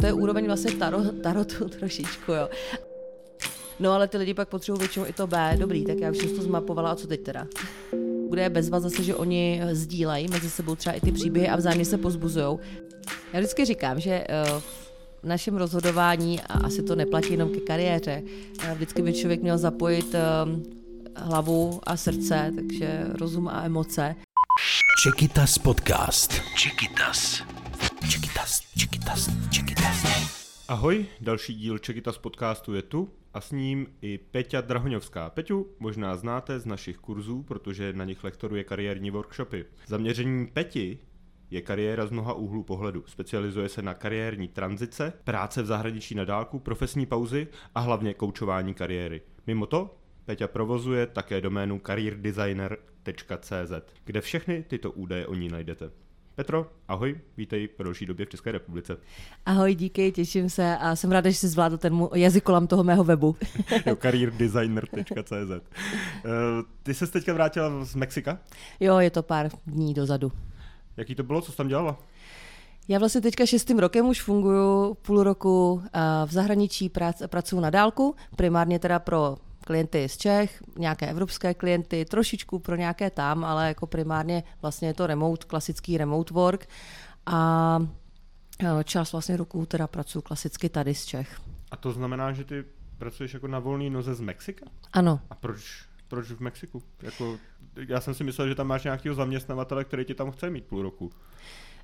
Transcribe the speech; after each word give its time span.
To 0.00 0.06
je 0.06 0.12
úroveň 0.12 0.46
vlastně 0.46 0.72
tarot, 0.72 1.22
tarotu 1.22 1.68
trošičku, 1.78 2.32
jo. 2.32 2.48
No 3.80 3.92
ale 3.92 4.08
ty 4.08 4.18
lidi 4.18 4.34
pak 4.34 4.48
potřebují 4.48 4.78
většinou 4.78 5.06
i 5.06 5.12
to 5.12 5.26
B. 5.26 5.56
Dobrý, 5.58 5.84
tak 5.84 5.98
já 5.98 6.10
už 6.10 6.18
jsem 6.18 6.36
to 6.36 6.42
zmapovala, 6.42 6.90
a 6.90 6.94
co 6.94 7.06
teď 7.06 7.22
teda? 7.22 7.46
Bude 8.28 8.50
bezva 8.50 8.80
zase, 8.80 9.02
že 9.02 9.14
oni 9.14 9.62
sdílejí 9.72 10.28
mezi 10.28 10.50
sebou 10.50 10.74
třeba 10.74 10.94
i 10.94 11.00
ty 11.00 11.12
příběhy 11.12 11.48
a 11.48 11.56
vzájemně 11.56 11.84
se 11.84 11.98
pozbuzují. 11.98 12.58
Já 13.32 13.40
vždycky 13.40 13.64
říkám, 13.64 14.00
že 14.00 14.24
uh, 14.54 14.60
v 15.22 15.24
našem 15.24 15.56
rozhodování, 15.56 16.40
a 16.40 16.52
asi 16.52 16.82
to 16.82 16.96
neplatí 16.96 17.32
jenom 17.32 17.48
ke 17.48 17.60
kariéře, 17.60 18.22
uh, 18.64 18.72
vždycky 18.74 19.02
by 19.02 19.12
člověk 19.12 19.42
měl 19.42 19.58
zapojit 19.58 20.14
uh, 20.14 20.60
hlavu 21.16 21.80
a 21.82 21.96
srdce, 21.96 22.52
takže 22.54 23.06
rozum 23.08 23.48
a 23.48 23.64
emoce. 23.64 24.14
Čekytas 25.02 25.58
podcast. 25.58 26.32
Čekytas. 26.56 27.42
Čekytas, 28.08 28.60
Čekytas, 28.78 29.30
Čekytas. 29.50 30.04
Ahoj, 30.68 31.06
další 31.20 31.54
díl 31.54 31.78
Čekytas 31.78 32.18
podcastu 32.18 32.74
je 32.74 32.82
tu 32.82 33.10
a 33.34 33.40
s 33.40 33.52
ním 33.52 33.86
i 34.02 34.18
Peťa 34.18 34.60
Drahoňovská. 34.60 35.30
Peťu 35.30 35.66
možná 35.78 36.16
znáte 36.16 36.60
z 36.60 36.66
našich 36.66 36.96
kurzů, 36.96 37.42
protože 37.42 37.92
na 37.92 38.04
nich 38.04 38.24
lektoruje 38.24 38.64
kariérní 38.64 39.10
workshopy. 39.10 39.64
Zaměření 39.86 40.46
Peti 40.46 40.98
je 41.50 41.62
kariéra 41.62 42.06
z 42.06 42.10
mnoha 42.10 42.32
úhlů 42.32 42.62
pohledu. 42.62 43.04
Specializuje 43.06 43.68
se 43.68 43.82
na 43.82 43.94
kariérní 43.94 44.48
tranzice, 44.48 45.12
práce 45.24 45.62
v 45.62 45.66
zahraničí 45.66 46.14
na 46.14 46.24
dálku, 46.24 46.58
profesní 46.58 47.06
pauzy 47.06 47.46
a 47.74 47.80
hlavně 47.80 48.14
koučování 48.14 48.74
kariéry. 48.74 49.22
Mimo 49.46 49.66
to 49.66 49.98
Peťa 50.24 50.48
provozuje 50.48 51.06
také 51.06 51.40
doménu 51.40 51.80
careerdesigner.cz, 51.86 53.72
kde 54.04 54.20
všechny 54.20 54.62
tyto 54.62 54.92
údaje 54.92 55.26
o 55.26 55.34
ní 55.34 55.48
najdete. 55.48 56.05
Petro, 56.36 56.66
ahoj, 56.88 57.20
vítej 57.36 57.68
po 57.68 57.82
další 57.82 58.06
době 58.06 58.26
v 58.26 58.28
České 58.28 58.52
republice. 58.52 58.96
Ahoj, 59.46 59.74
díky, 59.74 60.12
těším 60.12 60.50
se 60.50 60.76
a 60.76 60.96
jsem 60.96 61.12
ráda, 61.12 61.30
že 61.30 61.36
jsi 61.36 61.48
zvládl 61.48 61.78
ten 61.78 62.08
jazyk 62.14 62.44
kolem 62.44 62.66
toho 62.66 62.84
mého 62.84 63.04
webu. 63.04 63.36
jo, 63.86 63.96
careerdesigner.cz. 63.96 65.32
Uh, 65.32 65.60
ty 66.82 66.94
jsi 66.94 67.06
teďka 67.06 67.32
vrátila 67.32 67.84
z 67.84 67.94
Mexika? 67.94 68.38
Jo, 68.80 68.98
je 68.98 69.10
to 69.10 69.22
pár 69.22 69.48
dní 69.66 69.94
dozadu. 69.94 70.32
Jaký 70.96 71.14
to 71.14 71.22
bylo, 71.22 71.40
co 71.40 71.52
jsi 71.52 71.56
tam 71.56 71.68
dělala? 71.68 71.98
Já 72.88 72.98
vlastně 72.98 73.20
teďka 73.20 73.46
šestým 73.46 73.78
rokem 73.78 74.06
už 74.06 74.22
funguji 74.22 74.94
půl 74.94 75.22
roku 75.22 75.82
v 76.26 76.32
zahraničí, 76.32 76.90
pracuji 77.26 77.60
na 77.60 77.70
dálku, 77.70 78.14
primárně 78.36 78.78
teda 78.78 78.98
pro 78.98 79.36
klienty 79.66 80.08
z 80.08 80.16
Čech, 80.16 80.62
nějaké 80.78 81.06
evropské 81.06 81.54
klienty, 81.54 82.04
trošičku 82.04 82.58
pro 82.58 82.76
nějaké 82.76 83.10
tam, 83.10 83.44
ale 83.44 83.68
jako 83.68 83.86
primárně 83.86 84.42
vlastně 84.62 84.88
je 84.88 84.94
to 84.94 85.06
remote, 85.06 85.46
klasický 85.46 85.98
remote 85.98 86.34
work 86.34 86.68
a 87.26 87.78
e, 88.80 88.84
čas 88.84 89.12
vlastně 89.12 89.36
roku 89.36 89.66
teda 89.66 89.86
pracuji 89.86 90.22
klasicky 90.22 90.68
tady 90.68 90.94
z 90.94 91.06
Čech. 91.06 91.40
A 91.70 91.76
to 91.76 91.92
znamená, 91.92 92.32
že 92.32 92.44
ty 92.44 92.64
pracuješ 92.98 93.34
jako 93.34 93.48
na 93.48 93.58
volný 93.58 93.90
noze 93.90 94.14
z 94.14 94.20
Mexika? 94.20 94.66
Ano. 94.92 95.20
A 95.30 95.34
proč, 95.34 95.84
proč 96.08 96.30
v 96.30 96.40
Mexiku? 96.40 96.82
Jako, 97.02 97.38
já 97.88 98.00
jsem 98.00 98.14
si 98.14 98.24
myslel, 98.24 98.48
že 98.48 98.54
tam 98.54 98.66
máš 98.66 98.84
nějakého 98.84 99.14
zaměstnavatele, 99.14 99.84
který 99.84 100.04
ti 100.04 100.14
tam 100.14 100.30
chce 100.30 100.50
mít 100.50 100.64
půl 100.64 100.82
roku. 100.82 101.12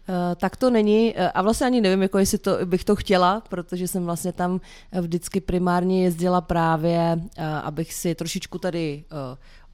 Eh, 0.08 0.36
tak 0.36 0.56
to 0.56 0.70
není 0.70 1.14
eh, 1.16 1.30
a 1.30 1.42
vlastně 1.42 1.66
ani 1.66 1.80
nevím, 1.80 2.02
jako 2.02 2.18
jestli 2.18 2.38
to, 2.38 2.58
bych 2.64 2.84
to 2.84 2.96
chtěla, 2.96 3.40
protože 3.40 3.88
jsem 3.88 4.04
vlastně 4.04 4.32
tam 4.32 4.60
vždycky 5.00 5.40
primárně 5.40 6.04
jezdila 6.04 6.40
právě, 6.40 7.20
eh, 7.36 7.46
abych 7.46 7.94
si 7.94 8.14
trošičku 8.14 8.58
tady 8.58 9.04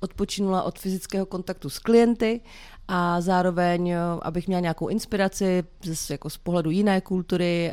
odpočinula 0.01 0.63
od 0.63 0.79
fyzického 0.79 1.27
kontaktu 1.27 1.71
s 1.71 1.79
klienty 1.79 2.41
a 2.89 3.21
zároveň, 3.21 3.95
abych 4.23 4.47
měla 4.47 4.61
nějakou 4.61 4.89
inspiraci 4.89 5.65
z, 5.93 6.11
jako 6.11 6.31
z 6.31 6.37
pohledu 6.37 6.71
jiné 6.71 7.01
kultury, 7.01 7.73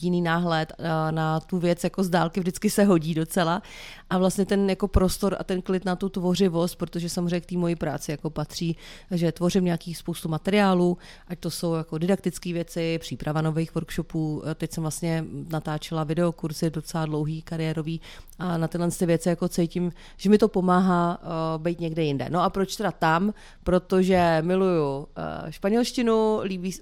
jiný 0.00 0.22
náhled 0.22 0.72
na 1.10 1.40
tu 1.40 1.58
věc 1.58 1.84
jako 1.84 2.04
z 2.04 2.08
dálky 2.08 2.40
vždycky 2.40 2.70
se 2.70 2.84
hodí 2.84 3.14
docela 3.14 3.62
a 4.10 4.18
vlastně 4.18 4.46
ten 4.46 4.70
jako 4.70 4.88
prostor 4.88 5.36
a 5.38 5.44
ten 5.44 5.62
klid 5.62 5.84
na 5.84 5.96
tu 5.96 6.08
tvořivost, 6.08 6.78
protože 6.78 7.08
samozřejmě 7.08 7.40
k 7.40 7.46
té 7.46 7.56
mojí 7.56 7.76
práci 7.76 8.10
jako 8.10 8.30
patří, 8.30 8.76
že 9.10 9.32
tvořím 9.32 9.64
nějaký 9.64 9.94
spoustu 9.94 10.28
materiálů, 10.28 10.98
ať 11.28 11.38
to 11.38 11.50
jsou 11.50 11.74
jako 11.74 11.98
didaktické 11.98 12.52
věci, 12.52 12.98
příprava 12.98 13.40
nových 13.40 13.74
workshopů, 13.74 14.42
teď 14.54 14.72
jsem 14.72 14.82
vlastně 14.82 15.24
natáčela 15.48 16.04
videokursy 16.04 16.70
docela 16.70 17.06
dlouhý, 17.06 17.42
kariérový 17.42 18.00
a 18.38 18.58
na 18.58 18.68
tyhle 18.68 18.90
ty 18.90 19.06
věci 19.06 19.28
jako 19.28 19.48
cítím, 19.48 19.92
že 20.16 20.30
mi 20.30 20.38
to 20.38 20.48
pomáhá 20.48 21.18
uh, 21.22 21.62
být 21.62 21.80
někde 21.80 22.02
jinde. 22.02 22.26
No 22.30 22.42
a 22.42 22.50
proč 22.50 22.76
teda 22.76 22.92
tam? 22.92 23.34
Protože 23.64 24.38
miluju 24.40 24.96
uh, 24.96 25.06
španělštinu, 25.50 26.40
líbí, 26.42 26.74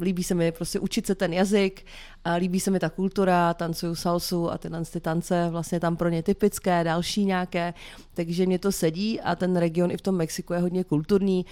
líbí 0.00 0.24
se 0.24 0.34
mi 0.34 0.52
prostě 0.52 0.80
učit 0.80 1.06
se 1.06 1.14
ten 1.14 1.32
jazyk, 1.32 1.86
a 2.24 2.34
líbí 2.34 2.60
se 2.60 2.70
mi 2.70 2.78
ta 2.78 2.90
kultura, 2.90 3.54
tancuju 3.54 3.94
salsu 3.94 4.50
a 4.50 4.58
tyhle 4.58 4.84
ty 4.84 5.00
tance 5.00 5.48
vlastně 5.50 5.80
tam 5.80 5.96
pro 5.96 6.08
ně 6.08 6.22
typické, 6.22 6.84
další 6.84 7.24
nějaké, 7.24 7.74
takže 8.14 8.46
mě 8.46 8.58
to 8.58 8.72
sedí 8.72 9.20
a 9.20 9.36
ten 9.36 9.56
region 9.56 9.90
i 9.90 9.96
v 9.96 10.00
tom 10.00 10.16
Mexiku 10.16 10.52
je 10.52 10.60
hodně 10.60 10.84
kulturní, 10.84 11.46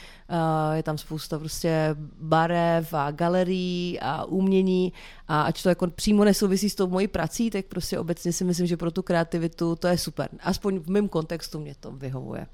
je 0.73 0.83
tam 0.83 0.99
spousta 0.99 1.39
prostě 1.39 1.97
barev 2.21 2.95
a 2.95 3.11
galerií 3.11 4.01
a 4.01 4.25
umění 4.25 4.93
a 5.29 5.43
ať 5.43 5.63
to 5.63 5.69
jako 5.69 5.87
přímo 5.87 6.25
nesouvisí 6.25 6.71
s 6.71 6.75
tou 6.75 6.87
mojí 6.87 7.09
prací, 7.09 7.51
tak 7.51 7.65
prostě 7.65 7.99
obecně 7.99 8.33
si 8.33 8.45
myslím, 8.45 8.67
že 8.67 8.77
pro 8.77 8.91
tu 8.91 9.03
kreativitu 9.03 9.77
to 9.77 9.89
je 9.89 9.99
super. 9.99 10.29
Aspoň 10.41 10.79
v 10.79 10.89
mém 10.91 11.09
kontextu 11.09 11.61
mě 11.61 11.75
to 11.81 11.93
vyhovuje. 11.93 12.47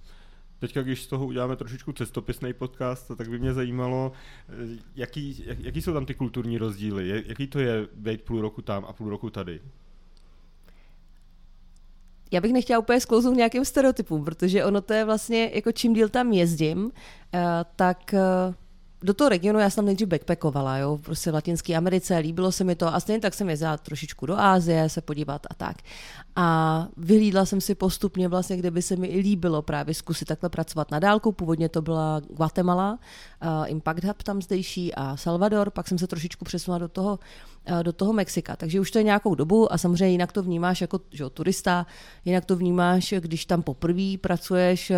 Teďka, 0.59 0.82
když 0.82 1.03
z 1.03 1.06
toho 1.06 1.26
uděláme 1.26 1.56
trošičku 1.56 1.92
cestopisný 1.92 2.53
podcast, 2.53 3.10
tak 3.16 3.28
by 3.28 3.38
mě 3.38 3.53
zajímalo, 3.53 4.12
eh, 4.48 4.78
jaký, 4.97 5.44
jak, 5.47 5.60
jaký 5.60 5.82
jsou 5.82 5.92
tam 5.92 6.06
ty 6.06 6.15
kulturní 6.15 6.59
rozdíly, 6.59 7.25
jaký 7.26 7.47
to 7.47 7.59
je 7.59 7.87
být 7.94 8.22
půl 8.22 8.41
roku 8.41 8.62
tam 8.62 8.84
a 8.84 8.92
půl 8.92 9.10
roku 9.10 9.31
tady? 9.31 9.60
Já 12.32 12.41
bych 12.41 12.53
nechtěla 12.53 12.78
úplně 12.78 13.00
sklouznout 13.00 13.37
nějakým 13.37 13.65
stereotypům, 13.65 14.25
protože 14.25 14.65
ono 14.65 14.81
to 14.81 14.92
je 14.92 15.04
vlastně, 15.04 15.50
jako 15.54 15.72
čím 15.72 15.94
díl 15.94 16.09
tam 16.09 16.32
jezdím, 16.32 16.91
eh, 17.34 17.41
tak 17.76 18.15
eh, 18.15 18.21
do 19.04 19.15
toho 19.15 19.28
regionu 19.28 19.59
já 19.59 19.70
jsem 19.70 19.84
nejdřív 19.84 20.09
backpackovala, 20.09 20.78
jo, 20.78 20.98
prostě 21.03 21.31
v 21.31 21.34
Latinské 21.34 21.75
Americe, 21.75 22.19
líbilo 22.19 22.53
se 22.53 22.65
mi 22.65 22.75
to 22.75 22.94
a 22.94 23.00
stejně 23.00 23.20
tak 23.20 23.34
jsem 23.34 23.50
jezdila 23.50 23.76
trošičku 23.76 24.26
do 24.26 24.38
Ázie 24.38 24.88
se 24.88 25.00
podívat 25.00 25.47
a 25.50 25.54
tak. 25.54 25.76
A 26.37 26.88
vyhlídla 26.97 27.47
jsem 27.47 27.60
si 27.60 27.75
postupně 27.75 28.28
vlastně, 28.28 28.56
kde 28.56 28.70
by 28.70 28.82
se 28.82 28.97
mi 28.97 29.06
i 29.06 29.19
líbilo 29.19 29.62
právě 29.62 29.94
zkusit 29.94 30.25
takhle 30.25 30.48
pracovat 30.48 30.91
na 30.91 30.98
dálku. 30.98 31.32
Původně 31.32 31.69
to 31.69 31.82
byla 31.82 32.20
Guatemala, 32.31 32.98
uh, 33.42 33.70
Impact 33.70 34.04
Hub 34.04 34.22
tam 34.22 34.42
zdejší 34.42 34.94
a 34.94 35.16
Salvador, 35.16 35.71
pak 35.71 35.88
jsem 35.88 35.98
se 35.98 36.06
trošičku 36.06 36.44
přesunula 36.44 36.78
do 36.78 36.88
toho, 36.88 37.19
uh, 37.71 37.82
do 37.82 37.92
toho 37.92 38.12
Mexika. 38.12 38.56
Takže 38.56 38.81
už 38.81 38.91
to 38.91 38.98
je 38.98 39.04
nějakou 39.04 39.34
dobu 39.34 39.72
a 39.72 39.78
samozřejmě 39.78 40.09
jinak 40.09 40.32
to 40.32 40.42
vnímáš 40.42 40.81
jako 40.81 41.00
že, 41.10 41.31
turista, 41.31 41.86
jinak 42.25 42.44
to 42.44 42.56
vnímáš, 42.56 43.15
když 43.19 43.47
tam 43.47 43.62
poprvé 43.62 44.19
pracuješ, 44.21 44.91
uh, 44.91 44.97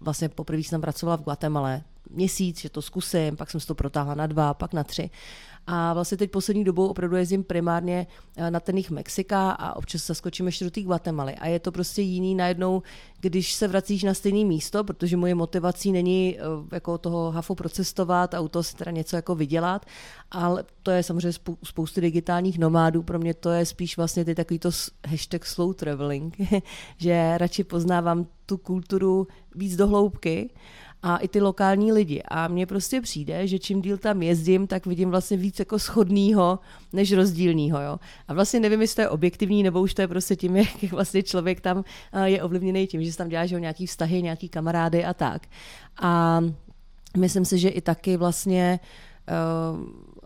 vlastně 0.00 0.28
poprvé 0.28 0.58
jsem 0.58 0.70
tam 0.70 0.80
pracovala 0.80 1.16
v 1.16 1.22
Guatemala, 1.22 1.80
měsíc, 2.14 2.60
že 2.60 2.70
to 2.70 2.82
zkusím, 2.82 3.36
pak 3.36 3.50
jsem 3.50 3.60
si 3.60 3.66
to 3.66 3.74
protáhla 3.74 4.14
na 4.14 4.26
dva, 4.26 4.54
pak 4.54 4.72
na 4.72 4.84
tři. 4.84 5.10
A 5.66 5.92
vlastně 5.92 6.18
teď 6.18 6.30
poslední 6.30 6.64
dobou 6.64 6.86
opravdu 6.86 7.16
jezdím 7.16 7.44
primárně 7.44 8.06
eh, 8.36 8.50
na 8.50 8.60
ten 8.60 8.76
jich 8.76 8.90
Mexika 8.90 9.50
a 9.50 9.76
občas 9.76 10.06
zaskočím 10.06 10.46
ještě 10.46 10.64
do 10.64 10.70
té 10.70 10.80
Guatemaly. 10.80 11.34
A 11.34 11.46
je 11.46 11.60
to 11.60 11.72
prostě 11.72 12.02
jiný 12.02 12.34
najednou, 12.34 12.82
když 13.20 13.52
se 13.52 13.68
vracíš 13.68 14.02
na 14.02 14.14
stejné 14.14 14.44
místo, 14.44 14.84
protože 14.84 15.16
moje 15.16 15.34
motivací 15.34 15.92
není 15.92 16.38
eh, 16.38 16.42
jako 16.72 16.98
toho 16.98 17.30
hafu 17.30 17.54
procestovat 17.54 18.34
a 18.34 18.40
u 18.40 18.48
toho 18.48 18.62
si 18.62 18.76
teda 18.76 18.90
něco 18.90 19.16
jako 19.16 19.34
vydělat, 19.34 19.86
ale 20.30 20.64
to 20.82 20.90
je 20.90 21.02
samozřejmě 21.02 21.30
spou- 21.30 21.56
spousty 21.64 22.00
digitálních 22.00 22.58
nomádů, 22.58 23.02
pro 23.02 23.18
mě 23.18 23.34
to 23.34 23.50
je 23.50 23.66
spíš 23.66 23.96
vlastně 23.96 24.24
ty 24.24 24.34
takový 24.34 24.58
to 24.58 24.70
hashtag 25.06 25.46
slow 25.46 25.74
traveling, 25.74 26.36
že 26.96 27.38
radši 27.38 27.64
poznávám 27.64 28.26
tu 28.46 28.56
kulturu 28.56 29.26
víc 29.54 29.76
do 29.76 29.86
hloubky 29.86 30.50
a 31.06 31.16
i 31.16 31.28
ty 31.28 31.40
lokální 31.40 31.92
lidi. 31.92 32.22
A 32.28 32.48
mně 32.48 32.66
prostě 32.66 33.00
přijde, 33.00 33.46
že 33.46 33.58
čím 33.58 33.82
díl 33.82 33.98
tam 33.98 34.22
jezdím, 34.22 34.66
tak 34.66 34.86
vidím 34.86 35.10
vlastně 35.10 35.36
víc 35.36 35.58
jako 35.58 35.78
schodného 35.78 36.58
než 36.92 37.12
rozdílného. 37.12 37.80
Jo? 37.80 37.98
A 38.28 38.34
vlastně 38.34 38.60
nevím, 38.60 38.80
jestli 38.80 38.94
to 38.94 39.00
je 39.00 39.08
objektivní, 39.08 39.62
nebo 39.62 39.80
už 39.80 39.94
to 39.94 40.02
je 40.02 40.08
prostě 40.08 40.36
tím, 40.36 40.56
jak 40.82 40.92
vlastně 40.92 41.22
člověk 41.22 41.60
tam 41.60 41.84
je 42.24 42.42
ovlivněný 42.42 42.86
tím, 42.86 43.04
že 43.04 43.12
se 43.12 43.18
tam 43.18 43.28
dělá 43.28 43.46
že 43.46 43.60
nějaký 43.60 43.86
vztahy, 43.86 44.22
nějaký 44.22 44.48
kamarády 44.48 45.04
a 45.04 45.14
tak. 45.14 45.42
A 46.02 46.40
myslím 47.16 47.44
si, 47.44 47.58
že 47.58 47.68
i 47.68 47.80
taky 47.80 48.16
vlastně 48.16 48.80
uh, 49.74 49.84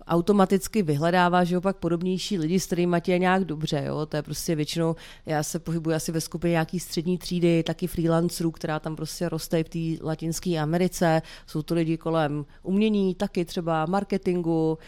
automaticky 0.08 0.82
vyhledává, 0.82 1.44
že 1.44 1.58
opak 1.58 1.76
podobnější 1.76 2.38
lidi, 2.38 2.60
s 2.60 2.66
kterými 2.66 2.96
tě 3.00 3.12
je 3.12 3.18
nějak 3.18 3.44
dobře. 3.44 3.84
Jo? 3.86 4.06
To 4.06 4.16
je 4.16 4.22
prostě 4.22 4.54
většinou, 4.54 4.96
já 5.26 5.42
se 5.42 5.58
pohybuji 5.58 5.96
asi 5.96 6.12
ve 6.12 6.20
skupině 6.20 6.50
nějaký 6.50 6.80
střední 6.80 7.18
třídy, 7.18 7.62
taky 7.62 7.86
freelancerů, 7.86 8.50
která 8.50 8.80
tam 8.80 8.96
prostě 8.96 9.28
roste 9.28 9.64
v 9.64 9.68
té 9.68 10.04
latinské 10.06 10.58
Americe. 10.58 11.22
Jsou 11.46 11.62
to 11.62 11.74
lidi 11.74 11.96
kolem 11.96 12.46
umění, 12.62 13.14
taky 13.14 13.44
třeba 13.44 13.86
marketingu, 13.86 14.78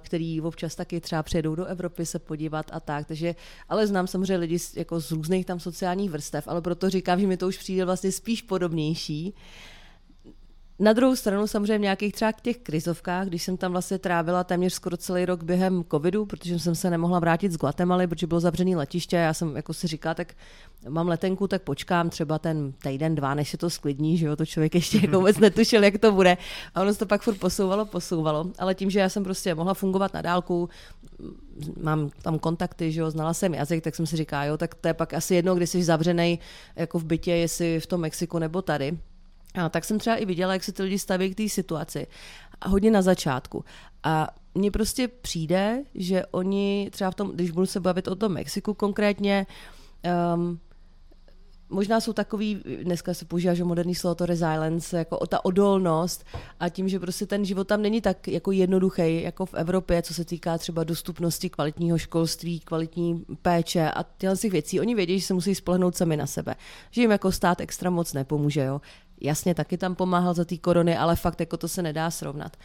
který 0.00 0.40
občas 0.40 0.74
taky 0.74 1.00
třeba 1.00 1.22
přijedou 1.22 1.54
do 1.54 1.64
Evropy 1.64 2.06
se 2.06 2.18
podívat 2.18 2.66
a 2.72 2.80
tak. 2.80 3.06
Takže, 3.06 3.34
ale 3.68 3.86
znám 3.86 4.06
samozřejmě 4.06 4.36
lidi 4.36 4.58
jako 4.76 5.00
z 5.00 5.10
různých 5.10 5.46
tam 5.46 5.60
sociálních 5.60 6.10
vrstev, 6.10 6.48
ale 6.48 6.62
proto 6.62 6.90
říkám, 6.90 7.20
že 7.20 7.26
mi 7.26 7.36
to 7.36 7.48
už 7.48 7.58
přijde 7.58 7.84
vlastně 7.84 8.12
spíš 8.12 8.42
podobnější 8.42 9.34
Na 10.80 10.92
druhou 10.92 11.16
stranu 11.16 11.46
samozřejmě 11.46 11.78
v 11.78 11.80
nějakých 11.80 12.12
třeba 12.12 12.32
těch 12.32 12.58
krizovkách, 12.58 13.26
když 13.26 13.42
jsem 13.42 13.56
tam 13.56 13.72
vlastně 13.72 13.98
trávila 13.98 14.44
téměř 14.44 14.72
skoro 14.72 14.96
celý 14.96 15.24
rok 15.24 15.42
během 15.42 15.84
covidu, 15.90 16.26
protože 16.26 16.58
jsem 16.58 16.74
se 16.74 16.90
nemohla 16.90 17.18
vrátit 17.18 17.52
z 17.52 17.56
Guatemaly, 17.56 18.06
protože 18.06 18.26
bylo 18.26 18.40
zavřený 18.40 18.76
letiště 18.76 19.16
já 19.16 19.34
jsem 19.34 19.56
jako 19.56 19.74
si 19.74 19.86
říká, 19.86 20.14
tak 20.14 20.34
mám 20.88 21.08
letenku, 21.08 21.48
tak 21.48 21.62
počkám 21.62 22.10
třeba 22.10 22.38
ten 22.38 22.72
týden, 22.72 23.14
dva, 23.14 23.34
než 23.34 23.50
se 23.50 23.56
to 23.56 23.70
sklidní, 23.70 24.18
že 24.18 24.26
jo, 24.26 24.36
to 24.36 24.46
člověk 24.46 24.74
ještě 24.74 24.98
jako 24.98 25.16
vůbec 25.16 25.38
netušil, 25.38 25.84
jak 25.84 25.98
to 25.98 26.12
bude. 26.12 26.36
A 26.74 26.80
ono 26.80 26.92
se 26.92 26.98
to 26.98 27.06
pak 27.06 27.22
furt 27.22 27.38
posouvalo, 27.38 27.86
posouvalo. 27.86 28.46
Ale 28.58 28.74
tím, 28.74 28.90
že 28.90 29.00
já 29.00 29.08
jsem 29.08 29.24
prostě 29.24 29.54
mohla 29.54 29.74
fungovat 29.74 30.14
na 30.14 30.22
dálku, 30.22 30.68
mám 31.82 32.10
tam 32.22 32.38
kontakty, 32.38 32.92
že 32.92 33.00
jo, 33.00 33.10
znala 33.10 33.34
jsem 33.34 33.54
jazyk, 33.54 33.84
tak 33.84 33.94
jsem 33.94 34.06
si 34.06 34.16
říká, 34.16 34.44
jo, 34.44 34.56
tak 34.56 34.74
to 34.74 34.88
je 34.88 34.94
pak 34.94 35.14
asi 35.14 35.34
jedno, 35.34 35.54
když 35.54 35.70
jsi 35.70 35.82
zavřený 35.82 36.38
jako 36.76 36.98
v 36.98 37.04
bytě, 37.04 37.32
jestli 37.32 37.80
v 37.80 37.86
tom 37.86 38.00
Mexiku 38.00 38.38
nebo 38.38 38.62
tady. 38.62 38.98
A 39.54 39.68
tak 39.68 39.84
jsem 39.84 39.98
třeba 39.98 40.16
i 40.16 40.24
viděla, 40.24 40.52
jak 40.52 40.64
se 40.64 40.72
ty 40.72 40.82
lidi 40.82 40.98
staví 40.98 41.30
k 41.30 41.36
té 41.36 41.48
situaci. 41.48 42.06
A 42.60 42.68
hodně 42.68 42.90
na 42.90 43.02
začátku. 43.02 43.64
A 44.02 44.28
mně 44.54 44.70
prostě 44.70 45.08
přijde, 45.08 45.82
že 45.94 46.26
oni 46.26 46.88
třeba 46.92 47.10
v 47.10 47.14
tom, 47.14 47.30
když 47.30 47.50
budu 47.50 47.66
se 47.66 47.80
bavit 47.80 48.08
o 48.08 48.16
tom 48.16 48.32
Mexiku 48.32 48.74
konkrétně, 48.74 49.46
um, 50.34 50.60
možná 51.70 52.00
jsou 52.00 52.12
takový, 52.12 52.62
dneska 52.82 53.14
se 53.14 53.24
používá, 53.24 53.54
že 53.54 53.64
moderní 53.64 53.94
slovo 53.94 54.14
to 54.14 54.26
resilience, 54.26 54.98
jako 54.98 55.18
o 55.18 55.26
ta 55.26 55.44
odolnost 55.44 56.24
a 56.60 56.68
tím, 56.68 56.88
že 56.88 57.00
prostě 57.00 57.26
ten 57.26 57.44
život 57.44 57.68
tam 57.68 57.82
není 57.82 58.00
tak 58.00 58.28
jako 58.28 58.52
jednoduchý, 58.52 59.22
jako 59.22 59.46
v 59.46 59.54
Evropě, 59.54 60.02
co 60.02 60.14
se 60.14 60.24
týká 60.24 60.58
třeba 60.58 60.84
dostupnosti 60.84 61.50
kvalitního 61.50 61.98
školství, 61.98 62.60
kvalitní 62.60 63.24
péče 63.42 63.90
a 63.90 64.04
těchto 64.18 64.36
těch 64.36 64.52
věcí. 64.52 64.80
Oni 64.80 64.94
vědí, 64.94 65.20
že 65.20 65.26
se 65.26 65.34
musí 65.34 65.54
spolehnout 65.54 65.96
sami 65.96 66.16
na 66.16 66.26
sebe, 66.26 66.54
že 66.90 67.00
jim 67.00 67.10
jako 67.10 67.32
stát 67.32 67.60
extra 67.60 67.90
moc 67.90 68.12
nepomůže. 68.12 68.60
Jo? 68.60 68.80
Jasně, 69.20 69.54
taky 69.54 69.78
tam 69.78 69.94
pomáhal 69.94 70.34
za 70.34 70.44
té 70.44 70.56
korony, 70.56 70.96
ale 70.96 71.16
fakt 71.16 71.40
jako 71.40 71.56
to 71.56 71.68
se 71.68 71.82
nedá 71.82 72.10
srovnat. 72.10 72.56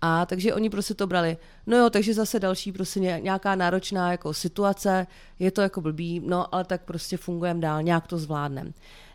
A 0.00 0.26
takže 0.26 0.54
oni 0.54 0.70
prostě 0.70 0.94
to 0.94 1.06
brali, 1.06 1.36
no 1.66 1.76
jo, 1.76 1.90
takže 1.90 2.14
zase 2.14 2.40
další 2.40 2.72
prostě 2.72 3.00
nějaká 3.00 3.54
náročná 3.54 4.10
jako 4.10 4.34
situace, 4.34 5.06
je 5.38 5.50
to 5.50 5.60
jako 5.60 5.80
blbý, 5.80 6.20
no 6.26 6.54
ale 6.54 6.64
tak 6.64 6.84
prostě 6.84 7.16
fungujeme 7.16 7.60
dál, 7.60 7.82
nějak 7.82 8.06
to 8.06 8.18
zvládneme. 8.18 8.70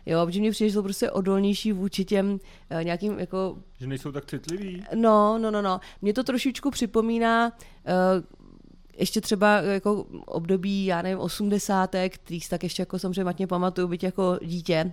Jo, 0.06 0.26
protože 0.26 0.40
mě 0.40 0.50
přijde, 0.50 0.68
že 0.68 0.74
jsou 0.74 0.82
prostě 0.82 1.10
odolnější 1.10 1.72
vůči 1.72 2.04
těm 2.04 2.32
uh, 2.32 2.84
nějakým 2.84 3.18
jako... 3.18 3.58
Že 3.78 3.86
nejsou 3.86 4.12
tak 4.12 4.26
citliví? 4.26 4.84
No, 4.94 5.38
no, 5.38 5.50
no, 5.50 5.62
no. 5.62 5.80
Mě 6.02 6.12
to 6.12 6.24
trošičku 6.24 6.70
připomíná 6.70 7.46
uh, 7.46 8.24
ještě 8.98 9.20
třeba 9.20 9.56
jako 9.56 10.06
období, 10.26 10.86
já 10.86 11.02
nevím, 11.02 11.18
osmdesátek, 11.18 12.14
který 12.14 12.40
tak 12.50 12.62
ještě 12.62 12.82
jako 12.82 12.98
samozřejmě 12.98 13.24
matně 13.24 13.46
pamatuju, 13.46 13.88
být 13.88 14.02
jako 14.02 14.38
dítě, 14.42 14.92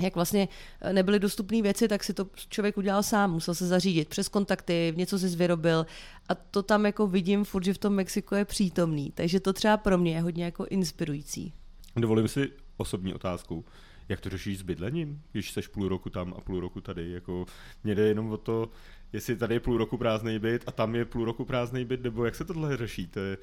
jak 0.00 0.14
vlastně 0.14 0.48
eh, 0.80 0.92
nebyly 0.92 1.18
dostupné 1.18 1.62
věci, 1.62 1.88
tak 1.88 2.04
si 2.04 2.14
to 2.14 2.26
člověk 2.34 2.76
udělal 2.76 3.02
sám, 3.02 3.32
musel 3.32 3.54
se 3.54 3.66
zařídit 3.66 4.08
přes 4.08 4.28
kontakty, 4.28 4.94
něco 4.96 5.18
si 5.18 5.28
vyrobil 5.28 5.86
a 6.28 6.34
to 6.34 6.62
tam 6.62 6.86
jako 6.86 7.06
vidím 7.06 7.44
furt, 7.44 7.64
že 7.64 7.74
v 7.74 7.78
tom 7.78 7.94
Mexiku 7.94 8.34
je 8.34 8.44
přítomný, 8.44 9.12
takže 9.14 9.40
to 9.40 9.52
třeba 9.52 9.76
pro 9.76 9.98
mě 9.98 10.14
je 10.14 10.20
hodně 10.20 10.44
jako 10.44 10.66
inspirující. 10.66 11.52
Dovolím 11.96 12.28
si 12.28 12.50
osobní 12.76 13.14
otázku. 13.14 13.64
Jak 14.08 14.20
to 14.20 14.30
řešíš 14.30 14.58
s 14.58 14.62
bydlením, 14.62 15.22
když 15.32 15.52
jsi 15.52 15.60
půl 15.62 15.88
roku 15.88 16.10
tam 16.10 16.34
a 16.36 16.40
půl 16.40 16.60
roku 16.60 16.80
tady? 16.80 17.10
Jako, 17.10 17.46
mě 17.84 17.94
jde 17.94 18.02
jenom 18.02 18.30
o 18.30 18.36
to, 18.36 18.70
jestli 19.12 19.36
tady 19.36 19.54
je 19.54 19.60
půl 19.60 19.78
roku 19.78 19.98
prázdný 19.98 20.38
byt 20.38 20.64
a 20.66 20.72
tam 20.72 20.94
je 20.94 21.04
půl 21.04 21.24
roku 21.24 21.44
prázdný 21.44 21.84
byt, 21.84 22.02
nebo 22.02 22.24
jak 22.24 22.34
se 22.34 22.44
tohle 22.44 22.76
řeší? 22.76 23.06
To 23.06 23.20
je, 23.20 23.38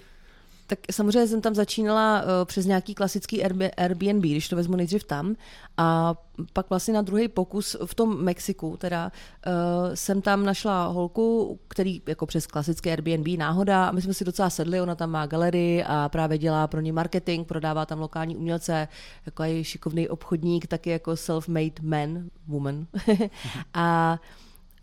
tak 0.68 0.80
samozřejmě 0.92 1.28
jsem 1.28 1.42
tam 1.42 1.56
začínala 1.56 2.22
uh, 2.22 2.28
přes 2.46 2.66
nějaký 2.66 2.96
klasický 2.96 3.44
Airbnb, 3.78 4.24
když 4.24 4.50
to 4.50 4.56
vezmu 4.56 4.76
nejdřív 4.76 5.04
tam. 5.04 5.36
A 5.78 6.16
pak 6.54 6.70
vlastně 6.70 6.94
na 6.94 7.02
druhý 7.02 7.28
pokus 7.28 7.76
v 7.86 7.96
tom 7.96 8.24
Mexiku, 8.24 8.78
teda 8.78 9.12
uh, 9.48 9.94
jsem 9.94 10.22
tam 10.22 10.46
našla 10.46 10.86
holku, 10.86 11.60
který 11.68 12.02
jako 12.08 12.26
přes 12.26 12.48
klasické 12.48 12.92
Airbnb 12.92 13.28
náhoda 13.38 13.86
a 13.88 13.92
my 13.92 14.02
jsme 14.02 14.14
si 14.14 14.26
docela 14.26 14.50
sedli, 14.50 14.82
ona 14.82 14.96
tam 14.96 15.10
má 15.10 15.26
galerii 15.26 15.84
a 15.84 16.10
právě 16.10 16.38
dělá 16.38 16.68
pro 16.68 16.82
ně 16.82 16.94
marketing, 16.94 17.48
prodává 17.48 17.86
tam 17.86 18.00
lokální 18.00 18.36
umělce, 18.36 18.88
jako 19.26 19.44
je 19.44 19.64
šikovný 19.64 20.10
obchodník, 20.10 20.68
taky 20.68 20.90
jako 20.90 21.12
self-made 21.12 21.82
man, 21.82 22.30
woman. 22.48 22.88
a 23.74 24.20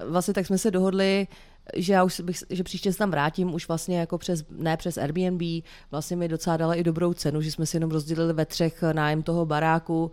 vlastně 0.09 0.35
tak 0.35 0.47
jsme 0.47 0.59
se 0.59 0.71
dohodli, 0.71 1.27
že 1.77 1.93
já 1.93 2.05
už 2.05 2.21
bych, 2.21 2.37
že 2.51 2.65
příště 2.65 2.93
se 2.93 2.99
tam 2.99 3.11
vrátím 3.11 3.55
už 3.55 3.69
vlastně 3.69 4.01
jako 4.01 4.19
přes, 4.19 4.45
ne 4.51 4.77
přes 4.77 4.99
Airbnb, 4.99 5.43
vlastně 5.91 6.17
mi 6.17 6.29
docela 6.29 6.57
dala 6.57 6.75
i 6.75 6.83
dobrou 6.83 7.13
cenu, 7.13 7.43
že 7.43 7.53
jsme 7.53 7.67
si 7.67 7.77
jenom 7.77 7.91
rozdělili 7.91 8.33
ve 8.33 8.47
třech 8.47 8.85
nájem 8.93 9.23
toho 9.23 9.47
baráku 9.47 10.05
uh, 10.05 10.11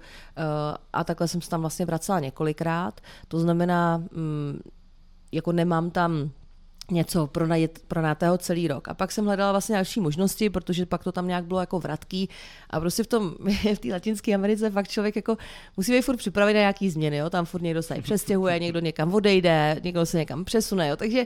a 0.93 1.03
takhle 1.03 1.27
jsem 1.27 1.41
se 1.41 1.49
tam 1.49 1.61
vlastně 1.61 1.85
vracela 1.85 2.19
několikrát. 2.19 3.01
To 3.27 3.39
znamená, 3.39 4.03
um, 4.15 4.59
jako 5.31 5.51
nemám 5.51 5.89
tam 5.91 6.31
něco 6.91 7.27
pro, 7.27 7.47
najet, 7.47 7.79
pro 7.87 8.01
nátého 8.01 8.37
celý 8.37 8.67
rok. 8.67 8.87
A 8.87 8.93
pak 8.93 9.11
jsem 9.11 9.25
hledala 9.25 9.51
vlastně 9.51 9.75
další 9.75 9.99
možnosti, 9.99 10.49
protože 10.49 10.85
pak 10.85 11.03
to 11.03 11.11
tam 11.11 11.27
nějak 11.27 11.45
bylo 11.45 11.59
jako 11.59 11.79
vratký 11.79 12.29
a 12.69 12.79
prostě 12.79 13.03
v 13.03 13.07
tom, 13.07 13.35
v 13.75 13.79
té 13.79 13.87
latinské 13.87 14.33
Americe 14.33 14.69
fakt 14.69 14.87
člověk 14.87 15.15
jako 15.15 15.37
musí 15.77 15.91
být 15.91 16.01
furt 16.01 16.17
připravit 16.17 16.53
na 16.53 16.59
nějaký 16.59 16.89
změny, 16.89 17.17
jo? 17.17 17.29
tam 17.29 17.45
furt 17.45 17.61
někdo 17.61 17.83
se 17.83 18.01
přestěhuje, 18.01 18.59
někdo 18.65 18.79
někam 18.79 19.13
odejde, 19.13 19.81
někdo 19.83 20.05
se 20.05 20.17
někam 20.17 20.45
přesune, 20.45 20.87
jo? 20.87 20.95
takže 20.95 21.25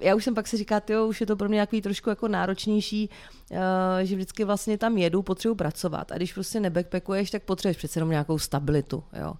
já 0.00 0.14
už 0.14 0.24
jsem 0.24 0.34
pak 0.34 0.48
si 0.48 0.56
říká, 0.56 0.82
jo, 0.88 1.06
už 1.06 1.20
je 1.20 1.26
to 1.26 1.36
pro 1.36 1.48
mě 1.48 1.54
nějaký 1.54 1.82
trošku 1.82 2.10
jako 2.10 2.28
náročnější, 2.28 3.10
uh, 3.50 3.58
že 4.02 4.14
vždycky 4.14 4.44
vlastně 4.44 4.78
tam 4.78 4.98
jedu, 4.98 5.22
potřebuji 5.22 5.54
pracovat 5.54 6.12
a 6.12 6.16
když 6.16 6.32
prostě 6.32 6.60
nebackpackuješ, 6.60 7.30
tak 7.30 7.42
potřebuješ 7.42 7.76
přece 7.76 7.98
jenom 7.98 8.10
nějakou 8.10 8.38
stabilitu, 8.38 9.04
jo. 9.20 9.34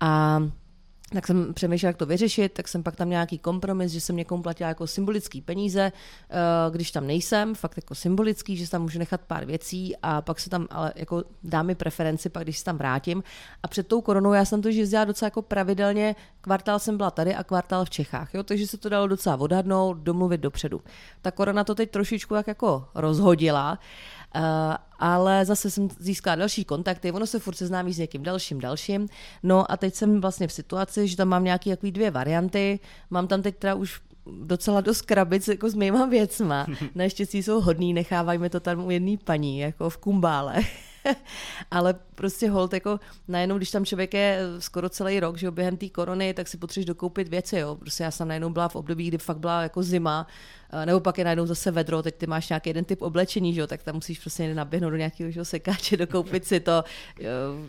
A 0.00 0.40
tak 1.12 1.26
jsem 1.26 1.54
přemýšlela, 1.54 1.88
jak 1.88 1.96
to 1.96 2.06
vyřešit, 2.06 2.52
tak 2.52 2.68
jsem 2.68 2.82
pak 2.82 2.96
tam 2.96 3.10
nějaký 3.10 3.38
kompromis, 3.38 3.92
že 3.92 4.00
jsem 4.00 4.16
někomu 4.16 4.42
platila 4.42 4.68
jako 4.68 4.86
symbolický 4.86 5.40
peníze, 5.40 5.92
eh, 6.30 6.36
když 6.70 6.90
tam 6.90 7.06
nejsem, 7.06 7.54
fakt 7.54 7.76
jako 7.76 7.94
symbolický, 7.94 8.56
že 8.56 8.70
tam 8.70 8.82
můžu 8.82 8.98
nechat 8.98 9.20
pár 9.20 9.44
věcí 9.44 9.96
a 10.02 10.22
pak 10.22 10.40
se 10.40 10.50
tam 10.50 10.66
ale 10.70 10.92
jako 10.96 11.24
dá 11.42 11.62
mi 11.62 11.74
preferenci, 11.74 12.28
pak 12.28 12.42
když 12.42 12.58
se 12.58 12.64
tam 12.64 12.78
vrátím. 12.78 13.22
A 13.62 13.68
před 13.68 13.86
tou 13.86 14.00
koronou 14.00 14.32
já 14.32 14.44
jsem 14.44 14.62
to 14.62 14.68
jezdila 14.68 15.04
docela 15.04 15.26
jako 15.26 15.42
pravidelně, 15.42 16.16
kvartál 16.40 16.78
jsem 16.78 16.96
byla 16.96 17.10
tady 17.10 17.34
a 17.34 17.44
kvartál 17.44 17.84
v 17.84 17.90
Čechách, 17.90 18.34
jo? 18.34 18.42
takže 18.42 18.66
se 18.66 18.78
to 18.78 18.88
dalo 18.88 19.06
docela 19.06 19.36
odhadnout, 19.36 19.96
domluvit 19.96 20.40
dopředu. 20.40 20.80
Ta 21.22 21.30
korona 21.30 21.64
to 21.64 21.74
teď 21.74 21.90
trošičku 21.90 22.34
jak 22.34 22.46
jako 22.46 22.88
rozhodila, 22.94 23.78
ale 24.98 25.44
zase 25.44 25.70
jsem 25.70 25.88
získala 25.98 26.36
další 26.36 26.64
kontakty, 26.64 27.12
ono 27.12 27.26
se 27.26 27.38
furt 27.38 27.54
seznámí 27.54 27.92
s 27.92 27.98
někým 27.98 28.22
dalším, 28.22 28.60
dalším. 28.60 29.08
No 29.42 29.72
a 29.72 29.76
teď 29.76 29.94
jsem 29.94 30.20
vlastně 30.20 30.48
v 30.48 30.52
situaci, 30.52 31.08
že 31.08 31.16
tam 31.16 31.28
mám 31.28 31.44
nějaké 31.44 31.76
dvě 31.82 32.10
varianty. 32.10 32.80
Mám 33.10 33.26
tam 33.26 33.42
teď 33.42 33.56
teda 33.56 33.74
už 33.74 34.00
docela 34.42 34.80
dost 34.80 35.02
krabic 35.02 35.48
jako 35.48 35.70
s 35.70 35.74
mýma 35.74 36.06
věcma. 36.06 36.66
Naštěstí 36.94 37.42
jsou 37.42 37.60
hodný, 37.60 37.94
nechávají 37.94 38.38
mi 38.38 38.50
to 38.50 38.60
tam 38.60 38.86
u 38.86 38.90
jedné 38.90 39.16
paní, 39.24 39.58
jako 39.58 39.90
v 39.90 39.96
kumbále. 39.96 40.56
ale 41.70 41.94
prostě 42.14 42.50
hold, 42.50 42.72
jako 42.72 43.00
najednou, 43.28 43.56
když 43.56 43.70
tam 43.70 43.84
člověk 43.84 44.14
je 44.14 44.38
skoro 44.58 44.88
celý 44.88 45.20
rok, 45.20 45.36
že 45.36 45.46
jo, 45.46 45.52
během 45.52 45.76
té 45.76 45.88
korony, 45.88 46.34
tak 46.34 46.48
si 46.48 46.56
potřebuješ 46.56 46.86
dokoupit 46.86 47.28
věci, 47.28 47.58
jo. 47.58 47.76
Prostě 47.76 48.02
já 48.02 48.10
jsem 48.10 48.28
najednou 48.28 48.50
byla 48.50 48.68
v 48.68 48.76
období, 48.76 49.08
kdy 49.08 49.18
fakt 49.18 49.38
byla 49.38 49.62
jako 49.62 49.82
zima, 49.82 50.26
nebo 50.84 51.00
pak 51.00 51.18
je 51.18 51.24
najednou 51.24 51.46
zase 51.46 51.70
vedro, 51.70 52.02
teď 52.02 52.14
ty 52.14 52.26
máš 52.26 52.48
nějaký 52.48 52.70
jeden 52.70 52.84
typ 52.84 53.02
oblečení, 53.02 53.54
že 53.54 53.60
jo, 53.60 53.66
tak 53.66 53.82
tam 53.82 53.94
musíš 53.94 54.18
prostě 54.18 54.54
naběhnout 54.54 54.90
do 54.90 54.96
nějakého 54.96 55.30
že 55.30 55.44
sekáče, 55.44 55.96
dokoupit 56.06 56.44
si 56.44 56.60
to, 56.60 56.84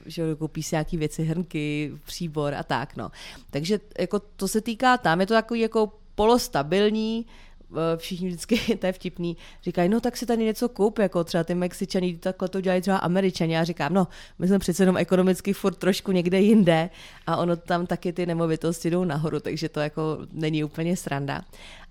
že 0.06 0.22
jo, 0.22 0.28
dokoupíš 0.28 0.66
si 0.66 0.76
nějaký 0.76 0.98
věci, 0.98 1.24
hrnky, 1.24 1.92
příbor 2.06 2.54
a 2.54 2.64
tak, 2.64 2.96
no. 2.96 3.12
Takže 3.52 3.80
jako 4.00 4.20
to 4.20 4.48
se 4.48 4.62
týká 4.62 4.98
tam, 4.98 5.20
je 5.20 5.26
to 5.26 5.34
takový 5.34 5.60
jako 5.60 5.92
polostabilní, 6.16 7.26
Eh, 7.26 7.51
všichni 7.98 8.28
vždycky, 8.28 8.78
to 8.80 8.86
je 8.86 8.94
vtipný, 8.94 9.38
říkají, 9.64 9.90
no 9.90 10.02
tak 10.02 10.18
si 10.18 10.26
tady 10.26 10.44
něco 10.44 10.70
koup, 10.70 11.00
jako 11.00 11.24
třeba 11.24 11.44
ty 11.44 11.56
Mexičani, 11.56 12.18
takhle 12.18 12.50
to 12.50 12.62
dělají 12.62 12.82
třeba 12.82 12.98
Američani. 12.98 13.54
Já 13.54 13.64
říkám, 13.64 13.94
no, 13.94 14.08
my 14.40 14.48
jsme 14.48 14.60
přece 14.60 14.84
jenom 14.84 14.98
ekonomicky 14.98 15.54
furt 15.54 15.76
trošku 15.76 16.12
někde 16.12 16.40
jinde 16.40 16.90
a 17.28 17.38
ono 17.38 17.56
tam 17.56 17.88
taky 17.88 18.14
ty 18.14 18.26
nemovitosti 18.26 18.90
jdou 18.90 19.04
nahoru, 19.04 19.40
takže 19.40 19.70
to 19.70 19.80
jako 19.80 20.18
není 20.32 20.64
úplně 20.64 20.98
sranda. 20.98 21.42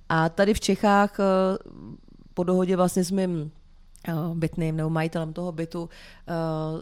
A 0.08 0.28
tady 0.28 0.54
v 0.54 0.60
Čechách 0.60 1.20
eh, 1.20 1.24
po 2.34 2.44
dohodě 2.44 2.76
vlastně 2.76 3.04
s 3.04 3.10
mým 3.10 3.50
eh, 4.08 4.12
bytným 4.34 4.76
nebo 4.76 4.90
majitelem 4.90 5.32
toho 5.32 5.52
bytu 5.52 5.88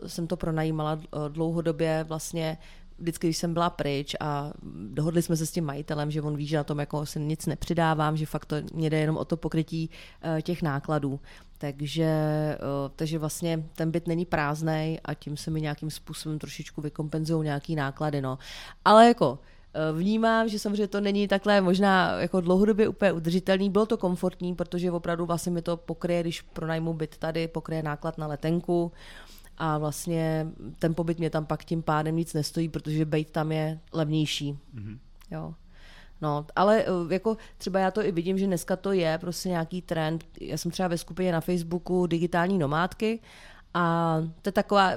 jsem 0.06 0.26
to 0.26 0.36
pronajímala 0.36 1.00
dlouhodobě 1.28 2.04
vlastně 2.08 2.58
vždycky, 2.98 3.26
když 3.26 3.36
jsem 3.36 3.54
byla 3.54 3.70
pryč 3.70 4.16
a 4.20 4.52
dohodli 4.90 5.22
jsme 5.22 5.36
se 5.36 5.46
s 5.46 5.50
tím 5.50 5.64
majitelem, 5.64 6.10
že 6.10 6.22
on 6.22 6.36
ví, 6.36 6.46
že 6.46 6.56
na 6.56 6.64
tom 6.64 6.78
jako 6.78 7.06
se 7.06 7.20
nic 7.20 7.46
nepřidávám, 7.46 8.16
že 8.16 8.26
fakt 8.26 8.46
to 8.46 8.56
mě 8.74 8.90
jde 8.90 8.98
jenom 8.98 9.16
o 9.16 9.24
to 9.24 9.36
pokrytí 9.36 9.90
uh, 10.24 10.40
těch 10.40 10.62
nákladů. 10.62 11.20
Takže, 11.58 12.08
uh, 12.60 12.92
takže 12.96 13.18
vlastně 13.18 13.64
ten 13.74 13.90
byt 13.90 14.06
není 14.06 14.24
prázdný 14.24 14.98
a 15.04 15.14
tím 15.14 15.36
se 15.36 15.50
mi 15.50 15.60
nějakým 15.60 15.90
způsobem 15.90 16.38
trošičku 16.38 16.80
vykompenzují 16.80 17.44
nějaký 17.44 17.76
náklady. 17.76 18.20
No. 18.20 18.38
Ale 18.84 19.08
jako 19.08 19.38
eh, 19.74 19.92
Vnímám, 19.92 20.48
že 20.48 20.58
samozřejmě 20.58 20.88
to 20.88 21.00
není 21.00 21.28
takhle 21.28 21.60
možná 21.60 22.20
jako 22.20 22.40
dlouhodobě 22.40 22.88
úplně 22.88 23.12
udržitelný. 23.12 23.70
Bylo 23.70 23.86
to 23.86 23.96
komfortní, 23.96 24.54
protože 24.54 24.90
opravdu 24.90 25.26
vlastně 25.26 25.52
mi 25.52 25.62
to 25.62 25.76
pokryje, 25.76 26.20
když 26.20 26.40
pronajmu 26.40 26.94
byt 26.94 27.16
tady, 27.18 27.48
pokryje 27.48 27.82
náklad 27.82 28.18
na 28.18 28.26
letenku. 28.26 28.84
Uh, 28.84 28.90
a 29.58 29.78
vlastně 29.78 30.46
ten 30.78 30.94
pobyt 30.94 31.18
mě 31.18 31.30
tam 31.30 31.46
pak 31.46 31.64
tím 31.64 31.82
pádem 31.82 32.16
nic 32.16 32.34
nestojí, 32.34 32.68
protože 32.68 33.04
bejt 33.04 33.30
tam 33.30 33.52
je 33.52 33.80
levnější. 33.92 34.52
Mm-hmm. 34.52 34.98
Jo. 35.30 35.54
No, 36.20 36.46
ale 36.56 36.84
eh, 36.84 37.14
jako 37.14 37.36
třeba 37.58 37.80
já 37.80 37.90
to 37.90 38.04
i 38.04 38.12
vidím, 38.12 38.38
že 38.38 38.46
dneska 38.46 38.76
to 38.76 38.92
je 38.92 39.18
prostě 39.18 39.48
nějaký 39.48 39.82
trend. 39.82 40.24
Já 40.40 40.56
jsem 40.56 40.70
třeba 40.70 40.88
ve 40.88 40.98
skupině 40.98 41.32
na 41.32 41.40
Facebooku 41.40 42.06
digitální 42.06 42.58
nomádky 42.58 43.20
a 43.74 44.16
to 44.42 44.48
je 44.48 44.52
taková, 44.52 44.92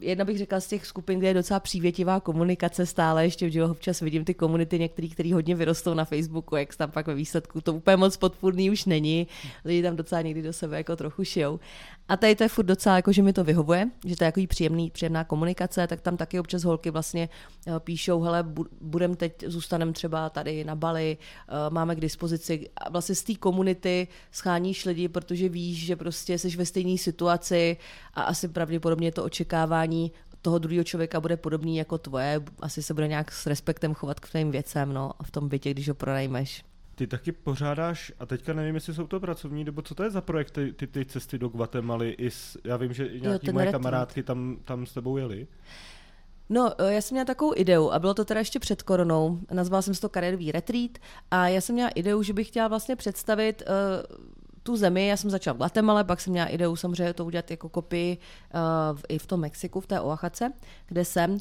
jedna 0.00 0.24
bych 0.24 0.38
řekla 0.38 0.60
z 0.60 0.66
těch 0.66 0.86
skupin, 0.86 1.18
kde 1.18 1.28
je 1.28 1.34
docela 1.34 1.60
přívětivá 1.60 2.20
komunikace 2.20 2.86
stále, 2.86 3.24
ještě 3.24 3.50
že 3.50 3.64
občas 3.64 4.00
vidím 4.00 4.24
ty 4.24 4.34
komunity 4.34 4.78
některý, 4.78 5.10
který 5.10 5.32
hodně 5.32 5.54
vyrostou 5.54 5.94
na 5.94 6.04
Facebooku, 6.04 6.56
jak 6.56 6.76
tam 6.76 6.90
pak 6.90 7.06
ve 7.06 7.14
výsledku 7.14 7.60
to 7.60 7.74
úplně 7.74 7.96
moc 7.96 8.16
podpůrný 8.16 8.70
už 8.70 8.84
není, 8.84 9.26
lidi 9.64 9.82
tam 9.82 9.96
docela 9.96 10.22
někdy 10.22 10.42
do 10.42 10.52
sebe 10.52 10.76
jako 10.76 10.96
trochu 10.96 11.24
šijou. 11.24 11.60
A 12.08 12.16
tady 12.16 12.34
to 12.34 12.42
je 12.42 12.48
furt 12.48 12.64
docela 12.64 12.96
jako, 12.96 13.12
že 13.12 13.22
mi 13.22 13.32
to 13.32 13.44
vyhovuje, 13.44 13.90
že 14.06 14.16
to 14.16 14.24
je 14.24 14.26
jako 14.26 14.40
příjemný, 14.48 14.90
příjemná 14.90 15.24
komunikace, 15.24 15.86
tak 15.86 16.00
tam 16.00 16.16
taky 16.16 16.40
občas 16.40 16.64
holky 16.64 16.90
vlastně 16.90 17.28
eh, 17.66 17.72
píšou, 17.80 18.20
hele, 18.20 18.44
budem 18.80 19.16
teď, 19.16 19.44
zůstanem 19.46 19.92
třeba 19.92 20.30
tady 20.30 20.64
na 20.64 20.74
Bali, 20.74 21.18
eh, 21.20 21.52
máme 21.70 21.96
k 21.96 22.00
dispozici. 22.00 22.70
A 22.76 22.90
vlastně 22.90 23.14
z 23.14 23.22
té 23.22 23.34
komunity 23.34 24.08
scháníš 24.32 24.84
lidi, 24.84 25.08
protože 25.08 25.48
víš, 25.48 25.86
že 25.86 25.96
prostě 25.96 26.38
jsi 26.38 26.56
ve 26.56 26.66
stejné 26.66 26.98
situaci 26.98 27.76
a 28.14 28.22
asi 28.22 28.48
pravděpodobně 28.48 29.12
to 29.12 29.24
očekávání 29.24 30.12
toho 30.42 30.58
druhého 30.58 30.84
člověka 30.84 31.20
bude 31.20 31.36
podobný 31.36 31.76
jako 31.76 31.98
tvoje, 31.98 32.40
asi 32.60 32.82
se 32.82 32.94
bude 32.94 33.08
nějak 33.08 33.32
s 33.32 33.46
respektem 33.46 33.94
chovat 33.94 34.20
k 34.20 34.28
tvým 34.28 34.50
věcem, 34.50 34.92
no, 34.92 35.12
v 35.22 35.30
tom 35.30 35.48
bytě, 35.48 35.70
když 35.70 35.88
ho 35.88 35.94
pronajmeš. 35.94 36.64
Ty 36.98 37.06
taky 37.06 37.32
pořádáš, 37.32 38.12
a 38.18 38.26
teďka 38.26 38.52
nevím, 38.52 38.74
jestli 38.74 38.94
jsou 38.94 39.06
to 39.06 39.20
pracovní, 39.20 39.64
nebo 39.64 39.82
co 39.82 39.94
to 39.94 40.02
je 40.02 40.10
za 40.10 40.20
projekt, 40.20 40.50
ty, 40.50 40.72
ty, 40.72 40.86
ty 40.86 41.04
cesty 41.04 41.38
do 41.38 41.48
Guatemaly, 41.48 42.10
i 42.10 42.30
s, 42.30 42.58
já 42.64 42.76
vím, 42.76 42.92
že 42.92 43.06
i 43.06 43.20
nějaký 43.20 43.46
jo, 43.46 43.52
moje 43.52 43.72
kamarádky 43.72 44.22
tam, 44.22 44.56
tam 44.64 44.86
s 44.86 44.94
tebou 44.94 45.16
jeli. 45.16 45.46
No, 46.48 46.72
eh, 46.78 46.92
já 46.92 47.00
jsem 47.00 47.14
měla 47.14 47.24
takovou 47.24 47.52
ideu 47.56 47.90
a 47.90 47.98
bylo 47.98 48.14
to 48.14 48.24
teda 48.24 48.40
ještě 48.40 48.58
před 48.58 48.82
koronou. 48.82 49.38
Nazvala 49.52 49.82
jsem 49.82 49.94
si 49.94 50.00
to 50.00 50.08
kariérový 50.08 50.52
retreat 50.52 50.90
a 51.30 51.48
já 51.48 51.60
jsem 51.60 51.74
měla 51.74 51.90
ideu, 51.90 52.22
že 52.22 52.32
bych 52.32 52.48
chtěla 52.48 52.68
vlastně 52.68 52.96
představit 52.96 53.62
uh, 53.62 54.16
tu 54.62 54.76
zemi. 54.76 55.06
Já 55.06 55.16
jsem 55.16 55.30
začala 55.30 55.54
v 55.54 55.58
Guatemala, 55.58 56.04
pak 56.04 56.20
jsem 56.20 56.32
měla 56.32 56.48
ideu 56.48 56.76
samozřejmě 56.76 57.14
to 57.14 57.24
udělat 57.24 57.50
jako 57.50 57.68
kopii 57.68 58.18
uh, 58.54 59.00
i 59.08 59.18
v 59.18 59.26
tom 59.26 59.40
Mexiku, 59.40 59.80
v 59.80 59.86
té 59.86 60.00
Oaxace, 60.00 60.52
kde 60.88 61.04
jsem. 61.04 61.32
Uh, 61.32 61.38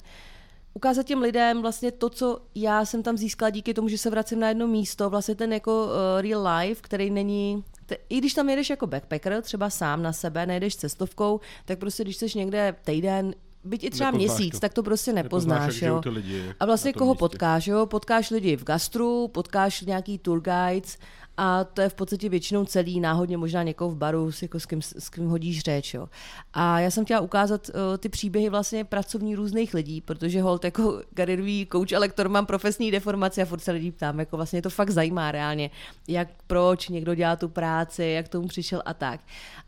ukázat 0.78 1.06
těm 1.06 1.22
lidem 1.22 1.62
vlastně 1.62 1.92
to, 1.92 2.10
co 2.10 2.40
já 2.56 2.86
jsem 2.86 3.04
tam 3.04 3.18
získala 3.18 3.50
díky 3.50 3.74
tomu, 3.74 3.88
že 3.90 3.98
se 3.98 4.10
vracím 4.10 4.40
na 4.40 4.50
jedno 4.50 4.68
místo, 4.68 5.10
vlastně 5.10 5.36
ten 5.36 5.54
jako 5.54 5.86
uh, 5.86 6.22
real 6.22 6.48
life, 6.48 6.82
který 6.82 7.10
není 7.10 7.64
i 8.10 8.18
když 8.18 8.34
tam 8.34 8.50
jedeš 8.50 8.70
jako 8.70 8.88
backpacker, 8.88 9.42
třeba 9.42 9.70
sám 9.70 10.04
na 10.04 10.14
sebe, 10.14 10.46
nejdeš 10.46 10.76
cestovkou, 10.76 11.40
tak 11.66 11.80
prostě 11.80 12.04
když 12.04 12.18
jsi 12.18 12.26
někde 12.36 12.76
týden, 12.86 13.36
byť 13.64 13.84
i 13.84 13.90
třeba 13.90 14.12
Nepoznáš 14.12 14.38
měsíc, 14.38 14.54
to. 14.54 14.60
tak 14.60 14.74
to 14.74 14.84
prostě 14.84 15.14
nepoznáš. 15.14 15.60
nepoznáš 15.60 15.82
jo. 15.82 16.02
Ty 16.02 16.10
lidi 16.10 16.54
a 16.60 16.66
vlastně 16.66 16.94
koho 16.94 17.12
místě. 17.12 17.20
potkáš, 17.20 17.68
jo? 17.68 17.86
Potkáš 17.86 18.30
lidi 18.30 18.58
v 18.58 18.64
gastru, 18.64 19.28
potkáš 19.28 19.82
nějaký 19.82 20.18
tour 20.18 20.42
guides 20.42 20.98
a 21.38 21.64
to 21.64 21.82
je 21.82 21.90
v 21.90 21.94
podstatě 21.94 22.30
většinou 22.30 22.66
celý, 22.66 23.00
náhodně 23.00 23.38
možná 23.38 23.64
někoho 23.64 23.90
v 23.90 23.96
baru, 23.96 24.32
jako 24.42 24.60
s, 24.60 24.66
kým, 24.66 24.82
s 24.82 25.10
kým 25.10 25.28
hodíš 25.28 25.60
řeč. 25.60 25.94
Jo. 25.94 26.10
A 26.54 26.80
já 26.80 26.92
jsem 26.92 27.06
chtěla 27.06 27.22
ukázat 27.22 27.70
uh, 27.70 27.98
ty 27.98 28.10
příběhy 28.10 28.50
vlastně 28.50 28.84
pracovní 28.84 29.36
různých 29.36 29.74
lidí, 29.74 30.02
protože 30.02 30.42
hold 30.42 30.64
jako 30.64 31.02
kariérový 31.14 31.68
coach 31.72 31.94
a 31.94 32.00
lektor 32.00 32.30
mám 32.30 32.46
profesní 32.46 32.92
deformaci 32.92 33.42
a 33.42 33.46
furt 33.46 33.60
se 33.60 33.72
lidí 33.72 33.92
ptám, 33.92 34.20
jako 34.20 34.36
vlastně 34.36 34.62
to 34.62 34.70
fakt 34.70 34.90
zajímá 34.90 35.32
reálně, 35.32 35.72
jak 36.08 36.28
proč 36.48 36.90
někdo 36.90 37.16
dělá 37.16 37.36
tu 37.36 37.50
práci, 37.50 38.04
jak 38.04 38.28
tomu 38.28 38.48
přišel 38.48 38.82
a 38.86 38.94
tak. 38.94 39.20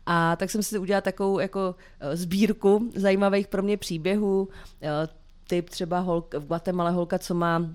A 0.06 0.36
tak 0.36 0.50
jsem 0.50 0.62
si 0.62 0.78
udělala 0.78 1.00
takovou 1.00 1.38
jako 1.38 1.74
uh, 2.02 2.14
sbírku 2.14 2.90
zajímavých 2.94 3.48
pro 3.48 3.62
mě 3.62 3.76
příběhů, 3.76 4.42
uh, 4.42 4.48
typ 5.48 5.70
třeba 5.70 5.98
holk, 5.98 6.34
v 6.34 6.46
Guatemala 6.46 6.90
holka, 6.90 7.18
co 7.18 7.34
má 7.34 7.70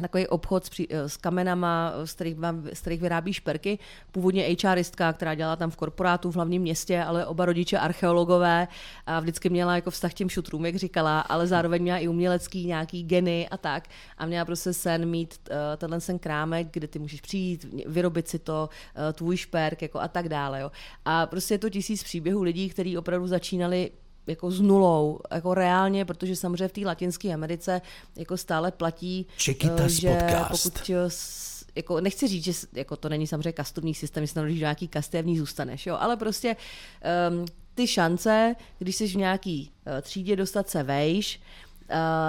takový 0.00 0.26
obchod 0.26 0.66
s, 0.66 0.70
eh, 0.88 1.08
s 1.08 1.16
kamenama, 1.16 1.92
z 2.04 2.12
kterých, 2.12 2.36
z 2.72 2.80
kterých 2.80 3.00
vyrábí 3.00 3.32
šperky. 3.32 3.78
Původně 4.12 4.56
HRistka, 4.64 5.12
která 5.12 5.34
dělala 5.34 5.56
tam 5.56 5.70
v 5.70 5.76
korporátu 5.76 6.30
v 6.30 6.34
hlavním 6.34 6.62
městě, 6.62 7.02
ale 7.02 7.26
oba 7.26 7.44
rodiče 7.44 7.78
archeologové 7.78 8.68
a 9.06 9.20
vždycky 9.20 9.48
měla 9.48 9.74
jako 9.74 9.90
vztah 9.90 10.10
k 10.10 10.14
těm 10.14 10.28
šutrům, 10.28 10.66
jak 10.66 10.76
říkala, 10.76 11.20
ale 11.20 11.46
zároveň 11.46 11.82
měla 11.82 11.98
i 11.98 12.08
umělecký 12.08 12.66
nějaký 12.66 13.02
geny 13.02 13.48
a 13.48 13.56
tak. 13.56 13.88
A 14.18 14.26
měla 14.26 14.44
prostě 14.44 14.72
sen 14.72 15.06
mít 15.06 15.38
uh, 15.50 15.56
tenhle 15.76 16.00
sen 16.00 16.18
krámek, 16.18 16.66
kde 16.70 16.88
ty 16.88 16.98
můžeš 16.98 17.20
přijít, 17.20 17.66
vyrobit 17.86 18.28
si 18.28 18.38
to, 18.38 18.68
tvůj 19.12 19.36
šperk 19.36 19.82
jako 19.82 20.00
a 20.00 20.08
tak 20.08 20.28
dále. 20.28 20.60
Jo. 20.60 20.70
A 21.04 21.26
prostě 21.26 21.54
je 21.54 21.58
to 21.58 21.70
tisíc 21.70 22.02
příběhů 22.02 22.42
lidí, 22.42 22.68
kteří 22.68 22.98
opravdu 22.98 23.26
začínali 23.26 23.90
jako 24.26 24.50
s 24.50 24.60
nulou, 24.60 25.20
jako 25.30 25.54
reálně, 25.54 26.04
protože 26.04 26.36
samozřejmě 26.36 26.68
v 26.68 26.72
té 26.72 26.80
Latinské 26.80 27.34
Americe 27.34 27.80
jako 28.16 28.36
stále 28.36 28.70
platí, 28.70 29.26
eh, 29.48 29.88
že 29.88 30.14
podcast. 30.14 30.64
pokud 30.64 30.90
eh, 30.90 31.08
jako 31.74 32.00
nechci 32.00 32.28
říct, 32.28 32.44
že 32.44 32.52
jako 32.72 32.96
to 32.96 33.08
není 33.08 33.26
samozřejmě 33.26 33.52
kastovní 33.52 33.94
systém, 33.94 34.26
že 34.26 34.32
se 34.32 34.38
narodíš 34.38 34.60
do 34.60 34.64
nějaký 34.64 34.88
kastévní 34.88 35.38
zůstaneš, 35.38 35.86
jo, 35.86 35.96
ale 36.00 36.16
prostě 36.16 36.56
um, 37.30 37.46
ty 37.74 37.86
šance, 37.86 38.54
když 38.78 38.96
jsi 38.96 39.08
v 39.08 39.16
nějaký 39.16 39.70
uh, 39.86 40.00
třídě 40.00 40.36
dostat 40.36 40.68
se 40.68 40.82
vejš, 40.82 41.40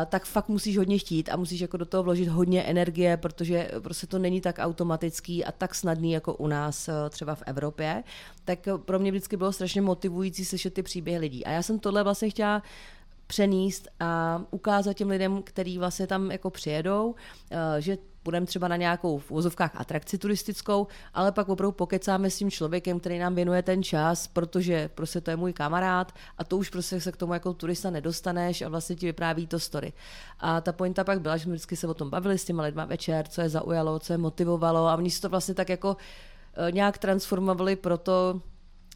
tak 0.06 0.26
fakt 0.26 0.50
musíš 0.50 0.78
hodně 0.78 0.98
chtít 0.98 1.30
a 1.30 1.36
musíš 1.36 1.60
jako 1.60 1.78
do 1.78 1.86
toho 1.86 2.04
vložit 2.04 2.28
hodně 2.28 2.64
energie, 2.64 3.18
protože 3.18 3.72
prostě 3.80 4.08
to 4.08 4.20
není 4.20 4.42
tak 4.42 4.56
automatický 4.60 5.46
a 5.46 5.52
tak 5.52 5.76
snadný 5.76 6.12
jako 6.12 6.34
u 6.34 6.48
nás 6.48 6.88
uh, 6.88 6.94
třeba 7.10 7.36
v 7.36 7.44
Evropě. 7.46 8.04
Tak 8.46 8.60
pro 8.86 9.00
mě 9.00 9.12
vždycky 9.12 9.38
bylo 9.38 9.52
strašně 9.52 9.82
motivující 9.82 10.46
slyšet 10.46 10.74
ty 10.74 10.84
příběhy 10.84 11.20
lidí. 11.20 11.46
A 11.46 11.52
já 11.52 11.64
jsem 11.64 11.80
tohle 11.80 12.04
vlastně 12.04 12.30
chtěla 12.30 12.64
přenést 13.28 13.88
a 14.00 14.42
ukázat 14.52 14.94
těm 14.94 15.10
lidem, 15.10 15.42
kteří 15.44 15.78
vlastně 15.78 16.08
tam 16.08 16.32
jako 16.32 16.50
přijedou, 16.50 17.16
eh, 17.52 17.82
že 17.82 17.98
půjdeme 18.24 18.46
třeba 18.46 18.68
na 18.68 18.76
nějakou 18.76 19.18
v 19.18 19.32
úzovkách 19.32 19.72
atrakci 19.76 20.18
turistickou, 20.18 20.88
ale 21.14 21.32
pak 21.32 21.50
opravdu 21.50 21.72
pokecáme 21.72 22.30
s 22.30 22.38
tím 22.38 22.52
člověkem, 22.52 23.00
který 23.00 23.20
nám 23.20 23.36
věnuje 23.36 23.62
ten 23.64 23.84
čas, 23.84 24.28
protože 24.28 24.90
prostě 24.96 25.22
to 25.22 25.32
je 25.32 25.38
můj 25.38 25.54
kamarád 25.54 26.12
a 26.38 26.44
to 26.44 26.58
už 26.58 26.70
prostě 26.70 27.02
se 27.02 27.12
k 27.12 27.18
tomu 27.18 27.34
jako 27.34 27.54
turista 27.54 27.90
nedostaneš 27.90 28.62
a 28.62 28.70
vlastně 28.70 28.96
ti 28.96 29.06
vypráví 29.06 29.48
to 29.48 29.60
story. 29.60 29.94
A 30.40 30.62
ta 30.62 30.72
pointa 30.72 31.04
pak 31.04 31.22
byla, 31.22 31.38
že 31.38 31.44
jsme 31.44 31.54
vždycky 31.54 31.76
se 31.76 31.88
o 31.88 31.94
tom 31.94 32.10
bavili 32.10 32.38
s 32.38 32.46
těma 32.46 32.64
lidma 32.64 32.86
večer, 32.86 33.28
co 33.28 33.42
je 33.42 33.50
zaujalo, 33.50 34.00
co 34.00 34.14
je 34.14 34.18
motivovalo 34.18 34.88
a 34.88 34.96
oni 34.96 35.12
si 35.12 35.22
to 35.22 35.30
vlastně 35.30 35.54
tak 35.54 35.70
jako 35.70 35.98
eh, 36.68 36.72
nějak 36.72 36.98
transformovali 36.98 37.76
proto, 37.76 38.42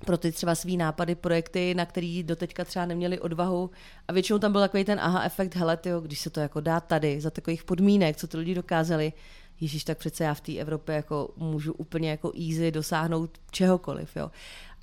pro 0.06 0.18
ty 0.18 0.32
třeba 0.32 0.56
svý 0.56 0.78
nápady, 0.78 1.16
projekty, 1.16 1.74
na 1.74 1.86
který 1.86 2.24
doteďka 2.24 2.66
třeba 2.66 2.86
neměli 2.86 3.20
odvahu. 3.20 3.70
A 4.08 4.14
většinou 4.14 4.40
tam 4.40 4.52
byl 4.52 4.62
takový 4.62 4.84
ten 4.84 5.00
aha 5.00 5.24
efekt, 5.24 5.56
hele, 5.56 5.78
tyjo, 5.78 6.02
když 6.02 6.20
se 6.20 6.30
to 6.30 6.40
jako 6.40 6.62
dá 6.62 6.80
tady, 6.80 7.22
za 7.22 7.30
takových 7.30 7.64
podmínek, 7.64 8.18
co 8.18 8.28
ty 8.28 8.38
lidi 8.38 8.56
dokázali, 8.56 9.14
Ježíš, 9.62 9.84
tak 9.84 9.98
přece 9.98 10.24
já 10.24 10.34
v 10.34 10.42
té 10.42 10.58
Evropě 10.58 10.96
jako 10.96 11.30
můžu 11.38 11.74
úplně 11.74 12.10
jako 12.10 12.32
easy 12.50 12.72
dosáhnout 12.72 13.30
čehokoliv. 13.52 14.16
Jo. 14.16 14.32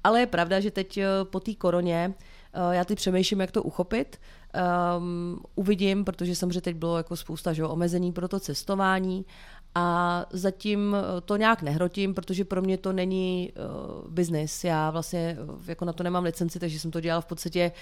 Ale 0.04 0.20
je 0.20 0.26
pravda, 0.26 0.60
že 0.60 0.70
teď 0.70 0.98
eh, 0.98 1.06
po 1.24 1.40
té 1.40 1.54
koroně 1.54 2.14
eh, 2.52 2.74
já 2.76 2.84
ty 2.84 2.94
přemýšlím, 2.94 3.40
jak 3.40 3.50
to 3.50 3.62
uchopit. 3.62 4.20
Um, 4.98 5.40
uvidím, 5.54 6.04
protože 6.04 6.36
samozřejmě 6.36 6.60
teď 6.60 6.76
bylo 6.76 6.96
jako 6.96 7.16
spousta 7.16 7.52
že, 7.52 7.64
omezení 7.64 8.12
pro 8.12 8.28
to 8.28 8.40
cestování 8.40 9.24
a 9.74 10.26
zatím 10.30 10.96
eh, 10.96 11.20
to 11.20 11.36
nějak 11.36 11.62
nehrotím, 11.62 12.14
protože 12.14 12.44
pro 12.44 12.62
mě 12.62 12.78
to 12.78 12.92
není 12.92 13.52
uh, 13.56 14.10
business. 14.10 14.64
Já 14.64 14.90
vlastně 14.90 15.36
jako 15.66 15.84
na 15.84 15.92
to 15.92 16.02
nemám 16.02 16.24
licenci, 16.24 16.58
takže 16.58 16.80
jsem 16.80 16.90
to 16.90 17.00
dělala 17.00 17.20
v 17.20 17.26
podstatě 17.26 17.72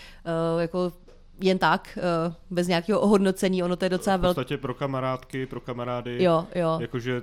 uh, 0.54 0.61
jako 0.61 0.92
jen 1.40 1.59
tak, 1.59 1.99
uh, 2.26 2.35
bez 2.50 2.68
nějakého 2.68 3.00
ohodnocení, 3.00 3.62
ono 3.62 3.76
to 3.76 3.85
je 3.85 3.88
docela 3.88 4.16
velké. 4.16 4.32
V 4.32 4.35
podstatě 4.35 4.59
pro 4.59 4.75
kamarádky, 4.75 5.47
pro 5.47 5.61
kamarády, 5.61 6.25
jo, 6.25 6.47
jo. 6.54 6.78
jakože 6.80 7.23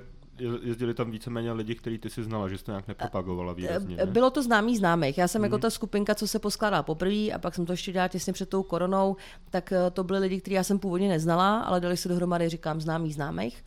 jezdili 0.62 0.94
tam 0.94 1.10
víceméně 1.10 1.52
lidi, 1.52 1.74
který 1.74 1.98
ty 1.98 2.10
si 2.10 2.24
znala, 2.24 2.48
že 2.48 2.58
jsi 2.58 2.64
to 2.64 2.70
nějak 2.70 2.88
nepropagovala 2.88 3.52
výrazně. 3.52 3.96
Ne? 3.96 4.06
Bylo 4.06 4.30
to 4.30 4.42
známý 4.42 4.76
známých. 4.76 5.18
Já 5.18 5.28
jsem 5.28 5.40
mm. 5.40 5.44
jako 5.44 5.56
mhm. 5.56 5.62
ta 5.62 5.70
skupinka, 5.70 6.14
co 6.14 6.28
se 6.28 6.38
poskládala 6.38 6.82
poprvé 6.82 7.30
a 7.34 7.38
pak 7.38 7.54
jsem 7.54 7.66
to 7.66 7.72
ještě 7.72 7.92
dělala 7.92 8.08
těsně 8.08 8.32
před 8.32 8.48
tou 8.48 8.62
koronou, 8.62 9.16
tak 9.50 9.72
to 9.92 10.04
byly 10.04 10.18
lidi, 10.18 10.40
kteří 10.40 10.54
já 10.54 10.62
jsem 10.62 10.78
původně 10.78 11.08
neznala, 11.08 11.60
ale 11.60 11.80
dali 11.80 11.96
se 11.96 12.08
dohromady, 12.08 12.48
říkám, 12.48 12.80
známý 12.80 13.12
známých 13.12 13.64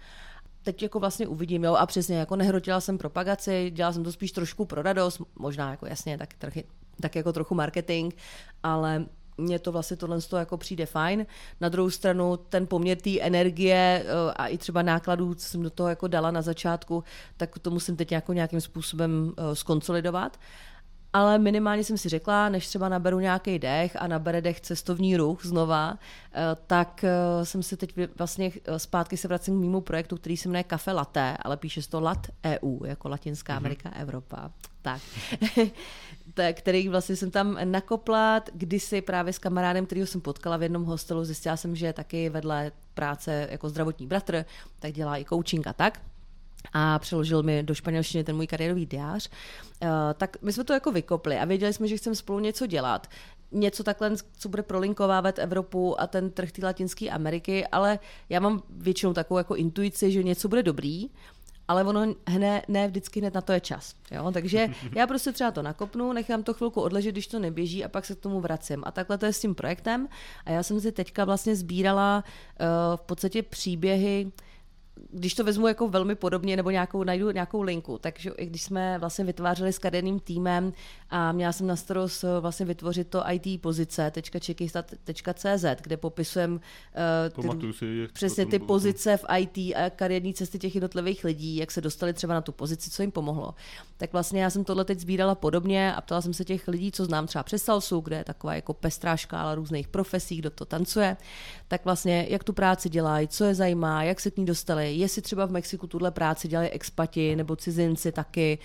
teď 0.64 0.84
jako 0.84 1.00
vlastně 1.00 1.28
uvidím, 1.28 1.64
jo, 1.64 1.76
a 1.76 1.86
přesně, 1.86 2.18
jako 2.18 2.36
nehrotila 2.36 2.82
jsem 2.82 2.98
propagaci, 2.98 3.72
dělala 3.76 3.94
jsem 3.94 4.04
to 4.04 4.12
spíš 4.12 4.32
trošku 4.32 4.66
pro 4.66 4.82
radost, 4.82 5.22
možná 5.40 5.72
jako 5.72 5.86
jasně, 5.86 6.18
tak, 6.18 6.34
trchy, 6.34 6.64
tak 7.02 7.16
jako 7.16 7.34
trochu 7.34 7.56
marketing, 7.56 8.14
ale 8.64 9.06
mně 9.38 9.60
to 9.60 9.72
vlastně 9.72 9.98
tohle 9.98 10.20
jako 10.40 10.58
přijde 10.58 10.86
fajn. 10.86 11.26
Na 11.62 11.70
druhou 11.70 11.90
stranu 11.90 12.38
ten 12.38 12.68
poměr 12.68 12.98
té 12.98 13.20
energie 13.20 14.06
eh, 14.06 14.34
a 14.36 14.48
i 14.48 14.58
třeba 14.58 14.82
nákladů, 14.82 15.34
co 15.34 15.48
jsem 15.48 15.64
do 15.64 15.70
toho 15.70 15.90
jako 15.90 16.08
dala 16.08 16.32
na 16.32 16.42
začátku, 16.42 17.04
tak 17.38 17.60
to 17.60 17.72
musím 17.72 17.96
teď 17.96 18.12
jako 18.12 18.34
nějakým 18.34 18.62
způsobem 18.62 19.34
eh, 19.38 19.56
skonsolidovat 19.56 20.38
ale 21.14 21.40
minimálně 21.40 21.84
jsem 21.84 21.98
si 21.98 22.10
řekla, 22.10 22.50
než 22.50 22.68
třeba 22.68 22.90
naberu 22.90 23.20
nějaký 23.20 23.60
dech 23.60 23.96
a 24.00 24.08
nabere 24.08 24.42
dech 24.42 24.62
cestovní 24.62 25.18
ruch 25.18 25.46
znova, 25.46 25.98
eh, 26.34 26.40
tak 26.68 27.04
eh, 27.04 27.46
jsem 27.46 27.64
se 27.64 27.78
teď 27.78 27.94
vlastně 28.18 28.52
eh, 28.66 28.80
zpátky 28.80 29.18
se 29.18 29.28
vracím 29.28 29.58
k 29.58 29.62
mému 29.62 29.82
projektu, 29.82 30.18
který 30.18 30.38
se 30.38 30.50
jmenuje 30.50 30.66
Cafe 30.70 30.92
Latte, 30.92 31.38
ale 31.42 31.58
píše 31.58 31.82
se 31.82 31.90
to 31.90 32.00
Lat 32.00 32.28
EU, 32.46 32.86
jako 32.86 33.10
Latinská 33.10 33.54
mm-hmm. 33.54 33.58
Amerika, 33.58 33.90
Evropa. 33.90 34.52
Tak. 34.82 35.02
tak, 36.34 36.58
který 36.58 36.90
vlastně 36.90 37.16
jsem 37.16 37.32
tam 37.32 37.58
nakopla 37.64 38.44
kdysi 38.54 39.02
právě 39.02 39.34
s 39.34 39.38
kamarádem, 39.38 39.86
kterýho 39.86 40.08
jsem 40.08 40.22
potkala 40.22 40.58
v 40.58 40.64
jednom 40.64 40.84
hostelu, 40.84 41.24
zjistila 41.26 41.58
jsem, 41.58 41.76
že 41.76 41.94
taky 41.94 42.30
vedle 42.30 42.72
práce 42.94 43.48
jako 43.52 43.70
zdravotní 43.70 44.08
bratr, 44.08 44.46
tak 44.80 44.92
dělá 44.92 45.18
i 45.18 45.26
coaching 45.26 45.68
a 45.68 45.74
tak. 45.74 46.00
A 46.74 47.00
přeložil 47.00 47.44
mi 47.44 47.64
do 47.64 47.74
španělštiny 47.74 48.24
ten 48.24 48.36
můj 48.36 48.48
kariérový 48.48 48.86
diář, 48.86 49.30
uh, 49.82 49.90
tak 50.18 50.38
my 50.42 50.54
jsme 50.54 50.64
to 50.64 50.74
jako 50.74 50.92
vykopli 50.92 51.38
a 51.38 51.46
věděli 51.46 51.74
jsme, 51.74 51.88
že 51.88 51.98
chceme 51.98 52.16
spolu 52.16 52.40
něco 52.40 52.68
dělat 52.68 53.08
něco 53.52 53.84
takhle, 53.84 54.12
co 54.38 54.50
bude 54.50 54.64
prolinkovávat 54.64 55.40
Evropu 55.40 56.02
a 56.02 56.08
ten 56.08 56.32
trh 56.32 56.52
té 56.52 56.66
Latinské 56.66 57.10
Ameriky, 57.10 57.68
ale 57.68 58.00
já 58.30 58.40
mám 58.40 58.64
většinou 58.70 59.14
takovou 59.14 59.38
jako 59.38 59.56
intuici, 59.56 60.12
že 60.12 60.24
něco 60.24 60.48
bude 60.48 60.64
dobrý, 60.64 61.10
ale 61.68 61.84
ono 61.84 62.16
hne, 62.28 62.62
ne 62.68 62.88
vždycky 62.88 63.20
hned 63.20 63.34
na 63.34 63.42
to 63.42 63.52
je 63.52 63.60
čas. 63.60 63.96
Jo? 64.12 64.32
Takže 64.32 64.68
já 64.96 65.08
prostě 65.08 65.32
třeba 65.32 65.52
to 65.52 65.62
nakopnu, 65.62 66.14
nechám 66.14 66.44
to 66.44 66.54
chvilku 66.54 66.82
odležet, 66.82 67.12
když 67.12 67.28
to 67.28 67.40
neběží 67.40 67.86
a 67.86 67.90
pak 67.90 68.06
se 68.06 68.16
k 68.16 68.20
tomu 68.20 68.42
vracím. 68.42 68.84
A 68.86 68.92
takhle 68.92 69.18
to 69.18 69.26
je 69.26 69.34
s 69.34 69.40
tím 69.40 69.56
projektem. 69.56 70.08
A 70.46 70.52
já 70.52 70.64
jsem 70.64 70.82
si 70.82 70.92
teďka 70.92 71.26
vlastně 71.26 71.56
sbírala 71.56 72.24
uh, 72.24 72.98
v 72.98 73.02
podstatě 73.02 73.44
příběhy, 73.44 74.32
když 75.10 75.34
to 75.34 75.44
vezmu 75.44 75.68
jako 75.68 75.88
velmi 75.88 76.16
podobně 76.16 76.56
nebo 76.56 76.70
nějakou, 76.70 77.04
najdu 77.04 77.32
nějakou 77.32 77.62
linku, 77.62 77.98
takže 77.98 78.32
i 78.38 78.46
když 78.46 78.64
jsme 78.64 78.98
vlastně 79.00 79.26
vytvářeli 79.26 79.74
s 79.74 79.80
kariérním 79.80 80.20
týmem 80.20 80.74
a 81.12 81.32
měla 81.32 81.52
jsem 81.52 81.68
na 81.68 81.76
starost 81.76 82.24
eh, 82.24 82.28
vlastně 82.40 82.66
vytvořit 82.66 83.08
to 83.08 83.24
IT 83.32 83.62
pozice.čekistat.cz, 83.62 85.66
kde 85.82 85.98
popisujeme 85.98 86.56
uh, 86.56 86.62
ty, 87.60 87.74
si, 87.74 88.08
přesně 88.14 88.46
ty 88.46 88.60
pozice 88.60 89.18
v 89.18 89.26
IT 89.38 89.58
a 89.58 89.90
kariérní 89.90 90.34
cesty 90.34 90.60
těch 90.60 90.76
jednotlivých 90.76 91.24
lidí, 91.24 91.56
jak 91.56 91.72
se 91.72 91.82
dostali 91.82 92.14
třeba 92.14 92.34
na 92.34 92.42
tu 92.42 92.52
pozici, 92.52 92.90
co 92.90 93.04
jim 93.04 93.12
pomohlo. 93.12 93.56
Tak 93.98 94.14
vlastně 94.14 94.44
já 94.44 94.50
jsem 94.50 94.64
tohle 94.64 94.86
teď 94.86 95.00
sbírala 95.00 95.36
podobně 95.36 95.96
a 95.96 96.02
ptala 96.02 96.22
jsem 96.22 96.34
se 96.34 96.46
těch 96.46 96.68
lidí, 96.68 96.92
co 96.92 97.06
znám 97.06 97.28
třeba 97.28 97.44
přes 97.44 97.64
Salsu, 97.64 98.00
kde 98.00 98.16
je 98.16 98.24
taková 98.24 98.56
jako 98.56 98.74
pestrá 98.74 99.18
škála 99.18 99.56
různých 99.56 99.88
profesí, 99.88 100.38
kdo 100.38 100.50
to 100.50 100.66
tancuje, 100.66 101.18
tak 101.68 101.86
vlastně 101.86 102.28
jak 102.30 102.44
tu 102.44 102.54
práci 102.54 102.90
dělají, 102.90 103.28
co 103.28 103.44
je 103.44 103.56
zajímá, 103.56 104.04
jak 104.04 104.20
se 104.20 104.32
k 104.32 104.38
ní 104.38 104.46
dostali, 104.46 104.96
jestli 104.96 105.22
třeba 105.22 105.46
v 105.46 105.52
Mexiku 105.52 105.88
tuhle 105.88 106.12
práci 106.12 106.48
dělají 106.48 106.70
expati 106.70 107.36
nebo 107.36 107.56
cizinci 107.56 108.12
taky. 108.12 108.60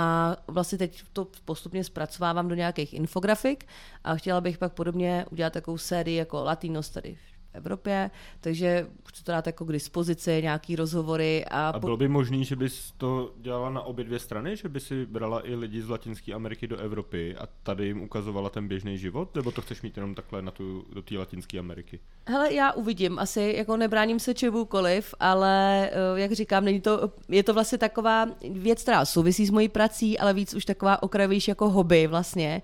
A 0.00 0.36
vlastně 0.46 0.78
teď 0.78 1.02
to 1.12 1.28
postupně 1.44 1.84
zpracovávám 1.84 2.48
do 2.48 2.54
nějakých 2.54 2.94
infografik 2.94 3.66
a 4.04 4.16
chtěla 4.16 4.40
bych 4.40 4.58
pak 4.58 4.72
podobně 4.72 5.26
udělat 5.30 5.52
takovou 5.52 5.78
sérii 5.78 6.16
jako 6.16 6.44
Latinos 6.44 6.90
tady 6.90 7.18
Evropě, 7.52 8.10
takže 8.40 8.86
chci 9.08 9.24
to 9.24 9.32
dát 9.32 9.46
jako 9.46 9.64
k 9.64 9.72
dispozici, 9.72 10.42
nějaký 10.42 10.76
rozhovory. 10.76 11.44
A, 11.44 11.68
a 11.68 11.78
bylo 11.78 11.96
by 11.96 12.08
možné, 12.08 12.44
že 12.44 12.56
bys 12.56 12.92
to 12.96 13.32
dělala 13.40 13.70
na 13.70 13.82
obě 13.82 14.04
dvě 14.04 14.18
strany, 14.18 14.56
že 14.56 14.68
by 14.68 14.80
si 14.80 15.06
brala 15.06 15.48
i 15.48 15.54
lidi 15.54 15.82
z 15.82 15.88
Latinské 15.88 16.32
Ameriky 16.32 16.66
do 16.66 16.76
Evropy 16.76 17.36
a 17.36 17.48
tady 17.62 17.86
jim 17.86 18.02
ukazovala 18.02 18.50
ten 18.50 18.68
běžný 18.68 18.98
život, 18.98 19.34
nebo 19.34 19.50
to 19.50 19.62
chceš 19.62 19.82
mít 19.82 19.96
jenom 19.96 20.14
takhle 20.14 20.42
na 20.42 20.50
tu, 20.50 20.84
do 20.92 21.02
té 21.02 21.18
Latinské 21.18 21.58
Ameriky? 21.58 22.00
Hele, 22.26 22.54
já 22.54 22.72
uvidím, 22.72 23.18
asi 23.18 23.54
jako 23.56 23.76
nebráním 23.76 24.18
se 24.20 24.34
čemukoliv, 24.34 25.14
ale 25.20 25.86
eh, 25.90 26.20
jak 26.20 26.32
říkám, 26.32 26.64
není 26.64 26.80
to, 26.80 27.12
je 27.28 27.42
to 27.42 27.54
vlastně 27.54 27.78
taková 27.78 28.26
věc, 28.50 28.82
která 28.82 29.04
souvisí 29.04 29.46
s 29.46 29.50
mojí 29.50 29.68
prací, 29.68 30.18
ale 30.18 30.34
víc 30.34 30.54
už 30.54 30.64
taková 30.64 31.02
okrajovější 31.02 31.50
jako 31.50 31.70
hobby 31.70 32.06
vlastně 32.06 32.62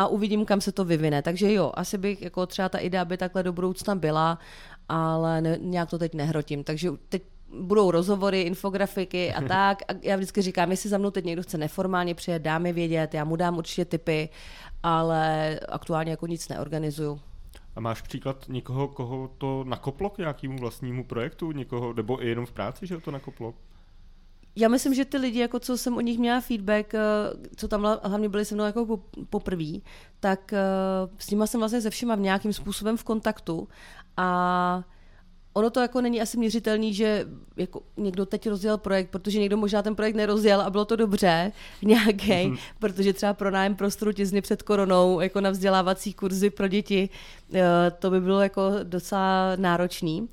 a 0.00 0.06
uvidím, 0.06 0.44
kam 0.44 0.60
se 0.60 0.72
to 0.72 0.84
vyvine. 0.84 1.22
Takže 1.22 1.52
jo, 1.52 1.72
asi 1.74 1.98
bych 1.98 2.22
jako 2.22 2.46
třeba 2.46 2.68
ta 2.68 2.78
idea 2.78 3.04
by 3.04 3.16
takhle 3.16 3.42
do 3.42 3.52
budoucna 3.52 3.94
byla, 3.94 4.38
ale 4.88 5.40
ne, 5.40 5.58
nějak 5.60 5.90
to 5.90 5.98
teď 5.98 6.14
nehrotím. 6.14 6.64
Takže 6.64 6.90
teď 7.08 7.22
budou 7.60 7.90
rozhovory, 7.90 8.42
infografiky 8.42 9.34
a 9.34 9.40
tak. 9.48 9.82
A 9.88 9.92
já 10.02 10.16
vždycky 10.16 10.42
říkám, 10.42 10.70
jestli 10.70 10.90
za 10.90 10.98
mnou 10.98 11.10
teď 11.10 11.24
někdo 11.24 11.42
chce 11.42 11.58
neformálně 11.58 12.14
přijet, 12.14 12.42
dá 12.42 12.58
mi 12.58 12.72
vědět, 12.72 13.14
já 13.14 13.24
mu 13.24 13.36
dám 13.36 13.58
určitě 13.58 13.84
tipy, 13.84 14.28
ale 14.82 15.58
aktuálně 15.68 16.10
jako 16.10 16.26
nic 16.26 16.48
neorganizuju. 16.48 17.20
A 17.76 17.80
máš 17.80 18.02
příklad 18.02 18.44
někoho, 18.48 18.88
koho 18.88 19.30
to 19.38 19.64
nakoplo 19.64 20.10
k 20.10 20.18
nějakému 20.18 20.58
vlastnímu 20.58 21.04
projektu, 21.04 21.52
někoho, 21.52 21.92
nebo 21.92 22.24
i 22.24 22.28
jenom 22.28 22.46
v 22.46 22.52
práci, 22.52 22.86
že 22.86 23.00
to 23.00 23.10
nakoplo? 23.10 23.54
Já 24.56 24.68
myslím, 24.68 24.94
že 24.94 25.04
ty 25.04 25.16
lidi, 25.16 25.38
jako 25.38 25.58
co 25.58 25.78
jsem 25.78 25.96
o 25.96 26.00
nich 26.00 26.18
měla 26.18 26.40
feedback, 26.40 26.94
eh, 26.94 27.00
co 27.56 27.68
tam 27.68 27.98
hlavně 28.02 28.28
byli 28.28 28.44
se 28.44 28.54
mnou 28.54 28.64
jako 28.64 29.00
poprvé, 29.30 29.72
tak 30.20 30.52
eh, 30.52 30.58
s 31.18 31.30
nimi 31.30 31.46
jsem 31.46 31.60
vlastně 31.60 31.80
se 31.80 31.90
všema 31.90 32.14
v 32.14 32.20
nějakým 32.20 32.52
způsobem 32.52 32.96
v 32.96 33.04
kontaktu 33.04 33.68
a 34.16 34.84
ono 35.52 35.70
to 35.70 35.80
jako 35.80 36.00
není 36.00 36.20
asi 36.20 36.38
měřitelný, 36.38 36.94
že 36.94 37.26
jako 37.56 37.82
někdo 37.96 38.26
teď 38.26 38.48
rozjel 38.48 38.78
projekt, 38.78 39.10
protože 39.10 39.38
někdo 39.38 39.56
možná 39.56 39.82
ten 39.82 39.94
projekt 39.96 40.14
nerozjel 40.14 40.60
a 40.60 40.70
bylo 40.70 40.84
to 40.84 40.96
dobře 40.96 41.52
nějaký, 41.82 42.28
mm-hmm. 42.28 42.58
protože 42.78 43.12
třeba 43.12 43.34
pro 43.34 43.50
nájem 43.50 43.74
prostoru 43.74 44.12
tězny 44.12 44.40
před 44.40 44.62
koronou, 44.62 45.20
jako 45.20 45.40
na 45.40 45.50
vzdělávací 45.50 46.14
kurzy 46.14 46.50
pro 46.50 46.68
děti, 46.68 47.08
eh, 47.54 47.62
to 47.98 48.10
by 48.10 48.20
bylo 48.20 48.40
jako 48.40 48.70
docela 48.82 49.56
náročný 49.56 50.28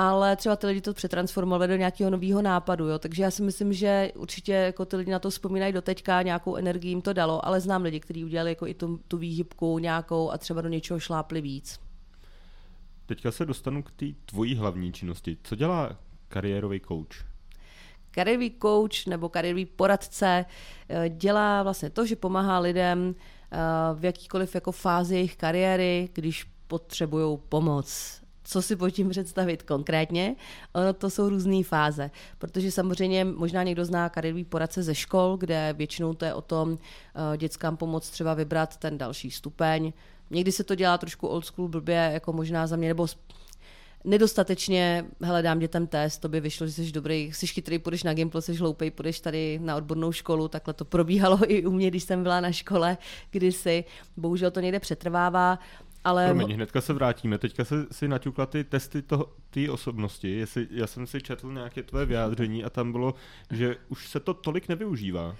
ale 0.00 0.36
třeba 0.36 0.56
ty 0.56 0.66
lidi 0.66 0.80
to 0.80 0.94
přetransformovali 0.94 1.68
do 1.68 1.76
nějakého 1.76 2.10
nového 2.10 2.42
nápadu, 2.42 2.88
jo? 2.88 2.98
takže 2.98 3.22
já 3.22 3.30
si 3.30 3.42
myslím, 3.42 3.72
že 3.72 4.12
určitě 4.14 4.52
jako 4.52 4.84
ty 4.84 4.96
lidi 4.96 5.10
na 5.10 5.18
to 5.18 5.30
vzpomínají 5.30 5.72
do 5.72 5.82
teďka, 5.82 6.22
nějakou 6.22 6.56
energii 6.56 6.90
jim 6.90 7.02
to 7.02 7.12
dalo, 7.12 7.46
ale 7.46 7.60
znám 7.60 7.82
lidi, 7.82 8.00
kteří 8.00 8.24
udělali 8.24 8.50
jako 8.50 8.66
i 8.66 8.74
tu, 8.74 9.00
tu 9.08 9.18
výhybku 9.18 9.78
nějakou 9.78 10.30
a 10.30 10.38
třeba 10.38 10.60
do 10.60 10.68
něčeho 10.68 11.00
šlápli 11.00 11.40
víc. 11.40 11.80
Teďka 13.06 13.30
se 13.30 13.46
dostanu 13.46 13.82
k 13.82 13.90
té 13.90 14.06
tvojí 14.24 14.56
hlavní 14.56 14.92
činnosti. 14.92 15.36
Co 15.42 15.54
dělá 15.54 15.96
kariérový 16.28 16.80
coach? 16.80 17.24
Kariérový 18.10 18.52
coach 18.62 19.06
nebo 19.06 19.28
kariérový 19.28 19.66
poradce 19.66 20.44
eh, 20.88 21.08
dělá 21.08 21.62
vlastně 21.62 21.90
to, 21.90 22.06
že 22.06 22.16
pomáhá 22.16 22.58
lidem 22.58 23.14
eh, 23.14 23.58
v 23.94 24.04
jakýkoliv 24.04 24.54
jako 24.54 24.72
fázi 24.72 25.14
jejich 25.14 25.36
kariéry, 25.36 26.08
když 26.12 26.44
potřebují 26.66 27.38
pomoc 27.48 28.20
co 28.48 28.62
si 28.62 28.76
pod 28.76 28.90
tím 28.90 29.08
představit 29.08 29.62
konkrétně. 29.62 30.36
Ono 30.72 30.92
to 30.92 31.10
jsou 31.10 31.28
různé 31.28 31.64
fáze, 31.64 32.10
protože 32.38 32.70
samozřejmě 32.70 33.24
možná 33.24 33.62
někdo 33.62 33.84
zná 33.84 34.08
kariérový 34.08 34.44
poradce 34.44 34.82
ze 34.82 34.94
škol, 34.94 35.36
kde 35.36 35.74
většinou 35.76 36.14
to 36.14 36.24
je 36.24 36.34
o 36.34 36.42
tom 36.42 36.78
eh, 36.78 37.36
dětskám 37.36 37.76
pomoct 37.76 38.10
třeba 38.10 38.34
vybrat 38.34 38.76
ten 38.76 38.98
další 38.98 39.30
stupeň. 39.30 39.92
Někdy 40.30 40.52
se 40.52 40.64
to 40.64 40.74
dělá 40.74 40.98
trošku 40.98 41.28
old 41.28 41.44
school 41.44 41.68
blbě, 41.68 42.10
jako 42.12 42.32
možná 42.32 42.66
za 42.66 42.76
mě, 42.76 42.88
nebo 42.88 43.06
nedostatečně, 44.04 45.04
hele, 45.20 45.42
dám 45.42 45.58
dětem 45.58 45.86
test, 45.86 46.18
to 46.18 46.28
by 46.28 46.40
vyšlo, 46.40 46.66
že 46.66 46.72
jsi 46.72 46.92
dobrý, 46.92 47.32
jsi 47.32 47.46
chytrý, 47.46 47.78
půjdeš 47.78 48.02
na 48.02 48.14
Gimple, 48.14 48.42
jsi 48.42 48.54
hloupej, 48.54 48.90
půjdeš 48.90 49.20
tady 49.20 49.58
na 49.62 49.76
odbornou 49.76 50.12
školu, 50.12 50.48
takhle 50.48 50.74
to 50.74 50.84
probíhalo 50.84 51.38
i 51.52 51.66
u 51.66 51.70
mě, 51.70 51.90
když 51.90 52.02
jsem 52.02 52.22
byla 52.22 52.40
na 52.40 52.52
škole 52.52 52.98
kdysi. 53.30 53.84
Bohužel 54.16 54.50
to 54.50 54.60
někde 54.60 54.80
přetrvává. 54.80 55.58
Ale... 56.08 56.26
Promiň, 56.26 56.54
hnedka 56.54 56.80
se 56.80 56.92
vrátíme. 56.92 57.38
Teďka 57.38 57.64
se, 57.64 57.86
si 57.92 58.08
naťukla 58.08 58.46
ty 58.46 58.64
testy 58.64 59.02
té 59.50 59.70
osobnosti. 59.70 60.30
Jestli, 60.30 60.66
já 60.70 60.86
jsem 60.86 61.06
si 61.06 61.20
četl 61.20 61.52
nějaké 61.52 61.82
tvoje 61.82 62.06
vyjádření 62.06 62.64
a 62.64 62.70
tam 62.70 62.92
bylo, 62.92 63.14
že 63.50 63.76
už 63.88 64.08
se 64.08 64.20
to 64.20 64.34
tolik 64.34 64.68
nevyužívá. 64.68 65.36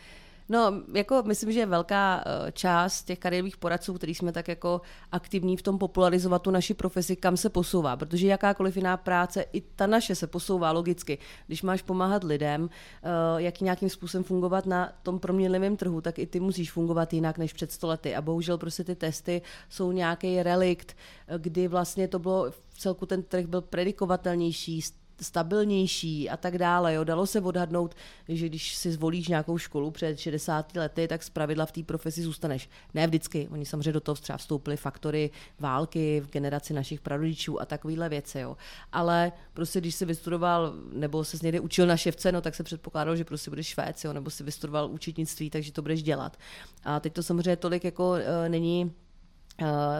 No, 0.48 0.82
jako 0.94 1.22
myslím, 1.22 1.52
že 1.52 1.66
velká 1.66 2.24
eh, 2.26 2.52
část 2.52 3.02
těch 3.02 3.18
kariérových 3.18 3.56
poradců, 3.56 3.94
který 3.94 4.14
jsme 4.14 4.32
tak 4.32 4.48
jako 4.48 4.80
aktivní 5.12 5.56
v 5.56 5.62
tom 5.62 5.78
popularizovat 5.78 6.42
tu 6.42 6.50
naši 6.50 6.74
profesi, 6.74 7.16
kam 7.16 7.36
se 7.36 7.50
posouvá, 7.50 7.96
protože 7.96 8.26
jakákoliv 8.26 8.76
jiná 8.76 8.96
práce, 8.96 9.44
i 9.52 9.60
ta 9.60 9.86
naše 9.86 10.14
se 10.14 10.26
posouvá 10.26 10.72
logicky. 10.72 11.18
Když 11.46 11.62
máš 11.62 11.82
pomáhat 11.82 12.24
lidem, 12.24 12.70
eh, 13.02 13.08
jak 13.36 13.60
nějakým 13.60 13.88
způsobem 13.88 14.24
fungovat 14.24 14.66
na 14.66 14.92
tom 15.02 15.18
proměnlivém 15.18 15.76
trhu, 15.76 16.00
tak 16.00 16.18
i 16.18 16.26
ty 16.26 16.40
musíš 16.40 16.72
fungovat 16.72 17.12
jinak 17.12 17.38
než 17.38 17.52
před 17.52 17.72
stolety. 17.72 18.16
A 18.16 18.22
bohužel 18.22 18.58
prostě 18.58 18.84
ty 18.84 18.94
testy 18.94 19.42
jsou 19.68 19.92
nějaký 19.92 20.42
relikt, 20.42 20.96
eh, 21.28 21.38
kdy 21.38 21.68
vlastně 21.68 22.08
to 22.08 22.18
bylo 22.18 22.50
v 22.50 22.78
celku 22.78 23.06
ten 23.06 23.22
trh 23.22 23.46
byl 23.46 23.60
predikovatelnější, 23.60 24.82
stabilnější 25.20 26.30
a 26.30 26.36
tak 26.36 26.58
dále. 26.58 26.94
Jo. 26.94 27.04
Dalo 27.04 27.26
se 27.26 27.40
odhadnout, 27.40 27.94
že 28.28 28.46
když 28.46 28.74
si 28.74 28.92
zvolíš 28.92 29.28
nějakou 29.28 29.58
školu 29.58 29.90
před 29.90 30.18
60 30.18 30.76
lety, 30.76 31.08
tak 31.08 31.22
zpravidla 31.22 31.66
v 31.66 31.72
té 31.72 31.82
profesi 31.82 32.22
zůstaneš. 32.22 32.68
Ne 32.94 33.06
vždycky. 33.06 33.48
Oni 33.50 33.66
samozřejmě 33.66 33.92
do 33.92 34.00
toho 34.00 34.16
třeba 34.16 34.36
vstoupili 34.36 34.76
faktory 34.76 35.30
války 35.60 36.20
v 36.20 36.30
generaci 36.30 36.74
našich 36.74 37.00
prarodičů 37.00 37.60
a 37.60 37.66
takovéhle 37.66 38.08
věci. 38.08 38.38
Jo. 38.38 38.56
Ale 38.92 39.32
prostě 39.54 39.80
když 39.80 39.94
si 39.94 40.04
vystudoval 40.04 40.72
nebo 40.92 41.24
se 41.24 41.38
někde 41.42 41.60
učil 41.60 41.86
na 41.86 41.96
ševce, 41.96 42.32
no, 42.32 42.40
tak 42.40 42.54
se 42.54 42.62
předpokládalo, 42.62 43.16
že 43.16 43.24
prostě 43.24 43.50
budeš 43.50 43.66
švéd, 43.66 44.04
jo, 44.04 44.12
nebo 44.12 44.30
si 44.30 44.44
vystudoval 44.44 44.90
účetnictví, 44.90 45.50
takže 45.50 45.72
to 45.72 45.82
budeš 45.82 46.02
dělat. 46.02 46.36
A 46.84 47.00
teď 47.00 47.12
to 47.12 47.22
samozřejmě 47.22 47.56
tolik 47.56 47.84
jako 47.84 48.10
uh, 48.10 48.18
není 48.48 48.92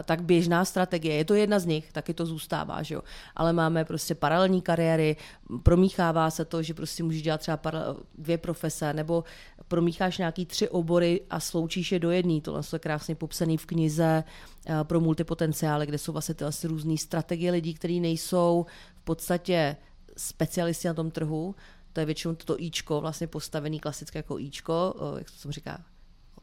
tak 0.03 0.23
běžná 0.23 0.65
strategie. 0.65 1.15
Je 1.15 1.25
to 1.25 1.33
jedna 1.33 1.59
z 1.59 1.65
nich, 1.65 1.91
taky 1.91 2.13
to 2.13 2.25
zůstává, 2.25 2.83
že 2.83 2.95
jo. 2.95 3.01
Ale 3.35 3.53
máme 3.53 3.85
prostě 3.85 4.15
paralelní 4.15 4.61
kariéry, 4.61 5.15
promíchává 5.63 6.29
se 6.29 6.45
to, 6.45 6.63
že 6.63 6.73
prostě 6.73 7.03
můžeš 7.03 7.21
dělat 7.21 7.41
třeba 7.41 7.59
dvě 8.17 8.37
profese, 8.37 8.93
nebo 8.93 9.23
promícháš 9.67 10.17
nějaký 10.17 10.45
tři 10.45 10.69
obory 10.69 11.21
a 11.29 11.39
sloučíš 11.39 11.91
je 11.91 11.99
do 11.99 12.11
jedné. 12.11 12.41
Tohle 12.41 12.61
je 12.73 12.79
krásně 12.79 13.15
popsané 13.15 13.57
v 13.57 13.65
knize 13.65 14.23
eh, 14.67 14.83
pro 14.83 14.99
multipotenciály, 14.99 15.85
kde 15.85 15.97
jsou 15.97 16.11
vlastně 16.11 16.35
tyhle 16.35 16.51
různé 16.63 16.97
strategie 16.97 17.51
lidí, 17.51 17.73
kteří 17.73 17.99
nejsou 17.99 18.65
v 18.95 19.01
podstatě 19.01 19.75
specialisti 20.17 20.87
na 20.87 20.93
tom 20.93 21.11
trhu. 21.11 21.55
To 21.93 21.99
je 21.99 22.05
většinou 22.05 22.35
toto 22.35 22.61
íčko, 22.61 23.01
vlastně 23.01 23.27
postavený 23.27 23.79
klasické 23.79 24.19
jako 24.19 24.39
íčko, 24.39 24.95
eh, 24.97 25.19
jak 25.19 25.31
to 25.31 25.37
se 25.37 25.51
říká, 25.51 25.81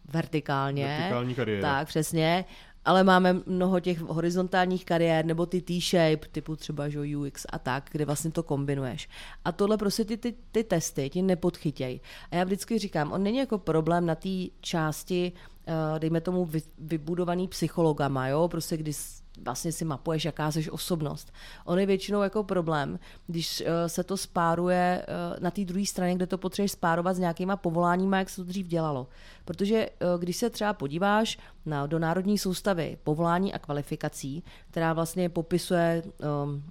vertikálně. 0.04 0.86
Vertikální 0.86 1.34
kariéra. 1.34 1.62
Tak, 1.62 1.88
přesně 1.88 2.44
ale 2.86 3.04
máme 3.04 3.40
mnoho 3.46 3.80
těch 3.80 4.00
horizontálních 4.00 4.84
kariér 4.84 5.24
nebo 5.24 5.46
ty 5.46 5.60
T-shape, 5.60 6.28
typu 6.32 6.56
třeba 6.56 6.88
že 6.88 7.16
UX 7.16 7.46
a 7.50 7.58
tak, 7.58 7.88
kde 7.92 8.04
vlastně 8.04 8.30
to 8.30 8.42
kombinuješ. 8.42 9.08
A 9.44 9.52
tohle 9.52 9.76
prostě 9.76 10.04
ty, 10.04 10.16
ty, 10.16 10.34
ty 10.52 10.64
testy 10.64 11.10
ti 11.10 11.22
nepodchytěj. 11.22 12.00
A 12.30 12.36
já 12.36 12.44
vždycky 12.44 12.78
říkám, 12.78 13.12
on 13.12 13.22
není 13.22 13.38
jako 13.38 13.58
problém 13.58 14.06
na 14.06 14.14
té 14.14 14.28
části, 14.60 15.32
eh, 15.66 15.98
dejme 15.98 16.20
tomu, 16.20 16.48
vybudovaný 16.78 17.48
psychologama, 17.48 18.28
jo, 18.28 18.48
prostě 18.48 18.76
když 18.76 18.96
vlastně 19.44 19.72
si 19.72 19.84
mapuješ, 19.84 20.24
jaká 20.24 20.52
jsi 20.52 20.70
osobnost. 20.70 21.32
On 21.64 21.78
je 21.78 21.86
většinou 21.86 22.22
jako 22.22 22.44
problém, 22.44 22.98
když 23.26 23.60
uh, 23.60 23.66
se 23.86 24.04
to 24.04 24.16
spáruje 24.16 25.06
uh, 25.08 25.42
na 25.42 25.50
té 25.50 25.64
druhé 25.64 25.86
straně, 25.86 26.14
kde 26.14 26.26
to 26.26 26.38
potřebuješ 26.38 26.72
spárovat 26.72 27.16
s 27.16 27.18
nějakýma 27.18 27.56
povoláníma, 27.56 28.18
jak 28.18 28.30
se 28.30 28.36
to 28.36 28.44
dřív 28.44 28.66
dělalo. 28.66 29.06
Protože 29.44 29.88
uh, 29.90 30.20
když 30.20 30.36
se 30.36 30.50
třeba 30.50 30.72
podíváš 30.72 31.38
na, 31.66 31.86
do 31.86 31.98
národní 31.98 32.38
soustavy 32.38 32.98
povolání 33.04 33.54
a 33.54 33.58
kvalifikací, 33.58 34.44
která 34.70 34.92
vlastně 34.92 35.28
popisuje 35.28 36.02
um, 36.44 36.62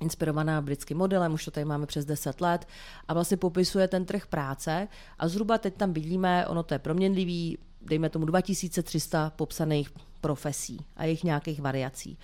inspirovaná 0.00 0.60
britským 0.60 0.98
modelem, 0.98 1.32
už 1.32 1.44
to 1.44 1.50
tady 1.50 1.64
máme 1.64 1.86
přes 1.86 2.04
10 2.04 2.40
let, 2.40 2.68
a 3.08 3.14
vlastně 3.14 3.36
popisuje 3.36 3.88
ten 3.88 4.04
trh 4.04 4.26
práce 4.26 4.88
a 5.18 5.28
zhruba 5.28 5.58
teď 5.58 5.74
tam 5.74 5.92
vidíme, 5.92 6.46
ono 6.46 6.62
to 6.62 6.74
je 6.74 6.78
proměnlivý, 6.78 7.58
dejme 7.84 8.10
tomu 8.10 8.26
2300 8.26 9.30
popsaných 9.30 9.90
profesí 10.20 10.78
a 10.96 11.04
jejich 11.04 11.24
nějakých 11.24 11.60
variací. 11.60 12.18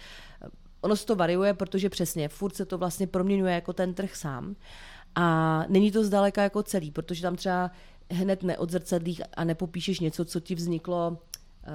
Ono 0.81 0.97
se 0.97 1.07
to 1.07 1.17
variuje, 1.17 1.55
protože 1.55 1.91
přesně 1.91 2.29
furt 2.29 2.57
se 2.57 2.65
to 2.65 2.79
vlastně 2.79 3.07
proměňuje 3.07 3.55
jako 3.55 3.73
ten 3.73 3.95
trh 3.95 4.17
sám. 4.17 4.57
A 5.15 5.65
není 5.69 5.93
to 5.93 6.05
zdaleka 6.05 6.43
jako 6.43 6.63
celý, 6.63 6.91
protože 6.91 7.23
tam 7.23 7.37
třeba 7.37 7.71
hned 8.11 8.43
neodzrcadlíš 8.43 9.23
a 9.35 9.45
nepopíšeš 9.45 10.01
něco, 10.01 10.25
co 10.25 10.41
ti 10.41 10.55
vzniklo 10.55 11.19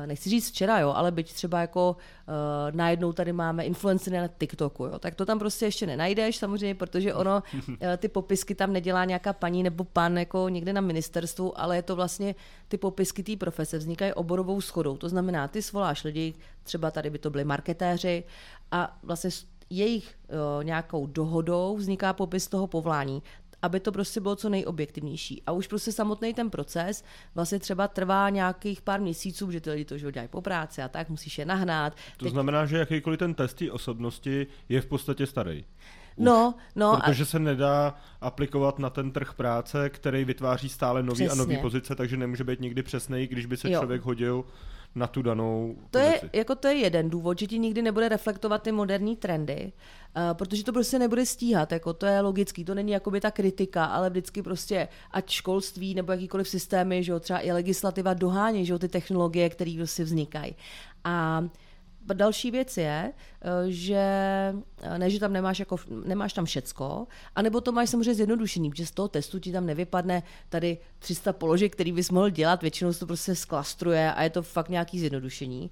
nechci 0.05 0.29
říct 0.29 0.49
včera, 0.49 0.79
jo, 0.79 0.93
ale 0.95 1.11
byť 1.11 1.33
třeba 1.33 1.61
jako 1.61 1.97
uh, 2.27 2.75
najednou 2.75 3.13
tady 3.13 3.33
máme 3.33 3.65
influencery 3.65 4.17
na 4.17 4.27
TikToku, 4.27 4.85
jo, 4.85 4.99
tak 4.99 5.15
to 5.15 5.25
tam 5.25 5.39
prostě 5.39 5.65
ještě 5.65 5.87
nenajdeš 5.87 6.37
samozřejmě, 6.37 6.75
protože 6.75 7.13
ono, 7.13 7.43
uh, 7.67 7.75
ty 7.97 8.07
popisky 8.07 8.55
tam 8.55 8.73
nedělá 8.73 9.05
nějaká 9.05 9.33
paní 9.33 9.63
nebo 9.63 9.83
pan 9.83 10.17
jako 10.17 10.49
někde 10.49 10.73
na 10.73 10.81
ministerstvu, 10.81 11.59
ale 11.59 11.75
je 11.75 11.81
to 11.81 11.95
vlastně 11.95 12.35
ty 12.67 12.77
popisky 12.77 13.23
té 13.23 13.35
profese 13.35 13.77
vznikají 13.77 14.13
oborovou 14.13 14.61
schodou. 14.61 14.97
To 14.97 15.09
znamená, 15.09 15.47
ty 15.47 15.61
svoláš 15.61 16.03
lidi, 16.03 16.33
třeba 16.63 16.91
tady 16.91 17.09
by 17.09 17.19
to 17.19 17.29
byli 17.29 17.43
marketéři 17.43 18.23
a 18.71 18.97
vlastně 19.03 19.29
jejich 19.69 20.15
uh, 20.27 20.63
nějakou 20.63 21.07
dohodou 21.07 21.75
vzniká 21.77 22.13
popis 22.13 22.47
toho 22.47 22.67
povolání 22.67 23.23
aby 23.65 23.79
to 23.79 23.91
prostě 23.91 24.21
bylo 24.21 24.35
co 24.35 24.49
nejobjektivnější. 24.49 25.43
A 25.45 25.51
už 25.51 25.67
prostě 25.67 25.91
samotný 25.91 26.33
ten 26.33 26.49
proces 26.49 27.03
vlastně 27.35 27.59
třeba 27.59 27.87
trvá 27.87 28.29
nějakých 28.29 28.81
pár 28.81 29.01
měsíců, 29.01 29.51
že 29.51 29.61
ty 29.61 29.69
lidi 29.71 29.85
to 29.85 29.97
že 29.97 30.11
dělají 30.11 30.27
po 30.27 30.41
práci 30.41 30.81
a 30.81 30.87
tak, 30.87 31.09
musíš 31.09 31.37
je 31.37 31.45
nahnát. 31.45 31.93
To 32.17 32.25
Teď... 32.25 32.31
znamená, 32.31 32.65
že 32.65 32.77
jakýkoliv 32.77 33.19
ten 33.19 33.33
test 33.33 33.61
osobnosti 33.71 34.47
je 34.69 34.81
v 34.81 34.85
podstatě 34.85 35.25
starý. 35.25 35.65
Už, 36.15 36.25
no, 36.25 36.53
no. 36.75 36.99
Protože 37.05 37.23
a... 37.23 37.25
se 37.25 37.39
nedá 37.39 37.95
aplikovat 38.21 38.79
na 38.79 38.89
ten 38.89 39.11
trh 39.11 39.33
práce, 39.33 39.89
který 39.89 40.25
vytváří 40.25 40.69
stále 40.69 41.03
nový 41.03 41.29
a 41.29 41.35
nový 41.35 41.57
pozice, 41.57 41.95
takže 41.95 42.17
nemůže 42.17 42.43
být 42.43 42.59
nikdy 42.59 42.83
přesný, 42.83 43.27
když 43.27 43.45
by 43.45 43.57
se 43.57 43.71
jo. 43.71 43.79
člověk 43.79 44.01
hodil 44.01 44.45
na 44.95 45.07
tu 45.07 45.21
danou 45.21 45.75
to 45.91 45.99
je, 45.99 46.21
jako 46.33 46.55
to 46.55 46.67
je 46.67 46.73
jeden 46.73 47.09
důvod, 47.09 47.39
že 47.39 47.47
ti 47.47 47.59
nikdy 47.59 47.81
nebude 47.81 48.09
reflektovat 48.09 48.63
ty 48.63 48.71
moderní 48.71 49.15
trendy, 49.15 49.71
uh, 50.17 50.21
protože 50.33 50.63
to 50.63 50.73
prostě 50.73 50.99
nebude 50.99 51.25
stíhat, 51.25 51.71
jako 51.71 51.93
to 51.93 52.05
je 52.05 52.21
logický, 52.21 52.65
to 52.65 52.75
není 52.75 52.91
jakoby 52.91 53.21
ta 53.21 53.31
kritika, 53.31 53.85
ale 53.85 54.09
vždycky 54.09 54.41
prostě 54.41 54.87
ať 55.11 55.29
školství 55.29 55.95
nebo 55.95 56.11
jakýkoliv 56.11 56.49
systémy, 56.49 57.03
že 57.03 57.11
jo, 57.11 57.19
třeba 57.19 57.39
i 57.45 57.51
legislativa 57.51 58.13
dohání, 58.13 58.65
že 58.65 58.73
jo, 58.73 58.79
ty 58.79 58.87
technologie, 58.87 59.49
které 59.49 59.73
prostě 59.77 60.03
vznikají. 60.03 60.55
A 61.03 61.39
uh, 61.39 61.49
Další 62.13 62.51
věc 62.51 62.77
je, 62.77 63.13
eh, 63.41 63.49
že 63.67 63.95
eh, 64.81 64.97
ne, 64.97 65.09
že 65.09 65.19
tam 65.19 65.33
nemáš, 65.33 65.59
jako, 65.59 65.77
nemáš 66.05 66.33
tam 66.33 66.45
všecko, 66.45 67.07
anebo 67.35 67.61
to 67.61 67.71
máš 67.71 67.89
samozřejmě 67.89 68.13
zjednodušený, 68.13 68.69
protože 68.69 68.85
z 68.85 68.91
toho 68.91 69.07
testu 69.07 69.39
ti 69.39 69.51
tam 69.51 69.65
nevypadne 69.65 70.23
tady 70.49 70.77
300 70.99 71.33
položek, 71.33 71.73
který 71.73 71.91
bys 71.91 72.09
mohl 72.09 72.29
dělat, 72.29 72.61
většinou 72.61 72.93
se 72.93 72.99
to 72.99 73.05
prostě 73.05 73.35
sklastruje 73.35 74.13
a 74.13 74.23
je 74.23 74.29
to 74.29 74.41
fakt 74.41 74.69
nějaký 74.69 74.99
zjednodušení. 74.99 75.71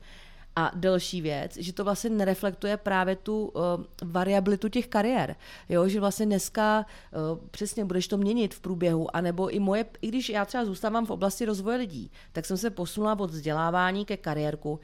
A 0.55 0.71
další 0.75 1.21
věc, 1.21 1.57
že 1.57 1.73
to 1.73 1.83
vlastně 1.83 2.09
nereflektuje 2.09 2.77
právě 2.77 3.15
tu 3.15 3.45
uh, 3.45 3.61
variabilitu 4.03 4.69
těch 4.69 4.87
kariér. 4.87 5.35
Jo, 5.69 5.87
že 5.87 5.99
vlastně 5.99 6.25
dneska 6.25 6.85
uh, 7.31 7.47
přesně 7.51 7.85
budeš 7.85 8.07
to 8.07 8.17
měnit 8.17 8.53
v 8.53 8.59
průběhu, 8.59 9.15
anebo 9.15 9.49
i 9.49 9.59
moje, 9.59 9.85
i 10.01 10.07
když 10.07 10.29
já 10.29 10.45
třeba 10.45 10.65
zůstávám 10.65 11.05
v 11.05 11.11
oblasti 11.11 11.45
rozvoje 11.45 11.77
lidí, 11.77 12.11
tak 12.31 12.45
jsem 12.45 12.57
se 12.57 12.69
posunula 12.69 13.19
od 13.19 13.31
vzdělávání 13.31 14.05
ke 14.05 14.17
kariérku 14.17 14.79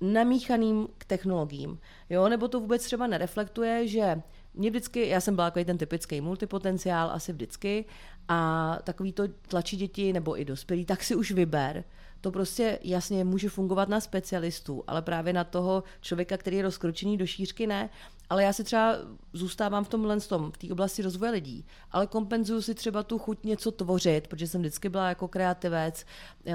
namíchaným 0.00 0.88
k 0.98 1.04
technologiím. 1.04 1.78
Jo? 2.10 2.28
Nebo 2.28 2.48
to 2.48 2.60
vůbec 2.60 2.84
třeba 2.84 3.06
nereflektuje, 3.06 3.88
že 3.88 4.22
mě 4.54 4.70
vždycky, 4.70 5.08
já 5.08 5.20
jsem 5.20 5.34
byla 5.34 5.46
takový 5.46 5.64
ten 5.64 5.78
typický 5.78 6.20
multipotenciál 6.20 7.10
asi 7.10 7.32
vždycky 7.32 7.84
a 8.28 8.78
takový 8.84 9.12
to 9.12 9.28
tlačí 9.28 9.76
děti 9.76 10.12
nebo 10.12 10.40
i 10.40 10.44
dospělí, 10.44 10.84
tak 10.84 11.02
si 11.02 11.14
už 11.14 11.32
vyber. 11.32 11.84
To 12.20 12.30
prostě 12.30 12.78
jasně 12.82 13.24
může 13.24 13.48
fungovat 13.48 13.88
na 13.88 14.00
specialistů, 14.00 14.84
ale 14.86 15.02
právě 15.02 15.32
na 15.32 15.44
toho 15.44 15.82
člověka, 16.00 16.36
který 16.36 16.56
je 16.56 16.62
rozkročený 16.62 17.16
do 17.16 17.26
šířky, 17.26 17.66
ne. 17.66 17.90
Ale 18.30 18.42
já 18.42 18.52
si 18.52 18.64
třeba 18.64 18.96
zůstávám 19.32 19.84
v 19.84 19.88
tomhle 19.88 20.20
tom, 20.20 20.52
v 20.52 20.58
té 20.58 20.72
oblasti 20.72 21.02
rozvoje 21.02 21.30
lidí, 21.30 21.66
ale 21.90 22.06
kompenzuju 22.06 22.62
si 22.62 22.74
třeba 22.74 23.02
tu 23.02 23.18
chuť 23.18 23.44
něco 23.44 23.70
tvořit, 23.70 24.28
protože 24.28 24.46
jsem 24.46 24.60
vždycky 24.60 24.88
byla 24.88 25.08
jako 25.08 25.28
kreativec, 25.28 26.04
eh, 26.46 26.54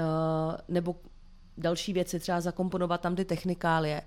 nebo 0.68 0.96
další 1.58 1.92
věci, 1.92 2.20
třeba 2.20 2.40
zakomponovat 2.40 3.00
tam 3.00 3.16
ty 3.16 3.24
technikálie. 3.24 4.02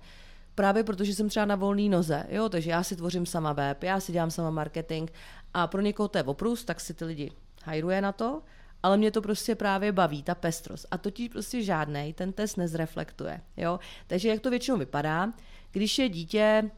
Právě 0.54 0.84
protože 0.84 1.14
jsem 1.14 1.28
třeba 1.28 1.46
na 1.46 1.56
volné 1.56 1.88
noze, 1.88 2.26
jo, 2.28 2.48
takže 2.48 2.70
já 2.70 2.82
si 2.82 2.96
tvořím 2.96 3.26
sama 3.26 3.52
web, 3.52 3.82
já 3.82 4.00
si 4.00 4.12
dělám 4.12 4.30
sama 4.30 4.50
marketing 4.50 5.10
a 5.54 5.66
pro 5.66 5.80
někoho 5.80 6.08
to 6.08 6.18
je 6.18 6.24
oprus, 6.24 6.64
tak 6.64 6.80
si 6.80 6.94
ty 6.94 7.04
lidi 7.04 7.32
hajruje 7.64 8.00
na 8.00 8.12
to, 8.12 8.42
ale 8.82 8.96
mě 8.96 9.10
to 9.10 9.22
prostě 9.22 9.54
právě 9.54 9.92
baví, 9.92 10.22
ta 10.22 10.34
pestrost. 10.34 10.86
A 10.90 10.98
totiž 10.98 11.28
prostě 11.28 11.62
žádnej 11.62 12.12
ten 12.12 12.32
test 12.32 12.56
nezreflektuje. 12.56 13.40
Jo? 13.56 13.80
Takže 14.06 14.28
jak 14.28 14.40
to 14.40 14.50
většinou 14.50 14.76
vypadá, 14.76 15.32
když 15.72 15.98
je 15.98 16.08
dítě 16.08 16.70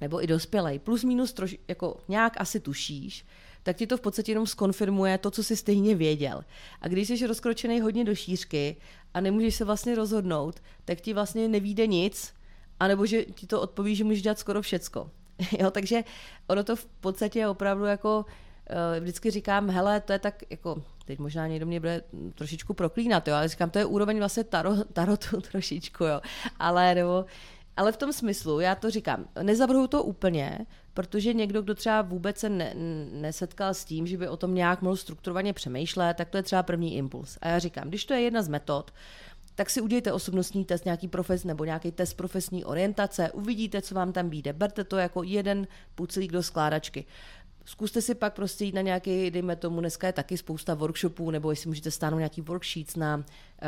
nebo 0.00 0.24
i 0.24 0.26
dospělej, 0.26 0.78
plus 0.78 1.04
minus 1.04 1.32
troš, 1.32 1.56
jako 1.68 2.00
nějak 2.08 2.40
asi 2.40 2.60
tušíš, 2.60 3.26
tak 3.62 3.76
ti 3.76 3.86
to 3.86 3.96
v 3.96 4.00
podstatě 4.00 4.32
jenom 4.32 4.46
skonfirmuje 4.46 5.18
to, 5.18 5.30
co 5.30 5.44
jsi 5.44 5.56
stejně 5.56 5.94
věděl. 5.94 6.44
A 6.80 6.88
když 6.88 7.08
jsi 7.08 7.26
rozkročený 7.26 7.80
hodně 7.80 8.04
do 8.04 8.14
šířky 8.14 8.76
a 9.14 9.20
nemůžeš 9.20 9.54
se 9.54 9.64
vlastně 9.64 9.94
rozhodnout, 9.94 10.60
tak 10.84 11.00
ti 11.00 11.14
vlastně 11.14 11.48
nevíde 11.48 11.86
nic, 11.86 12.34
anebo 12.80 13.06
že 13.06 13.24
ti 13.24 13.46
to 13.46 13.60
odpoví, 13.60 13.96
že 13.96 14.04
můžeš 14.04 14.22
dělat 14.22 14.38
skoro 14.38 14.62
všecko. 14.62 15.10
jo, 15.60 15.70
takže 15.70 16.04
ono 16.46 16.64
to 16.64 16.76
v 16.76 16.86
podstatě 16.86 17.38
je 17.38 17.48
opravdu 17.48 17.84
jako 17.84 18.24
uh, 18.70 19.00
vždycky 19.00 19.30
říkám, 19.30 19.70
hele, 19.70 20.00
to 20.00 20.12
je 20.12 20.18
tak 20.18 20.42
jako, 20.50 20.82
teď 21.04 21.18
možná 21.18 21.46
někdo 21.46 21.66
mě 21.66 21.80
bude 21.80 22.02
trošičku 22.34 22.74
proklínat, 22.74 23.28
jo, 23.28 23.34
ale 23.34 23.48
říkám, 23.48 23.70
to 23.70 23.78
je 23.78 23.84
úroveň 23.84 24.18
vlastně 24.18 24.44
taro, 24.44 24.84
tarotu 24.92 25.40
trošičku, 25.50 26.04
jo, 26.04 26.20
ale 26.58 26.94
nebo 26.94 27.24
ale 27.76 27.92
v 27.92 27.96
tom 27.96 28.12
smyslu, 28.12 28.60
já 28.60 28.74
to 28.74 28.90
říkám, 28.90 29.24
nezavrhu 29.42 29.86
to 29.86 30.02
úplně, 30.02 30.58
protože 30.94 31.34
někdo, 31.34 31.62
kdo 31.62 31.74
třeba 31.74 32.02
vůbec 32.02 32.38
se 32.38 32.48
ne, 32.48 32.74
nesetkal 33.12 33.74
s 33.74 33.84
tím, 33.84 34.06
že 34.06 34.18
by 34.18 34.28
o 34.28 34.36
tom 34.36 34.54
nějak 34.54 34.82
mohl 34.82 34.96
strukturovaně 34.96 35.52
přemýšlet, 35.52 36.16
tak 36.16 36.28
to 36.28 36.36
je 36.36 36.42
třeba 36.42 36.62
první 36.62 36.96
impuls. 36.96 37.38
A 37.40 37.48
já 37.48 37.58
říkám, 37.58 37.88
když 37.88 38.04
to 38.04 38.14
je 38.14 38.20
jedna 38.20 38.42
z 38.42 38.48
metod, 38.48 38.90
tak 39.54 39.70
si 39.70 39.80
udějte 39.80 40.12
osobnostní 40.12 40.64
test, 40.64 40.84
nějaký 40.84 41.08
profes 41.08 41.44
nebo 41.44 41.64
nějaký 41.64 41.92
test 41.92 42.14
profesní 42.14 42.64
orientace, 42.64 43.30
uvidíte, 43.32 43.82
co 43.82 43.94
vám 43.94 44.12
tam 44.12 44.30
vyjde. 44.30 44.52
Berte 44.52 44.84
to 44.84 44.96
jako 44.96 45.22
jeden 45.22 45.66
puclík 45.94 46.32
do 46.32 46.42
skládačky. 46.42 47.04
Zkuste 47.64 48.02
si 48.02 48.14
pak 48.14 48.34
prostě 48.34 48.64
jít 48.64 48.74
na 48.74 48.80
nějaký, 48.80 49.30
dejme 49.30 49.56
tomu, 49.56 49.80
dneska 49.80 50.06
je 50.06 50.12
taky 50.12 50.38
spousta 50.38 50.74
workshopů, 50.74 51.30
nebo 51.30 51.50
jestli 51.50 51.68
můžete 51.68 51.90
stáhnout 51.90 52.18
nějaký 52.18 52.40
worksheets 52.40 52.96
na, 52.96 53.24
eh, 53.62 53.66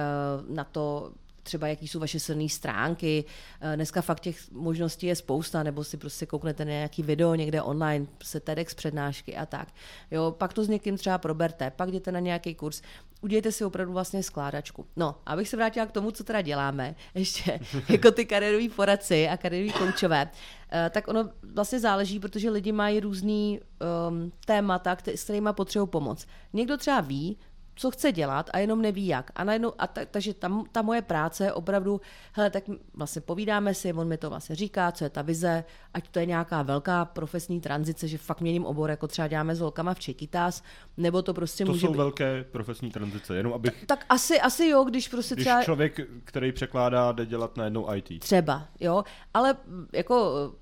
na 0.48 0.64
to, 0.64 1.12
třeba 1.42 1.68
jaký 1.68 1.88
jsou 1.88 1.98
vaše 1.98 2.20
silné 2.20 2.48
stránky. 2.48 3.24
Eh, 3.60 3.76
dneska 3.76 4.02
fakt 4.02 4.20
těch 4.20 4.50
možností 4.50 5.06
je 5.06 5.16
spousta, 5.16 5.62
nebo 5.62 5.84
si 5.84 5.96
prostě 5.96 6.26
kouknete 6.26 6.64
na 6.64 6.70
nějaký 6.70 7.02
video 7.02 7.34
někde 7.34 7.62
online, 7.62 8.06
se 8.22 8.40
TEDx 8.40 8.74
přednášky 8.74 9.36
a 9.36 9.46
tak. 9.46 9.68
Jo, 10.10 10.34
pak 10.38 10.52
to 10.52 10.64
s 10.64 10.68
někým 10.68 10.96
třeba 10.96 11.18
proberte, 11.18 11.70
pak 11.70 11.88
jděte 11.88 12.12
na 12.12 12.20
nějaký 12.20 12.54
kurz, 12.54 12.82
udějte 13.20 13.52
si 13.52 13.64
opravdu 13.64 13.92
vlastně 13.92 14.22
skládačku. 14.22 14.86
No, 14.96 15.14
abych 15.26 15.48
se 15.48 15.56
vrátila 15.56 15.86
k 15.86 15.92
tomu, 15.92 16.10
co 16.10 16.24
teda 16.24 16.40
děláme, 16.40 16.94
ještě 17.14 17.60
jako 17.88 18.10
ty 18.10 18.26
kariéroví 18.26 18.68
poradci 18.68 19.28
a 19.28 19.36
kariéroví 19.36 19.72
koučové, 19.72 20.30
eh, 20.72 20.90
tak 20.90 21.08
ono 21.08 21.30
vlastně 21.54 21.80
záleží, 21.80 22.20
protože 22.20 22.50
lidi 22.50 22.72
mají 22.72 23.00
různý 23.00 23.60
um, 24.08 24.32
témata, 24.46 24.96
s 25.06 25.24
kterými 25.24 25.48
potřebují 25.52 25.88
pomoc. 25.88 26.26
Někdo 26.52 26.76
třeba 26.76 27.00
ví, 27.00 27.38
co 27.74 27.90
chce 27.90 28.12
dělat 28.12 28.50
a 28.52 28.58
jenom 28.58 28.82
neví 28.82 29.06
jak. 29.06 29.30
A 29.34 29.44
najednou, 29.44 29.72
a 29.78 29.86
ta, 29.86 30.00
takže 30.10 30.34
tam 30.34 30.64
ta 30.72 30.82
moje 30.82 31.02
práce 31.02 31.44
je 31.44 31.52
opravdu, 31.52 32.00
hele, 32.32 32.50
tak 32.50 32.64
vlastně 32.94 33.22
povídáme 33.22 33.74
si, 33.74 33.92
on 33.92 34.08
mi 34.08 34.16
to 34.16 34.30
vlastně 34.30 34.56
říká, 34.56 34.92
co 34.92 35.04
je 35.04 35.10
ta 35.10 35.22
vize, 35.22 35.64
ať 35.94 36.08
to 36.08 36.18
je 36.18 36.26
nějaká 36.26 36.62
velká 36.62 37.04
profesní 37.04 37.60
tranzice, 37.60 38.08
že 38.08 38.18
fakt 38.18 38.40
měním 38.40 38.64
obor, 38.64 38.90
jako 38.90 39.08
třeba 39.08 39.28
děláme 39.28 39.54
s 39.54 39.60
holkama 39.60 39.94
v 39.94 40.00
Čekytás, 40.00 40.62
nebo 40.96 41.22
to 41.22 41.34
prostě 41.34 41.64
to 41.64 41.72
může 41.72 41.86
jsou 41.86 41.92
být... 41.92 41.98
velké 41.98 42.44
profesní 42.52 42.90
tranzice, 42.90 43.36
jenom 43.36 43.52
abych... 43.52 43.72
Tak, 43.72 43.86
tak 43.86 44.06
asi, 44.08 44.40
asi 44.40 44.66
jo, 44.66 44.84
když 44.84 45.08
prostě 45.08 45.34
když 45.34 45.46
třeba... 45.46 45.64
člověk, 45.64 46.00
který 46.24 46.52
překládá, 46.52 47.12
jde 47.12 47.26
dělat 47.26 47.56
na 47.56 47.64
jednou 47.64 47.94
IT. 47.94 48.20
Třeba, 48.20 48.66
jo, 48.80 49.04
ale 49.34 49.56
jako 49.92 50.52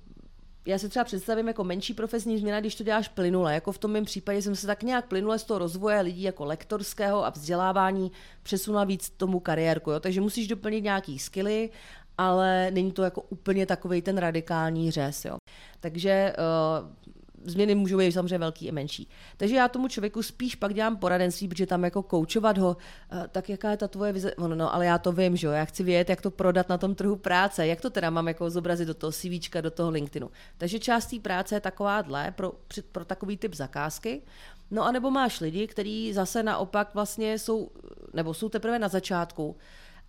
já 0.65 0.77
si 0.77 0.89
třeba 0.89 1.05
představím 1.05 1.47
jako 1.47 1.63
menší 1.63 1.93
profesní 1.93 2.37
změna, 2.39 2.59
když 2.59 2.75
to 2.75 2.83
děláš 2.83 3.07
plynule. 3.07 3.53
Jako 3.53 3.71
v 3.71 3.77
tom 3.77 3.91
mém 3.91 4.05
případě 4.05 4.41
jsem 4.41 4.55
se 4.55 4.67
tak 4.67 4.83
nějak 4.83 5.07
plynule 5.07 5.39
z 5.39 5.43
toho 5.43 5.57
rozvoje 5.57 6.01
lidí 6.01 6.21
jako 6.21 6.45
lektorského 6.45 7.25
a 7.25 7.29
vzdělávání 7.29 8.11
přesunula 8.43 8.83
víc 8.83 9.09
tomu 9.09 9.39
kariérku. 9.39 9.91
Jo? 9.91 9.99
Takže 9.99 10.21
musíš 10.21 10.47
doplnit 10.47 10.81
nějaký 10.81 11.19
skily, 11.19 11.69
ale 12.17 12.71
není 12.71 12.91
to 12.91 13.03
jako 13.03 13.21
úplně 13.21 13.65
takový 13.65 14.01
ten 14.01 14.17
radikální 14.17 14.91
řez. 14.91 15.25
Jo? 15.25 15.37
Takže 15.79 16.33
uh, 16.37 16.89
změny 17.45 17.75
můžou 17.75 17.97
být 17.97 18.11
samozřejmě 18.11 18.37
velký 18.37 18.65
i 18.65 18.71
menší. 18.71 19.09
Takže 19.37 19.55
já 19.55 19.67
tomu 19.67 19.87
člověku 19.87 20.23
spíš 20.23 20.55
pak 20.55 20.73
dělám 20.73 20.97
poradenství, 20.97 21.47
protože 21.47 21.65
tam 21.65 21.83
jako 21.83 22.03
koučovat 22.03 22.57
ho, 22.57 22.77
tak 23.31 23.49
jaká 23.49 23.71
je 23.71 23.77
ta 23.77 23.87
tvoje 23.87 24.13
vize, 24.13 24.33
no, 24.37 24.47
no, 24.47 24.73
ale 24.73 24.85
já 24.85 24.97
to 24.97 25.11
vím, 25.11 25.37
že 25.37 25.47
jo, 25.47 25.53
já 25.53 25.65
chci 25.65 25.83
vědět, 25.83 26.09
jak 26.09 26.21
to 26.21 26.31
prodat 26.31 26.69
na 26.69 26.77
tom 26.77 26.95
trhu 26.95 27.15
práce, 27.15 27.67
jak 27.67 27.81
to 27.81 27.89
teda 27.89 28.09
mám 28.09 28.27
jako 28.27 28.49
zobrazit 28.49 28.87
do 28.87 28.93
toho 28.93 29.11
CVčka, 29.11 29.61
do 29.61 29.71
toho 29.71 29.89
LinkedInu. 29.89 30.29
Takže 30.57 30.79
část 30.79 31.05
té 31.05 31.19
práce 31.19 31.55
je 31.55 31.59
takováhle 31.59 32.31
pro, 32.31 32.51
pro 32.91 33.05
takový 33.05 33.37
typ 33.37 33.53
zakázky. 33.55 34.21
No 34.71 34.83
a 34.83 34.91
nebo 34.91 35.11
máš 35.11 35.39
lidi, 35.39 35.67
kteří 35.67 36.13
zase 36.13 36.43
naopak 36.43 36.93
vlastně 36.93 37.39
jsou, 37.39 37.71
nebo 38.13 38.33
jsou 38.33 38.49
teprve 38.49 38.79
na 38.79 38.87
začátku 38.87 39.57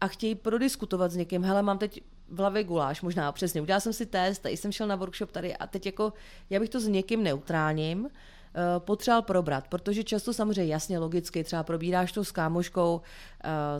a 0.00 0.08
chtějí 0.08 0.34
prodiskutovat 0.34 1.12
s 1.12 1.16
někým, 1.16 1.44
hele, 1.44 1.62
mám 1.62 1.78
teď 1.78 2.02
v 2.28 2.38
hlavě 2.38 2.64
guláš, 2.64 3.02
možná 3.02 3.32
přesně. 3.32 3.62
Udělal 3.62 3.80
jsem 3.80 3.92
si 3.92 4.06
test, 4.06 4.38
tady 4.38 4.56
jsem 4.56 4.72
šel 4.72 4.86
na 4.86 4.96
workshop 4.96 5.32
tady 5.32 5.56
a 5.56 5.66
teď 5.66 5.86
jako, 5.86 6.12
já 6.50 6.60
bych 6.60 6.68
to 6.68 6.80
s 6.80 6.88
někým 6.88 7.22
neutrálním, 7.22 8.00
uh, 8.04 8.10
potřeboval 8.78 9.22
probrat, 9.22 9.68
protože 9.68 10.04
často 10.04 10.32
samozřejmě 10.32 10.72
jasně 10.72 10.98
logicky 10.98 11.44
třeba 11.44 11.62
probíráš 11.62 12.12
to 12.12 12.24
s 12.24 12.32
kámoškou, 12.32 12.94
uh, 12.94 13.00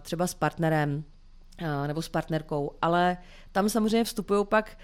třeba 0.00 0.26
s 0.26 0.35
partnerem 0.35 1.05
uh, 1.62 1.87
nebo 1.87 2.02
s 2.02 2.09
partnerkou, 2.09 2.70
ale 2.83 3.16
tam 3.52 3.68
samozřejmě 3.68 4.05
vstupují 4.05 4.46
pak 4.46 4.76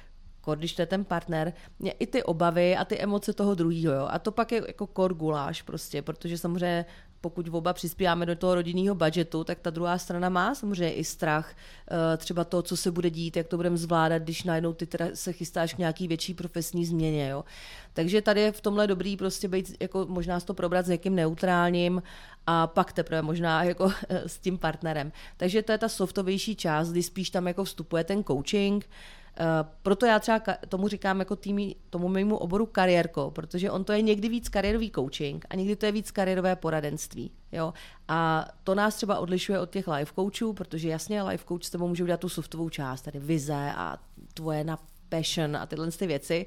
když 0.54 0.72
to 0.72 0.82
je 0.82 0.86
ten 0.86 1.04
partner, 1.04 1.52
mě 1.78 1.90
i 1.92 2.06
ty 2.06 2.22
obavy 2.22 2.76
a 2.76 2.84
ty 2.84 2.98
emoce 2.98 3.32
toho 3.32 3.54
druhého. 3.54 4.12
A 4.12 4.18
to 4.18 4.32
pak 4.32 4.52
je 4.52 4.62
jako 4.66 4.86
kor 4.86 5.14
guláš 5.14 5.62
prostě, 5.62 6.02
protože 6.02 6.38
samozřejmě 6.38 6.84
pokud 7.20 7.48
oba 7.48 7.72
přispíváme 7.72 8.26
do 8.26 8.36
toho 8.36 8.54
rodinného 8.54 8.94
budžetu, 8.94 9.44
tak 9.44 9.58
ta 9.60 9.70
druhá 9.70 9.98
strana 9.98 10.28
má 10.28 10.54
samozřejmě 10.54 10.92
i 10.92 11.04
strach, 11.04 11.54
eh, 11.90 12.16
třeba 12.16 12.44
to, 12.44 12.62
co 12.62 12.76
se 12.76 12.90
bude 12.90 13.10
dít, 13.10 13.36
jak 13.36 13.46
to 13.46 13.56
budeme 13.56 13.76
zvládat, 13.76 14.22
když 14.22 14.42
najednou 14.42 14.72
ty 14.72 14.86
teda 14.86 15.06
se 15.14 15.32
chystáš 15.32 15.74
k 15.74 15.78
nějaký 15.78 16.08
větší 16.08 16.34
profesní 16.34 16.86
změně. 16.86 17.28
Jo. 17.28 17.44
Takže 17.92 18.22
tady 18.22 18.40
je 18.40 18.52
v 18.52 18.60
tomhle 18.60 18.86
dobrý 18.86 19.16
prostě 19.16 19.48
být, 19.48 19.76
jako 19.80 20.06
možná 20.08 20.40
to 20.40 20.54
probrat 20.54 20.86
s 20.86 20.88
někým 20.88 21.14
neutrálním 21.14 22.02
a 22.46 22.66
pak 22.66 22.92
teprve 22.92 23.22
možná 23.22 23.64
jako 23.72 23.92
s 24.08 24.38
tím 24.38 24.58
partnerem. 24.58 25.12
Takže 25.36 25.62
to 25.62 25.72
je 25.72 25.78
ta 25.78 25.88
softovější 25.88 26.56
část, 26.56 26.90
kdy 26.90 27.02
spíš 27.02 27.30
tam 27.30 27.46
jako 27.46 27.64
vstupuje 27.64 28.04
ten 28.04 28.24
coaching, 28.24 28.84
Eh, 28.84 28.86
proto 29.82 30.06
já 30.06 30.18
třeba 30.18 30.40
tomu 30.68 30.88
říkám 30.88 31.18
jako 31.18 31.36
týmí, 31.36 31.76
tomu 31.90 32.08
mému 32.08 32.36
oboru 32.36 32.66
kariérko, 32.66 33.30
protože 33.30 33.70
on 33.70 33.84
to 33.84 33.92
je 33.92 34.02
někdy 34.02 34.28
víc 34.28 34.48
kariérový 34.48 34.90
coaching 34.90 35.46
a 35.50 35.56
někdy 35.56 35.76
to 35.76 35.86
je 35.86 35.92
víc 35.92 36.10
kariérové 36.10 36.56
poradenství. 36.56 37.30
Jo? 37.52 37.72
A 38.08 38.48
to 38.64 38.74
nás 38.74 38.96
třeba 38.96 39.18
odlišuje 39.18 39.60
od 39.60 39.70
těch 39.70 39.88
life 39.88 40.12
coachů, 40.14 40.52
protože 40.52 40.88
jasně 40.88 41.22
life 41.22 41.44
coach 41.48 41.64
s 41.64 41.70
tebou 41.70 41.88
může 41.88 42.02
udělat 42.02 42.20
tu 42.20 42.28
softovou 42.28 42.68
část, 42.68 43.02
tady 43.02 43.18
vize 43.18 43.72
a 43.76 43.98
tvoje 44.34 44.64
na 44.64 44.78
passion 45.08 45.56
a 45.56 45.66
tyhle 45.66 45.90
ty 45.90 46.06
věci. 46.06 46.46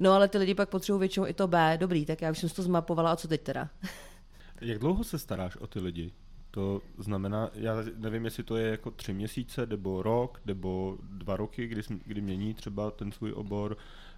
No 0.00 0.12
ale 0.12 0.28
ty 0.28 0.38
lidi 0.38 0.54
pak 0.54 0.68
potřebují 0.68 1.00
většinou 1.00 1.26
i 1.26 1.34
to 1.34 1.48
B. 1.48 1.76
Dobrý, 1.80 2.06
tak 2.06 2.22
já 2.22 2.30
už 2.30 2.38
jsem 2.38 2.48
to 2.48 2.62
zmapovala 2.62 3.12
a 3.12 3.16
co 3.16 3.28
teď 3.28 3.42
teda? 3.42 3.68
Jak 4.60 4.78
dlouho 4.78 5.04
se 5.04 5.18
staráš 5.18 5.56
o 5.56 5.66
ty 5.66 5.80
lidi? 5.80 6.12
To 6.54 6.80
znamená, 6.98 7.50
já 7.54 7.76
nevím, 7.96 8.24
jestli 8.24 8.42
to 8.42 8.56
je 8.56 8.70
jako 8.70 8.90
tři 8.90 9.12
měsíce, 9.12 9.66
nebo 9.66 10.02
rok, 10.02 10.40
nebo 10.46 10.98
dva 11.02 11.36
roky, 11.36 11.66
kdy, 11.66 11.82
kdy 12.04 12.20
mění 12.20 12.54
třeba 12.54 12.90
ten 12.90 13.12
svůj 13.12 13.32
obor. 13.32 13.76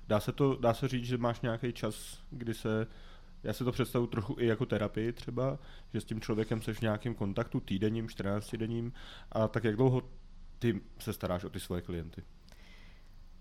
Dá 0.09 0.20
se, 0.20 0.33
to, 0.33 0.57
dá 0.57 0.75
se 0.75 0.88
říct, 0.88 1.05
že 1.05 1.18
máš 1.18 1.40
nějaký 1.40 1.72
čas, 1.72 2.20
kdy 2.31 2.55
se, 2.55 2.87
já 3.42 3.53
si 3.53 3.64
to 3.64 3.72
představu 3.72 4.07
trochu 4.07 4.37
i 4.38 4.46
jako 4.46 4.66
terapii 4.66 5.12
třeba, 5.12 5.59
že 5.94 6.01
s 6.01 6.05
tím 6.05 6.20
člověkem 6.20 6.62
seš 6.62 6.79
v 6.79 6.83
nějakém 6.83 7.14
kontaktu 7.14 7.61
týdenním, 7.61 8.09
14 8.09 8.55
denním, 8.57 8.92
a 9.33 9.49
tak 9.49 9.64
jak 9.64 9.77
dlouho 9.77 10.03
ty 10.59 10.81
se 10.99 11.12
staráš 11.12 11.44
o 11.44 11.51
ty 11.51 11.61
svoje 11.61 11.83
klienty? 11.83 12.22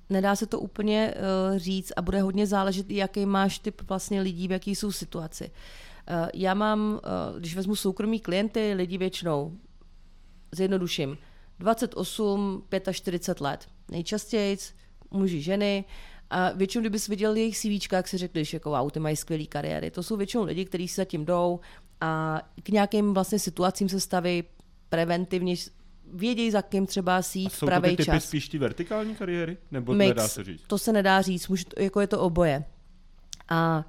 Nedá 0.09 0.35
se 0.35 0.45
to 0.45 0.59
úplně 0.59 1.13
uh, 1.13 1.57
říct 1.57 1.91
a 1.95 2.01
bude 2.01 2.21
hodně 2.21 2.47
záležet, 2.47 2.91
jaký 2.91 3.25
máš 3.25 3.59
typ 3.59 3.81
vlastně 3.81 4.21
lidí, 4.21 4.47
v 4.47 4.51
jaký 4.51 4.75
jsou 4.75 4.91
situaci. 4.91 5.51
Eh, 6.07 6.29
já 6.33 6.53
mám, 6.53 6.99
eh, 7.03 7.39
když 7.39 7.55
vezmu 7.55 7.75
soukromí 7.75 8.19
klienty, 8.19 8.73
lidi 8.73 8.97
většinou, 8.97 9.57
zjednoduším, 10.51 11.17
28, 11.59 12.63
45 12.91 13.41
let. 13.41 13.67
Nejčastěji 13.91 14.57
muži, 15.11 15.41
ženy, 15.41 15.85
a 16.29 16.51
většinou, 16.51 16.81
kdybys 16.81 17.07
viděl 17.07 17.35
jejich 17.35 17.57
CV, 17.57 17.91
jak 17.91 18.07
si 18.07 18.17
řekneš, 18.17 18.53
jako 18.53 18.69
wow, 18.69 18.91
ty 18.91 18.99
mají 18.99 19.15
skvělé 19.15 19.45
kariéry. 19.45 19.91
To 19.91 20.03
jsou 20.03 20.17
většinou 20.17 20.43
lidi, 20.43 20.65
kteří 20.65 20.87
se 20.87 21.01
zatím 21.01 21.25
jdou 21.25 21.59
a 22.01 22.41
k 22.63 22.69
nějakým 22.69 23.13
vlastně 23.13 23.39
situacím 23.39 23.89
se 23.89 23.99
staví 23.99 24.43
preventivně, 24.89 25.55
vědějí, 26.13 26.51
za 26.51 26.61
kým 26.61 26.85
třeba 26.85 27.21
sít 27.21 27.53
v 27.53 27.59
pravý 27.59 27.89
to 27.89 27.95
ty 27.95 28.05
typy 28.05 28.19
spíš 28.19 28.49
ty 28.49 28.57
vertikální 28.57 29.15
kariéry? 29.15 29.57
Nebo 29.71 29.93
Mix, 29.93 30.07
nedá 30.07 30.27
se 30.27 30.43
říct? 30.43 30.61
To 30.67 30.77
se 30.77 30.93
nedá 30.93 31.21
říct, 31.21 31.47
může, 31.47 31.63
jako 31.77 32.01
je 32.01 32.07
to 32.07 32.19
oboje. 32.19 32.63
A 33.49 33.85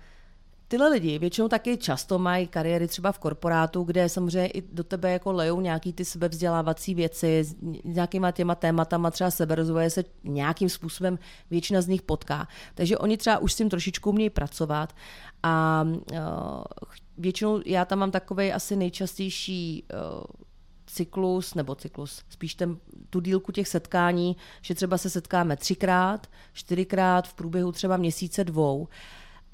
Tyhle 0.69 0.89
lidi 0.89 1.19
většinou 1.19 1.49
taky 1.49 1.77
často 1.77 2.19
mají 2.19 2.47
kariéry 2.47 2.89
třeba 2.89 3.13
v 3.13 3.19
korporátu, 3.19 3.83
kde 3.83 4.09
samozřejmě 4.09 4.47
i 4.47 4.63
do 4.63 4.85
tebe 4.85 5.13
jako 5.13 5.33
lejou 5.33 5.61
nějaký 5.61 5.93
ty 5.93 6.05
sebevzdělávací 6.05 6.95
věci 6.95 7.45
s 7.45 7.57
nějakýma 7.85 8.31
těma 8.31 8.55
tématama, 8.55 9.11
třeba 9.11 9.31
seberozvoje 9.31 9.91
se 9.91 10.05
nějakým 10.25 10.69
způsobem 10.69 11.19
většina 11.51 11.81
z 11.81 11.89
nich 11.89 12.03
potká. 12.03 12.49
Takže 12.75 12.99
oni 12.99 13.17
třeba 13.17 13.39
už 13.39 13.53
s 13.53 13.57
tím 13.57 13.71
trošičku 13.71 14.11
umějí 14.11 14.31
pracovat 14.31 14.95
a 15.43 15.85
uh, 16.13 16.19
většinou 17.19 17.61
já 17.67 17.85
tam 17.85 17.99
mám 17.99 18.11
takový 18.11 18.53
asi 18.53 18.77
nejčastější 18.77 19.85
uh, 19.93 20.25
cyklus, 20.87 21.55
nebo 21.55 21.75
cyklus, 21.75 22.23
spíš 22.29 22.55
ten, 22.55 22.77
tu 23.11 23.21
dílku 23.21 23.53
těch 23.53 23.69
setkání, 23.69 24.37
že 24.63 24.75
třeba 24.75 24.99
se 24.99 25.11
setkáme 25.11 25.57
třikrát, 25.57 26.27
čtyřikrát 26.53 27.29
v 27.29 27.35
průběhu 27.35 27.73
třeba 27.73 27.97
měsíce 27.97 28.45
dvou 28.45 28.89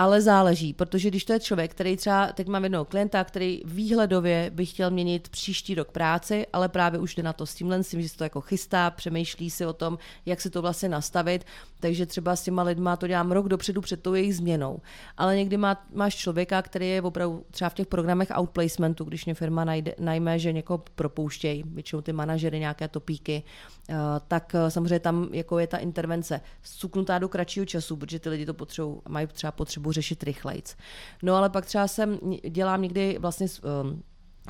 ale 0.02 0.20
záleží, 0.20 0.72
protože 0.72 1.08
když 1.08 1.24
to 1.24 1.32
je 1.32 1.40
člověk, 1.40 1.70
který 1.70 1.96
třeba, 1.96 2.32
teď 2.32 2.48
mám 2.48 2.64
jednoho 2.64 2.84
klienta, 2.84 3.24
který 3.24 3.60
výhledově 3.64 4.50
by 4.54 4.66
chtěl 4.66 4.90
měnit 4.90 5.28
příští 5.28 5.74
rok 5.74 5.90
práci, 5.90 6.46
ale 6.52 6.68
právě 6.68 7.00
už 7.00 7.14
jde 7.14 7.22
na 7.22 7.32
to 7.32 7.46
s 7.46 7.54
tímhle, 7.54 7.82
s 7.82 7.88
tím, 7.88 8.02
že 8.02 8.08
se 8.08 8.16
to 8.16 8.24
jako 8.24 8.40
chystá, 8.40 8.90
přemýšlí 8.90 9.50
si 9.50 9.66
o 9.66 9.72
tom, 9.72 9.98
jak 10.26 10.40
si 10.40 10.50
to 10.50 10.62
vlastně 10.62 10.88
nastavit, 10.88 11.44
takže 11.82 12.06
třeba 12.06 12.36
s 12.36 12.42
těma 12.42 12.62
lidma 12.62 12.96
to 12.96 13.06
dělám 13.06 13.32
rok 13.32 13.48
dopředu 13.48 13.80
před 13.80 14.02
tou 14.02 14.14
jejich 14.14 14.36
změnou. 14.36 14.80
Ale 15.16 15.36
někdy 15.36 15.56
má, 15.56 15.86
máš 15.94 16.14
člověka, 16.14 16.62
který 16.62 16.88
je 16.88 17.02
opravdu 17.02 17.44
třeba 17.50 17.68
v 17.68 17.74
těch 17.74 17.86
programech 17.86 18.28
outplacementu, 18.38 19.04
když 19.04 19.24
mě 19.24 19.34
firma 19.34 19.64
najde, 19.64 19.94
najme, 19.98 20.38
že 20.38 20.52
někoho 20.52 20.78
propouštějí, 20.94 21.64
většinou 21.66 22.02
ty 22.02 22.12
manažery, 22.12 22.58
nějaké 22.58 22.88
topíky, 22.88 23.42
eh, 23.90 23.94
tak 24.28 24.54
eh, 24.54 24.70
samozřejmě 24.70 25.00
tam 25.00 25.28
jako 25.32 25.58
je 25.58 25.66
ta 25.66 25.76
intervence 25.76 26.40
suknutá 26.62 27.18
do 27.18 27.28
kratšího 27.28 27.66
času, 27.66 27.96
protože 27.96 28.18
ty 28.18 28.28
lidi 28.28 28.46
to 28.46 28.54
potřebují, 28.54 28.96
mají 29.08 29.26
třeba 29.26 29.52
potřebu 29.52 29.92
řešit 29.92 30.22
rychlejc. 30.22 30.76
No 31.22 31.34
ale 31.34 31.50
pak 31.50 31.66
třeba 31.66 31.88
jsem 31.88 32.18
dělám 32.48 32.82
někdy 32.82 33.18
vlastně 33.18 33.46
um, 33.82 34.02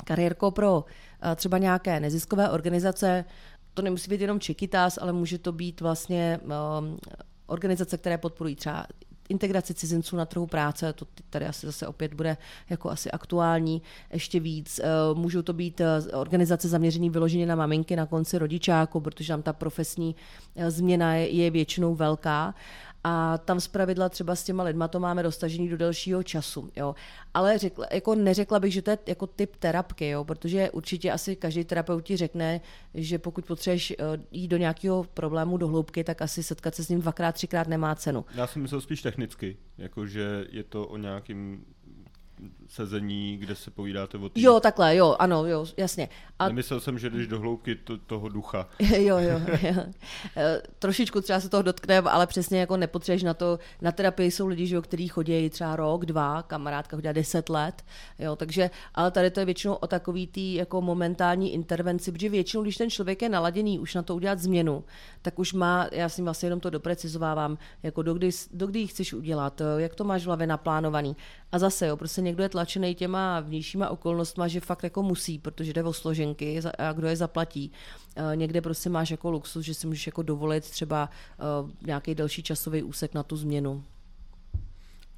kariérko 0.05 0.51
pro 0.51 0.85
třeba 1.35 1.57
nějaké 1.57 1.99
neziskové 1.99 2.49
organizace, 2.49 3.25
to 3.73 3.81
nemusí 3.81 4.09
být 4.09 4.21
jenom 4.21 4.39
Chiquitas, 4.39 4.97
ale 5.01 5.13
může 5.13 5.37
to 5.37 5.51
být 5.51 5.81
vlastně 5.81 6.39
um, 6.43 6.97
organizace, 7.45 7.97
které 7.97 8.17
podporují 8.17 8.55
třeba 8.55 8.85
integraci 9.29 9.73
cizinců 9.73 10.15
na 10.15 10.25
trhu 10.25 10.47
práce, 10.47 10.93
to 10.93 11.05
tady 11.29 11.45
asi 11.45 11.65
zase 11.65 11.87
opět 11.87 12.13
bude 12.13 12.37
jako 12.69 12.89
asi 12.89 13.11
aktuální 13.11 13.81
ještě 14.13 14.39
víc. 14.39 14.79
Eh, 14.79 14.87
můžou 15.13 15.41
to 15.41 15.53
být 15.53 15.81
eh, 15.81 16.01
organizace 16.13 16.67
zaměřené 16.67 17.09
vyloženě 17.09 17.45
na 17.45 17.55
maminky 17.55 17.95
na 17.95 18.05
konci 18.05 18.37
rodičáku, 18.37 18.99
protože 18.99 19.33
tam 19.33 19.41
ta 19.41 19.53
profesní 19.53 20.15
eh, 20.55 20.71
změna 20.71 21.15
je 21.15 21.51
většinou 21.51 21.95
velká 21.95 22.55
a 23.03 23.37
tam 23.37 23.59
pravidla 23.71 24.09
třeba 24.09 24.35
s 24.35 24.43
těma 24.43 24.63
lidma 24.63 24.87
to 24.87 24.99
máme 24.99 25.23
dostažený 25.23 25.69
do 25.69 25.77
delšího 25.77 26.23
času. 26.23 26.71
Jo. 26.75 26.95
Ale 27.33 27.57
řekla, 27.57 27.87
jako 27.91 28.15
neřekla 28.15 28.59
bych, 28.59 28.73
že 28.73 28.81
to 28.81 28.91
je 28.91 28.97
jako 29.07 29.27
typ 29.27 29.55
terapky, 29.55 30.09
jo, 30.09 30.23
protože 30.23 30.71
určitě 30.71 31.11
asi 31.11 31.35
každý 31.35 31.63
terapeut 31.63 32.03
ti 32.03 32.17
řekne, 32.17 32.61
že 32.93 33.19
pokud 33.19 33.45
potřebuješ 33.45 33.91
eh, 33.91 33.95
jít 34.31 34.47
do 34.47 34.57
nějakého 34.57 35.03
problému 35.03 35.57
do 35.57 35.67
hloubky, 35.67 36.03
tak 36.03 36.21
asi 36.21 36.43
setkat 36.43 36.75
se 36.75 36.83
s 36.83 36.89
ním 36.89 37.01
dvakrát, 37.01 37.31
třikrát 37.31 37.67
nemá 37.67 37.95
cenu. 37.95 38.25
Já 38.35 38.47
jsem 38.47 38.61
myslel 38.61 38.81
spíš 38.81 39.01
technicky, 39.01 39.57
jakože 39.77 40.45
je 40.49 40.63
to 40.63 40.87
o 40.87 40.97
nějakým 40.97 41.65
sezení, 42.73 43.37
kde 43.37 43.55
se 43.55 43.71
povídáte 43.71 44.17
o 44.17 44.29
tý... 44.29 44.41
Jo, 44.41 44.59
takhle, 44.59 44.95
jo, 44.95 45.15
ano, 45.19 45.45
jo, 45.45 45.65
jasně. 45.77 46.09
A... 46.39 46.47
Nemyslel 46.47 46.79
jsem, 46.79 46.99
že 46.99 47.09
jdeš 47.09 47.27
do 47.27 47.39
hloubky 47.39 47.75
to, 47.75 47.97
toho 47.97 48.29
ducha. 48.29 48.69
jo, 48.79 49.17
jo, 49.17 49.41
jo. 49.61 49.83
E, 50.37 50.61
trošičku 50.79 51.21
třeba 51.21 51.39
se 51.39 51.49
toho 51.49 51.63
dotkneme, 51.63 52.09
ale 52.09 52.27
přesně 52.27 52.59
jako 52.59 52.77
nepotřebuješ 52.77 53.23
na 53.23 53.33
to, 53.33 53.59
na 53.81 53.91
terapii 53.91 54.31
jsou 54.31 54.47
lidi, 54.47 54.67
že 54.67 54.75
jo, 54.75 54.81
kteří 54.81 55.07
chodí 55.07 55.49
třeba 55.49 55.75
rok, 55.75 56.05
dva, 56.05 56.43
kamarádka 56.43 56.97
chodí 56.97 57.09
deset 57.11 57.49
let, 57.49 57.83
jo, 58.19 58.35
takže, 58.35 58.69
ale 58.95 59.11
tady 59.11 59.31
to 59.31 59.39
je 59.39 59.45
většinou 59.45 59.73
o 59.73 59.87
takový 59.87 60.27
tý 60.27 60.53
jako 60.53 60.81
momentální 60.81 61.53
intervenci, 61.53 62.11
protože 62.11 62.29
většinou, 62.29 62.63
když 62.63 62.77
ten 62.77 62.89
člověk 62.89 63.21
je 63.21 63.29
naladěný 63.29 63.79
už 63.79 63.95
na 63.95 64.03
to 64.03 64.15
udělat 64.15 64.39
změnu, 64.39 64.83
tak 65.21 65.39
už 65.39 65.53
má, 65.53 65.87
já 65.91 66.09
si 66.09 66.21
vlastně 66.21 66.45
jenom 66.45 66.59
to 66.59 66.69
doprecizovávám, 66.69 67.57
jako 67.83 68.01
dokdy, 68.01 68.29
dokdy 68.51 68.79
ji 68.79 68.87
chceš 68.87 69.13
udělat, 69.13 69.61
jak 69.77 69.95
to 69.95 70.03
máš 70.03 70.23
v 70.23 70.25
hlavě 70.25 70.47
naplánovaný. 70.47 71.15
A 71.51 71.59
zase, 71.59 71.87
jo, 71.87 71.97
prostě 71.97 72.21
někdo 72.21 72.43
je 72.43 72.49
tlačený 72.63 72.95
těma 72.95 73.39
vnějšíma 73.39 73.89
okolnostma, 73.89 74.47
že 74.47 74.59
fakt 74.59 74.83
jako 74.83 75.03
musí, 75.03 75.39
protože 75.39 75.73
jde 75.73 75.83
o 75.83 75.93
složenky 75.93 76.61
a 76.77 76.93
kdo 76.93 77.07
je 77.07 77.15
zaplatí. 77.15 77.71
Eh, 78.15 78.35
někde 78.35 78.61
prostě 78.61 78.89
máš 78.89 79.11
jako 79.11 79.31
luxus, 79.31 79.65
že 79.65 79.73
si 79.73 79.87
můžeš 79.87 80.07
jako 80.07 80.21
dovolit 80.21 80.69
třeba 80.69 81.09
uh, 81.63 81.69
nějaký 81.81 82.15
další 82.15 82.43
časový 82.43 82.83
úsek 82.83 83.13
na 83.13 83.23
tu 83.23 83.35
změnu. 83.35 83.83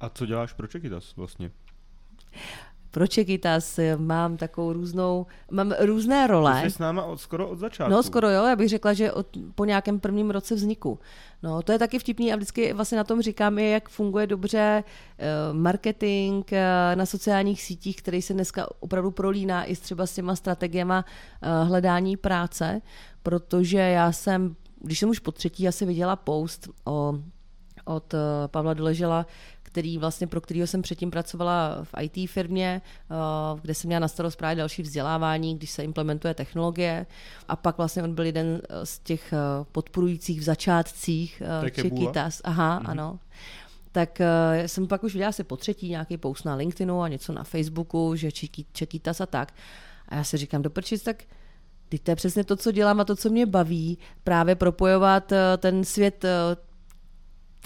A 0.00 0.08
co 0.08 0.26
děláš 0.26 0.52
pro 0.52 0.66
Čekytas 0.66 1.16
vlastně? 1.16 1.50
Pro 2.96 3.06
Čekytas 3.06 3.80
mám 3.96 4.36
takovou 4.36 4.72
různou, 4.72 5.26
mám 5.50 5.74
různé 5.80 6.26
role. 6.26 6.62
Jsi 6.62 6.70
s 6.70 6.78
náma 6.78 7.04
od, 7.04 7.20
skoro 7.20 7.48
od 7.48 7.58
začátku. 7.58 7.92
No 7.92 8.02
skoro 8.02 8.30
jo, 8.30 8.44
já 8.44 8.56
bych 8.56 8.68
řekla, 8.68 8.92
že 8.92 9.12
od, 9.12 9.26
po 9.54 9.64
nějakém 9.64 10.00
prvním 10.00 10.30
roce 10.30 10.54
vzniku. 10.54 10.98
No 11.42 11.62
to 11.62 11.72
je 11.72 11.78
taky 11.78 11.98
vtipný 11.98 12.32
a 12.32 12.36
vždycky 12.36 12.72
vlastně 12.72 12.98
na 12.98 13.04
tom 13.04 13.22
říkám, 13.22 13.58
je, 13.58 13.70
jak 13.70 13.88
funguje 13.88 14.26
dobře 14.26 14.84
uh, 14.84 15.56
marketing 15.56 16.44
uh, 16.52 16.58
na 16.94 17.06
sociálních 17.06 17.62
sítích, 17.62 17.96
který 17.96 18.22
se 18.22 18.34
dneska 18.34 18.68
opravdu 18.80 19.10
prolíná 19.10 19.64
i 19.64 19.76
s 19.76 19.80
třeba 19.80 20.06
s 20.06 20.14
těma 20.14 20.36
strategiemi 20.36 20.94
uh, 20.94 21.68
hledání 21.68 22.16
práce, 22.16 22.80
protože 23.22 23.78
já 23.78 24.12
jsem, 24.12 24.56
když 24.80 24.98
jsem 24.98 25.08
už 25.08 25.18
po 25.18 25.32
třetí 25.32 25.68
asi 25.68 25.86
viděla 25.86 26.16
post 26.16 26.68
o 26.84 27.14
od 27.88 28.14
Pavla 28.46 28.74
Doležela, 28.74 29.26
který 29.76 29.98
vlastně, 29.98 30.26
pro 30.26 30.40
kterého 30.40 30.66
jsem 30.66 30.82
předtím 30.82 31.10
pracovala 31.10 31.78
v 31.84 31.94
IT 32.00 32.30
firmě, 32.30 32.82
eh, 33.10 33.60
kde 33.62 33.74
jsem 33.74 33.88
měla 33.88 34.00
na 34.00 34.08
starost 34.08 34.36
právě 34.36 34.56
další 34.56 34.82
vzdělávání, 34.82 35.56
když 35.56 35.70
se 35.70 35.84
implementuje 35.84 36.34
technologie. 36.34 37.06
A 37.48 37.56
pak 37.56 37.76
vlastně 37.76 38.02
on 38.02 38.14
byl 38.14 38.24
jeden 38.24 38.60
eh, 38.68 38.86
z 38.86 38.98
těch 38.98 39.32
eh, 39.32 39.36
podporujících 39.72 40.40
v 40.40 40.42
začátcích 40.42 41.42
Čekytas. 41.72 42.40
Aha, 42.44 42.80
mm-hmm. 42.80 42.90
ano 42.90 43.18
tak 43.92 44.20
jsem 44.66 44.86
pak 44.86 45.04
už 45.04 45.12
viděla 45.12 45.28
asi 45.28 45.44
po 45.44 45.56
třetí 45.56 45.88
nějaký 45.88 46.16
post 46.16 46.44
na 46.44 46.54
LinkedInu 46.54 47.02
a 47.02 47.08
něco 47.08 47.32
na 47.32 47.44
Facebooku, 47.44 48.14
že 48.16 48.28
Čekytas 48.72 49.20
a 49.20 49.26
tak. 49.26 49.52
A 50.08 50.14
já 50.14 50.24
si 50.24 50.36
říkám, 50.36 50.62
doprčit, 50.62 51.04
tak 51.04 51.24
Teď 51.88 52.02
to 52.02 52.10
je 52.10 52.16
přesně 52.16 52.44
to, 52.44 52.56
co 52.56 52.72
dělám 52.72 53.00
a 53.00 53.04
to, 53.04 53.16
co 53.16 53.30
mě 53.30 53.46
baví, 53.46 53.98
právě 54.24 54.54
propojovat 54.54 55.32
ten 55.58 55.84
svět 55.84 56.24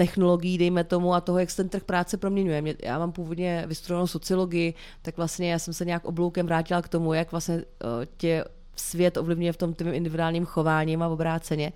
technologií, 0.00 0.58
dejme 0.58 0.84
tomu, 0.84 1.14
a 1.14 1.20
toho, 1.20 1.38
jak 1.38 1.50
se 1.50 1.56
ten 1.56 1.68
trh 1.68 1.84
práce 1.84 2.16
proměňuje. 2.16 2.62
Mě, 2.62 2.74
já 2.82 2.98
mám 2.98 3.12
původně 3.12 3.64
vystudovanou 3.66 4.06
sociologii, 4.06 4.74
tak 5.02 5.16
vlastně 5.16 5.52
já 5.52 5.58
jsem 5.58 5.74
se 5.74 5.84
nějak 5.84 6.04
obloukem 6.04 6.46
vrátila 6.46 6.82
k 6.82 6.88
tomu, 6.88 7.12
jak 7.12 7.30
vlastně 7.32 7.54
uh, 7.56 7.62
tě 8.16 8.44
svět 8.76 9.16
ovlivňuje 9.16 9.52
v 9.52 9.56
tom 9.56 9.74
tím 9.74 9.88
individuálním 9.88 10.44
chováním 10.44 11.02
a 11.02 11.08
obráceně 11.08 11.72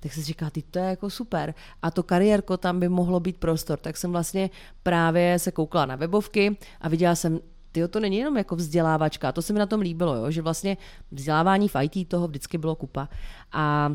tak 0.00 0.12
se 0.12 0.22
říká, 0.22 0.50
ty 0.50 0.62
to 0.62 0.78
je 0.78 0.84
jako 0.84 1.10
super. 1.10 1.54
A 1.82 1.90
to 1.90 2.02
kariérko 2.02 2.56
tam 2.56 2.80
by 2.80 2.88
mohlo 2.88 3.20
být 3.20 3.36
prostor. 3.36 3.78
Tak 3.78 3.96
jsem 3.96 4.12
vlastně 4.12 4.50
právě 4.82 5.38
se 5.38 5.52
koukala 5.52 5.86
na 5.86 5.96
webovky 5.96 6.56
a 6.80 6.88
viděla 6.88 7.14
jsem, 7.14 7.40
ty 7.72 7.88
to 7.88 8.00
není 8.00 8.16
jenom 8.16 8.36
jako 8.36 8.56
vzdělávačka, 8.56 9.32
to 9.32 9.42
se 9.42 9.52
mi 9.52 9.58
na 9.58 9.66
tom 9.66 9.80
líbilo, 9.80 10.14
jo? 10.14 10.30
že 10.30 10.42
vlastně 10.42 10.76
vzdělávání 11.10 11.68
v 11.68 11.76
IT 11.82 12.08
toho 12.08 12.28
vždycky 12.28 12.58
bylo 12.58 12.74
kupa. 12.74 13.08
A 13.52 13.92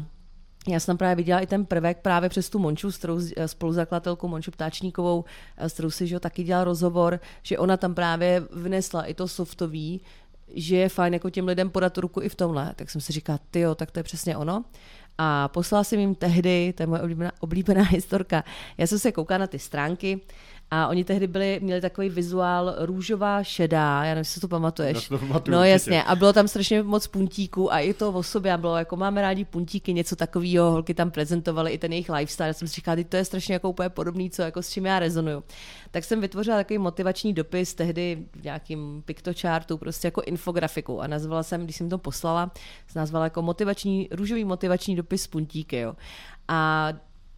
já 0.67 0.79
jsem 0.79 0.97
právě 0.97 1.15
viděla 1.15 1.39
i 1.39 1.47
ten 1.47 1.65
prvek 1.65 1.97
právě 2.01 2.29
přes 2.29 2.49
tu 2.49 2.59
Monču, 2.59 2.91
s 2.91 2.97
kterou 2.97 3.19
eh, 3.37 3.47
spoluzakladatelkou 3.47 4.27
Monču 4.27 4.51
Ptáčníkovou, 4.51 5.25
eh, 5.57 5.69
s 5.69 5.73
kterou 5.73 5.89
si 5.91 6.07
že 6.07 6.19
taky 6.19 6.43
dělal 6.43 6.63
rozhovor, 6.63 7.19
že 7.43 7.57
ona 7.57 7.77
tam 7.77 7.95
právě 7.95 8.43
vnesla 8.51 9.03
i 9.03 9.13
to 9.13 9.27
softový, 9.27 10.01
že 10.53 10.75
je 10.75 10.89
fajn 10.89 11.13
jako 11.13 11.29
těm 11.29 11.47
lidem 11.47 11.69
podat 11.69 11.97
ruku 11.97 12.21
i 12.21 12.29
v 12.29 12.35
tomhle. 12.35 12.73
Tak 12.75 12.89
jsem 12.89 13.01
si 13.01 13.13
říkala, 13.13 13.39
ty 13.51 13.63
tak 13.75 13.91
to 13.91 13.99
je 13.99 14.03
přesně 14.03 14.37
ono. 14.37 14.63
A 15.17 15.47
poslala 15.47 15.83
jsem 15.83 15.99
jim 15.99 16.15
tehdy, 16.15 16.73
to 16.77 16.83
je 16.83 16.87
moje 16.87 17.01
oblíbená, 17.01 17.31
oblíbená 17.39 17.83
historka, 17.89 18.43
já 18.77 18.87
jsem 18.87 18.99
se 18.99 19.11
koukala 19.11 19.37
na 19.37 19.47
ty 19.47 19.59
stránky 19.59 20.21
a 20.73 20.87
oni 20.87 21.03
tehdy 21.03 21.27
byli, 21.27 21.59
měli 21.63 21.81
takový 21.81 22.09
vizuál 22.09 22.75
růžová, 22.77 23.43
šedá, 23.43 24.03
já 24.03 24.09
nevím, 24.09 24.17
jestli 24.17 24.41
to 24.41 24.47
pamatuješ. 24.47 25.07
to 25.07 25.17
pamatuju, 25.17 25.55
no 25.55 25.59
určitě. 25.59 25.71
jasně, 25.71 26.03
a 26.03 26.15
bylo 26.15 26.33
tam 26.33 26.47
strašně 26.47 26.83
moc 26.83 27.07
puntíků 27.07 27.73
a 27.73 27.79
i 27.79 27.93
to 27.93 28.11
o 28.11 28.23
sobě, 28.23 28.53
a 28.53 28.57
bylo 28.57 28.77
jako 28.77 28.95
máme 28.95 29.21
rádi 29.21 29.45
puntíky, 29.45 29.93
něco 29.93 30.15
takového, 30.15 30.71
holky 30.71 30.93
tam 30.93 31.11
prezentovaly 31.11 31.71
i 31.71 31.77
ten 31.77 31.91
jejich 31.91 32.09
lifestyle, 32.09 32.47
já 32.47 32.53
jsem 32.53 32.67
si 32.67 32.75
říkala, 32.75 32.97
to 33.09 33.17
je 33.17 33.25
strašně 33.25 33.53
jako 33.53 33.69
úplně 33.69 33.89
podobný, 33.89 34.29
co 34.29 34.41
jako 34.41 34.61
s 34.61 34.69
čím 34.69 34.85
já 34.85 34.99
rezonuju. 34.99 35.43
Tak 35.91 36.03
jsem 36.03 36.21
vytvořila 36.21 36.57
takový 36.57 36.77
motivační 36.77 37.33
dopis 37.33 37.73
tehdy 37.73 38.25
v 38.35 38.43
nějakým 38.43 39.03
piktochartu, 39.05 39.77
prostě 39.77 40.07
jako 40.07 40.21
infografiku 40.21 41.01
a 41.01 41.07
nazvala 41.07 41.43
jsem, 41.43 41.63
když 41.63 41.75
jsem 41.75 41.89
to 41.89 41.97
poslala, 41.97 42.51
nazvala 42.95 43.25
jako 43.25 43.41
motivační, 43.41 44.09
růžový 44.11 44.45
motivační 44.45 44.95
dopis 44.95 45.27
puntíky, 45.27 45.77
jo. 45.77 45.95
A 46.47 46.93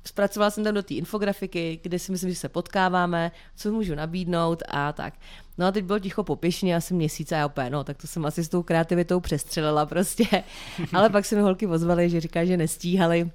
zpracovala 0.07 0.51
jsem 0.51 0.63
tam 0.63 0.73
do 0.73 0.83
té 0.83 0.93
infografiky, 0.93 1.79
kde 1.83 1.99
si 1.99 2.11
myslím, 2.11 2.29
že 2.29 2.35
se 2.35 2.49
potkáváme, 2.49 3.31
co 3.55 3.71
můžu 3.71 3.95
nabídnout 3.95 4.63
a 4.67 4.93
tak. 4.93 5.13
No 5.57 5.67
a 5.67 5.71
teď 5.71 5.85
bylo 5.85 5.99
ticho 5.99 6.23
popěšně 6.23 6.75
asi 6.75 6.93
měsíc 6.93 7.31
a 7.31 7.37
já 7.37 7.45
opět, 7.45 7.69
no 7.69 7.83
tak 7.83 7.97
to 7.97 8.07
jsem 8.07 8.25
asi 8.25 8.43
s 8.43 8.49
tou 8.49 8.63
kreativitou 8.63 9.19
přestřelila 9.19 9.85
prostě. 9.85 10.25
Ale 10.93 11.09
pak 11.09 11.25
se 11.25 11.35
mi 11.35 11.41
holky 11.41 11.67
ozvaly, 11.67 12.09
že 12.09 12.21
říká, 12.21 12.45
že 12.45 12.57
nestíhali 12.57 13.31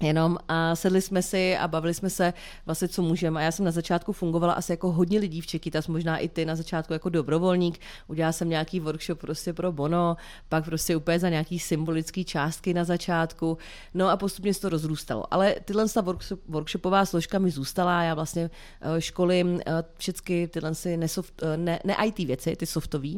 Jenom 0.00 0.38
a 0.48 0.76
sedli 0.76 1.02
jsme 1.02 1.22
si 1.22 1.56
a 1.56 1.68
bavili 1.68 1.94
jsme 1.94 2.10
se 2.10 2.32
vlastně, 2.66 2.88
co 2.88 3.02
můžeme. 3.02 3.40
A 3.40 3.42
já 3.42 3.52
jsem 3.52 3.64
na 3.64 3.70
začátku 3.70 4.12
fungovala 4.12 4.52
asi 4.52 4.72
jako 4.72 4.92
hodně 4.92 5.18
lidí 5.18 5.40
v 5.40 5.46
Čekytas, 5.46 5.88
možná 5.88 6.18
i 6.18 6.28
ty 6.28 6.44
na 6.44 6.56
začátku 6.56 6.92
jako 6.92 7.08
dobrovolník. 7.08 7.78
Udělala 8.06 8.32
jsem 8.32 8.48
nějaký 8.48 8.80
workshop 8.80 9.18
prostě 9.18 9.52
pro 9.52 9.72
Bono, 9.72 10.16
pak 10.48 10.64
prostě 10.64 10.96
úplně 10.96 11.18
za 11.18 11.28
nějaký 11.28 11.58
symbolický 11.58 12.24
částky 12.24 12.74
na 12.74 12.84
začátku. 12.84 13.58
No 13.94 14.08
a 14.08 14.16
postupně 14.16 14.54
se 14.54 14.60
to 14.60 14.68
rozrůstalo. 14.68 15.34
Ale 15.34 15.54
tyhle 15.64 15.88
ta 15.88 16.00
workshop, 16.00 16.40
workshopová 16.48 17.04
složka 17.04 17.38
mi 17.38 17.50
zůstala. 17.50 18.02
Já 18.02 18.14
vlastně 18.14 18.50
eh, 18.80 19.00
školím 19.00 19.60
eh, 19.66 19.84
všechny 19.98 20.48
tyhle 20.48 20.72
nesoft, 20.96 21.42
eh, 21.42 21.56
ne, 21.56 21.80
ne 21.84 21.96
IT 22.04 22.18
věci, 22.18 22.56
ty 22.56 22.66
softové. 22.66 23.08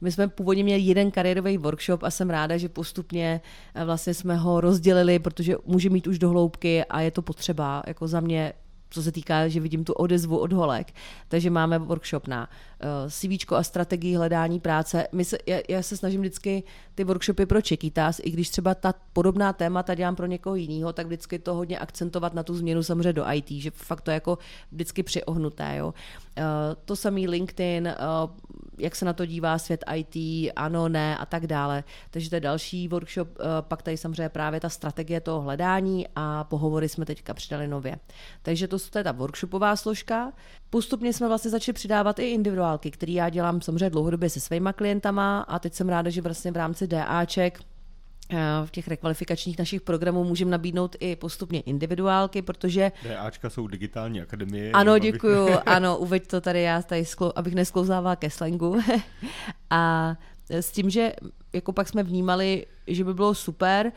My 0.00 0.12
jsme 0.12 0.28
původně 0.28 0.64
měli 0.64 0.80
jeden 0.80 1.10
kariérový 1.10 1.58
workshop 1.58 2.02
a 2.02 2.10
jsem 2.10 2.30
ráda, 2.30 2.56
že 2.56 2.68
postupně 2.68 3.40
eh, 3.74 3.84
vlastně 3.84 4.14
jsme 4.14 4.36
ho 4.36 4.60
rozdělili, 4.60 5.18
protože 5.18 5.56
může 5.66 5.90
mít 5.90 6.06
už 6.06 6.18
do 6.18 6.30
hloubky 6.30 6.84
a 6.84 7.00
je 7.00 7.10
to 7.10 7.22
potřeba. 7.22 7.82
Jako 7.86 8.08
za 8.08 8.20
mě 8.20 8.52
co 8.90 9.02
se 9.02 9.12
týká, 9.12 9.48
že 9.48 9.60
vidím 9.60 9.84
tu 9.84 9.92
odezvu 9.92 10.38
od 10.38 10.52
holek. 10.52 10.92
Takže 11.28 11.50
máme 11.50 11.78
workshop 11.78 12.28
na 12.28 12.48
CV 13.08 13.52
a 13.56 13.62
strategii 13.62 14.14
hledání 14.16 14.60
práce. 14.60 15.06
My 15.12 15.24
se, 15.24 15.38
já, 15.46 15.58
já 15.68 15.82
se 15.82 15.96
snažím 15.96 16.20
vždycky 16.20 16.62
ty 16.94 17.04
workshopy 17.04 17.46
pro 17.46 17.62
Čekytas, 17.62 18.20
i 18.24 18.30
když 18.30 18.50
třeba 18.50 18.74
ta 18.74 18.94
podobná 19.12 19.52
témata 19.52 19.94
dělám 19.94 20.16
pro 20.16 20.26
někoho 20.26 20.56
jiného, 20.56 20.92
tak 20.92 21.06
vždycky 21.06 21.38
to 21.38 21.54
hodně 21.54 21.78
akcentovat 21.78 22.34
na 22.34 22.42
tu 22.42 22.54
změnu 22.54 22.82
samozřejmě 22.82 23.12
do 23.12 23.32
IT, 23.32 23.50
že 23.50 23.70
fakt 23.70 24.00
to 24.00 24.10
je 24.10 24.14
jako 24.14 24.38
vždycky 24.72 25.02
přiohnuté. 25.02 25.76
Jo. 25.76 25.86
Uh, 25.86 25.94
to 26.84 26.96
samý 26.96 27.28
LinkedIn, 27.28 27.88
uh, 27.88 28.30
jak 28.78 28.96
se 28.96 29.04
na 29.04 29.12
to 29.12 29.26
dívá 29.26 29.58
svět 29.58 29.84
IT, 29.94 30.52
ano, 30.56 30.88
ne 30.88 31.16
a 31.16 31.26
tak 31.26 31.46
dále. 31.46 31.84
Takže 32.10 32.30
to 32.30 32.36
je 32.36 32.40
další 32.40 32.88
workshop, 32.88 33.28
pak 33.60 33.82
tady 33.82 33.96
samozřejmě 33.96 34.28
právě 34.28 34.60
ta 34.60 34.68
strategie 34.68 35.20
toho 35.20 35.40
hledání 35.40 36.06
a 36.16 36.44
pohovory 36.44 36.88
jsme 36.88 37.06
teďka 37.06 37.34
přidali 37.34 37.68
nově. 37.68 37.98
Takže 38.42 38.68
to 38.68 38.78
to 38.78 38.98
je 38.98 39.04
ta 39.04 39.12
workshopová 39.12 39.76
složka. 39.76 40.32
Postupně 40.70 41.12
jsme 41.12 41.28
vlastně 41.28 41.50
začali 41.50 41.72
přidávat 41.72 42.18
i 42.18 42.30
individuálky, 42.30 42.90
které 42.90 43.12
já 43.12 43.28
dělám 43.28 43.60
samozřejmě 43.60 43.90
dlouhodobě 43.90 44.30
se 44.30 44.40
svýma 44.40 44.72
klientama 44.72 45.40
a 45.40 45.58
teď 45.58 45.74
jsem 45.74 45.88
ráda, 45.88 46.10
že 46.10 46.22
vlastně 46.22 46.52
v 46.52 46.56
rámci 46.56 46.86
DAček 46.86 47.60
eh, 48.30 48.36
v 48.64 48.70
těch 48.70 48.88
rekvalifikačních 48.88 49.58
našich 49.58 49.80
programů 49.80 50.24
můžeme 50.24 50.50
nabídnout 50.50 50.96
i 51.00 51.16
postupně 51.16 51.60
individuálky, 51.60 52.42
protože... 52.42 52.92
DAčka 53.08 53.50
jsou 53.50 53.66
digitální 53.66 54.20
akademie. 54.20 54.72
Ano, 54.72 54.98
děkuju, 54.98 55.42
abych... 55.44 55.58
ano, 55.66 55.98
uveď 55.98 56.26
to 56.26 56.40
tady 56.40 56.62
já, 56.62 56.82
tady 56.82 57.04
sklo, 57.04 57.38
abych 57.38 57.54
nesklouzávala 57.54 58.16
ke 58.16 58.30
slangu. 58.30 58.80
a 59.70 60.14
s 60.50 60.70
tím, 60.70 60.90
že 60.90 61.12
jako 61.52 61.72
pak 61.72 61.88
jsme 61.88 62.02
vnímali, 62.02 62.66
že 62.86 63.04
by 63.04 63.14
bylo 63.14 63.34
super 63.34 63.92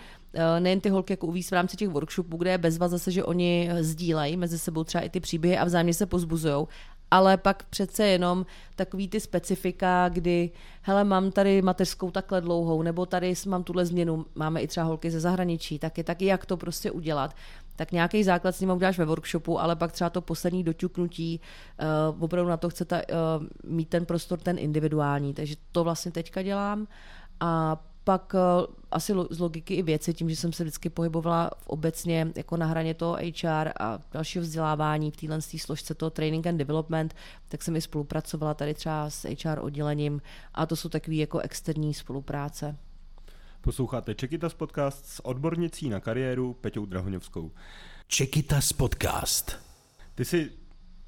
nejen 0.59 0.79
ty 0.79 0.89
holky 0.89 1.13
jako 1.13 1.27
uvíz 1.27 1.49
v 1.49 1.53
rámci 1.53 1.77
těch 1.77 1.89
workshopů, 1.89 2.37
kde 2.37 2.51
je 2.51 2.57
bezva 2.57 2.87
zase, 2.87 3.11
že 3.11 3.23
oni 3.23 3.69
sdílejí 3.79 4.37
mezi 4.37 4.59
sebou 4.59 4.83
třeba 4.83 5.03
i 5.03 5.09
ty 5.09 5.19
příběhy 5.19 5.57
a 5.57 5.65
vzájemně 5.65 5.93
se 5.93 6.05
pozbuzují, 6.05 6.67
ale 7.11 7.37
pak 7.37 7.63
přece 7.63 8.07
jenom 8.07 8.45
takový 8.75 9.07
ty 9.07 9.19
specifika, 9.19 10.09
kdy 10.09 10.51
hele, 10.81 11.03
mám 11.03 11.31
tady 11.31 11.61
mateřskou 11.61 12.11
takhle 12.11 12.41
dlouhou, 12.41 12.81
nebo 12.81 13.05
tady 13.05 13.33
mám 13.47 13.63
tuhle 13.63 13.85
změnu, 13.85 14.25
máme 14.35 14.61
i 14.61 14.67
třeba 14.67 14.85
holky 14.85 15.11
ze 15.11 15.19
zahraničí, 15.19 15.79
taky, 15.79 16.03
taky 16.03 16.25
jak 16.25 16.45
to 16.45 16.57
prostě 16.57 16.91
udělat, 16.91 17.35
tak 17.75 17.91
nějaký 17.91 18.23
základ 18.23 18.55
s 18.55 18.59
ním 18.59 18.69
uděláš 18.69 18.97
ve 18.97 19.05
workshopu, 19.05 19.59
ale 19.59 19.75
pak 19.75 19.91
třeba 19.91 20.09
to 20.09 20.21
poslední 20.21 20.63
doťuknutí, 20.63 21.41
uh, 22.11 22.23
opravdu 22.23 22.49
na 22.49 22.57
to 22.57 22.69
chcete 22.69 23.05
uh, 23.05 23.45
mít 23.71 23.89
ten 23.89 24.05
prostor, 24.05 24.39
ten 24.39 24.59
individuální. 24.59 25.33
Takže 25.33 25.55
to 25.71 25.83
vlastně 25.83 26.11
teďka 26.11 26.41
dělám. 26.41 26.87
A 27.39 27.81
pak 28.03 28.33
uh, 28.33 28.75
asi 28.91 29.13
z 29.29 29.39
logiky 29.39 29.73
i 29.73 29.81
věci, 29.81 30.13
tím, 30.13 30.29
že 30.29 30.35
jsem 30.35 30.53
se 30.53 30.63
vždycky 30.63 30.89
pohybovala 30.89 31.51
v 31.57 31.67
obecně 31.67 32.31
jako 32.35 32.57
na 32.57 32.65
hraně 32.65 32.93
toho 32.93 33.17
HR 33.41 33.71
a 33.79 33.99
dalšího 34.11 34.41
vzdělávání 34.41 35.11
v 35.11 35.17
téhle 35.17 35.41
složce 35.41 35.95
toho 35.95 36.09
training 36.09 36.47
and 36.47 36.57
development, 36.57 37.15
tak 37.49 37.63
jsem 37.63 37.75
i 37.75 37.81
spolupracovala 37.81 38.53
tady 38.53 38.73
třeba 38.73 39.09
s 39.09 39.27
HR 39.43 39.59
oddělením 39.59 40.21
a 40.53 40.65
to 40.65 40.75
jsou 40.75 40.89
takové 40.89 41.15
jako 41.15 41.39
externí 41.39 41.93
spolupráce. 41.93 42.77
Posloucháte 43.61 44.15
Čekitas 44.15 44.53
podcast 44.53 45.05
s 45.05 45.25
odbornicí 45.25 45.89
na 45.89 45.99
kariéru 45.99 46.53
Peťou 46.53 46.85
Drahoňovskou. 46.85 47.51
Čekitas 48.07 48.73
podcast. 48.73 49.59
Ty 50.15 50.25
jsi 50.25 50.51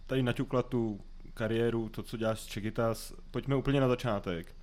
tady 0.06 0.24
naťukla 0.24 0.64
tu 0.64 1.00
kariéru, 1.34 1.90
to, 1.90 2.04
co 2.04 2.18
děláš 2.18 2.40
s 2.40 2.46
Čekitas. 2.46 3.14
Pojďme 3.32 3.56
úplně 3.56 3.82
na 3.82 3.88
začátek 3.88 4.56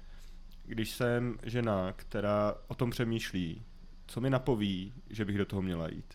když 0.66 0.90
jsem 0.90 1.38
žena, 1.42 1.92
která 1.92 2.54
o 2.68 2.74
tom 2.74 2.90
přemýšlí, 2.90 3.62
co 4.06 4.20
mi 4.20 4.30
napoví, 4.30 4.92
že 5.10 5.24
bych 5.24 5.38
do 5.38 5.44
toho 5.44 5.62
měla 5.62 5.88
jít? 5.88 6.14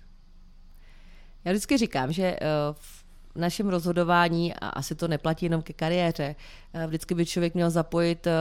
Já 1.46 1.52
vždycky 1.52 1.78
říkám, 1.78 2.12
že 2.12 2.24
eh, 2.24 2.40
v 2.74 3.36
našem 3.36 3.70
rozhodování, 3.70 4.54
a 4.54 4.68
asi 4.68 4.96
to 4.96 5.08
neplatí 5.08 5.46
jenom 5.46 5.62
ke 5.62 5.74
kariéře, 5.74 6.36
eh, 6.74 6.88
vždycky 6.88 7.16
by 7.16 7.26
člověk 7.26 7.54
měl 7.54 7.70
zapojit 7.70 8.28
eh, 8.28 8.34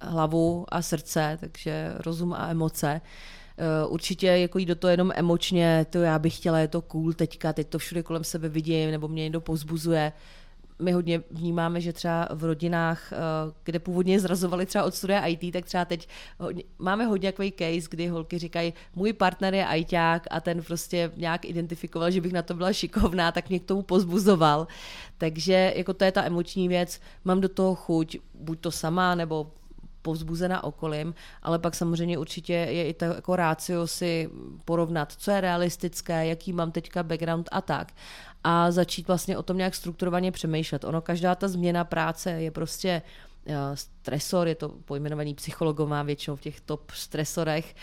hlavu 0.00 0.66
a 0.68 0.82
srdce, 0.82 1.38
takže 1.40 1.94
rozum 1.98 2.32
a 2.32 2.48
emoce. 2.48 3.00
Určitě 3.88 4.26
jako 4.26 4.58
jít 4.58 4.66
do 4.66 4.74
toho 4.74 4.90
jenom 4.90 5.12
emočně, 5.14 5.86
to 5.90 5.98
já 5.98 6.18
bych 6.18 6.36
chtěla, 6.36 6.58
je 6.58 6.68
to 6.68 6.82
cool 6.82 7.12
teďka, 7.12 7.52
teď 7.52 7.68
to 7.68 7.78
všude 7.78 8.02
kolem 8.02 8.24
sebe 8.24 8.48
vidím, 8.48 8.90
nebo 8.90 9.08
mě 9.08 9.22
někdo 9.22 9.40
pozbuzuje, 9.40 10.12
my 10.78 10.92
hodně 10.92 11.22
vnímáme, 11.30 11.80
že 11.80 11.92
třeba 11.92 12.28
v 12.30 12.44
rodinách, 12.44 13.12
eh, 13.12 13.16
kde 13.64 13.78
původně 13.78 14.20
zrazovali 14.20 14.66
třeba 14.66 14.84
od 14.84 14.94
studia 14.94 15.26
IT, 15.26 15.52
tak 15.52 15.64
třeba 15.64 15.84
teď 15.84 16.08
hodně, 16.38 16.62
máme 16.78 17.04
hodně 17.04 17.32
takový 17.32 17.52
case, 17.52 17.88
kdy 17.90 18.06
holky 18.08 18.38
říkají, 18.38 18.74
můj 18.94 19.12
partner 19.12 19.54
je 19.54 19.66
ITák 19.74 20.26
a 20.30 20.40
ten 20.40 20.62
prostě 20.62 21.12
nějak 21.16 21.44
identifikoval, 21.44 22.10
že 22.10 22.20
bych 22.20 22.32
na 22.32 22.42
to 22.42 22.54
byla 22.54 22.72
šikovná, 22.72 23.32
tak 23.32 23.48
mě 23.48 23.58
k 23.58 23.64
tomu 23.64 23.82
pozbuzoval. 23.82 24.66
Takže 25.18 25.72
jako 25.76 25.94
to 25.94 26.04
je 26.04 26.12
ta 26.12 26.24
emoční 26.24 26.68
věc, 26.68 27.00
mám 27.24 27.40
do 27.40 27.48
toho 27.48 27.74
chuť, 27.74 28.16
buď 28.34 28.60
to 28.60 28.70
sama, 28.70 29.14
nebo 29.14 29.52
povzbuzena 30.02 30.64
okolím, 30.64 31.14
ale 31.42 31.58
pak 31.58 31.74
samozřejmě 31.74 32.18
určitě 32.18 32.52
je 32.52 32.88
i 32.88 32.94
to 32.94 33.04
jako 33.04 33.36
rácio 33.36 33.86
si 33.86 34.30
porovnat, 34.64 35.12
co 35.12 35.30
je 35.30 35.40
realistické, 35.40 36.26
jaký 36.26 36.52
mám 36.52 36.72
teďka 36.72 37.02
background 37.02 37.48
a 37.52 37.60
tak 37.60 37.92
a 38.44 38.70
začít 38.70 39.08
vlastně 39.08 39.38
o 39.38 39.42
tom 39.42 39.56
nějak 39.56 39.74
strukturovaně 39.74 40.32
přemýšlet. 40.32 40.84
Ono, 40.84 41.00
každá 41.00 41.34
ta 41.34 41.48
změna 41.48 41.84
práce 41.84 42.30
je 42.30 42.50
prostě 42.50 43.02
eh, 43.46 43.54
stresor, 43.74 44.48
je 44.48 44.54
to 44.54 44.68
pojmenovaný 44.68 45.34
psychologové 45.34 46.04
většinou 46.04 46.36
v 46.36 46.40
těch 46.40 46.60
top 46.60 46.90
stresorech, 46.90 47.74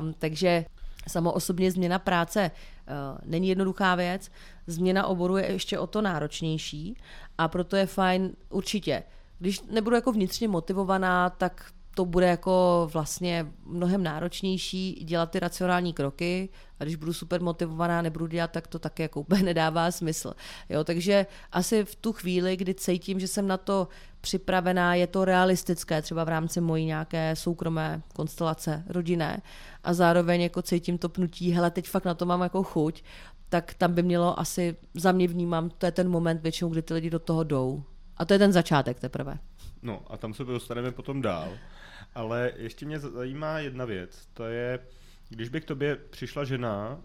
um, 0.00 0.14
takže 0.18 0.64
samo 1.08 1.32
osobně 1.32 1.70
změna 1.70 1.98
práce 1.98 2.50
uh, 2.50 3.18
není 3.24 3.48
jednoduchá 3.48 3.94
věc, 3.94 4.30
změna 4.66 5.06
oboru 5.06 5.36
je 5.36 5.52
ještě 5.52 5.78
o 5.78 5.86
to 5.86 6.02
náročnější 6.02 6.96
a 7.38 7.48
proto 7.48 7.76
je 7.76 7.86
fajn 7.86 8.30
určitě, 8.48 9.02
když 9.38 9.62
nebudu 9.62 9.96
jako 9.96 10.12
vnitřně 10.12 10.48
motivovaná, 10.48 11.30
tak 11.30 11.72
to 11.94 12.04
bude 12.04 12.26
jako 12.26 12.88
vlastně 12.92 13.46
mnohem 13.64 14.02
náročnější 14.02 14.92
dělat 14.92 15.30
ty 15.30 15.40
racionální 15.40 15.92
kroky 15.92 16.48
a 16.80 16.84
když 16.84 16.96
budu 16.96 17.12
super 17.12 17.40
motivovaná, 17.40 18.02
nebudu 18.02 18.26
dělat, 18.26 18.50
tak 18.50 18.66
to 18.66 18.78
také 18.78 19.02
jako 19.02 19.20
úplně 19.20 19.42
nedává 19.52 19.90
smysl. 19.90 20.34
Jo, 20.68 20.84
takže 20.84 21.26
asi 21.52 21.84
v 21.84 21.94
tu 21.94 22.12
chvíli, 22.12 22.56
kdy 22.56 22.74
cítím, 22.74 23.20
že 23.20 23.28
jsem 23.28 23.46
na 23.46 23.56
to 23.56 23.88
připravená, 24.20 24.94
je 24.94 25.06
to 25.06 25.24
realistické, 25.24 26.02
třeba 26.02 26.24
v 26.24 26.28
rámci 26.28 26.60
mojí 26.60 26.84
nějaké 26.86 27.36
soukromé 27.36 28.02
konstelace 28.14 28.84
rodinné 28.86 29.42
a 29.84 29.94
zároveň 29.94 30.40
jako 30.40 30.62
cítím 30.62 30.98
to 30.98 31.08
pnutí, 31.08 31.50
hele, 31.50 31.70
teď 31.70 31.88
fakt 31.88 32.04
na 32.04 32.14
to 32.14 32.26
mám 32.26 32.40
jako 32.40 32.62
chuť, 32.62 33.02
tak 33.48 33.74
tam 33.74 33.94
by 33.94 34.02
mělo 34.02 34.40
asi, 34.40 34.76
za 34.94 35.12
mě 35.12 35.28
vnímám, 35.28 35.70
to 35.70 35.86
je 35.86 35.92
ten 35.92 36.08
moment 36.08 36.42
většinou, 36.42 36.70
kdy 36.70 36.82
ty 36.82 36.94
lidi 36.94 37.10
do 37.10 37.18
toho 37.18 37.44
jdou. 37.44 37.82
A 38.16 38.24
to 38.24 38.32
je 38.32 38.38
ten 38.38 38.52
začátek 38.52 39.00
teprve. 39.00 39.38
No 39.82 40.02
a 40.06 40.16
tam 40.16 40.34
se 40.34 40.44
dostaneme 40.44 40.92
potom 40.92 41.22
dál. 41.22 41.48
Ale 42.14 42.52
ještě 42.56 42.86
mě 42.86 42.98
zajímá 42.98 43.58
jedna 43.58 43.84
věc, 43.84 44.26
to 44.34 44.44
je, 44.44 44.78
když 45.28 45.48
by 45.48 45.60
k 45.60 45.64
tobě 45.64 45.96
přišla 45.96 46.44
žena 46.44 47.00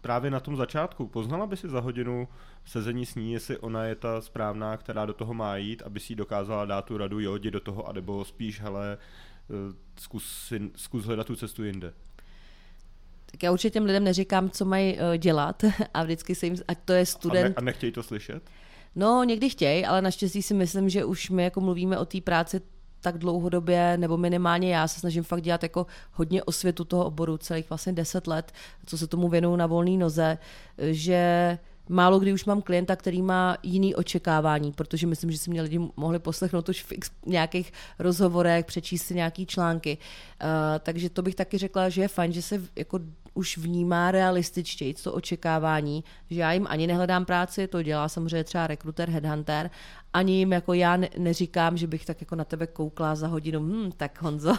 právě 0.00 0.30
na 0.30 0.40
tom 0.40 0.56
začátku, 0.56 1.06
poznala 1.06 1.46
by 1.46 1.56
si 1.56 1.68
za 1.68 1.80
hodinu 1.80 2.28
sezení 2.64 3.06
s 3.06 3.14
ní, 3.14 3.32
jestli 3.32 3.58
ona 3.58 3.84
je 3.84 3.94
ta 3.94 4.20
správná, 4.20 4.76
která 4.76 5.06
do 5.06 5.12
toho 5.12 5.34
má 5.34 5.56
jít, 5.56 5.82
aby 5.82 6.00
si 6.00 6.14
dokázala 6.14 6.64
dát 6.64 6.84
tu 6.84 6.96
radu, 6.96 7.20
jo, 7.20 7.34
jdi 7.34 7.50
do 7.50 7.60
toho, 7.60 7.88
anebo 7.88 8.24
spíš, 8.24 8.60
hele, 8.60 8.98
eh, 9.50 9.74
zkus, 10.00 10.52
zkus 10.76 11.04
hledat 11.04 11.26
tu 11.26 11.36
cestu 11.36 11.64
jinde. 11.64 11.92
Tak 13.34 13.42
já 13.42 13.52
určitě 13.52 13.70
těm 13.70 13.84
lidem 13.84 14.04
neříkám, 14.04 14.50
co 14.50 14.64
mají 14.64 14.94
uh, 14.94 15.16
dělat 15.16 15.64
a 15.94 16.04
vždycky 16.04 16.34
se 16.34 16.46
jim, 16.46 16.56
ať 16.68 16.78
to 16.84 16.92
je 16.92 17.06
student. 17.06 17.46
A, 17.46 17.48
ne, 17.48 17.54
a 17.56 17.60
nechtějí 17.60 17.92
to 17.92 18.02
slyšet? 18.02 18.50
No, 18.96 19.24
někdy 19.24 19.50
chtějí, 19.50 19.84
ale 19.84 20.02
naštěstí 20.02 20.42
si 20.42 20.54
myslím, 20.54 20.88
že 20.88 21.04
už 21.04 21.30
my 21.30 21.44
jako 21.44 21.60
mluvíme 21.60 21.98
o 21.98 22.04
té 22.04 22.20
práci 22.20 22.60
tak 23.04 23.18
dlouhodobě, 23.18 23.96
nebo 23.96 24.16
minimálně 24.16 24.74
já 24.74 24.88
se 24.88 25.00
snažím 25.00 25.22
fakt 25.22 25.42
dělat 25.42 25.62
jako 25.62 25.86
hodně 26.12 26.42
osvětu 26.42 26.84
toho 26.84 27.04
oboru, 27.04 27.36
celých 27.36 27.68
vlastně 27.68 27.92
deset 27.92 28.26
let, 28.26 28.52
co 28.86 28.98
se 28.98 29.06
tomu 29.06 29.28
věnuju 29.28 29.56
na 29.56 29.66
volné 29.66 29.96
noze, 29.96 30.38
že 30.78 31.58
málo 31.88 32.18
kdy 32.18 32.32
už 32.32 32.44
mám 32.44 32.62
klienta, 32.62 32.96
který 32.96 33.22
má 33.22 33.56
jiný 33.62 33.94
očekávání, 33.94 34.72
protože 34.72 35.06
myslím, 35.06 35.30
že 35.30 35.38
si 35.38 35.50
mě 35.50 35.62
lidi 35.62 35.80
mohli 35.96 36.18
poslechnout 36.18 36.68
už 36.68 36.82
v 36.82 36.92
nějakých 37.26 37.72
rozhovorech, 37.98 38.64
přečíst 38.64 39.02
si 39.02 39.14
nějaký 39.14 39.46
články. 39.46 39.98
Uh, 40.42 40.48
takže 40.80 41.10
to 41.10 41.22
bych 41.22 41.34
taky 41.34 41.58
řekla, 41.58 41.88
že 41.88 42.02
je 42.02 42.08
fajn, 42.08 42.32
že 42.32 42.42
se 42.42 42.62
jako 42.76 43.00
už 43.34 43.58
vnímá 43.58 44.10
realističtěji 44.10 44.94
to 44.94 45.12
očekávání, 45.12 46.04
že 46.30 46.40
já 46.40 46.52
jim 46.52 46.66
ani 46.70 46.86
nehledám 46.86 47.24
práci, 47.24 47.66
to 47.66 47.82
dělá 47.82 48.08
samozřejmě 48.08 48.44
třeba 48.44 48.66
rekruter, 48.66 49.10
headhunter, 49.10 49.70
ani 50.12 50.32
jim 50.32 50.52
jako 50.52 50.72
já 50.72 50.96
ne- 50.96 51.08
neříkám, 51.18 51.76
že 51.76 51.86
bych 51.86 52.06
tak 52.06 52.20
jako 52.20 52.34
na 52.34 52.44
tebe 52.44 52.66
koukla 52.66 53.14
za 53.14 53.26
hodinu, 53.26 53.60
hm, 53.60 53.92
tak 53.96 54.22
Honzo, 54.22 54.54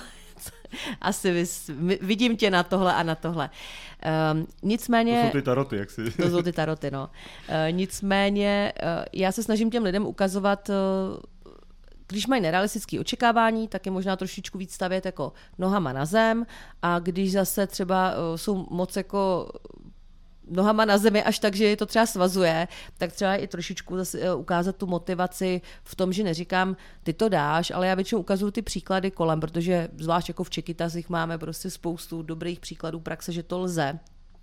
asi 1.02 1.32
vys, 1.32 1.72
vidím 2.02 2.38
tě 2.38 2.52
na 2.52 2.64
tohle 2.64 2.94
a 2.94 3.04
na 3.04 3.16
tohle. 3.16 3.50
Um, 4.34 4.48
nicméně... 4.64 5.22
To 5.22 5.28
jsou 5.28 5.32
ty 5.32 5.42
taroty, 5.42 5.78
jak 5.78 5.92
si... 5.92 6.12
To 6.22 6.30
jsou 6.30 6.42
ty 6.42 6.52
taroty, 6.52 6.92
no. 6.92 7.10
Uh, 7.50 7.56
nicméně 7.72 8.74
uh, 8.84 9.06
já 9.14 9.32
se 9.32 9.44
snažím 9.44 9.72
těm 9.72 9.84
lidem 9.84 10.06
ukazovat 10.06 10.70
uh, 10.70 10.76
když 12.08 12.28
mají 12.28 12.42
nerealistické 12.42 13.00
očekávání, 13.00 13.68
tak 13.68 13.86
je 13.86 13.92
možná 13.92 14.16
trošičku 14.16 14.58
víc 14.58 14.74
stavět 14.74 15.06
jako 15.06 15.34
nohama 15.58 15.94
na 15.94 16.06
zem 16.06 16.46
a 16.82 17.00
když 17.00 17.32
zase 17.32 17.68
třeba 17.68 18.12
uh, 18.12 18.36
jsou 18.36 18.68
moc 18.70 18.96
jako 18.96 19.50
nohama 20.50 20.86
na 20.86 20.98
zemi 20.98 21.24
až 21.24 21.40
tak, 21.40 21.56
že 21.56 21.66
je 21.66 21.78
to 21.78 21.86
třeba 21.86 22.06
svazuje, 22.06 22.68
tak 22.98 23.14
třeba 23.14 23.36
i 23.36 23.48
trošičku 23.48 23.98
zase 23.98 24.20
eh, 24.20 24.34
ukázat 24.34 24.76
tu 24.76 24.88
motivaci 24.88 25.62
v 25.84 25.96
tom, 25.96 26.14
že 26.14 26.24
neříkám, 26.24 26.76
ty 27.04 27.14
to 27.14 27.30
dáš, 27.30 27.72
ale 27.72 27.88
já 27.88 27.96
většinou 27.96 28.22
ukazuju 28.22 28.52
ty 28.52 28.62
příklady 28.62 29.12
kolem, 29.12 29.40
protože 29.40 29.88
zvlášť 29.98 30.28
jako 30.28 30.44
v 30.44 30.50
Čekytasích 30.50 31.10
máme 31.10 31.38
prostě 31.38 31.70
spoustu 31.70 32.22
dobrých 32.22 32.60
příkladů 32.60 33.00
praxe, 33.00 33.32
že 33.32 33.44
to 33.44 33.60
lze. 33.60 34.00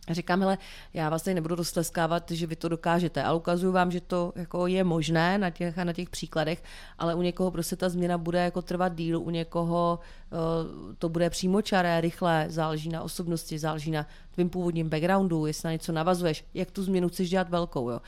A 0.08 0.14
říkám, 0.14 0.40
hele, 0.40 0.58
já 0.94 1.08
vás 1.08 1.22
tady 1.22 1.34
nebudu 1.34 1.54
roztleskávat, 1.54 2.30
že 2.30 2.46
vy 2.46 2.56
to 2.56 2.68
dokážete, 2.68 3.22
ale 3.22 3.36
ukazuju 3.36 3.72
vám, 3.72 3.90
že 3.90 4.00
to 4.00 4.32
jako 4.36 4.66
je 4.66 4.84
možné 4.84 5.38
na 5.38 5.50
těch 5.50 5.78
a 5.78 5.84
na 5.84 5.92
těch 5.92 6.10
příkladech, 6.10 6.62
ale 6.98 7.14
u 7.14 7.22
někoho 7.22 7.50
prostě 7.50 7.76
ta 7.76 7.88
změna 7.88 8.18
bude 8.18 8.44
jako 8.44 8.62
trvat 8.62 8.94
díl, 8.94 9.20
u 9.20 9.30
někoho 9.30 9.98
uh, 10.30 10.94
to 10.98 11.08
bude 11.08 11.30
přímočaré, 11.30 12.00
rychle, 12.00 12.46
záleží 12.48 12.88
na 12.88 13.02
osobnosti, 13.02 13.58
záleží 13.58 13.90
na 13.90 14.06
tvým 14.34 14.50
původním 14.50 14.88
backgroundu, 14.88 15.46
jestli 15.46 15.66
na 15.66 15.72
něco 15.72 15.92
navazuješ, 15.92 16.44
jak 16.54 16.70
tu 16.70 16.82
změnu 16.82 17.08
chceš 17.08 17.30
dělat 17.30 17.48
velkou. 17.48 17.90
Jo. 17.90 18.00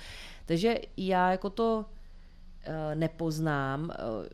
Takže 0.47 0.79
já 0.97 1.31
jako 1.31 1.51
to 1.51 1.85
uh, 2.67 2.95
nepoznám, 2.95 3.83
uh, 3.85 4.27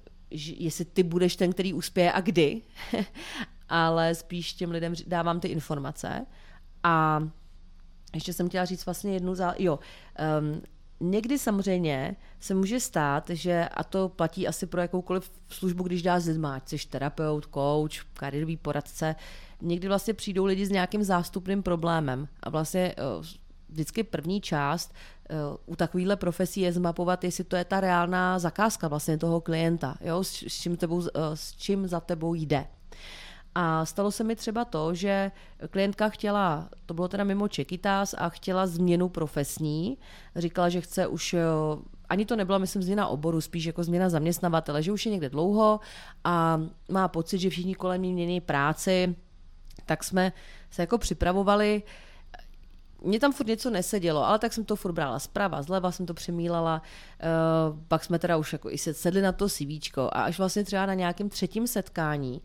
jestli 0.59 0.85
ty 0.85 1.03
budeš 1.03 1.37
ten, 1.37 1.53
který 1.53 1.73
uspěje 1.73 2.13
a 2.13 2.21
kdy, 2.21 2.63
ale 3.69 4.15
spíš 4.15 4.53
těm 4.53 4.71
lidem 4.71 4.95
dávám 5.07 5.41
ty 5.41 5.49
informace. 5.49 6.27
A 6.83 7.23
ještě 8.15 8.33
jsem 8.33 8.49
chtěla 8.49 8.65
říct 8.65 8.87
vlastně 8.87 9.13
jednu 9.13 9.35
zá... 9.35 9.55
Jo, 9.59 9.79
um, 10.41 10.63
někdy 11.01 11.39
samozřejmě 11.39 12.17
se 12.41 12.55
může 12.55 12.81
stát, 12.81 13.31
že, 13.31 13.69
a 13.75 13.85
to 13.85 14.09
platí 14.09 14.49
asi 14.49 14.67
pro 14.67 14.81
jakoukoliv 14.81 15.31
službu, 15.49 15.83
když 15.83 16.03
dá 16.03 16.21
s 16.21 16.45
ať 16.45 16.69
jsi 16.69 16.89
terapeut, 16.89 17.47
coach, 17.55 18.05
kariérový 18.15 18.57
poradce, 18.57 19.17
někdy 19.63 19.89
vlastně 19.89 20.15
přijdou 20.15 20.45
lidi 20.45 20.67
s 20.67 20.71
nějakým 20.71 21.05
zástupným 21.05 21.63
problémem 21.63 22.29
a 22.43 22.51
vlastně 22.51 22.95
uh, 23.19 23.25
vždycky 23.69 24.03
první 24.03 24.41
část 24.41 24.95
uh, 25.31 25.57
u 25.67 25.77
takovýchhle 25.77 26.17
profesí 26.17 26.61
je 26.61 26.73
zmapovat, 26.73 27.25
jestli 27.25 27.45
to 27.45 27.57
je 27.57 27.65
ta 27.65 27.81
reálná 27.81 28.39
zakázka 28.39 28.89
vlastně 28.89 29.19
toho 29.19 29.41
klienta, 29.41 29.95
jo, 30.01 30.25
s, 30.25 30.33
čím, 30.33 30.77
tebou, 30.77 30.97
uh, 30.97 31.07
s 31.35 31.57
čím 31.57 31.89
za 31.89 32.01
tebou 32.01 32.35
jde. 32.35 32.67
A 33.55 33.85
stalo 33.87 34.11
se 34.11 34.25
mi 34.25 34.37
třeba 34.37 34.65
to, 34.65 34.95
že 34.95 35.33
klientka 35.71 36.09
chtěla, 36.09 36.69
to 36.87 36.95
bylo 36.95 37.09
teda 37.09 37.25
mimo 37.25 37.49
Čekytás, 37.49 38.15
a 38.19 38.29
chtěla 38.29 38.67
změnu 38.67 39.09
profesní. 39.09 39.99
Říkala, 40.37 40.69
že 40.69 40.81
chce 40.81 41.07
už 41.07 41.35
ani 42.09 42.27
to 42.27 42.37
nebyla, 42.37 42.59
myslím, 42.59 42.83
změna 42.83 43.07
oboru, 43.07 43.41
spíš 43.41 43.65
jako 43.65 43.85
změna 43.85 44.09
zaměstnavatele, 44.09 44.83
že 44.83 44.93
už 44.93 45.07
je 45.07 45.13
někde 45.13 45.29
dlouho 45.29 45.81
a 46.25 46.61
má 46.89 47.09
pocit, 47.09 47.39
že 47.39 47.51
všichni 47.51 47.75
kolem 47.75 48.03
ní 48.03 48.13
mění 48.13 48.41
práci, 48.41 49.17
tak 49.87 50.05
jsme 50.05 50.33
se 50.71 50.83
jako 50.83 50.99
připravovali. 50.99 51.83
Mně 53.05 53.21
tam 53.21 53.33
furt 53.33 53.47
něco 53.47 53.71
nesedělo, 53.71 54.27
ale 54.27 54.39
tak 54.39 54.53
jsem 54.53 54.65
to 54.65 54.77
furt 54.77 54.93
brala 54.93 55.19
zprava, 55.19 55.63
zleva 55.63 55.93
jsem 55.93 56.07
to 56.07 56.15
přemílala, 56.15 56.83
uh, 57.73 57.79
pak 57.89 58.05
jsme 58.05 58.19
teda 58.19 58.37
už 58.37 58.53
jako 58.53 58.71
i 58.71 58.79
sedli 58.79 59.23
na 59.23 59.33
to 59.33 59.49
CV 59.49 59.99
a 59.99 60.23
až 60.23 60.39
vlastně 60.39 60.65
třeba 60.65 60.87
na 60.87 60.95
nějakém 60.95 61.29
třetím 61.29 61.67
setkání 61.67 62.43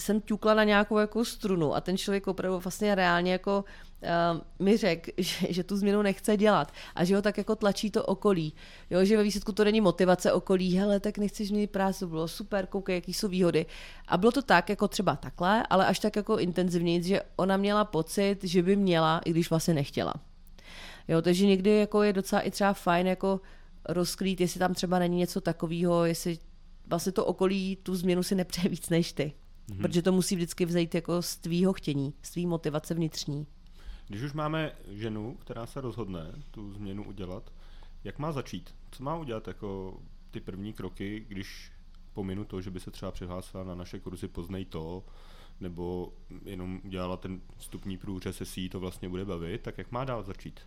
jsem 0.00 0.20
ťukla 0.20 0.54
na 0.54 0.64
nějakou 0.64 0.98
jako 0.98 1.24
strunu 1.24 1.74
a 1.74 1.80
ten 1.80 1.98
člověk 1.98 2.26
opravdu 2.26 2.58
vlastně 2.58 2.94
reálně 2.94 3.32
jako 3.32 3.64
uh, 4.02 4.66
mi 4.66 4.76
řekl, 4.76 5.10
že, 5.18 5.46
že 5.50 5.64
tu 5.64 5.76
změnu 5.76 6.02
nechce 6.02 6.36
dělat 6.36 6.72
a 6.94 7.04
že 7.04 7.16
ho 7.16 7.22
tak 7.22 7.38
jako 7.38 7.56
tlačí 7.56 7.90
to 7.90 8.04
okolí. 8.04 8.54
Jo, 8.90 9.04
že 9.04 9.16
ve 9.16 9.22
výsledku 9.22 9.52
to 9.52 9.64
není 9.64 9.80
motivace 9.80 10.32
okolí, 10.32 10.76
hele, 10.76 11.00
tak 11.00 11.18
nechceš 11.18 11.48
změnit 11.48 11.70
práci, 11.70 12.06
bylo 12.06 12.28
super, 12.28 12.66
koukej, 12.66 12.94
jaký 12.94 13.14
jsou 13.14 13.28
výhody. 13.28 13.66
A 14.08 14.16
bylo 14.16 14.32
to 14.32 14.42
tak, 14.42 14.68
jako 14.68 14.88
třeba 14.88 15.16
takhle, 15.16 15.66
ale 15.70 15.86
až 15.86 15.98
tak 15.98 16.16
jako 16.16 16.38
intenzivně, 16.38 17.02
že 17.02 17.20
ona 17.36 17.56
měla 17.56 17.84
pocit, 17.84 18.44
že 18.44 18.62
by 18.62 18.76
měla, 18.76 19.20
i 19.24 19.30
když 19.30 19.50
vlastně 19.50 19.74
nechtěla. 19.74 20.14
Jo, 21.08 21.22
takže 21.22 21.46
někdy 21.46 21.70
jako 21.70 22.02
je 22.02 22.12
docela 22.12 22.42
i 22.42 22.50
třeba 22.50 22.72
fajn 22.72 23.06
jako 23.06 23.40
rozkrýt, 23.88 24.40
jestli 24.40 24.58
tam 24.58 24.74
třeba 24.74 24.98
není 24.98 25.16
něco 25.16 25.40
takového, 25.40 26.04
jestli 26.04 26.38
vlastně 26.86 27.12
to 27.12 27.24
okolí 27.24 27.76
tu 27.82 27.96
změnu 27.96 28.22
si 28.22 28.34
nepřeje 28.34 28.68
víc 28.68 28.88
než 28.88 29.12
ty. 29.12 29.32
Mm-hmm. 29.68 29.80
Protože 29.80 30.02
to 30.02 30.12
musí 30.12 30.36
vždycky 30.36 30.64
vzejít 30.64 30.94
jako 30.94 31.22
z 31.22 31.36
tvýho 31.36 31.72
chtění, 31.72 32.14
z 32.22 32.30
tvý 32.30 32.46
motivace 32.46 32.94
vnitřní. 32.94 33.46
Když 34.08 34.22
už 34.22 34.32
máme 34.32 34.72
ženu, 34.90 35.36
která 35.40 35.66
se 35.66 35.80
rozhodne 35.80 36.32
tu 36.50 36.72
změnu 36.72 37.04
udělat, 37.04 37.52
jak 38.04 38.18
má 38.18 38.32
začít? 38.32 38.74
Co 38.90 39.04
má 39.04 39.16
udělat 39.16 39.48
jako 39.48 40.00
ty 40.30 40.40
první 40.40 40.72
kroky, 40.72 41.24
když 41.28 41.72
pominu 42.14 42.44
to, 42.44 42.60
že 42.60 42.70
by 42.70 42.80
se 42.80 42.90
třeba 42.90 43.10
přihlásila 43.10 43.64
na 43.64 43.74
naše 43.74 44.00
kurzy 44.00 44.28
Poznej 44.28 44.64
to, 44.64 45.04
nebo 45.60 46.12
jenom 46.44 46.80
udělala 46.84 47.16
ten 47.16 47.40
vstupní 47.56 47.98
průřez, 47.98 48.40
jestli 48.40 48.62
jí 48.62 48.68
to 48.68 48.80
vlastně 48.80 49.08
bude 49.08 49.24
bavit, 49.24 49.62
tak 49.62 49.78
jak 49.78 49.92
má 49.92 50.04
dál 50.04 50.22
začít? 50.22 50.60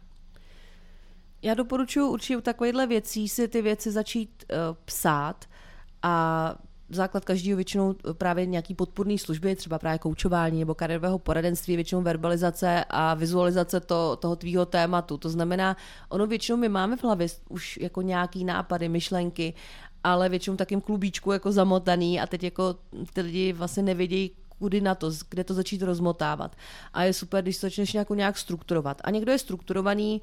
Já 1.41 1.53
doporučuji 1.53 2.09
určitě 2.09 2.37
u 2.37 2.41
takovýchhle 2.41 2.87
věcí 2.87 3.29
si 3.29 3.47
ty 3.47 3.61
věci 3.61 3.91
začít 3.91 4.45
uh, 4.49 4.77
psát 4.85 5.49
a 6.01 6.55
základ 6.91 7.25
každého 7.25 7.55
většinou 7.55 7.95
právě 8.13 8.45
nějaký 8.45 8.75
podpůrný 8.75 9.17
služby, 9.17 9.55
třeba 9.55 9.79
právě 9.79 9.99
koučování 9.99 10.59
nebo 10.59 10.75
kariérového 10.75 11.19
poradenství, 11.19 11.75
většinou 11.75 12.01
verbalizace 12.01 12.85
a 12.89 13.13
vizualizace 13.13 13.79
to, 13.79 14.15
toho 14.15 14.35
tvýho 14.35 14.65
tématu. 14.65 15.17
To 15.17 15.29
znamená, 15.29 15.77
ono 16.09 16.27
většinou 16.27 16.57
my 16.57 16.69
máme 16.69 16.97
v 16.97 17.03
hlavě 17.03 17.27
už 17.49 17.77
jako 17.81 18.01
nějaký 18.01 18.45
nápady, 18.45 18.89
myšlenky, 18.89 19.53
ale 20.03 20.29
většinou 20.29 20.55
takým 20.55 20.81
klubíčku 20.81 21.31
jako 21.31 21.51
zamotaný 21.51 22.19
a 22.21 22.27
teď 22.27 22.43
jako 22.43 22.75
ty 23.13 23.21
lidi 23.21 23.53
vlastně 23.53 23.83
nevědějí, 23.83 24.31
kudy 24.59 24.81
na 24.81 24.95
to, 24.95 25.11
kde 25.29 25.43
to 25.43 25.53
začít 25.53 25.81
rozmotávat. 25.81 26.55
A 26.93 27.03
je 27.03 27.13
super, 27.13 27.43
když 27.43 27.57
to 27.57 27.67
začneš 27.67 27.97
nějak 28.13 28.37
strukturovat. 28.37 29.01
A 29.03 29.11
někdo 29.11 29.31
je 29.31 29.39
strukturovaný 29.39 30.21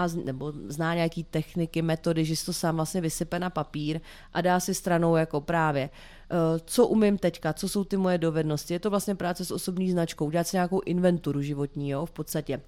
a, 0.00 0.08
nebo 0.24 0.52
zná 0.68 0.94
nějaký 0.94 1.24
techniky, 1.24 1.82
metody, 1.82 2.24
že 2.24 2.36
si 2.36 2.46
to 2.46 2.52
sám 2.52 2.76
vlastně 2.76 3.00
vysype 3.00 3.38
na 3.38 3.50
papír 3.50 4.00
a 4.32 4.40
dá 4.40 4.60
si 4.60 4.74
stranou 4.74 5.16
jako 5.16 5.40
právě, 5.40 5.90
uh, 5.90 6.38
co 6.64 6.86
umím 6.86 7.18
teďka, 7.18 7.52
co 7.52 7.68
jsou 7.68 7.84
ty 7.84 7.96
moje 7.96 8.18
dovednosti. 8.18 8.74
Je 8.74 8.80
to 8.80 8.90
vlastně 8.90 9.14
práce 9.14 9.44
s 9.44 9.50
osobní 9.50 9.90
značkou, 9.90 10.30
dělat 10.30 10.46
si 10.46 10.56
nějakou 10.56 10.80
inventuru 10.80 11.42
životní, 11.42 11.90
jo, 11.90 12.06
v 12.06 12.10
podstatě. 12.10 12.60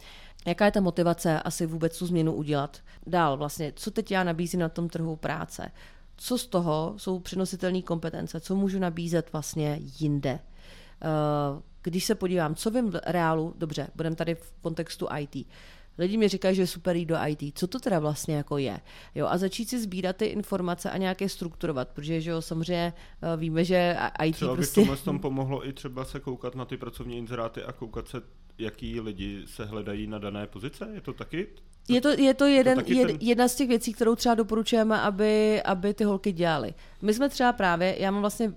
Jaká 0.47 0.65
je 0.65 0.73
ta 0.73 0.81
motivace 0.81 1.41
asi 1.41 1.67
vůbec 1.67 1.99
tu 1.99 2.07
změnu 2.07 2.33
udělat? 2.33 2.81
Dál 3.07 3.37
vlastně, 3.37 3.73
co 3.77 3.91
teď 3.91 4.11
já 4.11 4.25
nabízím 4.25 4.61
na 4.61 4.69
tom 4.69 4.89
trhu 4.89 5.17
práce? 5.17 5.71
Co 6.17 6.39
z 6.39 6.47
toho 6.47 6.95
jsou 6.97 7.19
přenositelné 7.19 7.83
kompetence? 7.83 8.41
Co 8.41 8.57
můžu 8.57 8.79
nabízet 8.79 9.33
vlastně 9.33 9.79
jinde? 10.01 10.39
Uh, 11.05 11.63
když 11.83 12.05
se 12.05 12.15
podívám, 12.15 12.55
co 12.55 12.71
vím 12.71 12.91
v 12.91 13.01
reálu, 13.07 13.55
dobře, 13.59 13.89
budeme 13.95 14.17
tady 14.17 14.35
v 14.35 14.53
kontextu 14.61 15.09
IT, 15.19 15.47
Lidi 15.99 16.17
mi 16.17 16.29
říkají, 16.29 16.57
že 16.57 16.63
je 16.63 16.67
super 16.67 16.97
jít 16.97 17.07
do 17.07 17.17
IT. 17.27 17.59
Co 17.59 17.67
to 17.67 17.79
teda 17.79 17.99
vlastně 17.99 18.37
jako 18.37 18.59
je? 18.59 18.81
Jo, 19.15 19.27
a 19.27 19.39
začít 19.39 19.69
si 19.69 19.81
sbírat 19.81 20.17
ty 20.17 20.25
informace 20.25 20.91
a 20.91 20.97
nějaké 20.97 21.29
strukturovat, 21.29 21.89
protože 21.89 22.21
že 22.21 22.31
jo, 22.31 22.43
samozřejmě 22.43 22.93
eh, 23.23 23.37
víme, 23.37 23.65
že 23.65 23.97
IT 24.25 24.35
třeba 24.35 24.55
prostě... 24.55 24.81
Třeba 24.81 24.97
by 24.97 25.03
tom 25.03 25.19
pomohlo 25.19 25.69
i 25.69 25.73
třeba 25.73 26.05
se 26.05 26.21
koukat 26.21 26.55
na 26.55 26.65
ty 26.65 26.77
pracovní 26.77 27.19
inzeráty 27.19 27.63
a 27.63 27.73
koukat 27.73 28.09
se, 28.09 28.23
jaký 28.59 29.01
lidi 29.01 29.43
se 29.47 29.65
hledají 29.65 30.07
na 30.07 30.19
dané 30.19 30.47
pozice? 30.47 30.91
Je 30.95 31.01
to 31.01 31.13
taky 31.13 31.49
je 31.89 32.01
to, 32.01 32.09
je 32.09 32.35
to, 32.35 32.47
jeden, 32.47 32.85
to 32.85 32.93
jed, 32.93 33.07
ten... 33.07 33.17
jedna 33.21 33.49
z 33.49 33.55
těch 33.55 33.69
věcí, 33.69 33.93
kterou 33.93 34.15
třeba 34.15 34.35
doporučujeme, 34.35 35.01
aby, 35.01 35.63
aby 35.63 35.95
ty 35.95 36.05
holky 36.05 36.33
dělaly. 36.33 36.75
My 37.03 37.15
jsme 37.15 37.29
třeba 37.29 37.53
právě, 37.53 37.97
já 37.99 38.11
mám 38.11 38.21
vlastně 38.21 38.53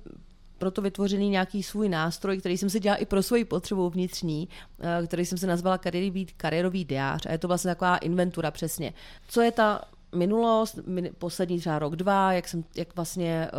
proto 0.58 0.82
vytvořený 0.82 1.30
nějaký 1.30 1.64
svůj 1.64 1.89
nástroj, 1.89 2.38
který 2.38 2.58
jsem 2.58 2.70
si 2.70 2.80
dělala 2.80 2.97
i 2.97 3.06
pro 3.06 3.24
svoji 3.24 3.45
potřebu 3.45 3.89
vnitřní, 3.89 4.49
eh, 4.80 5.08
který 5.08 5.26
jsem 5.26 5.38
se 5.38 5.47
nazvala 5.47 5.78
kariérový, 5.78 6.26
kariérový 6.26 6.86
diář. 6.86 7.26
A 7.26 7.32
je 7.32 7.38
to 7.38 7.47
vlastně 7.47 7.72
taková 7.72 7.97
inventura 7.97 8.51
přesně. 8.51 8.93
Co 9.28 9.41
je 9.41 9.51
ta 9.51 9.82
minulost, 10.16 10.80
poslední 11.18 11.60
třeba 11.60 11.80
rok, 11.80 11.95
dva, 11.95 12.34
jak, 12.34 12.47
jsem, 12.47 12.64
jak 12.76 12.95
vlastně 12.95 13.49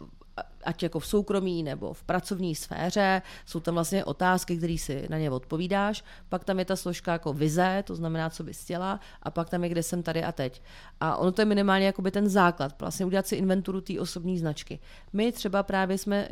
uh, 0.00 0.08
ať 0.64 0.82
jako 0.82 0.98
v 0.98 1.06
soukromí 1.06 1.62
nebo 1.62 1.92
v 1.92 2.02
pracovní 2.02 2.54
sféře, 2.54 3.22
jsou 3.46 3.60
tam 3.60 3.74
vlastně 3.74 4.04
otázky, 4.04 4.56
které 4.56 4.78
si 4.78 5.06
na 5.08 5.18
ně 5.18 5.30
odpovídáš, 5.30 6.04
pak 6.28 6.44
tam 6.44 6.58
je 6.58 6.64
ta 6.64 6.76
složka 6.76 7.12
jako 7.12 7.32
vize, 7.32 7.82
to 7.86 7.94
znamená, 7.94 8.30
co 8.30 8.44
bys 8.44 8.62
chtěla, 8.62 9.00
a 9.22 9.30
pak 9.30 9.50
tam 9.50 9.64
je, 9.64 9.70
kde 9.70 9.82
jsem 9.82 10.02
tady 10.02 10.24
a 10.24 10.32
teď. 10.32 10.62
A 11.00 11.16
ono 11.16 11.32
to 11.32 11.42
je 11.42 11.46
minimálně 11.46 11.86
jakoby 11.86 12.10
ten 12.10 12.28
základ, 12.28 12.80
vlastně 12.80 13.06
udělat 13.06 13.26
si 13.26 13.36
inventuru 13.36 13.80
té 13.80 14.00
osobní 14.00 14.38
značky. 14.38 14.78
My 15.12 15.32
třeba 15.32 15.62
právě 15.62 15.98
jsme 15.98 16.28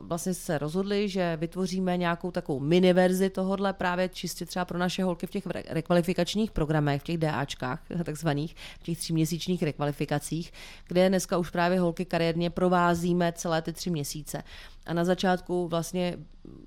vlastně 0.00 0.34
se 0.34 0.58
rozhodli, 0.58 1.08
že 1.08 1.36
vytvoříme 1.36 1.96
nějakou 1.96 2.30
takovou 2.30 2.60
mini 2.60 2.92
verzi 2.92 3.30
tohohle 3.30 3.72
právě 3.72 4.08
čistě 4.08 4.46
třeba 4.46 4.64
pro 4.64 4.78
naše 4.78 5.04
holky 5.04 5.26
v 5.26 5.30
těch 5.30 5.46
rekvalifikačních 5.46 6.50
programech, 6.50 7.00
v 7.00 7.04
těch 7.04 7.18
DAčkách 7.18 7.82
takzvaných, 8.04 8.54
v 8.80 8.82
těch 8.82 8.98
tříměsíčních 8.98 9.62
rekvalifikacích, 9.62 10.52
kde 10.88 11.08
dneska 11.08 11.38
už 11.38 11.50
právě 11.50 11.80
holky 11.80 12.04
kariérně 12.04 12.50
provázíme 12.50 13.32
celé 13.32 13.62
ty 13.62 13.72
tři 13.72 13.90
měsíce. 13.90 14.42
A 14.86 14.92
na 14.92 15.04
začátku 15.04 15.68
vlastně 15.68 16.18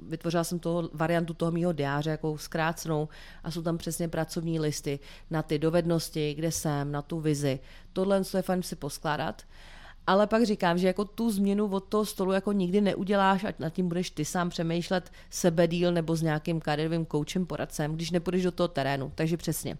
vytvořila 0.07 0.43
jsem 0.43 0.59
toho 0.59 0.89
variantu 0.93 1.33
toho 1.33 1.51
mýho 1.51 1.73
diáře, 1.73 2.09
jako 2.09 2.37
zkrácenou, 2.37 3.09
a 3.43 3.51
jsou 3.51 3.61
tam 3.61 3.77
přesně 3.77 4.07
pracovní 4.07 4.59
listy 4.59 4.99
na 5.29 5.43
ty 5.43 5.59
dovednosti, 5.59 6.33
kde 6.33 6.51
jsem, 6.51 6.91
na 6.91 7.01
tu 7.01 7.19
vizi. 7.19 7.59
Tohle 7.93 8.21
je 8.35 8.41
fajn 8.41 8.63
si 8.63 8.75
poskládat. 8.75 9.43
Ale 10.07 10.27
pak 10.27 10.45
říkám, 10.45 10.77
že 10.77 10.87
jako 10.87 11.05
tu 11.05 11.31
změnu 11.31 11.67
od 11.67 11.79
toho 11.83 12.05
stolu 12.05 12.31
jako 12.31 12.51
nikdy 12.51 12.81
neuděláš, 12.81 13.43
ať 13.43 13.59
nad 13.59 13.69
tím 13.69 13.87
budeš 13.87 14.09
ty 14.09 14.25
sám 14.25 14.49
přemýšlet 14.49 15.11
sebedíl 15.29 15.91
nebo 15.91 16.15
s 16.15 16.21
nějakým 16.21 16.59
kariérovým 16.59 17.05
koučem, 17.05 17.45
poradcem, 17.45 17.95
když 17.95 18.11
nepůjdeš 18.11 18.43
do 18.43 18.51
toho 18.51 18.67
terénu. 18.67 19.11
Takže 19.15 19.37
přesně. 19.37 19.77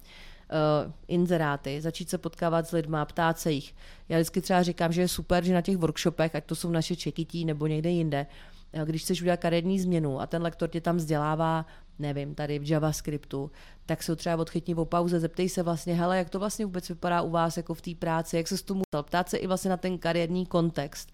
Uh, 0.51 0.91
inzeráty, 1.07 1.81
začít 1.81 2.09
se 2.09 2.17
potkávat 2.17 2.67
s 2.67 2.71
lidmi, 2.71 2.97
ptát 3.05 3.39
se 3.39 3.51
jich. 3.51 3.75
Já 4.09 4.17
vždycky 4.17 4.41
třeba 4.41 4.63
říkám, 4.63 4.91
že 4.91 5.01
je 5.01 5.07
super, 5.07 5.43
že 5.43 5.53
na 5.53 5.61
těch 5.61 5.77
workshopech, 5.77 6.35
ať 6.35 6.45
to 6.45 6.55
jsou 6.55 6.69
naše 6.71 6.95
čekití 6.95 7.45
nebo 7.45 7.67
někde 7.67 7.89
jinde, 7.89 8.25
eh, 8.27 8.50
když 8.85 9.01
chceš 9.01 9.21
udělat 9.21 9.39
kariérní 9.39 9.79
změnu 9.79 10.21
a 10.21 10.27
ten 10.27 10.41
lektor 10.41 10.69
tě 10.69 10.81
tam 10.81 10.97
vzdělává 10.97 11.65
nevím, 12.01 12.35
tady 12.35 12.59
v 12.59 12.69
JavaScriptu, 12.69 13.51
tak 13.85 14.03
se 14.03 14.15
třeba 14.15 14.35
odchytní 14.35 14.75
po 14.75 14.85
pauze, 14.85 15.19
zeptej 15.19 15.49
se 15.49 15.63
vlastně, 15.63 15.93
hele, 15.93 16.17
jak 16.17 16.29
to 16.29 16.39
vlastně 16.39 16.65
vůbec 16.65 16.89
vypadá 16.89 17.21
u 17.21 17.29
vás 17.29 17.57
jako 17.57 17.73
v 17.73 17.81
té 17.81 17.95
práci, 17.95 18.37
jak 18.37 18.47
se 18.47 18.57
s 18.57 18.61
tomu 18.61 18.81
ptát 19.01 19.29
se 19.29 19.37
i 19.37 19.47
vlastně 19.47 19.69
na 19.69 19.77
ten 19.77 19.97
kariérní 19.97 20.45
kontext 20.45 21.11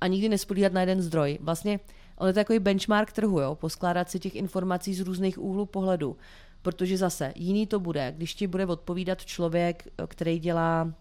a 0.00 0.06
nikdy 0.06 0.28
nespolíhat 0.28 0.72
na 0.72 0.80
jeden 0.80 1.02
zdroj. 1.02 1.38
Vlastně 1.40 1.80
on 2.16 2.26
je 2.26 2.32
to 2.32 2.40
takový 2.40 2.58
benchmark 2.58 3.12
trhu, 3.12 3.40
jo? 3.40 3.54
poskládat 3.54 4.10
si 4.10 4.18
těch 4.18 4.34
informací 4.34 4.94
z 4.94 5.00
různých 5.00 5.38
úhlů 5.38 5.66
pohledu. 5.66 6.16
Protože 6.62 6.96
zase 6.96 7.32
jiný 7.36 7.66
to 7.66 7.80
bude, 7.80 8.12
když 8.16 8.34
ti 8.34 8.46
bude 8.46 8.66
odpovídat 8.66 9.24
člověk, 9.24 9.88
který 10.06 10.38
dělá 10.38 10.92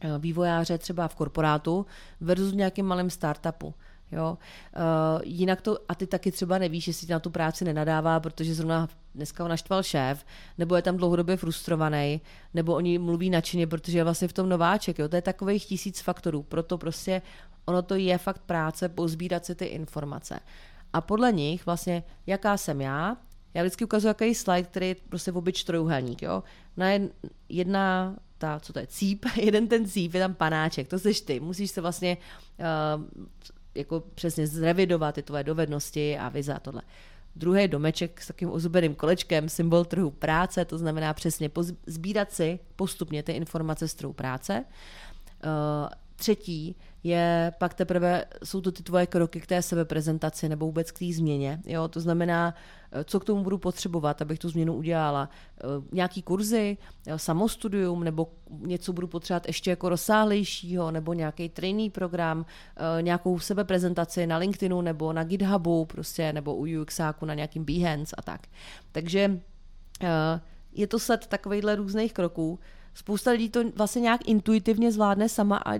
eh, 0.00 0.18
vývojáře 0.18 0.78
třeba 0.78 1.08
v 1.08 1.14
korporátu 1.14 1.86
versus 2.20 2.52
v 2.52 2.56
nějakém 2.56 2.86
malém 2.86 3.10
startupu. 3.10 3.74
Jo? 4.14 4.38
Uh, 4.76 5.22
jinak 5.24 5.62
to, 5.62 5.78
a 5.88 5.94
ty 5.94 6.06
taky 6.06 6.32
třeba 6.32 6.58
nevíš, 6.58 6.88
jestli 6.88 7.08
na 7.08 7.20
tu 7.20 7.30
práci 7.30 7.64
nenadává, 7.64 8.20
protože 8.20 8.54
zrovna 8.54 8.88
dneska 9.14 9.42
ho 9.42 9.48
naštval 9.48 9.82
šéf, 9.82 10.24
nebo 10.58 10.76
je 10.76 10.82
tam 10.82 10.96
dlouhodobě 10.96 11.36
frustrovaný, 11.36 12.20
nebo 12.54 12.74
oni 12.74 12.98
mluví 12.98 13.30
nadšeně, 13.30 13.66
protože 13.66 13.98
je 13.98 14.04
vlastně 14.04 14.28
v 14.28 14.32
tom 14.32 14.48
nováček. 14.48 14.98
Jo? 14.98 15.08
To 15.08 15.16
je 15.16 15.22
takových 15.22 15.66
tisíc 15.66 16.00
faktorů. 16.00 16.42
Proto 16.42 16.78
prostě 16.78 17.22
ono 17.64 17.82
to 17.82 17.94
je 17.94 18.18
fakt 18.18 18.38
práce 18.38 18.88
pozbírat 18.88 19.44
si 19.44 19.54
ty 19.54 19.64
informace. 19.64 20.40
A 20.92 21.00
podle 21.00 21.32
nich 21.32 21.66
vlastně, 21.66 22.02
jaká 22.26 22.56
jsem 22.56 22.80
já, 22.80 23.16
já 23.54 23.62
vždycky 23.62 23.84
ukazuju 23.84 24.10
jaký 24.10 24.34
slide, 24.34 24.62
který 24.62 24.88
je 24.88 24.96
prostě 25.08 25.30
v 25.30 25.36
obyč 25.36 25.64
trojuhelník. 25.64 26.22
Jo? 26.22 26.42
Na 26.76 26.86
jedna 27.48 28.16
ta, 28.38 28.60
co 28.60 28.72
to 28.72 28.78
je, 28.78 28.86
cíp, 28.86 29.26
jeden 29.36 29.68
ten 29.68 29.86
cíp, 29.88 30.14
je 30.14 30.20
tam 30.20 30.34
panáček, 30.34 30.88
to 30.88 30.98
jsi 30.98 31.24
ty. 31.24 31.40
Musíš 31.40 31.70
se 31.70 31.80
vlastně 31.80 32.16
uh, 32.58 33.26
jako 33.74 34.00
přesně 34.14 34.46
zrevidovat 34.46 35.14
ty 35.14 35.22
tvoje 35.22 35.44
dovednosti 35.44 36.18
a 36.18 36.28
vize 36.28 36.54
a 36.54 36.60
tohle. 36.60 36.82
Druhý 37.36 37.68
domeček 37.68 38.20
s 38.20 38.26
takým 38.26 38.50
ozubeným 38.50 38.94
kolečkem, 38.94 39.48
symbol 39.48 39.84
trhu 39.84 40.10
práce, 40.10 40.64
to 40.64 40.78
znamená 40.78 41.14
přesně 41.14 41.50
sbírat 41.86 42.32
si 42.32 42.58
postupně 42.76 43.22
ty 43.22 43.32
informace 43.32 43.88
z 43.88 43.94
trhu 43.94 44.12
práce. 44.12 44.64
Uh, 45.44 45.88
třetí 46.16 46.76
je 47.04 47.52
pak 47.58 47.74
teprve, 47.74 48.24
jsou 48.44 48.60
to 48.60 48.72
ty 48.72 48.82
tvoje 48.82 49.06
kroky 49.06 49.40
k 49.40 49.46
té 49.46 49.62
sebeprezentaci 49.62 50.48
nebo 50.48 50.66
vůbec 50.66 50.90
k 50.90 50.98
té 50.98 51.12
změně. 51.12 51.60
Jo? 51.66 51.88
To 51.88 52.00
znamená, 52.00 52.54
eh, 52.54 52.83
co 53.04 53.20
k 53.20 53.24
tomu 53.24 53.42
budu 53.42 53.58
potřebovat, 53.58 54.22
abych 54.22 54.38
tu 54.38 54.48
změnu 54.48 54.74
udělala. 54.74 55.28
Eh, 55.60 55.64
nějaký 55.92 56.22
kurzy, 56.22 56.78
eh, 57.06 57.18
samostudium 57.18 58.04
nebo 58.04 58.32
něco 58.50 58.92
budu 58.92 59.06
potřebovat 59.06 59.46
ještě 59.46 59.70
jako 59.70 59.88
rozsáhlejšího 59.88 60.90
nebo 60.90 61.12
nějaký 61.12 61.48
trainee 61.48 61.90
program, 61.90 62.46
nějakou 63.00 63.38
sebeprezentaci 63.38 64.26
na 64.26 64.36
LinkedInu 64.36 64.80
nebo 64.80 65.12
na 65.12 65.24
GitHubu 65.24 65.84
prostě 65.84 66.32
nebo 66.32 66.54
u 66.56 66.66
UXáku 66.82 67.26
na 67.26 67.34
nějakým 67.34 67.64
Behance 67.64 68.16
a 68.16 68.22
tak. 68.22 68.46
Takže 68.92 69.40
je 70.72 70.86
to 70.86 70.98
set 70.98 71.26
takovýchhle 71.26 71.76
různých 71.76 72.12
kroků. 72.12 72.58
Spousta 72.94 73.30
lidí 73.30 73.50
to 73.50 73.64
vlastně 73.76 74.00
nějak 74.00 74.28
intuitivně 74.28 74.92
zvládne 74.92 75.28
sama 75.28 75.62
a 75.66 75.78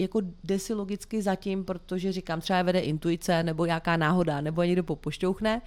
jako 0.00 0.20
jde 0.44 0.58
si 0.58 0.74
logicky 0.74 1.22
zatím, 1.22 1.64
protože 1.64 2.12
říkám, 2.12 2.40
třeba 2.40 2.62
vede 2.62 2.80
intuice, 2.80 3.42
nebo 3.42 3.66
nějaká 3.66 3.96
náhoda, 3.96 4.40
nebo 4.40 4.62
někdo 4.62 4.84
popošťouchne, 4.84 5.62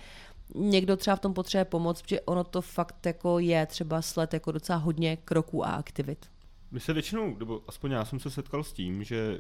někdo 0.56 0.98
třeba 0.98 1.16
v 1.16 1.20
tom 1.20 1.34
potřebuje 1.34 1.66
pomoc, 1.66 2.02
protože 2.02 2.22
ono 2.22 2.44
to 2.44 2.62
fakt 2.62 3.06
jako 3.06 3.40
je 3.40 3.66
třeba 3.66 4.02
sled 4.02 4.34
jako 4.34 4.52
docela 4.52 4.78
hodně 4.78 5.18
kroků 5.18 5.66
a 5.66 5.70
aktivit. 5.70 6.26
My 6.72 6.80
se 6.80 6.94
většinou, 6.94 7.36
nebo 7.38 7.62
aspoň 7.68 7.92
já 7.92 8.06
jsem 8.06 8.20
se 8.20 8.30
setkal 8.30 8.64
s 8.64 8.74
tím, 8.74 9.04
že 9.04 9.40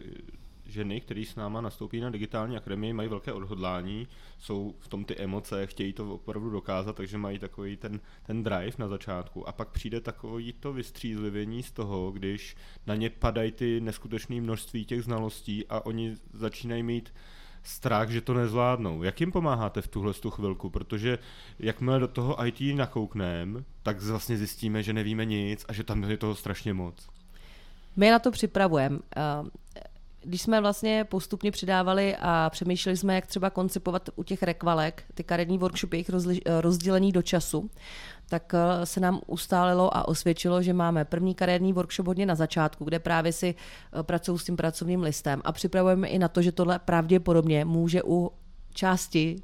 ženy, 0.65 1.01
které 1.01 1.23
s 1.25 1.35
náma 1.35 1.61
nastoupí 1.61 1.99
na 1.99 2.09
digitální 2.09 2.57
akademii, 2.57 2.93
mají 2.93 3.09
velké 3.09 3.33
odhodlání, 3.33 4.07
jsou 4.39 4.75
v 4.79 4.87
tom 4.87 5.05
ty 5.05 5.17
emoce, 5.17 5.67
chtějí 5.67 5.93
to 5.93 6.13
opravdu 6.13 6.49
dokázat, 6.49 6.95
takže 6.95 7.17
mají 7.17 7.39
takový 7.39 7.77
ten, 7.77 7.99
ten 8.23 8.43
drive 8.43 8.71
na 8.77 8.87
začátku. 8.87 9.49
A 9.49 9.51
pak 9.51 9.69
přijde 9.69 10.01
takový 10.01 10.53
to 10.53 10.73
vystřízlivění 10.73 11.63
z 11.63 11.71
toho, 11.71 12.11
když 12.11 12.55
na 12.87 12.95
ně 12.95 13.09
padají 13.09 13.51
ty 13.51 13.81
neskutečné 13.81 14.41
množství 14.41 14.85
těch 14.85 15.03
znalostí 15.03 15.67
a 15.67 15.85
oni 15.85 16.15
začínají 16.33 16.83
mít 16.83 17.13
strach, 17.67 18.09
že 18.09 18.21
to 18.21 18.33
nezvládnou. 18.33 19.03
Jak 19.03 19.19
jim 19.19 19.31
pomáháte 19.31 19.81
v 19.81 19.87
tuhle 19.87 20.13
tu 20.13 20.29
chvilku? 20.29 20.69
Protože 20.69 21.19
jakmile 21.59 21.99
do 21.99 22.07
toho 22.07 22.45
IT 22.45 22.75
nakoukneme, 22.75 23.63
tak 23.83 24.01
vlastně 24.01 24.37
zjistíme, 24.37 24.83
že 24.83 24.93
nevíme 24.93 25.25
nic 25.25 25.65
a 25.67 25.73
že 25.73 25.83
tam 25.83 26.03
je 26.03 26.17
toho 26.17 26.35
strašně 26.35 26.73
moc. 26.73 27.07
My 27.95 28.11
na 28.11 28.19
to 28.19 28.31
připravujeme 28.31 28.99
když 30.25 30.41
jsme 30.41 30.61
vlastně 30.61 31.03
postupně 31.03 31.51
přidávali 31.51 32.15
a 32.19 32.49
přemýšleli 32.49 32.97
jsme, 32.97 33.15
jak 33.15 33.25
třeba 33.25 33.49
koncipovat 33.49 34.09
u 34.15 34.23
těch 34.23 34.43
rekvalek, 34.43 35.03
ty 35.13 35.23
karetní 35.23 35.57
workshopy, 35.57 35.97
jejich 35.97 36.11
rozdělení 36.61 37.11
do 37.11 37.21
času, 37.21 37.69
tak 38.29 38.53
eh, 38.53 38.85
se 38.85 38.99
nám 38.99 39.21
ustálilo 39.27 39.97
a 39.97 40.07
osvědčilo, 40.07 40.61
že 40.61 40.73
máme 40.73 41.05
první 41.05 41.35
kariérní 41.35 41.73
workshop 41.73 42.07
hodně 42.07 42.25
na 42.25 42.35
začátku, 42.35 42.85
kde 42.85 42.99
právě 42.99 43.31
si 43.31 43.55
eh, 43.55 44.03
pracují 44.03 44.39
s 44.39 44.43
tím 44.43 44.55
pracovním 44.57 45.03
listem 45.03 45.41
a 45.45 45.51
připravujeme 45.51 46.07
i 46.07 46.19
na 46.19 46.27
to, 46.27 46.41
že 46.41 46.51
tohle 46.51 46.79
pravděpodobně 46.79 47.65
může 47.65 48.03
u 48.03 48.31
části 48.73 49.41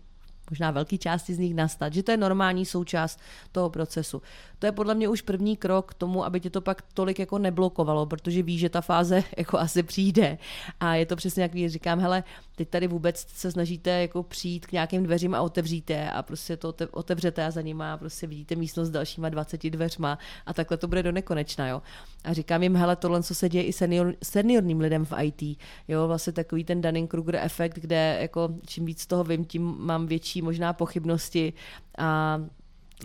možná 0.50 0.72
velký 0.72 0.98
části 0.98 1.34
z 1.34 1.40
nich 1.40 1.56
nastat, 1.56 1.94
že 1.94 2.04
to 2.04 2.12
je 2.12 2.18
normální 2.18 2.66
součást 2.66 3.20
toho 3.52 3.70
procesu. 3.70 4.22
To 4.62 4.68
je 4.68 4.72
podle 4.72 4.96
mě 4.96 5.10
už 5.10 5.22
první 5.22 5.58
krok 5.58 5.92
k 5.92 5.94
tomu, 5.94 6.26
aby 6.26 6.40
tě 6.40 6.50
to 6.50 6.62
pak 6.62 6.82
tolik 6.94 7.20
jako 7.20 7.38
neblokovalo, 7.38 8.06
protože 8.06 8.44
víš, 8.44 8.60
že 8.60 8.70
ta 8.70 8.82
fáze 8.82 9.24
jako 9.38 9.58
asi 9.60 9.84
přijde. 9.84 10.38
A 10.80 10.96
je 10.96 11.06
to 11.06 11.16
přesně 11.16 11.44
jak 11.44 11.52
říkám, 11.70 12.00
hele, 12.00 12.24
teď 12.56 12.70
tady 12.70 12.88
vůbec 12.88 13.26
se 13.28 13.52
snažíte 13.52 13.90
jako 13.90 14.24
přijít 14.24 14.66
k 14.66 14.72
nějakým 14.72 15.04
dveřím 15.04 15.36
a 15.36 15.42
otevříte 15.42 16.10
a 16.10 16.24
prostě 16.24 16.58
to 16.58 16.74
otevřete 16.92 17.46
a 17.46 17.52
za 17.52 17.62
nima 17.62 17.98
prostě 17.98 18.28
vidíte 18.28 18.56
místnost 18.56 18.88
s 18.88 18.92
dalšíma 18.92 19.30
20 19.30 19.70
dveřma 19.70 20.18
a 20.46 20.54
takhle 20.54 20.78
to 20.78 20.88
bude 20.88 21.04
do 21.04 21.12
nekonečna, 21.12 21.68
jo. 21.68 21.82
A 22.24 22.34
říkám 22.34 22.64
jim, 22.64 22.76
hele, 22.76 22.96
tohle, 22.96 23.24
co 23.24 23.36
se 23.36 23.50
děje 23.50 23.64
i 23.64 23.74
senior, 23.74 24.16
seniorním 24.24 24.80
lidem 24.80 25.06
v 25.06 25.14
IT, 25.24 25.60
jo, 25.88 26.08
vlastně 26.08 26.34
takový 26.34 26.64
ten 26.64 26.82
Dunning-Kruger 26.82 27.40
efekt, 27.42 27.80
kde 27.80 28.18
jako 28.22 28.50
čím 28.66 28.86
víc 28.86 29.06
toho 29.06 29.24
vím, 29.24 29.46
tím 29.46 29.76
mám 29.78 30.08
větší 30.08 30.42
možná 30.42 30.74
pochybnosti 30.74 31.54
a 31.98 32.42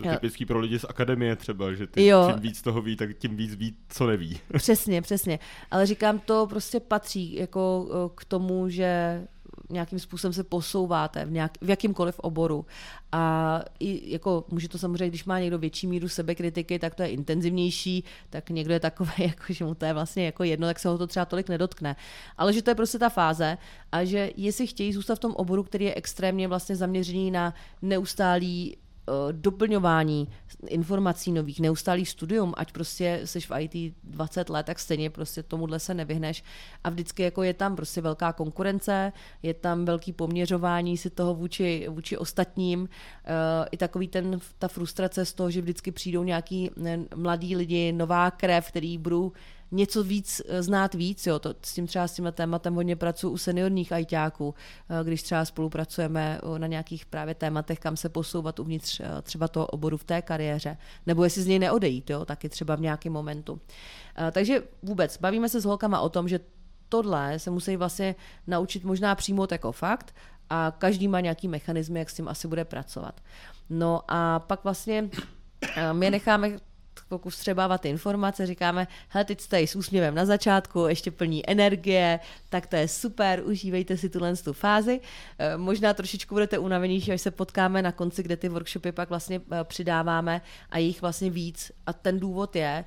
to 0.03 0.09
typický 0.09 0.45
pro 0.45 0.59
lidi 0.59 0.79
z 0.79 0.85
akademie 0.89 1.35
třeba, 1.35 1.73
že 1.73 1.87
ty 1.87 2.05
jo. 2.05 2.27
čím 2.31 2.39
víc 2.39 2.61
toho 2.61 2.81
ví, 2.81 2.95
tak 2.95 3.17
tím 3.17 3.35
víc 3.35 3.55
ví, 3.55 3.75
co 3.89 4.07
neví. 4.07 4.39
Přesně, 4.57 5.01
přesně. 5.01 5.39
Ale 5.71 5.85
říkám, 5.85 6.19
to 6.19 6.47
prostě 6.47 6.79
patří 6.79 7.35
jako 7.35 7.87
k 8.15 8.25
tomu, 8.25 8.69
že 8.69 9.21
nějakým 9.69 9.99
způsobem 9.99 10.33
se 10.33 10.43
posouváte 10.43 11.25
v, 11.25 11.31
nějak, 11.31 11.51
v 11.61 11.69
jakýmkoliv 11.69 12.19
oboru. 12.19 12.65
A 13.11 13.61
i 13.79 14.11
jako 14.11 14.45
může 14.51 14.69
to 14.69 14.77
samozřejmě, 14.77 15.07
když 15.07 15.25
má 15.25 15.39
někdo 15.39 15.57
větší 15.57 15.87
míru 15.87 16.09
sebekritiky, 16.09 16.79
tak 16.79 16.95
to 16.95 17.03
je 17.03 17.09
intenzivnější, 17.09 18.03
tak 18.29 18.49
někdo 18.49 18.73
je 18.73 18.79
takový, 18.79 19.11
jako, 19.17 19.53
že 19.53 19.65
mu 19.65 19.75
to 19.75 19.85
je 19.85 19.93
vlastně 19.93 20.25
jako 20.25 20.43
jedno, 20.43 20.67
tak 20.67 20.79
se 20.79 20.89
ho 20.89 20.97
to 20.97 21.07
třeba 21.07 21.25
tolik 21.25 21.49
nedotkne. 21.49 21.95
Ale 22.37 22.53
že 22.53 22.61
to 22.61 22.71
je 22.71 22.75
prostě 22.75 22.99
ta 22.99 23.09
fáze 23.09 23.57
a 23.91 24.03
že 24.03 24.31
jestli 24.37 24.67
chtějí 24.67 24.93
zůstat 24.93 25.15
v 25.15 25.19
tom 25.19 25.33
oboru, 25.35 25.63
který 25.63 25.85
je 25.85 25.95
extrémně 25.95 26.47
vlastně 26.47 26.75
zaměřený 26.75 27.31
na 27.31 27.53
neustálý 27.81 28.77
Eh, 28.77 28.86
doplňování 29.31 30.27
informací 30.67 31.31
nových, 31.31 31.59
neustálý 31.59 32.05
studium, 32.05 32.53
ať 32.57 32.71
prostě 32.71 33.21
jsi 33.25 33.39
v 33.39 33.51
IT 33.59 33.95
20 34.03 34.49
let, 34.49 34.65
tak 34.65 34.79
stejně 34.79 35.09
prostě 35.09 35.43
tomuhle 35.43 35.79
se 35.79 35.93
nevyhneš. 35.93 36.43
A 36.83 36.89
vždycky 36.89 37.23
jako 37.23 37.43
je 37.43 37.53
tam 37.53 37.75
prostě 37.75 38.01
velká 38.01 38.33
konkurence, 38.33 39.13
je 39.43 39.53
tam 39.53 39.85
velký 39.85 40.13
poměřování 40.13 40.97
si 40.97 41.09
toho 41.09 41.35
vůči, 41.35 41.87
vůči 41.89 42.17
ostatním, 42.17 42.81
uh, 42.81 42.87
i 43.71 43.77
takový 43.77 44.07
ten, 44.07 44.39
ta 44.59 44.67
frustrace 44.67 45.25
z 45.25 45.33
toho, 45.33 45.51
že 45.51 45.61
vždycky 45.61 45.91
přijdou 45.91 46.23
nějaký 46.23 46.71
mladí 47.15 47.55
lidi, 47.55 47.91
nová 47.91 48.31
krev, 48.31 48.67
který 48.67 48.97
budou 48.97 49.31
něco 49.71 50.03
víc 50.03 50.41
eh, 50.47 50.63
znát 50.63 50.93
víc. 50.93 51.27
Jo. 51.27 51.39
To, 51.39 51.55
s 51.61 51.73
tím 51.73 51.87
třeba 51.87 52.07
s 52.07 52.13
tímhle 52.13 52.31
tématem 52.31 52.75
hodně 52.75 52.95
pracuji 52.95 53.29
u 53.29 53.37
seniorních 53.37 53.91
ajťáků, 53.91 54.55
eh, 54.89 55.03
když 55.03 55.23
třeba 55.23 55.45
spolupracujeme 55.45 56.39
eh, 56.55 56.59
na 56.59 56.67
nějakých 56.67 57.05
právě 57.05 57.35
tématech, 57.35 57.79
kam 57.79 57.97
se 57.97 58.09
posouvat 58.09 58.59
uvnitř 58.59 59.01
třeba 59.21 59.47
toho 59.47 59.65
oboru 59.65 59.97
v 59.97 60.03
té 60.03 60.21
kariéře, 60.21 60.77
nebo 61.05 61.23
jestli 61.23 61.41
z 61.41 61.47
něj 61.47 61.59
neodejít, 61.59 62.09
jo, 62.09 62.25
taky 62.25 62.49
třeba 62.49 62.75
v 62.75 62.81
nějakém 62.81 63.13
momentu. 63.13 63.61
Takže 64.31 64.63
vůbec, 64.83 65.17
bavíme 65.17 65.49
se 65.49 65.61
s 65.61 65.65
holkama 65.65 65.99
o 65.99 66.09
tom, 66.09 66.27
že 66.27 66.39
tohle 66.89 67.39
se 67.39 67.51
musí 67.51 67.77
vlastně 67.77 68.15
naučit 68.47 68.83
možná 68.83 69.15
přijmout 69.15 69.51
jako 69.51 69.71
fakt 69.71 70.15
a 70.49 70.73
každý 70.77 71.07
má 71.07 71.19
nějaký 71.19 71.47
mechanizmy, 71.47 71.99
jak 71.99 72.09
s 72.09 72.13
tím 72.13 72.27
asi 72.27 72.47
bude 72.47 72.65
pracovat. 72.65 73.21
No 73.69 74.01
a 74.07 74.39
pak 74.39 74.63
vlastně 74.63 75.09
my 75.91 76.11
necháme 76.11 76.59
pokud 77.07 77.29
vstřebávat 77.29 77.85
informace, 77.85 78.45
říkáme, 78.45 78.87
hele, 79.09 79.25
teď 79.25 79.41
jste 79.41 79.59
s 79.59 79.75
úsměvem 79.75 80.15
na 80.15 80.25
začátku, 80.25 80.87
ještě 80.87 81.11
plní 81.11 81.49
energie, 81.49 82.19
tak 82.49 82.67
to 82.67 82.75
je 82.75 82.87
super, 82.87 83.43
užívejte 83.45 83.97
si 83.97 84.09
tuhle 84.09 84.35
tu 84.35 84.53
fázi. 84.53 84.99
E, 85.39 85.57
možná 85.57 85.93
trošičku 85.93 86.35
budete 86.35 86.57
unavenější, 86.57 87.11
až 87.11 87.21
se 87.21 87.31
potkáme 87.31 87.81
na 87.81 87.91
konci, 87.91 88.23
kde 88.23 88.37
ty 88.37 88.49
workshopy 88.49 88.91
pak 88.91 89.09
vlastně 89.09 89.41
e, 89.51 89.63
přidáváme 89.63 90.41
a 90.69 90.77
jich 90.77 91.01
vlastně 91.01 91.29
víc. 91.29 91.71
A 91.85 91.93
ten 91.93 92.19
důvod 92.19 92.55
je, 92.55 92.85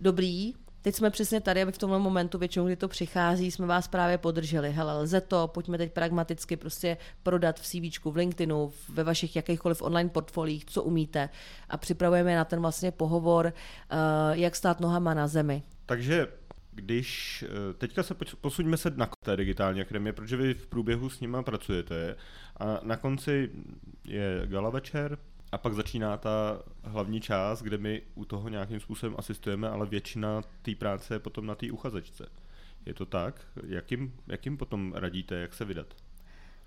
dobrý, 0.00 0.54
Teď 0.84 0.94
jsme 0.94 1.10
přesně 1.10 1.40
tady, 1.40 1.62
aby 1.62 1.72
v 1.72 1.78
tomhle 1.78 1.98
momentu, 1.98 2.38
většinou, 2.38 2.66
kdy 2.66 2.76
to 2.76 2.88
přichází, 2.88 3.50
jsme 3.50 3.66
vás 3.66 3.88
právě 3.88 4.18
podrželi. 4.18 4.72
Hele, 4.72 4.98
lze 4.98 5.20
to, 5.20 5.48
pojďme 5.48 5.78
teď 5.78 5.92
pragmaticky 5.92 6.56
prostě 6.56 6.96
prodat 7.22 7.60
v 7.60 7.66
CV, 7.66 8.04
v 8.04 8.16
LinkedInu, 8.16 8.72
ve 8.88 9.04
vašich 9.04 9.36
jakýchkoliv 9.36 9.82
online 9.82 10.10
portfolích, 10.10 10.64
co 10.64 10.82
umíte. 10.82 11.28
A 11.68 11.76
připravujeme 11.76 12.36
na 12.36 12.44
ten 12.44 12.60
vlastně 12.60 12.90
pohovor, 12.90 13.46
uh, 13.46 13.52
jak 14.32 14.56
stát 14.56 14.80
nohama 14.80 15.14
na 15.14 15.26
zemi. 15.26 15.62
Takže 15.86 16.26
když 16.72 17.44
eh, 17.48 17.74
teďka 17.74 18.02
se 18.02 18.14
posuňme 18.40 18.76
se 18.76 18.90
na 18.96 19.08
té 19.24 19.36
digitální 19.36 19.80
akademie, 19.80 20.12
protože 20.12 20.36
vy 20.36 20.54
v 20.54 20.66
průběhu 20.66 21.10
s 21.10 21.20
nima 21.20 21.42
pracujete 21.42 22.16
a 22.56 22.80
na 22.82 22.96
konci 22.96 23.50
je 24.04 24.42
gala 24.46 24.70
večer, 24.70 25.18
a 25.52 25.58
pak 25.58 25.74
začíná 25.74 26.16
ta 26.16 26.62
hlavní 26.82 27.20
část, 27.20 27.62
kde 27.62 27.78
my 27.78 28.02
u 28.14 28.24
toho 28.24 28.48
nějakým 28.48 28.80
způsobem 28.80 29.14
asistujeme, 29.18 29.68
ale 29.68 29.86
většina 29.86 30.42
té 30.62 30.74
práce 30.74 31.14
je 31.14 31.18
potom 31.18 31.46
na 31.46 31.54
té 31.54 31.72
uchazečce. 31.72 32.26
Je 32.86 32.94
to 32.94 33.06
tak? 33.06 33.40
Jakým, 33.66 34.14
jakým 34.26 34.56
potom 34.56 34.92
radíte, 34.96 35.34
jak 35.34 35.54
se 35.54 35.64
vydat? 35.64 35.86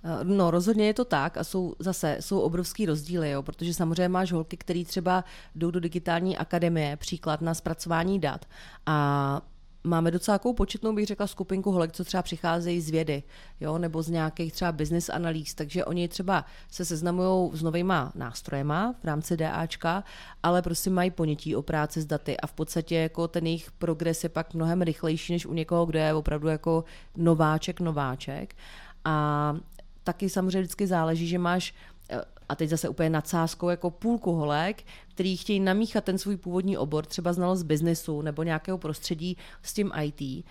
Eh, 0.04 0.24
no, 0.24 0.52
rozhodně 0.52 0.88
je 0.88 0.94
to 0.94 1.06
tak 1.06 1.38
a 1.38 1.44
jsou 1.44 1.76
zase 1.80 2.18
jsou 2.20 2.40
obrovský 2.40 2.86
rozdíly, 2.86 3.32
jo, 3.32 3.44
protože 3.44 3.74
samozřejmě 3.74 4.10
máš 4.10 4.32
holky, 4.32 4.58
které 4.58 4.84
třeba 4.86 5.24
jdou 5.56 5.72
do 5.72 5.80
digitální 5.80 6.38
akademie, 6.38 6.98
příklad 6.98 7.42
na 7.42 7.54
zpracování 7.54 8.20
dat 8.20 8.46
a 8.86 9.42
máme 9.88 10.12
docela 10.12 10.38
takovou 10.38 10.54
početnou, 10.54 10.94
bych 10.94 11.06
řekla, 11.06 11.28
skupinku 11.28 11.72
holek, 11.72 11.92
co 11.92 12.04
třeba 12.04 12.24
přicházejí 12.24 12.82
z 12.82 12.90
vědy, 12.90 13.24
jo, 13.60 13.78
nebo 13.78 14.04
z 14.04 14.10
nějakých 14.10 14.54
třeba 14.54 14.72
business 14.72 15.10
analýz, 15.10 15.54
takže 15.54 15.86
oni 15.86 16.08
třeba 16.08 16.46
se 16.72 16.86
seznamují 16.86 17.52
s 17.54 17.64
novýma 17.64 18.12
nástrojema 18.16 18.96
v 19.02 19.06
rámci 19.06 19.38
DAčka, 19.38 20.04
ale 20.44 20.62
prostě 20.62 20.90
mají 20.90 21.12
ponětí 21.12 21.56
o 21.56 21.62
práci 21.62 22.02
s 22.02 22.06
daty 22.06 22.38
a 22.38 22.48
v 22.48 22.54
podstatě 22.54 22.96
jako 22.96 23.28
ten 23.28 23.46
jejich 23.46 23.72
progres 23.72 24.24
je 24.24 24.30
pak 24.30 24.54
mnohem 24.54 24.82
rychlejší 24.82 25.34
než 25.34 25.46
u 25.46 25.54
někoho, 25.54 25.86
kdo 25.86 26.00
je 26.00 26.14
opravdu 26.14 26.48
jako 26.48 26.84
nováček, 27.18 27.80
nováček. 27.80 28.56
A 29.06 29.56
taky 30.04 30.30
samozřejmě 30.30 30.62
vždycky 30.62 30.88
záleží, 30.88 31.28
že 31.28 31.38
máš 31.38 31.74
a 32.50 32.56
teď 32.56 32.70
zase 32.70 32.90
úplně 32.90 33.10
nadsázkou 33.10 33.70
jako 33.70 33.92
půlku 33.92 34.32
holek, 34.32 34.84
který 35.08 35.38
chtějí 35.38 35.60
namíchat 35.60 36.04
ten 36.04 36.18
svůj 36.18 36.38
původní 36.38 36.78
obor, 36.78 37.06
třeba 37.06 37.34
znalost 37.34 37.64
biznesu 37.64 38.22
nebo 38.22 38.44
nějakého 38.44 38.78
prostředí 38.78 39.38
s 39.64 39.74
tím 39.74 39.92
IT, 40.02 40.46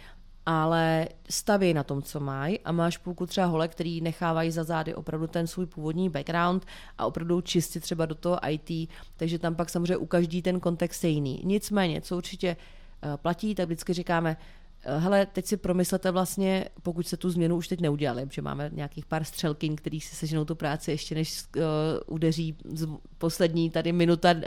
ale 0.46 1.08
staví 1.30 1.74
na 1.74 1.82
tom, 1.82 2.02
co 2.02 2.20
mají 2.20 2.60
a 2.60 2.72
máš 2.72 2.96
půlku 2.96 3.26
třeba 3.26 3.46
holek, 3.46 3.70
který 3.70 4.00
nechávají 4.00 4.50
za 4.50 4.64
zády 4.64 4.94
opravdu 4.94 5.26
ten 5.26 5.46
svůj 5.46 5.66
původní 5.66 6.10
background 6.10 6.66
a 6.98 7.06
opravdu 7.06 7.40
čistě 7.40 7.80
třeba 7.80 8.06
do 8.06 8.14
toho 8.14 8.38
IT, 8.48 8.90
takže 9.16 9.38
tam 9.38 9.54
pak 9.54 9.70
samozřejmě 9.70 9.96
u 9.96 10.06
každý 10.06 10.42
ten 10.42 10.60
kontext 10.60 11.04
je 11.04 11.10
jiný. 11.10 11.40
Nicméně, 11.44 12.00
co 12.00 12.16
určitě 12.16 12.56
eh, 13.02 13.16
platí, 13.16 13.54
tak 13.54 13.66
vždycky 13.66 13.92
říkáme, 13.92 14.36
hele, 14.88 15.26
teď 15.26 15.46
si 15.46 15.56
promyslete 15.56 16.10
vlastně, 16.10 16.64
pokud 16.82 17.06
se 17.06 17.16
tu 17.16 17.30
změnu 17.30 17.56
už 17.56 17.68
teď 17.68 17.80
neudělali, 17.80 18.28
že 18.30 18.42
máme 18.42 18.70
nějakých 18.72 19.06
pár 19.06 19.24
střelkyň, 19.24 19.76
který 19.76 20.00
si 20.00 20.16
seženou 20.16 20.44
tu 20.44 20.54
práci 20.54 20.90
ještě 20.90 21.14
než 21.14 21.44
uh, 21.56 21.62
udeří 22.06 22.56
z 22.64 22.88
poslední 23.18 23.70
tady 23.70 23.92
minuta 23.92 24.32
uh, 24.32 24.42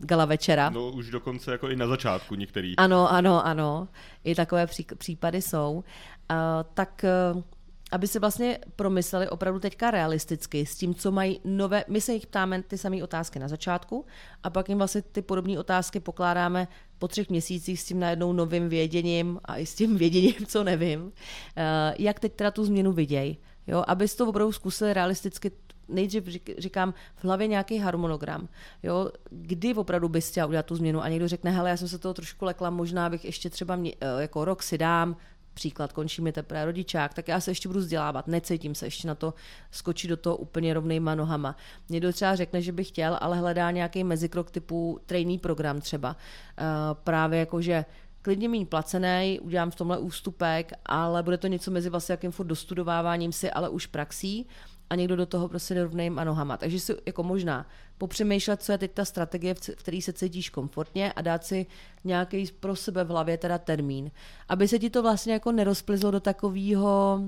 gala 0.00 0.24
večera. 0.24 0.70
No 0.70 0.90
už 0.90 1.10
dokonce 1.10 1.52
jako 1.52 1.68
i 1.68 1.76
na 1.76 1.86
začátku 1.86 2.34
některý. 2.34 2.76
Ano, 2.76 3.12
ano, 3.12 3.46
ano. 3.46 3.88
I 4.24 4.34
takové 4.34 4.66
pří, 4.66 4.86
případy 4.98 5.42
jsou. 5.42 5.72
Uh, 5.74 6.36
tak 6.74 7.04
uh, 7.34 7.42
aby 7.90 8.06
se 8.06 8.18
vlastně 8.18 8.58
promysleli 8.76 9.28
opravdu 9.28 9.60
teďka 9.60 9.90
realisticky 9.90 10.66
s 10.66 10.76
tím, 10.76 10.94
co 10.94 11.10
mají 11.10 11.40
nové. 11.44 11.84
My 11.88 12.00
se 12.00 12.12
jich 12.12 12.26
ptáme 12.26 12.62
ty 12.62 12.78
samé 12.78 13.02
otázky 13.02 13.38
na 13.38 13.48
začátku 13.48 14.06
a 14.42 14.50
pak 14.50 14.68
jim 14.68 14.78
vlastně 14.78 15.02
ty 15.02 15.22
podobné 15.22 15.58
otázky 15.58 16.00
pokládáme 16.00 16.68
po 16.98 17.08
třech 17.08 17.30
měsících 17.30 17.80
s 17.80 17.84
tím 17.84 18.00
najednou 18.00 18.32
novým 18.32 18.68
věděním 18.68 19.40
a 19.44 19.56
i 19.56 19.66
s 19.66 19.74
tím 19.74 19.96
věděním, 19.98 20.46
co 20.46 20.64
nevím, 20.64 21.12
eh, 21.56 21.94
jak 21.98 22.20
teď 22.20 22.32
teda 22.32 22.50
tu 22.50 22.64
změnu 22.64 22.92
vidějí. 22.92 23.38
Jo, 23.66 23.84
aby 23.86 24.08
to 24.08 24.28
opravdu 24.28 24.52
zkusili 24.52 24.94
realisticky 24.94 25.50
nejdřív 25.90 26.28
říkám 26.58 26.94
v 27.16 27.24
hlavě 27.24 27.46
nějaký 27.46 27.78
harmonogram, 27.78 28.48
jo, 28.82 29.10
kdy 29.30 29.74
opravdu 29.74 30.08
bys 30.08 30.30
chtěl 30.30 30.48
udělat 30.48 30.66
tu 30.66 30.76
změnu 30.76 31.02
a 31.02 31.08
někdo 31.08 31.28
řekne, 31.28 31.50
hele, 31.50 31.70
já 31.70 31.76
jsem 31.76 31.88
se 31.88 31.98
toho 31.98 32.14
trošku 32.14 32.44
lekla, 32.44 32.70
možná 32.70 33.08
bych 33.08 33.24
ještě 33.24 33.50
třeba 33.50 33.76
mě, 33.76 33.92
eh, 34.00 34.22
jako 34.22 34.44
rok 34.44 34.62
si 34.62 34.78
dám, 34.78 35.16
příklad, 35.54 35.92
končí 35.92 36.22
mi 36.22 36.32
teprve 36.32 36.64
rodičák, 36.64 37.14
tak 37.14 37.28
já 37.28 37.40
se 37.40 37.50
ještě 37.50 37.68
budu 37.68 37.80
vzdělávat, 37.80 38.26
necítím 38.26 38.74
se 38.74 38.86
ještě 38.86 39.08
na 39.08 39.14
to 39.14 39.34
skočit 39.70 40.10
do 40.10 40.16
toho 40.16 40.36
úplně 40.36 40.74
rovnejma 40.74 41.14
nohama. 41.14 41.56
Někdo 41.88 42.12
třeba 42.12 42.36
řekne, 42.36 42.62
že 42.62 42.72
by 42.72 42.84
chtěl, 42.84 43.18
ale 43.20 43.38
hledá 43.38 43.70
nějaký 43.70 44.04
mezikrok 44.04 44.50
typu 44.50 45.00
trainee 45.06 45.38
program 45.38 45.80
třeba. 45.80 46.10
Uh, 46.10 46.66
právě 46.94 47.38
jako, 47.38 47.62
že 47.62 47.84
klidně 48.22 48.48
méně 48.48 48.66
placený, 48.66 49.40
udělám 49.42 49.70
v 49.70 49.76
tomhle 49.76 49.98
ústupek, 49.98 50.72
ale 50.86 51.22
bude 51.22 51.38
to 51.38 51.46
něco 51.46 51.70
mezi 51.70 51.90
vlastně 51.90 52.12
jakým 52.12 52.30
furt 52.30 52.46
dostudováváním 52.46 53.32
si, 53.32 53.50
ale 53.50 53.68
už 53.68 53.86
praxí 53.86 54.46
a 54.90 54.94
někdo 54.94 55.16
do 55.16 55.26
toho 55.26 55.48
prostě 55.48 55.74
jde 55.74 55.82
rovnejma 55.82 56.24
nohama. 56.24 56.56
Takže 56.56 56.80
si 56.80 56.94
jako 57.06 57.22
možná 57.22 57.66
popřemýšlet, 57.98 58.62
co 58.62 58.72
je 58.72 58.78
teď 58.78 58.92
ta 58.92 59.04
strategie, 59.04 59.54
v 59.54 59.76
které 59.76 60.02
se 60.02 60.12
cítíš 60.12 60.50
komfortně 60.50 61.12
a 61.12 61.22
dát 61.22 61.44
si 61.44 61.66
nějaký 62.04 62.46
pro 62.60 62.76
sebe 62.76 63.04
v 63.04 63.08
hlavě 63.08 63.38
teda 63.38 63.58
termín, 63.58 64.10
aby 64.48 64.68
se 64.68 64.78
ti 64.78 64.90
to 64.90 65.02
vlastně 65.02 65.32
jako 65.32 65.52
nerozplizlo 65.52 66.10
do 66.10 66.20
takového 66.20 67.20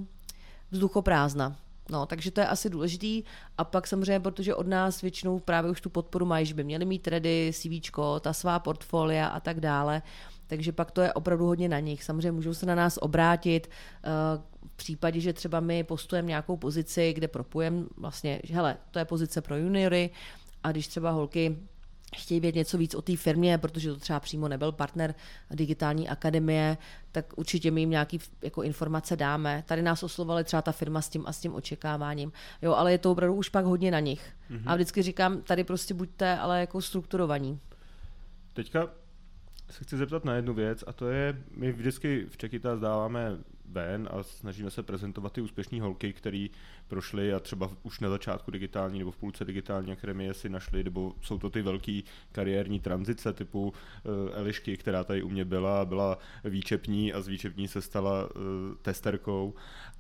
vzduchoprázdna. 0.71 1.57
No, 1.91 2.07
takže 2.07 2.31
to 2.31 2.41
je 2.41 2.47
asi 2.47 2.71
důležitý. 2.71 3.23
A 3.59 3.65
pak 3.65 3.87
samozřejmě, 3.87 4.21
protože 4.21 4.55
od 4.55 4.67
nás 4.67 5.01
většinou 5.01 5.39
právě 5.39 5.71
už 5.71 5.81
tu 5.81 5.91
podporu 5.91 6.27
mají, 6.27 6.47
že 6.47 6.55
by 6.55 6.65
měli 6.65 6.85
mít 6.85 7.09
ready, 7.09 7.53
CV, 7.55 7.91
ta 8.21 8.33
svá 8.33 8.59
portfolia 8.59 9.27
a 9.27 9.41
tak 9.41 9.61
dále. 9.61 10.03
Takže 10.47 10.73
pak 10.73 10.91
to 10.91 11.01
je 11.01 11.13
opravdu 11.13 11.47
hodně 11.47 11.69
na 11.69 11.81
nich. 11.81 12.05
Samozřejmě 12.05 12.33
můžou 12.33 12.55
se 12.55 12.67
na 12.67 12.75
nás 12.75 12.99
obrátit 13.03 13.71
eh, 13.71 14.09
v 14.67 14.77
případě, 14.77 15.21
že 15.21 15.33
třeba 15.33 15.61
my 15.61 15.85
postujeme 15.85 16.29
nějakou 16.29 16.57
pozici, 16.57 17.13
kde 17.13 17.29
propujeme 17.29 17.85
vlastně, 17.97 18.41
že 18.45 18.55
hele, 18.55 18.77
to 18.91 18.99
je 18.99 19.05
pozice 19.05 19.41
pro 19.41 19.57
juniory, 19.57 20.11
a 20.63 20.73
když 20.73 20.89
třeba 20.89 21.11
holky 21.11 21.59
chtějí 22.17 22.41
vědět 22.41 22.59
něco 22.59 22.79
víc 22.79 22.95
o 22.95 23.03
té 23.03 23.17
firmě, 23.17 23.59
protože 23.59 23.91
to 23.91 23.97
třeba 23.97 24.21
přímo 24.21 24.49
nebyl 24.49 24.73
partner 24.73 25.15
digitální 25.51 26.09
akademie, 26.09 26.79
tak 27.13 27.25
určitě 27.37 27.71
my 27.71 27.81
jim 27.81 27.91
nějaký 27.91 28.21
jako 28.43 28.63
informace 28.63 29.17
dáme. 29.17 29.65
Tady 29.67 29.83
nás 29.83 30.03
oslovali 30.03 30.45
třeba 30.45 30.63
ta 30.63 30.73
firma 30.73 31.03
s 31.03 31.09
tím 31.09 31.25
a 31.27 31.33
s 31.33 31.41
tím 31.41 31.55
očekáváním. 31.55 32.33
Jo, 32.63 32.75
ale 32.75 32.93
je 32.93 32.99
to 32.99 33.13
opravdu 33.13 33.35
už 33.35 33.49
pak 33.49 33.65
hodně 33.65 33.91
na 33.91 34.01
nich. 34.01 34.33
Mm-hmm. 34.51 34.63
A 34.67 34.75
vždycky 34.75 35.03
říkám, 35.03 35.43
tady 35.43 35.65
prostě 35.65 35.95
buďte 35.95 36.39
ale 36.39 36.61
jako 36.61 36.83
strukturovaní. 36.83 37.61
Teďka 38.53 38.89
se 39.73 39.85
chci 39.85 39.97
zeptat 39.97 40.25
na 40.25 40.35
jednu 40.35 40.55
věc 40.55 40.85
a 40.87 40.93
to 40.93 41.09
je, 41.09 41.43
my 41.57 41.73
vždycky 41.73 42.27
v 42.29 42.37
Čekita 42.37 42.77
zdáváme 42.77 43.39
ven 43.65 44.09
a 44.13 44.23
snažíme 44.23 44.71
se 44.71 44.83
prezentovat 44.83 45.33
ty 45.33 45.41
úspěšné 45.41 45.81
holky, 45.81 46.13
které 46.13 46.47
prošly 46.89 47.33
a 47.33 47.41
třeba 47.41 47.71
už 47.83 48.01
na 48.01 48.11
začátku 48.11 48.51
digitální 48.51 48.99
nebo 48.99 49.11
v 49.11 49.17
půlce 49.17 49.45
digitální 49.45 49.93
akademie 49.93 50.35
si 50.35 50.49
našli, 50.49 50.85
nebo 50.85 51.15
jsou 51.21 51.39
to 51.39 51.51
ty 51.51 51.63
velké 51.63 52.01
kariérní 52.33 52.81
tranzice 52.81 53.33
typu 53.33 53.69
uh, 53.69 53.73
Elišky, 54.33 54.77
která 54.77 55.05
tady 55.05 55.23
u 55.23 55.29
mě 55.29 55.45
byla, 55.45 55.85
byla 55.85 56.19
výčepní 56.45 57.13
a 57.13 57.21
z 57.21 57.29
výčepní 57.29 57.69
se 57.69 57.83
stala 57.83 58.25
uh, 58.25 58.41
testerkou, 58.83 59.55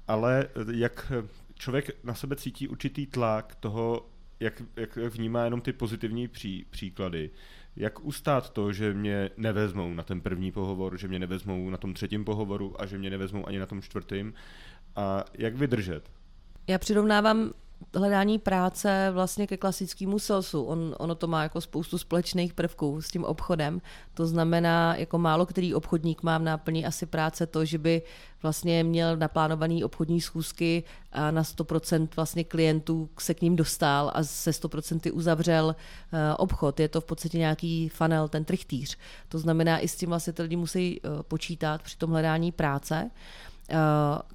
ale 0.08 0.48
jak 0.72 1.12
člověk 1.54 2.04
na 2.04 2.14
sebe 2.14 2.36
cítí 2.36 2.68
určitý 2.68 3.06
tlak 3.06 3.54
toho, 3.54 4.08
jak, 4.40 4.62
jak 4.76 4.96
vnímá 4.96 5.44
jenom 5.44 5.60
ty 5.60 5.72
pozitivní 5.72 6.28
pří, 6.28 6.66
příklady, 6.70 7.30
jak 7.76 8.04
ustát 8.04 8.50
to, 8.50 8.72
že 8.72 8.94
mě 8.94 9.30
nevezmou 9.36 9.94
na 9.94 10.02
ten 10.02 10.20
první 10.20 10.52
pohovor, 10.52 10.98
že 10.98 11.08
mě 11.08 11.18
nevezmou 11.18 11.70
na 11.70 11.76
tom 11.76 11.94
třetím 11.94 12.24
pohovoru 12.24 12.80
a 12.82 12.86
že 12.86 12.98
mě 12.98 13.10
nevezmou 13.10 13.48
ani 13.48 13.58
na 13.58 13.66
tom 13.66 13.82
čtvrtém 13.82 14.34
a 14.96 15.24
jak 15.38 15.54
vydržet? 15.54 16.10
Já 16.66 16.78
přirovnávám 16.78 17.52
hledání 17.94 18.38
práce 18.38 19.10
vlastně 19.12 19.46
ke 19.46 19.56
klasickému 19.56 20.18
salesu. 20.18 20.64
On, 20.64 20.94
ono 20.98 21.14
to 21.14 21.26
má 21.26 21.42
jako 21.42 21.60
spoustu 21.60 21.98
společných 21.98 22.54
prvků 22.54 23.02
s 23.02 23.10
tím 23.10 23.24
obchodem. 23.24 23.80
To 24.14 24.26
znamená, 24.26 24.96
jako 24.96 25.18
málo 25.18 25.46
který 25.46 25.74
obchodník 25.74 26.22
má 26.22 26.38
v 26.38 26.42
náplní 26.42 26.86
asi 26.86 27.06
práce 27.06 27.46
to, 27.46 27.64
že 27.64 27.78
by 27.78 28.02
vlastně 28.42 28.84
měl 28.84 29.16
naplánovaný 29.16 29.84
obchodní 29.84 30.20
schůzky 30.20 30.84
a 31.12 31.30
na 31.30 31.42
100% 31.42 32.08
vlastně 32.16 32.44
klientů 32.44 33.08
se 33.18 33.34
k 33.34 33.42
ním 33.42 33.56
dostal 33.56 34.10
a 34.14 34.24
se 34.24 34.50
100% 34.50 35.10
uzavřel 35.14 35.66
uh, 35.66 36.18
obchod. 36.36 36.80
Je 36.80 36.88
to 36.88 37.00
v 37.00 37.04
podstatě 37.04 37.38
nějaký 37.38 37.88
funnel, 37.88 38.28
ten 38.28 38.44
trichtýř. 38.44 38.98
To 39.28 39.38
znamená, 39.38 39.78
i 39.78 39.88
s 39.88 39.96
tím 39.96 40.08
vlastně 40.08 40.32
ty 40.32 40.42
lidi 40.42 40.56
musí 40.56 41.00
uh, 41.00 41.22
počítat 41.22 41.82
při 41.82 41.98
tom 41.98 42.10
hledání 42.10 42.52
práce. 42.52 43.10
Uh, 43.70 43.78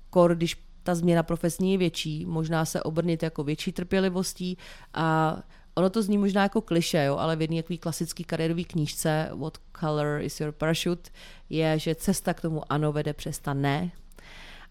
kor, 0.10 0.36
když 0.36 0.67
ta 0.88 0.96
změna 0.96 1.24
profesní 1.24 1.72
je 1.72 1.78
větší, 1.78 2.26
možná 2.26 2.66
se 2.66 2.84
obrnit 2.84 3.24
jako 3.24 3.44
větší 3.44 3.72
trpělivostí 3.72 4.58
a 4.94 5.38
ono 5.76 5.90
to 5.90 6.04
zní 6.04 6.18
možná 6.18 6.44
jako 6.44 6.62
kliše, 6.62 7.04
jo, 7.04 7.18
ale 7.18 7.36
v 7.36 7.42
jedné 7.42 7.64
takový 7.64 7.78
klasický 7.78 8.24
kariérový 8.24 8.66
knížce 8.66 9.30
What 9.36 9.58
color 9.80 10.22
is 10.22 10.40
your 10.40 10.52
parachute 10.52 11.10
je, 11.50 11.80
že 11.80 11.96
cesta 11.96 12.34
k 12.34 12.42
tomu 12.42 12.72
ano 12.72 12.92
vede 12.92 13.14
přes 13.14 13.40
ta 13.40 13.54
ne 13.54 13.92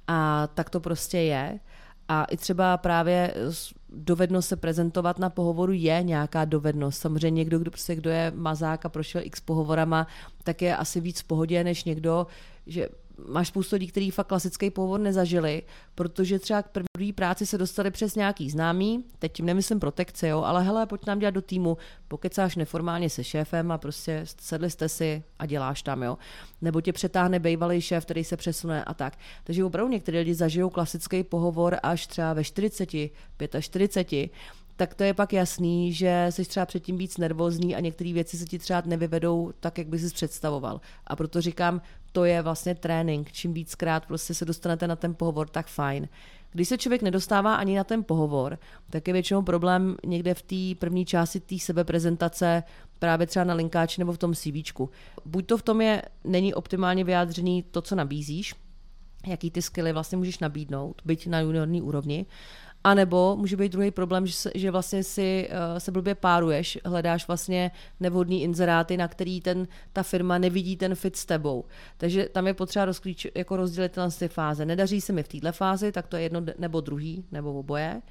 a 0.09 0.49
tak 0.55 0.71
to 0.71 0.81
prostě 0.81 1.19
je. 1.19 1.61
A 2.09 2.25
i 2.25 2.37
třeba 2.37 2.77
právě 2.77 3.35
dovednost 3.89 4.49
se 4.49 4.57
prezentovat 4.57 5.19
na 5.19 5.31
pohovoru 5.31 5.73
je 5.73 6.03
nějaká 6.03 6.45
dovednost. 6.45 7.01
Samozřejmě 7.01 7.39
někdo, 7.39 7.59
kdo, 7.59 7.71
prostě, 7.71 7.95
kdo 7.95 8.11
je 8.11 8.33
mazák 8.35 8.87
a 8.87 8.89
prošel 8.89 9.21
x 9.25 9.41
pohovorama, 9.41 10.07
tak 10.43 10.63
je 10.63 10.77
asi 10.77 11.01
víc 11.01 11.21
v 11.21 11.25
pohodě, 11.25 11.65
než 11.65 11.85
někdo, 11.85 12.27
že 12.67 12.89
máš 13.29 13.49
spoustu 13.49 13.77
lidí, 13.77 13.87
kteří 13.87 14.11
fakt 14.11 14.27
klasický 14.27 14.71
pohovor 14.71 15.01
nezažili, 15.01 15.63
protože 15.95 16.39
třeba 16.39 16.63
k 16.63 16.71
první 16.93 17.13
práci 17.13 17.47
se 17.47 17.59
dostali 17.59 17.91
přes 17.91 18.15
nějaký 18.15 18.51
známý, 18.51 19.05
teď 19.19 19.33
tím 19.33 19.47
nemyslím 19.47 19.81
protekce, 19.81 20.29
jo, 20.29 20.43
ale 20.43 20.63
hele, 20.63 20.87
pojď 20.87 21.07
nám 21.07 21.19
dělat 21.19 21.35
do 21.35 21.43
týmu, 21.43 21.79
pokecáš 22.09 22.57
neformálně 22.57 23.11
se 23.11 23.25
šéfem 23.25 23.73
a 23.73 23.79
prostě 23.79 24.25
sedli 24.41 24.71
jste 24.71 24.89
si 24.89 25.23
a 25.39 25.47
děláš 25.47 25.83
tam, 25.83 26.03
jo. 26.03 26.19
Nebo 26.63 26.81
tě 26.81 26.93
přetáhne 26.93 27.39
bývalý 27.39 27.81
šéf, 27.81 28.05
který 28.05 28.25
se 28.25 28.37
přesune 28.37 28.85
a 28.85 28.95
tak. 28.95 29.19
Takže 29.45 29.65
opravdu 29.65 29.93
někteří 29.93 30.19
lidi 30.19 30.35
zažijou 30.35 30.71
klasický 30.71 31.25
pohovor 31.25 31.77
až 31.83 32.07
třeba 32.07 32.33
ve 32.33 32.45
40, 32.45 32.89
45, 33.61 34.31
tak 34.77 34.95
to 34.95 35.05
je 35.05 35.15
pak 35.15 35.33
jasný, 35.33 35.93
že 35.93 36.27
jsi 36.31 36.45
třeba 36.45 36.67
předtím 36.67 36.99
víc 36.99 37.19
nervózní 37.19 37.77
a 37.77 37.81
některé 37.81 38.13
věci 38.13 38.39
se 38.39 38.45
ti 38.45 38.59
třeba 38.59 38.83
nevyvedou 38.87 39.53
tak, 39.61 39.79
jak 39.79 39.87
bys 39.87 40.09
si 40.09 40.15
představoval. 40.15 40.81
A 41.07 41.17
proto 41.17 41.41
říkám, 41.41 41.81
to 42.17 42.25
je 42.25 42.43
vlastně 42.43 42.75
trénink. 42.75 43.33
Čím 43.33 43.53
víckrát 43.53 44.07
prostě 44.07 44.35
se 44.35 44.45
dostanete 44.45 44.89
na 44.89 44.97
ten 44.97 45.15
pohovor, 45.15 45.49
tak 45.49 45.67
fajn. 45.67 46.09
Když 46.53 46.69
se 46.69 46.79
člověk 46.79 47.03
nedostává 47.03 47.55
ani 47.55 47.77
na 47.77 47.85
ten 47.85 48.05
pohovor, 48.05 48.59
tak 48.91 49.09
je 49.09 49.13
většinou 49.13 49.43
problém 49.43 49.97
někde 50.07 50.35
v 50.35 50.43
té 50.43 50.79
první 50.79 51.05
části 51.05 51.41
té 51.41 51.59
sebeprezentace, 51.59 52.63
právě 52.99 53.27
třeba 53.27 53.45
na 53.45 53.55
linkáči 53.55 54.01
nebo 54.01 54.13
v 54.13 54.19
tom 54.19 54.35
CV. 54.35 54.89
Buď 55.25 55.47
to 55.47 55.59
v 55.59 55.63
tom 55.63 55.81
je, 55.81 56.03
není 56.25 56.55
optimálně 56.55 57.05
vyjádřený 57.05 57.63
to, 57.63 57.83
co 57.83 57.95
nabízíš, 57.95 58.55
jaký 59.27 59.51
ty 59.51 59.63
skilly 59.63 59.93
vlastně 59.93 60.19
můžeš 60.19 60.39
nabídnout, 60.39 61.03
byť 61.05 61.27
na 61.27 61.41
juniorní 61.41 61.83
úrovni, 61.83 62.27
A 62.87 62.95
nebo 62.95 63.37
může 63.37 63.57
být 63.57 63.73
druhý 63.73 63.91
problém, 63.91 64.27
že, 64.27 64.33
se, 64.33 64.51
že 64.55 64.71
vlastně 64.71 65.05
si 65.05 65.49
uh, 65.51 65.79
se 65.79 65.93
blbě 65.93 66.15
páruješ, 66.15 66.79
hledáš 66.85 67.27
vlastně 67.27 67.71
nevhodný 68.01 68.43
inzeráty, 68.43 68.97
na 68.97 69.09
který 69.09 69.41
ten, 69.41 69.69
ta 69.93 70.03
firma 70.03 70.39
nevidí 70.39 70.77
ten 70.77 70.95
fit 70.95 71.17
s 71.17 71.27
tebou. 71.27 71.65
Takže 71.97 72.29
tam 72.33 72.47
je 72.47 72.55
potřeba 72.55 72.85
rozklíč, 72.85 73.27
jako 73.35 73.57
rozdělit 73.57 73.99
ty 74.19 74.29
fáze. 74.29 74.67
Nedaří 74.67 75.01
se 75.01 75.13
mi 75.13 75.23
v 75.23 75.29
této 75.29 75.53
fázi, 75.53 75.93
tak 75.93 76.07
to 76.07 76.17
je 76.17 76.23
jedno 76.23 76.43
nebo 76.59 76.81
druhý, 76.81 77.25
nebo 77.33 77.55
oboje. 77.55 78.03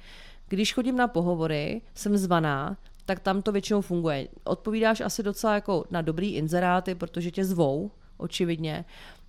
Když 0.48 0.74
chodím 0.74 0.96
na 0.96 1.08
pohovory, 1.08 1.82
jsem 1.94 2.16
zvaná, 2.16 2.76
tak 3.06 3.20
tam 3.20 3.42
to 3.42 3.52
většinou 3.52 3.80
funguje. 3.80 4.28
Odpovídáš 4.44 5.00
asi 5.00 5.22
docela 5.22 5.54
jako 5.54 5.84
na 5.90 6.02
dobrý 6.02 6.34
inzeráty, 6.34 6.94
protože 6.94 7.30
tě 7.30 7.44
zvou, 7.44 7.90
očividně, 8.16 8.84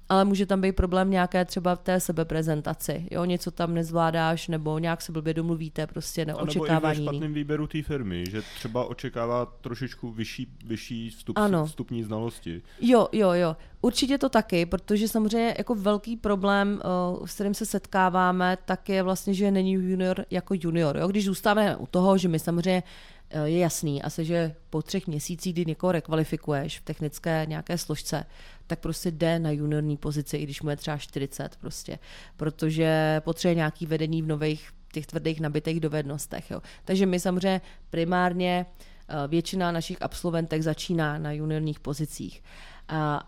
ale 0.10 0.26
může 0.26 0.46
tam 0.46 0.62
být 0.62 0.72
problém 0.72 1.12
nějaké 1.12 1.46
třeba 1.46 1.76
v 1.76 1.80
té 1.80 2.00
sebeprezentaci, 2.00 3.08
jo, 3.12 3.26
něco 3.26 3.52
tam 3.52 3.74
nezvládáš, 3.74 4.48
nebo 4.48 4.80
nějak 4.80 5.02
se 5.02 5.12
blbě 5.12 5.34
domluvíte, 5.34 5.88
prostě 5.88 6.26
neočekávání. 6.26 7.00
Nebo 7.00 7.12
i 7.12 7.16
špatným 7.16 7.34
výběru 7.34 7.68
té 7.68 7.82
firmy, 7.82 8.24
že 8.30 8.42
třeba 8.56 8.86
očekává 8.86 9.46
trošičku 9.46 10.12
vyšší, 10.12 10.48
vyšší 10.66 11.10
vstup, 11.10 11.38
ano. 11.38 11.66
vstupní 11.66 12.04
znalosti. 12.04 12.62
Jo, 12.82 13.08
jo, 13.12 13.32
jo. 13.32 13.56
Určitě 13.82 14.18
to 14.18 14.30
taky, 14.30 14.66
protože 14.66 15.08
samozřejmě 15.08 15.56
jako 15.58 15.76
velký 15.76 16.18
problém, 16.18 16.82
s 17.26 17.34
kterým 17.34 17.54
se 17.54 17.66
setkáváme, 17.66 18.58
tak 18.66 18.90
je 18.90 19.04
vlastně, 19.04 19.34
že 19.34 19.52
není 19.52 19.72
junior 19.74 20.26
jako 20.32 20.54
junior. 20.58 20.98
Jo? 20.98 21.08
Když 21.08 21.26
zůstáváme 21.26 21.76
u 21.76 21.88
toho, 21.88 22.18
že 22.18 22.28
my 22.28 22.40
samozřejmě 22.40 22.84
Eh, 23.30 23.50
je 23.50 23.60
jasný, 23.60 24.04
asi, 24.04 24.26
že 24.26 24.56
po 24.70 24.82
třech 24.82 25.08
měsících, 25.08 25.54
kdy 25.54 25.66
někoho 25.66 25.92
rekvalifikuješ 25.92 26.80
v 26.80 26.84
technické 26.84 27.46
nějaké 27.48 27.78
složce, 27.78 28.26
tak 28.68 28.80
prostě 28.80 29.12
jde 29.12 29.40
na 29.40 29.52
juniorní 29.52 29.98
pozici, 29.98 30.38
i 30.38 30.44
když 30.44 30.62
mu 30.62 30.70
je 30.70 30.76
třeba 30.76 30.98
40 30.98 31.56
prostě, 31.56 32.00
protože 32.38 33.22
potřebuje 33.26 33.56
nějaký 33.56 33.86
vedení 33.86 34.22
v 34.22 34.28
nových 34.28 34.70
těch 34.94 35.08
tvrdých 35.08 35.40
nabitých 35.40 35.80
dovednostech. 35.80 36.52
Jo. 36.52 36.62
Takže 36.86 37.06
my 37.06 37.20
samozřejmě 37.20 37.62
primárně 37.90 38.66
eh, 39.10 39.28
většina 39.28 39.72
našich 39.72 40.02
absolventek 40.02 40.62
začíná 40.62 41.18
na 41.18 41.32
juniorních 41.32 41.80
pozicích. 41.80 42.44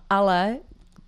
Ale 0.10 0.58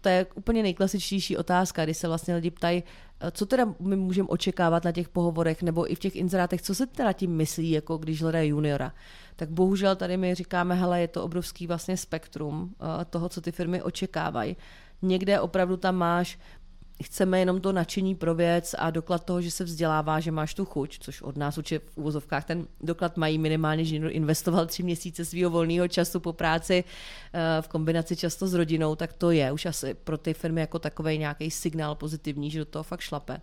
to 0.01 0.09
je 0.09 0.25
úplně 0.35 0.63
nejklasičtější 0.63 1.37
otázka, 1.37 1.83
kdy 1.83 1.93
se 1.93 2.07
vlastně 2.07 2.35
lidi 2.35 2.51
ptají, 2.51 2.83
Eh, 2.83 3.10
co 3.31 3.45
teda 3.45 3.75
my 3.79 3.95
můžeme 3.95 4.27
očekávat 4.27 4.83
na 4.83 4.91
těch 4.91 5.09
pohovorech 5.09 5.63
nebo 5.63 5.91
i 5.91 5.95
v 5.95 5.99
těch 5.99 6.15
inzerátech, 6.15 6.61
co 6.61 6.75
se 6.75 6.85
teda 6.85 7.13
tím 7.13 7.31
myslí, 7.31 7.71
jako 7.71 7.97
když 7.97 8.21
hledají 8.21 8.49
juniora. 8.49 8.93
Tak 9.35 9.49
bohužel 9.49 9.95
tady 9.95 10.17
my 10.17 10.35
říkáme, 10.35 10.75
hele, 10.75 11.01
je 11.01 11.07
to 11.07 11.23
obrovský 11.23 11.67
vlastně 11.67 11.97
spektrum 11.97 12.75
eh, 13.01 13.05
toho, 13.05 13.29
co 13.29 13.41
ty 13.41 13.51
firmy 13.51 13.81
očekávají. 13.81 14.57
Někde 15.01 15.39
opravdu 15.39 15.77
tam 15.77 15.95
máš 15.95 16.39
chceme 17.03 17.39
jenom 17.39 17.61
to 17.61 17.71
nadšení 17.71 18.15
pro 18.15 18.35
věc 18.35 18.75
a 18.77 18.89
doklad 18.89 19.25
toho, 19.25 19.41
že 19.41 19.51
se 19.51 19.63
vzdělává, 19.63 20.19
že 20.19 20.31
máš 20.31 20.53
tu 20.53 20.65
chuť, 20.65 20.97
což 20.99 21.21
od 21.21 21.37
nás 21.37 21.57
určitě 21.57 21.79
v 21.79 21.97
úvozovkách 21.97 22.45
ten 22.45 22.67
doklad 22.81 23.17
mají 23.17 23.37
minimálně, 23.37 23.85
že 23.85 23.97
investoval 23.97 24.65
tři 24.65 24.83
měsíce 24.83 25.25
svého 25.25 25.49
volného 25.49 25.87
času 25.87 26.19
po 26.19 26.33
práci 26.33 26.83
eh, 27.33 27.61
v 27.61 27.67
kombinaci 27.67 28.15
často 28.15 28.47
s 28.47 28.53
rodinou, 28.53 28.95
tak 28.95 29.13
to 29.13 29.31
je 29.31 29.51
už 29.51 29.65
asi 29.65 29.93
pro 29.93 30.17
ty 30.17 30.33
firmy 30.33 30.61
jako 30.61 30.79
takový 30.79 31.17
nějaký 31.17 31.51
signál 31.51 31.95
pozitivní, 31.95 32.51
že 32.51 32.59
do 32.59 32.65
toho 32.65 32.83
fakt 32.83 33.01
šlape. 33.01 33.41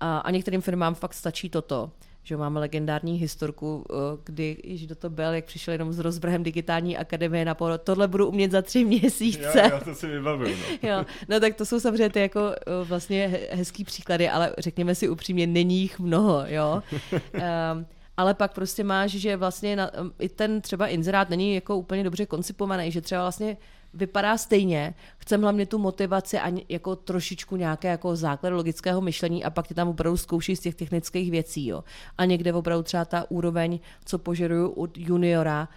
A, 0.00 0.18
a 0.18 0.30
některým 0.30 0.60
firmám 0.60 0.94
fakt 0.94 1.14
stačí 1.14 1.50
toto 1.50 1.90
že 2.30 2.36
máme 2.36 2.60
legendární 2.60 3.18
historku, 3.18 3.84
eh, 3.90 3.94
kdy 4.24 4.56
již 4.64 4.86
do 4.86 4.94
to 4.94 5.10
byl, 5.10 5.32
jak 5.32 5.44
přišel 5.44 5.72
jenom 5.72 5.92
s 5.92 5.98
rozvrhem 5.98 6.42
digitální 6.42 6.96
akademie 6.96 7.44
na 7.44 7.54
polo, 7.54 7.78
tohle 7.78 8.08
budu 8.08 8.28
umět 8.28 8.50
za 8.50 8.62
tři 8.62 8.84
měsíce. 8.94 9.52
Já, 9.58 9.70
já 9.70 9.80
to 9.80 9.94
si 9.94 10.06
vybavím. 10.06 10.56
No. 10.82 10.88
jo, 10.88 11.04
no 11.28 11.40
tak 11.40 11.54
to 11.54 11.66
jsou 11.66 11.80
samozřejmě 11.80 12.10
ty 12.10 12.20
jako 12.20 12.40
eh, 12.40 12.84
vlastně 12.84 13.40
hezký 13.50 13.84
příklady, 13.84 14.28
ale 14.28 14.54
řekněme 14.58 14.94
si 14.94 15.08
upřímně, 15.08 15.46
není 15.46 15.80
jich 15.80 15.98
mnoho, 15.98 16.42
jo. 16.46 16.82
um, 17.12 17.86
ale 18.16 18.34
pak 18.34 18.54
prostě 18.54 18.84
máš, 18.84 19.10
že 19.10 19.36
vlastně 19.36 19.76
na, 19.76 19.90
i 20.18 20.28
ten 20.28 20.60
třeba 20.60 20.86
inzerát 20.86 21.30
není 21.30 21.54
jako 21.54 21.76
úplně 21.76 22.04
dobře 22.04 22.26
koncipovaný, 22.26 22.90
že 22.90 23.00
třeba 23.00 23.22
vlastně 23.22 23.56
vypadá 23.94 24.38
stejně, 24.38 24.94
chcem 25.18 25.42
hlavně 25.42 25.66
tu 25.66 25.78
motivaci 25.78 26.38
a 26.38 26.52
jako 26.68 26.96
trošičku 26.96 27.56
nějaké 27.56 27.88
jako 27.88 28.16
základ 28.16 28.50
logického 28.50 29.00
myšlení 29.00 29.44
a 29.44 29.50
pak 29.50 29.68
ty 29.68 29.74
tam 29.74 29.88
opravdu 29.88 30.16
zkouší 30.16 30.56
z 30.56 30.60
těch 30.60 30.74
technických 30.74 31.30
věcí. 31.30 31.66
Jo. 31.66 31.84
A 32.18 32.24
někde 32.24 32.52
opravdu 32.52 32.82
třeba 32.82 33.04
ta 33.04 33.30
úroveň, 33.30 33.80
co 34.04 34.18
požaduju 34.18 34.68
od 34.68 34.98
juniora, 34.98 35.68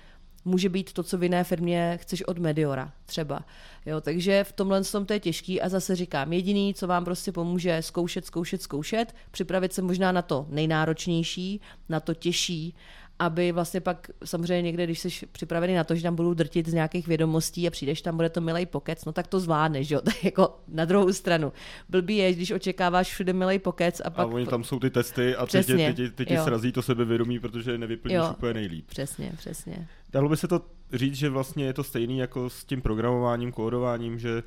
může 0.45 0.69
být 0.69 0.93
to, 0.93 1.03
co 1.03 1.17
v 1.17 1.23
jiné 1.23 1.43
firmě 1.43 1.99
chceš 2.01 2.23
od 2.23 2.37
mediora 2.37 2.91
třeba. 3.05 3.45
Jo, 3.85 4.01
takže 4.01 4.43
v 4.43 4.51
tomhle 4.51 4.83
tom 4.83 5.05
to 5.05 5.13
je 5.13 5.19
těžký 5.19 5.61
a 5.61 5.69
zase 5.69 5.95
říkám, 5.95 6.33
jediný, 6.33 6.73
co 6.73 6.87
vám 6.87 7.05
prostě 7.05 7.31
pomůže, 7.31 7.81
zkoušet, 7.81 8.25
zkoušet, 8.25 8.61
zkoušet, 8.61 9.15
připravit 9.31 9.73
se 9.73 9.81
možná 9.81 10.11
na 10.11 10.21
to 10.21 10.45
nejnáročnější, 10.49 11.61
na 11.89 11.99
to 11.99 12.13
těžší 12.13 12.75
aby 13.19 13.51
vlastně 13.51 13.81
pak 13.81 14.11
samozřejmě 14.25 14.61
někde, 14.61 14.83
když 14.83 14.99
jsi 14.99 15.09
připravený 15.31 15.73
na 15.73 15.83
to, 15.83 15.95
že 15.95 16.03
tam 16.03 16.15
budou 16.15 16.33
drtit 16.33 16.67
z 16.67 16.73
nějakých 16.73 17.07
vědomostí 17.07 17.67
a 17.67 17.71
přijdeš 17.71 18.01
tam, 18.01 18.15
bude 18.15 18.29
to 18.29 18.41
milej 18.41 18.65
pokec, 18.65 19.05
no 19.05 19.11
tak 19.11 19.27
to 19.27 19.39
zvládneš, 19.39 19.91
jo, 19.91 20.01
tak 20.05 20.23
jako 20.23 20.59
na 20.67 20.85
druhou 20.85 21.13
stranu. 21.13 21.53
Blbý 21.89 22.17
je, 22.17 22.33
když 22.33 22.51
očekáváš 22.51 23.07
všude 23.07 23.33
milej 23.33 23.59
pokec 23.59 24.01
a 24.05 24.09
pak... 24.09 24.27
A 24.27 24.31
oni 24.31 24.45
tam 24.45 24.63
jsou 24.63 24.79
ty 24.79 24.89
testy 24.89 25.35
a 25.35 25.45
ty, 25.45 25.63
ty, 25.63 25.93
ty, 25.93 26.09
ty, 26.09 26.25
ty 26.25 26.37
srazí 26.37 26.71
to 26.71 26.81
sebevědomí, 26.81 27.39
protože 27.39 27.77
nevyplníš 27.77 28.15
jo, 28.15 28.29
úplně 28.31 28.53
nejlíp. 28.53 28.87
Přesně, 28.87 29.33
přesně. 29.37 29.87
Dalo 30.09 30.29
by 30.29 30.37
se 30.37 30.47
to 30.47 30.61
říct, 30.93 31.15
že 31.15 31.29
vlastně 31.29 31.65
je 31.65 31.73
to 31.73 31.83
stejný 31.83 32.17
jako 32.17 32.49
s 32.49 32.65
tím 32.65 32.81
programováním, 32.81 33.51
kódováním, 33.51 34.19
že 34.19 34.43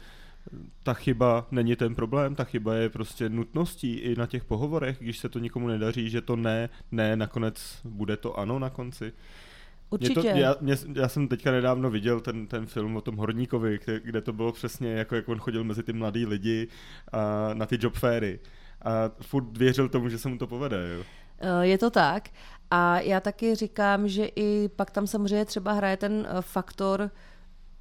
ta 0.82 0.94
chyba 0.94 1.46
není 1.50 1.76
ten 1.76 1.94
problém, 1.94 2.34
ta 2.34 2.44
chyba 2.44 2.74
je 2.74 2.88
prostě 2.88 3.28
nutností 3.28 3.94
i 3.94 4.16
na 4.16 4.26
těch 4.26 4.44
pohovorech, 4.44 4.98
když 5.00 5.18
se 5.18 5.28
to 5.28 5.38
nikomu 5.38 5.68
nedaří, 5.68 6.10
že 6.10 6.20
to 6.20 6.36
ne, 6.36 6.68
ne, 6.92 7.16
nakonec 7.16 7.80
bude 7.84 8.16
to 8.16 8.38
ano 8.38 8.58
na 8.58 8.70
konci. 8.70 9.12
Určitě. 9.90 10.20
Mě 10.20 10.32
to, 10.32 10.38
já, 10.38 10.56
mě, 10.60 10.76
já 10.94 11.08
jsem 11.08 11.28
teďka 11.28 11.50
nedávno 11.50 11.90
viděl 11.90 12.20
ten, 12.20 12.46
ten 12.46 12.66
film 12.66 12.96
o 12.96 13.00
tom 13.00 13.16
horníkovi, 13.16 13.78
kde, 13.84 14.00
kde 14.00 14.20
to 14.20 14.32
bylo 14.32 14.52
přesně 14.52 14.92
jako 14.92 15.14
jak 15.14 15.28
on 15.28 15.38
chodil 15.38 15.64
mezi 15.64 15.82
ty 15.82 15.92
mladý 15.92 16.26
lidi 16.26 16.68
a, 17.12 17.50
na 17.54 17.66
ty 17.66 17.78
job 17.80 17.94
fairy. 17.94 18.40
A 18.82 19.10
furt 19.20 19.56
věřil 19.58 19.88
tomu, 19.88 20.08
že 20.08 20.18
se 20.18 20.28
mu 20.28 20.38
to 20.38 20.46
povede. 20.46 20.94
Jo. 20.96 21.04
Eh, 21.38 21.66
je 21.66 21.78
to 21.78 21.90
tak. 21.90 22.28
A 22.70 23.00
já 23.00 23.20
taky 23.20 23.54
říkám, 23.54 24.08
že 24.08 24.28
i 24.36 24.68
pak 24.68 24.90
tam 24.90 25.06
samozřejmě 25.06 25.44
třeba 25.44 25.72
hraje 25.72 25.96
ten 25.96 26.28
eh, 26.30 26.42
faktor, 26.42 27.10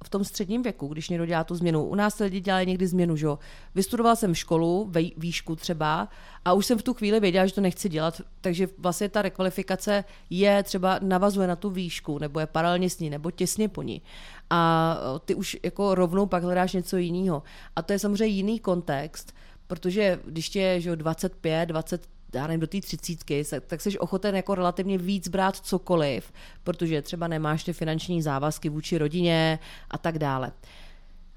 v 0.06 0.08
tom 0.08 0.24
středním 0.24 0.62
věku, 0.62 0.88
když 0.88 1.08
někdo 1.08 1.26
dělá 1.26 1.44
tu 1.44 1.54
změnu. 1.54 1.84
U 1.84 1.94
nás 1.94 2.18
lidi 2.18 2.40
dělají 2.40 2.66
někdy 2.66 2.86
změnu, 2.86 3.16
že 3.16 3.26
Vystudoval 3.74 4.16
jsem 4.16 4.34
školu, 4.34 4.92
výšku 5.16 5.56
třeba, 5.56 6.08
a 6.44 6.52
už 6.52 6.66
jsem 6.66 6.78
v 6.78 6.82
tu 6.82 6.94
chvíli 6.94 7.20
věděla, 7.20 7.46
že 7.46 7.54
to 7.54 7.60
nechci 7.60 7.88
dělat, 7.88 8.20
takže 8.40 8.68
vlastně 8.78 9.08
ta 9.08 9.22
rekvalifikace 9.22 10.04
je 10.30 10.62
třeba 10.62 10.98
navazuje 11.02 11.48
na 11.48 11.56
tu 11.56 11.70
výšku, 11.70 12.18
nebo 12.18 12.40
je 12.40 12.46
paralelně 12.46 12.90
s 12.90 12.98
ní, 12.98 13.10
nebo 13.10 13.30
těsně 13.30 13.68
po 13.68 13.82
ní. 13.82 14.02
A 14.50 14.96
ty 15.24 15.34
už 15.34 15.56
jako 15.62 15.94
rovnou 15.94 16.26
pak 16.26 16.42
hledáš 16.42 16.72
něco 16.72 16.96
jiného. 16.96 17.42
A 17.76 17.82
to 17.82 17.92
je 17.92 17.98
samozřejmě 17.98 18.34
jiný 18.36 18.60
kontext, 18.60 19.32
protože 19.66 20.20
když 20.24 20.48
tě 20.48 20.60
je 20.60 20.96
25, 20.96 21.66
20, 21.66 22.08
já 22.34 22.46
nevím, 22.46 22.60
do 22.60 22.66
té 22.66 22.80
třicítky, 22.80 23.44
tak 23.66 23.80
jsi 23.80 23.98
ochoten 23.98 24.36
jako 24.36 24.54
relativně 24.54 24.98
víc 24.98 25.28
brát 25.28 25.56
cokoliv, 25.56 26.32
protože 26.64 27.02
třeba 27.02 27.28
nemáš 27.28 27.64
ty 27.64 27.72
finanční 27.72 28.22
závazky 28.22 28.68
vůči 28.68 28.98
rodině 28.98 29.58
a 29.90 29.98
tak 29.98 30.18
dále. 30.18 30.52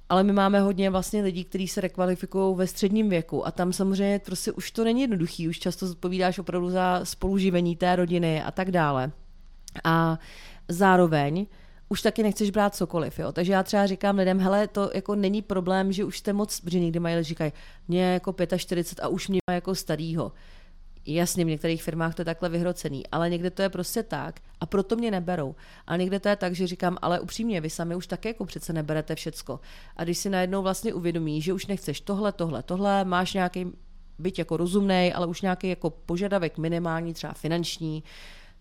Ale 0.09 0.23
my 0.23 0.33
máme 0.33 0.59
hodně 0.59 0.89
vlastně 0.89 1.21
lidí, 1.21 1.43
kteří 1.43 1.67
se 1.67 1.81
rekvalifikují 1.81 2.55
ve 2.55 2.67
středním 2.67 3.09
věku 3.09 3.47
a 3.47 3.51
tam 3.51 3.73
samozřejmě 3.73 4.19
prostě 4.19 4.51
už 4.51 4.71
to 4.71 4.83
není 4.83 5.01
jednoduchý, 5.01 5.47
už 5.47 5.59
často 5.59 5.87
zodpovídáš 5.87 6.39
opravdu 6.39 6.69
za 6.69 7.01
spoluživení 7.03 7.75
té 7.75 7.95
rodiny 7.95 8.43
a 8.43 8.51
tak 8.51 8.71
dále. 8.71 9.11
A 9.83 10.19
zároveň 10.67 11.45
už 11.89 12.01
taky 12.01 12.23
nechceš 12.23 12.49
brát 12.49 12.75
cokoliv, 12.75 13.19
jo. 13.19 13.31
Takže 13.31 13.53
já 13.53 13.63
třeba 13.63 13.85
říkám 13.85 14.17
lidem, 14.17 14.39
hele, 14.39 14.67
to 14.67 14.91
jako 14.93 15.15
není 15.15 15.41
problém, 15.41 15.91
že 15.91 16.03
už 16.03 16.17
jste 16.17 16.33
moc, 16.33 16.61
že 16.67 16.79
někdy 16.79 16.99
mají 16.99 17.23
říkají, 17.23 17.51
mě 17.87 18.03
jako 18.13 18.35
45 18.57 19.03
a 19.03 19.07
už 19.07 19.27
mě 19.27 19.39
jako 19.51 19.75
starýho. 19.75 20.31
Jasně, 21.05 21.45
v 21.45 21.47
některých 21.47 21.83
firmách 21.83 22.15
to 22.15 22.21
je 22.21 22.25
takhle 22.25 22.49
vyhrocený, 22.49 23.07
ale 23.07 23.29
někde 23.29 23.49
to 23.49 23.61
je 23.61 23.69
prostě 23.69 24.03
tak 24.03 24.39
a 24.59 24.65
proto 24.65 24.95
mě 24.95 25.11
neberou. 25.11 25.55
A 25.87 25.97
někde 25.97 26.19
to 26.19 26.29
je 26.29 26.35
tak, 26.35 26.55
že 26.55 26.67
říkám, 26.67 26.97
ale 27.01 27.19
upřímně, 27.19 27.61
vy 27.61 27.69
sami 27.69 27.95
už 27.95 28.07
také 28.07 28.29
jako 28.29 28.45
přece 28.45 28.73
neberete 28.73 29.15
všecko. 29.15 29.59
A 29.95 30.03
když 30.03 30.17
si 30.17 30.29
najednou 30.29 30.61
vlastně 30.61 30.93
uvědomí, 30.93 31.41
že 31.41 31.53
už 31.53 31.65
nechceš 31.65 32.01
tohle, 32.01 32.31
tohle, 32.31 32.63
tohle, 32.63 33.05
máš 33.05 33.33
nějaký 33.33 33.65
byť 34.19 34.39
jako 34.39 34.57
rozumný, 34.57 35.13
ale 35.13 35.27
už 35.27 35.41
nějaký 35.41 35.69
jako 35.69 35.89
požadavek 35.89 36.57
minimální, 36.57 37.13
třeba 37.13 37.33
finanční, 37.33 38.03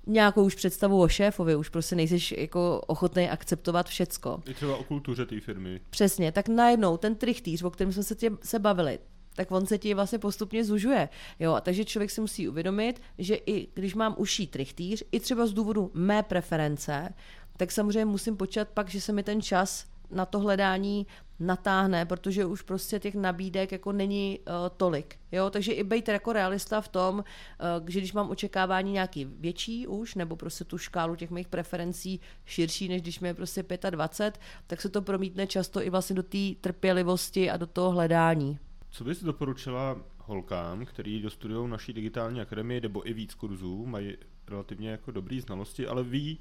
nějakou 0.07 0.45
už 0.45 0.55
představu 0.55 1.03
o 1.03 1.09
šéfovi, 1.09 1.57
už 1.57 1.69
prostě 1.69 1.97
nejsi 1.97 2.35
jako 2.41 2.81
ochotný 2.87 3.29
akceptovat 3.29 3.89
všecko. 3.89 4.41
I 4.47 4.55
třeba 4.55 4.77
o 4.77 4.85
kultuře 4.85 5.27
té 5.27 5.41
firmy. 5.41 5.81
Přesně, 5.91 6.33
tak 6.33 6.49
najednou 6.49 6.97
ten 6.97 7.17
trichtýř, 7.17 7.63
o 7.63 7.71
kterém 7.71 7.93
jsme 7.93 8.03
se 8.03 8.15
tě, 8.15 8.31
se 8.43 8.59
bavili, 8.59 8.99
tak 9.39 9.53
on 9.53 9.67
se 9.67 9.79
ti 9.79 9.95
vlastně 9.95 10.19
postupně 10.19 10.65
zužuje. 10.65 11.09
Jo, 11.39 11.55
a 11.55 11.61
takže 11.61 11.85
člověk 11.85 12.11
si 12.11 12.21
musí 12.21 12.49
uvědomit, 12.49 13.03
že 13.19 13.35
i 13.35 13.69
když 13.75 13.95
mám 13.95 14.15
uší 14.19 14.47
trichtýř, 14.47 15.05
i 15.13 15.21
třeba 15.21 15.47
z 15.47 15.53
důvodu 15.53 15.91
mé 15.95 16.23
preference, 16.23 17.15
tak 17.57 17.73
samozřejmě 17.73 18.05
musím 18.05 18.37
počítat 18.37 18.69
pak, 18.69 18.91
že 18.91 19.01
se 19.01 19.13
mi 19.13 19.23
ten 19.23 19.43
čas 19.43 19.87
na 20.11 20.27
to 20.27 20.39
hledání 20.39 21.07
natáhne, 21.41 22.07
protože 22.07 22.45
už 22.45 22.63
prostě 22.63 22.99
těch 22.99 23.15
nabídek 23.15 23.73
jako 23.73 23.93
není 23.93 24.39
uh, 24.39 24.55
tolik. 24.77 25.17
Jo? 25.33 25.51
Takže 25.51 25.73
i 25.73 25.85
být 25.85 26.09
jako 26.09 26.33
realista 26.33 26.81
v 26.81 26.89
tom, 26.89 27.19
uh, 27.19 27.87
že 27.89 27.99
když 27.99 28.13
mám 28.13 28.31
očekávání 28.31 28.93
nějaký 28.93 29.25
větší 29.25 29.87
už, 29.87 30.15
nebo 30.15 30.37
prostě 30.37 30.65
tu 30.65 30.79
škálu 30.79 31.17
těch 31.17 31.31
mých 31.31 31.49
preferencí 31.49 32.21
širší, 32.45 32.89
než 32.89 33.03
když 33.03 33.21
mi 33.21 33.29
je 33.29 33.35
prostě 33.35 33.65
25, 33.91 34.41
tak 34.67 34.81
se 34.81 34.89
to 34.89 35.03
promítne 35.03 35.47
často 35.47 35.83
i 35.83 35.91
vlastně 35.91 36.17
do 36.17 36.23
té 36.23 36.55
trpělivosti 36.61 37.51
a 37.51 37.57
do 37.57 37.67
toho 37.67 37.91
hledání. 37.91 38.59
Co 38.91 39.05
bys 39.05 39.23
doporučila 39.23 39.97
holkám, 40.19 40.85
který 40.85 41.23
dostudují 41.23 41.71
naší 41.71 41.93
digitální 41.93 42.41
akademii, 42.41 42.81
nebo 42.81 43.09
i 43.09 43.13
víc 43.13 43.35
kurzů, 43.35 43.87
mají 43.87 44.17
relativně 44.49 44.91
jako 44.91 45.11
dobré 45.11 45.41
znalosti, 45.41 45.87
ale 45.87 46.05
ví 46.05 46.39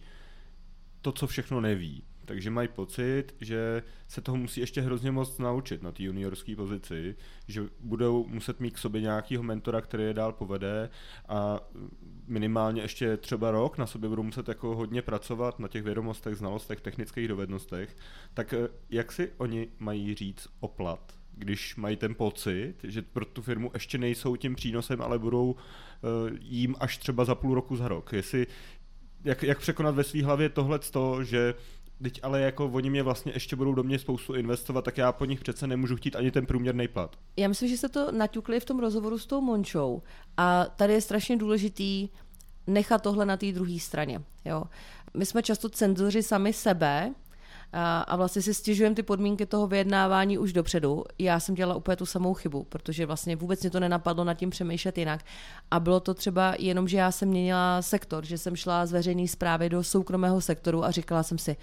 to, 1.02 1.12
co 1.12 1.28
všechno 1.28 1.62
neví. 1.62 2.04
Takže 2.26 2.50
mají 2.50 2.68
pocit, 2.68 3.24
že 3.42 3.84
se 4.08 4.22
toho 4.22 4.38
musí 4.38 4.60
ještě 4.60 4.82
hrozně 4.82 5.12
moc 5.12 5.38
naučit 5.38 5.84
na 5.84 5.92
té 5.92 6.04
juniorské 6.04 6.56
pozici, 6.56 7.16
že 7.48 7.62
budou 7.80 8.26
muset 8.28 8.60
mít 8.60 8.72
k 8.72 8.78
sobě 8.78 9.02
nějakého 9.02 9.44
mentora, 9.44 9.82
který 9.82 10.04
je 10.04 10.14
dál 10.14 10.34
povede 10.34 10.90
a 11.28 11.60
minimálně 12.28 12.82
ještě 12.82 13.18
třeba 13.18 13.52
rok 13.52 13.78
na 13.78 13.86
sobě 13.86 14.10
budou 14.10 14.24
muset 14.24 14.48
jako 14.48 14.76
hodně 14.76 15.02
pracovat 15.02 15.60
na 15.60 15.68
těch 15.68 15.84
vědomostech, 15.84 16.36
znalostech, 16.36 16.82
technických 16.82 17.28
dovednostech. 17.28 17.96
Tak 18.34 18.54
eh, 18.54 18.68
jak 18.90 19.12
si 19.12 19.32
oni 19.38 19.68
mají 19.80 20.16
říct 20.16 20.48
o 20.60 20.68
plat? 20.68 21.14
Když 21.38 21.76
mají 21.76 21.96
ten 21.96 22.16
pocit, 22.16 22.74
že 22.84 23.02
pro 23.02 23.26
tu 23.26 23.42
firmu 23.42 23.72
ještě 23.74 23.98
nejsou 23.98 24.36
tím 24.36 24.56
přínosem, 24.56 25.02
ale 25.02 25.20
budou 25.20 25.52
uh, 25.52 25.58
jím 26.42 26.76
až 26.80 26.98
třeba 26.98 27.26
za 27.26 27.36
půl 27.36 27.56
roku, 27.56 27.76
za 27.76 27.88
rok. 27.88 28.14
Jestli, 28.14 28.48
jak, 29.24 29.44
jak 29.44 29.60
překonat 29.60 29.96
ve 29.96 30.04
své 30.04 30.24
hlavě 30.24 30.50
tohle 30.50 30.80
to, 30.80 31.24
že 31.24 31.54
teď 32.04 32.20
ale 32.24 32.42
jako 32.42 32.66
oni 32.66 32.90
mě 32.90 33.04
vlastně 33.04 33.32
ještě 33.36 33.56
budou 33.56 33.74
do 33.74 33.84
mě 33.84 34.00
spoustu 34.00 34.34
investovat, 34.34 34.86
tak 34.86 34.98
já 34.98 35.12
po 35.12 35.26
nich 35.26 35.40
přece 35.40 35.68
nemůžu 35.68 35.96
chtít 35.96 36.16
ani 36.16 36.32
ten 36.32 36.46
průměrný 36.46 36.88
plat. 36.88 37.16
Já 37.38 37.48
myslím, 37.48 37.70
že 37.70 37.78
se 37.78 37.90
to 37.90 38.12
naťukli 38.12 38.60
v 38.60 38.66
tom 38.66 38.80
rozhovoru 38.80 39.18
s 39.18 39.26
tou 39.26 39.42
Mončou 39.42 40.02
a 40.38 40.66
tady 40.66 40.94
je 40.94 41.02
strašně 41.02 41.38
důležitý 41.38 42.10
nechat 42.68 43.02
tohle 43.02 43.26
na 43.26 43.38
té 43.38 43.52
druhé 43.52 43.80
straně. 43.80 44.22
Jo. 44.46 44.64
My 45.14 45.26
jsme 45.26 45.44
často 45.44 45.70
cenzoři 45.70 46.24
sami 46.24 46.54
sebe 46.54 47.14
a, 47.74 48.16
vlastně 48.16 48.42
si 48.42 48.54
stěžujeme 48.54 48.96
ty 48.96 49.04
podmínky 49.04 49.46
toho 49.46 49.68
vyjednávání 49.68 50.38
už 50.38 50.54
dopředu. 50.54 51.04
Já 51.20 51.40
jsem 51.40 51.56
dělala 51.56 51.76
úplně 51.76 51.96
tu 51.96 52.06
samou 52.06 52.34
chybu, 52.34 52.64
protože 52.64 53.06
vlastně 53.06 53.36
vůbec 53.36 53.62
mě 53.62 53.70
to 53.70 53.80
nenapadlo 53.80 54.24
nad 54.24 54.34
tím 54.34 54.50
přemýšlet 54.50 54.98
jinak. 54.98 55.26
A 55.72 55.80
bylo 55.80 56.00
to 56.00 56.14
třeba 56.14 56.56
jenom, 56.60 56.88
že 56.88 56.98
já 56.98 57.12
jsem 57.12 57.30
měnila 57.30 57.82
sektor, 57.82 58.26
že 58.26 58.38
jsem 58.38 58.56
šla 58.56 58.86
z 58.86 58.92
veřejné 58.92 59.28
zprávy 59.28 59.70
do 59.70 59.84
soukromého 59.84 60.42
sektoru 60.42 60.86
a 60.86 60.92
říkala 60.92 61.24
jsem 61.24 61.38
si, 61.38 61.58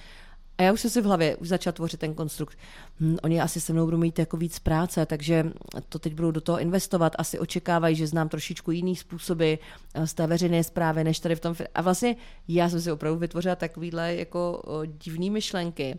a 0.58 0.62
já 0.62 0.72
už 0.72 0.80
jsem 0.80 0.90
si 0.90 1.00
v 1.00 1.04
hlavě 1.04 1.36
už 1.36 1.48
začala 1.48 1.72
tvořit 1.72 2.00
ten 2.00 2.14
konstrukt. 2.14 2.58
Hm, 3.00 3.16
oni 3.22 3.40
asi 3.40 3.60
se 3.60 3.72
mnou 3.72 3.84
budou 3.84 3.98
mít 3.98 4.18
jako 4.18 4.36
víc 4.36 4.58
práce, 4.58 5.06
takže 5.06 5.52
to 5.88 5.98
teď 5.98 6.14
budou 6.14 6.30
do 6.30 6.40
toho 6.40 6.60
investovat. 6.60 7.12
Asi 7.18 7.38
očekávají, 7.38 7.96
že 7.96 8.06
znám 8.06 8.28
trošičku 8.28 8.70
jiný 8.70 8.96
způsoby 8.96 9.54
eh, 9.94 10.06
z 10.06 10.14
té 10.14 10.26
veřejné 10.26 10.64
zprávy, 10.64 11.04
než 11.04 11.20
tady 11.20 11.36
v 11.36 11.40
tom. 11.40 11.54
A 11.74 11.82
vlastně 11.82 12.16
já 12.48 12.68
jsem 12.68 12.80
si 12.80 12.92
opravdu 12.92 13.18
vytvořila 13.18 13.56
takovýhle 13.56 14.14
jako 14.14 14.62
divné 14.86 15.30
myšlenky. 15.30 15.98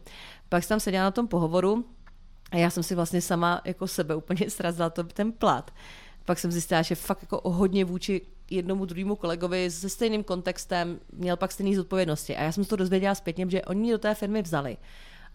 Pak 0.50 0.64
jsem 0.64 0.70
tam 0.70 0.80
seděla 0.80 1.04
na 1.04 1.12
tom 1.12 1.28
pohovoru 1.28 1.86
a 2.52 2.58
já 2.58 2.70
jsem 2.70 2.84
si 2.84 2.96
vlastně 2.96 3.22
sama 3.22 3.62
jako 3.66 3.88
sebe 3.88 4.16
úplně 4.16 4.50
srazila 4.50 4.90
to, 4.90 5.04
ten 5.04 5.32
plat. 5.32 5.72
Pak 6.26 6.40
jsem 6.40 6.52
zjistila, 6.52 6.82
že 6.82 6.96
fakt 6.96 7.22
jako 7.22 7.42
hodně 7.50 7.86
vůči 7.86 8.22
jednomu 8.50 8.86
druhému 8.86 9.16
kolegovi 9.16 9.72
se 9.72 9.90
stejným 9.90 10.24
kontextem 10.24 11.00
měl 11.14 11.38
pak 11.38 11.52
stejné 11.52 11.76
zodpovědnosti. 11.76 12.36
A 12.36 12.44
já 12.44 12.52
jsem 12.52 12.64
se 12.64 12.70
to 12.70 12.76
dozvěděla 12.76 13.16
zpětně, 13.16 13.46
že 13.50 13.62
oni 13.62 13.80
mě 13.80 13.92
do 13.92 13.98
té 13.98 14.16
firmy 14.16 14.42
vzali 14.42 14.78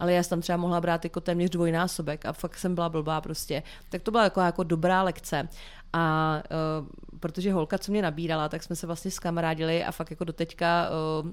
ale 0.01 0.13
já 0.13 0.23
jsem 0.23 0.29
tam 0.29 0.41
třeba 0.41 0.57
mohla 0.57 0.81
brát 0.81 1.03
jako 1.03 1.21
téměř 1.21 1.49
dvojnásobek 1.49 2.25
a 2.25 2.33
fakt 2.33 2.57
jsem 2.57 2.75
byla 2.75 2.89
blbá 2.89 3.21
prostě. 3.21 3.63
Tak 3.89 4.01
to 4.01 4.11
byla 4.11 4.23
jako, 4.23 4.39
jako 4.39 4.63
dobrá 4.63 5.03
lekce. 5.03 5.47
A 5.93 6.35
uh, 6.81 7.17
protože 7.19 7.53
holka, 7.53 7.77
co 7.77 7.91
mě 7.91 8.01
nabírala, 8.01 8.49
tak 8.49 8.63
jsme 8.63 8.75
se 8.75 8.87
vlastně 8.87 9.11
skamarádili 9.11 9.83
a 9.83 9.91
fakt 9.91 10.11
jako 10.11 10.23
doteďka 10.23 10.89
uh, 11.23 11.31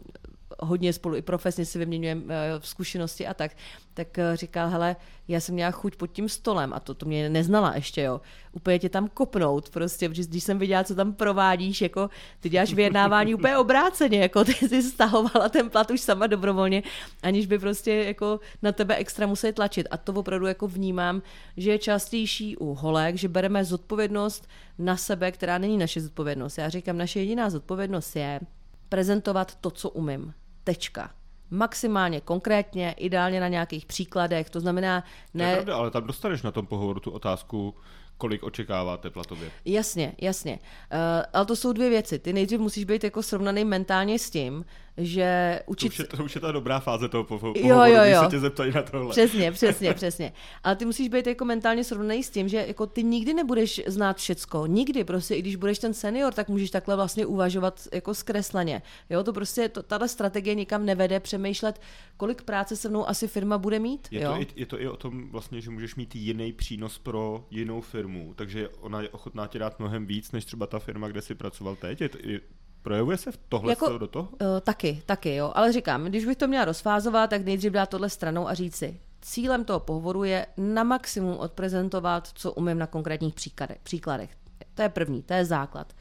hodně 0.61 0.93
spolu 0.93 1.17
i 1.17 1.23
profesně 1.23 1.65
si 1.65 1.79
vyměňujeme 1.79 2.25
uh, 2.25 2.31
zkušenosti 2.63 3.27
a 3.27 3.35
tak, 3.35 3.53
tak 3.95 4.09
uh, 4.19 4.37
říkal, 4.37 4.69
hele, 4.69 4.97
já 5.29 5.41
jsem 5.41 5.55
měla 5.55 5.71
chuť 5.71 5.97
pod 5.97 6.07
tím 6.07 6.29
stolem 6.29 6.73
a 6.73 6.81
to, 6.81 6.95
to 6.95 7.07
mě 7.07 7.31
neznala 7.31 7.75
ještě, 7.75 8.03
jo. 8.03 8.21
Úplně 8.53 8.79
tě 8.79 8.89
tam 8.89 9.09
kopnout 9.09 9.71
prostě, 9.71 10.09
protože 10.09 10.25
když 10.25 10.45
jsem 10.45 10.59
viděla, 10.59 10.85
co 10.85 10.95
tam 10.95 11.13
provádíš, 11.13 11.81
jako 11.81 12.11
ty 12.41 12.49
děláš 12.49 12.75
vyjednávání 12.75 13.35
úplně 13.35 13.57
obráceně, 13.59 14.19
jako 14.19 14.45
ty 14.45 14.53
jsi 14.53 14.83
stahovala 14.83 15.49
ten 15.49 15.71
plat 15.71 15.91
už 15.91 16.01
sama 16.01 16.27
dobrovolně, 16.27 16.83
aniž 17.23 17.47
by 17.47 17.59
prostě 17.59 17.95
jako 17.95 18.41
na 18.63 18.73
tebe 18.73 18.97
extra 18.97 19.27
museli 19.27 19.53
tlačit. 19.53 19.87
A 19.91 19.97
to 19.97 20.13
opravdu 20.13 20.47
jako 20.47 20.69
vnímám, 20.69 21.23
že 21.57 21.71
je 21.71 21.79
častější 21.79 22.57
u 22.57 22.75
holek, 22.75 23.17
že 23.17 23.29
bereme 23.29 23.65
zodpovědnost 23.65 24.49
na 24.79 24.97
sebe, 24.97 25.33
která 25.33 25.59
není 25.59 25.79
naše 25.79 26.01
zodpovědnost. 26.01 26.59
Já 26.59 26.69
říkám, 26.69 26.99
naše 26.99 27.21
jediná 27.21 27.51
zodpovědnost 27.51 28.17
je 28.17 28.41
prezentovat 28.89 29.55
to, 29.55 29.71
co 29.71 29.91
umím. 29.91 30.35
Tečka 30.65 31.11
maximálně 31.51 32.21
konkrétně, 32.21 32.93
ideálně 32.93 33.41
na 33.41 33.49
nějakých 33.49 33.87
příkladech, 33.87 34.51
to 34.51 34.61
znamená 34.61 35.05
ne... 35.35 35.45
To 35.45 35.51
je 35.51 35.57
pravda, 35.57 35.77
ale 35.77 35.91
tam 35.91 36.07
dostaneš 36.07 36.43
na 36.43 36.51
tom 36.51 36.67
pohovoru 36.67 37.01
tu 37.01 37.11
otázku, 37.11 37.75
kolik 38.17 38.43
očekáváte 38.43 39.11
platově. 39.11 39.51
Jasně, 39.65 40.15
jasně. 40.21 40.53
Uh, 40.53 40.99
ale 41.33 41.47
to 41.47 41.57
jsou 41.57 41.73
dvě 41.73 41.89
věci. 41.91 42.19
Ty 42.19 42.33
nejdřív 42.33 42.61
musíš 42.61 42.85
být 42.85 43.05
jako 43.05 43.23
srovnaný 43.23 43.65
mentálně 43.65 44.19
s 44.19 44.31
tím, 44.31 44.65
že 44.99 45.61
učit... 45.67 45.89
To 45.89 45.93
už 45.93 45.99
je, 45.99 46.05
to 46.05 46.25
už 46.25 46.35
je 46.35 46.41
ta 46.41 46.53
dobrá 46.53 46.81
fáze 46.81 47.09
toho 47.09 47.25
pohovoru, 47.25 47.69
jo, 47.69 47.85
jo, 47.85 48.05
jo. 48.05 48.21
se 48.25 48.31
tě 48.31 48.39
zeptají 48.41 48.73
na 48.73 48.83
tohle. 48.83 49.11
Přesně, 49.11 49.53
přesně, 49.59 49.95
přesně. 49.95 50.33
Ale 50.65 50.77
ty 50.77 50.85
musíš 50.85 51.09
být 51.09 51.27
jako 51.27 51.45
mentálně 51.45 51.85
srovnaný 51.85 52.23
s 52.23 52.31
tím, 52.31 52.49
že 52.49 52.65
jako 52.69 52.87
ty 52.87 53.03
nikdy 53.03 53.35
nebudeš 53.35 53.81
znát 53.87 54.17
všecko. 54.17 54.67
Nikdy 54.67 55.05
prostě, 55.05 55.35
i 55.35 55.43
když 55.43 55.57
budeš 55.57 55.79
ten 55.79 55.95
senior, 55.95 56.33
tak 56.35 56.49
můžeš 56.49 56.71
takhle 56.71 56.97
vlastně 56.97 57.27
uvažovat 57.27 57.89
jako 57.93 58.15
zkresleně. 58.15 58.83
Jo, 59.11 59.25
to 59.25 59.33
prostě, 59.33 59.69
to, 59.69 59.83
tato 59.83 60.09
strategie 60.09 60.55
nikam 60.55 60.87
nevede 60.87 61.21
přemýšlet, 61.21 61.81
kolik 62.17 62.43
práce 62.43 62.77
se 62.77 62.89
mnou 62.89 63.09
asi 63.09 63.29
firma 63.29 63.59
bude 63.59 63.79
mít. 63.79 64.09
Je, 64.11 64.23
jo? 64.23 64.33
To, 64.33 64.41
i, 64.41 64.47
je 64.57 64.67
to 64.67 64.81
i 64.81 64.89
o 64.89 64.97
tom 64.97 65.31
vlastně, 65.31 65.61
že 65.61 65.71
můžeš 65.71 65.95
mít 65.95 66.17
jiný 66.17 66.53
přínos 66.53 66.99
pro 66.99 67.47
jinou 67.51 67.81
firmu, 67.81 68.35
takže 68.37 68.69
ona 68.69 69.03
je 69.03 69.09
ochotná 69.09 69.47
ti 69.47 69.59
dát 69.59 69.79
mnohem 69.79 70.07
víc, 70.07 70.33
než 70.33 70.45
třeba 70.45 70.67
ta 70.67 70.79
firma, 70.79 71.09
kde 71.09 71.23
jsi 71.23 71.35
pracoval 71.35 71.77
teď. 71.77 72.01
Je, 72.01 72.11
je, 72.23 72.41
Projevuje 72.83 73.17
se 73.17 73.33
v 73.33 73.39
tohle 73.49 73.73
jako, 73.73 73.99
do 73.99 74.07
toho? 74.07 74.29
Uh, 74.33 74.39
taky, 74.63 75.03
taky, 75.07 75.35
jo. 75.35 75.53
Ale 75.55 75.73
říkám, 75.73 76.05
když 76.05 76.25
bych 76.25 76.37
to 76.37 76.49
měla 76.49 76.65
rozfázovat, 76.65 77.31
tak 77.31 77.45
nejdřív 77.45 77.73
dát 77.73 77.89
tohle 77.89 78.11
stranou 78.11 78.49
a 78.49 78.55
říct 78.55 78.77
si, 78.77 79.01
cílem 79.21 79.65
toho 79.65 79.81
pohovoru 79.81 80.25
je 80.25 80.47
na 80.57 80.85
maximum 80.85 81.37
odprezentovat, 81.39 82.29
co 82.35 82.53
umím 82.53 82.79
na 82.79 82.87
konkrétních 82.87 83.35
příkladech. 83.83 84.31
To 84.75 84.83
je 84.83 84.89
první, 84.89 85.23
to 85.23 85.35
je 85.35 85.45
základ. 85.45 85.93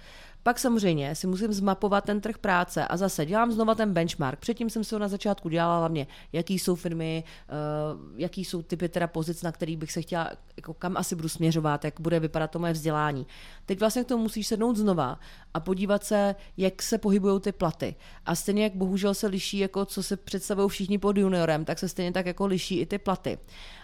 Pak 0.48 0.60
samozřejmě 0.60 1.16
si 1.16 1.28
musím 1.28 1.54
zmapovat 1.54 2.04
ten 2.04 2.22
trh 2.22 2.38
práce 2.38 2.88
a 2.88 2.98
zase 2.98 3.26
dělám 3.26 3.52
znova 3.52 3.76
ten 3.76 3.94
benchmark. 3.94 4.40
Předtím 4.40 4.70
jsem 4.70 4.84
si 4.84 4.96
ho 4.96 5.00
na 5.00 5.08
začátku 5.08 5.50
dělala 5.50 5.78
hlavně, 5.78 6.08
jaký 6.34 6.60
jsou 6.60 6.76
firmy, 6.76 7.24
uh, 7.24 8.02
jaký 8.16 8.46
jsou 8.46 8.62
typy 8.62 8.90
teda 8.90 9.08
pozic, 9.08 9.42
na 9.44 9.52
kterých 9.52 9.78
bych 9.78 9.92
se 9.92 10.02
chtěla, 10.02 10.32
jako 10.58 10.74
kam 10.74 10.98
asi 10.98 11.16
budu 11.16 11.30
směřovat, 11.30 11.86
jak 11.86 12.00
bude 12.00 12.20
vypadat 12.20 12.52
to 12.52 12.60
moje 12.60 12.74
vzdělání. 12.74 13.28
Teď 13.66 13.80
vlastně 13.80 14.04
k 14.04 14.08
tomu 14.08 14.24
musíš 14.24 14.48
sednout 14.48 14.78
znova 14.78 15.20
a 15.54 15.60
podívat 15.60 16.04
se, 16.04 16.36
jak 16.58 16.82
se 16.82 16.98
pohybují 16.98 17.42
ty 17.42 17.52
platy. 17.52 17.96
A 18.26 18.36
stejně 18.36 18.64
jak 18.64 18.76
bohužel 18.76 19.14
se 19.14 19.28
liší, 19.28 19.58
jako 19.58 19.86
co 19.86 20.04
se 20.04 20.18
představují 20.18 20.70
všichni 20.70 20.98
pod 20.98 21.18
juniorem, 21.18 21.66
tak 21.66 21.80
se 21.80 21.90
stejně 21.90 22.12
tak 22.12 22.26
jako 22.26 22.46
liší 22.46 22.80
i 22.80 22.86
ty 22.86 22.98
platy. 22.98 23.38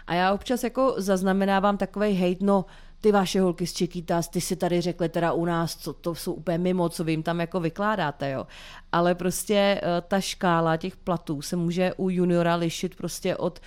A 0.06 0.14
já 0.14 0.34
občas 0.34 0.64
jako 0.64 0.94
zaznamenávám 0.96 1.76
takový 1.76 2.14
hate, 2.14 2.44
no 2.44 2.64
ty 3.04 3.12
vaše 3.12 3.40
holky 3.40 3.66
z 3.66 3.72
Čekýtas, 3.72 4.28
ty 4.28 4.40
si 4.40 4.56
tady 4.56 4.80
řekli 4.80 5.08
teda 5.08 5.32
u 5.32 5.44
nás, 5.44 5.76
co 5.76 5.92
to 5.92 6.14
jsou 6.14 6.32
úplně 6.32 6.58
mimo, 6.58 6.88
co 6.88 7.04
vy 7.04 7.12
jim 7.12 7.22
tam 7.22 7.40
jako 7.40 7.60
vykládáte, 7.60 8.30
jo. 8.30 8.46
Ale 8.92 9.14
prostě 9.14 9.80
uh, 9.82 9.88
ta 10.08 10.20
škála 10.20 10.76
těch 10.76 10.96
platů 10.96 11.42
se 11.42 11.56
může 11.56 11.94
u 11.96 12.10
juniora 12.10 12.54
lišit 12.54 12.94
prostě 12.94 13.36
od 13.36 13.60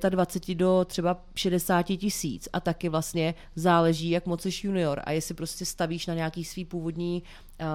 uh, 0.00 0.10
25 0.10 0.54
do 0.54 0.84
třeba 0.88 1.20
60 1.34 1.82
tisíc 1.82 2.48
a 2.52 2.60
taky 2.60 2.88
vlastně 2.88 3.34
záleží, 3.56 4.10
jak 4.10 4.26
moc 4.26 4.42
jsi 4.42 4.66
junior 4.66 5.02
a 5.04 5.12
jestli 5.12 5.34
prostě 5.34 5.64
stavíš 5.64 6.06
na 6.06 6.14
nějaký 6.14 6.44
svý 6.44 6.64
původní 6.64 7.22
uh, 7.60 7.66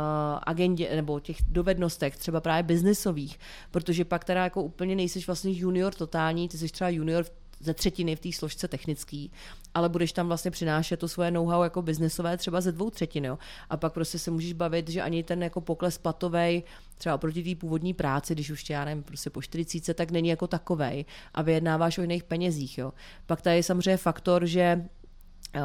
agendě 0.43 0.95
nebo 0.95 1.19
těch 1.19 1.37
dovednostech, 1.49 2.17
třeba 2.17 2.41
právě 2.41 2.63
biznisových, 2.63 3.39
protože 3.71 4.05
pak 4.05 4.23
teda 4.23 4.43
jako 4.43 4.63
úplně 4.63 4.95
nejsiš 4.95 5.27
vlastně 5.27 5.51
junior 5.51 5.93
totální, 5.93 6.49
ty 6.49 6.57
jsi 6.57 6.69
třeba 6.69 6.89
junior 6.89 7.23
v 7.23 7.31
ze 7.59 7.73
třetiny 7.73 8.15
v 8.15 8.19
té 8.19 8.31
složce 8.31 8.67
technický, 8.67 9.31
ale 9.73 9.89
budeš 9.89 10.11
tam 10.11 10.27
vlastně 10.27 10.51
přinášet 10.51 10.97
to 10.97 11.07
svoje 11.07 11.31
know-how 11.31 11.63
jako 11.63 11.81
biznesové 11.81 12.37
třeba 12.37 12.61
ze 12.61 12.71
dvou 12.71 12.89
třetin. 12.89 13.25
Jo? 13.25 13.37
A 13.69 13.77
pak 13.77 13.93
prostě 13.93 14.19
se 14.19 14.31
můžeš 14.31 14.53
bavit, 14.53 14.89
že 14.89 15.01
ani 15.01 15.23
ten 15.23 15.43
jako 15.43 15.61
pokles 15.61 15.97
platovej, 15.97 16.63
třeba 16.97 17.15
oproti 17.15 17.43
té 17.43 17.59
původní 17.59 17.93
práci, 17.93 18.33
když 18.33 18.49
už 18.49 18.63
tě, 18.63 18.73
já 18.73 18.85
nevím, 18.85 19.03
prostě 19.03 19.29
po 19.29 19.41
40, 19.41 19.93
tak 19.93 20.11
není 20.11 20.29
jako 20.29 20.47
takovej 20.47 21.05
a 21.33 21.41
vyjednáváš 21.41 21.97
o 21.97 22.01
jiných 22.01 22.23
penězích. 22.23 22.77
Jo? 22.77 22.93
Pak 23.25 23.41
tady 23.41 23.55
je 23.55 23.63
samozřejmě 23.63 23.97
faktor, 23.97 24.45
že 24.45 24.85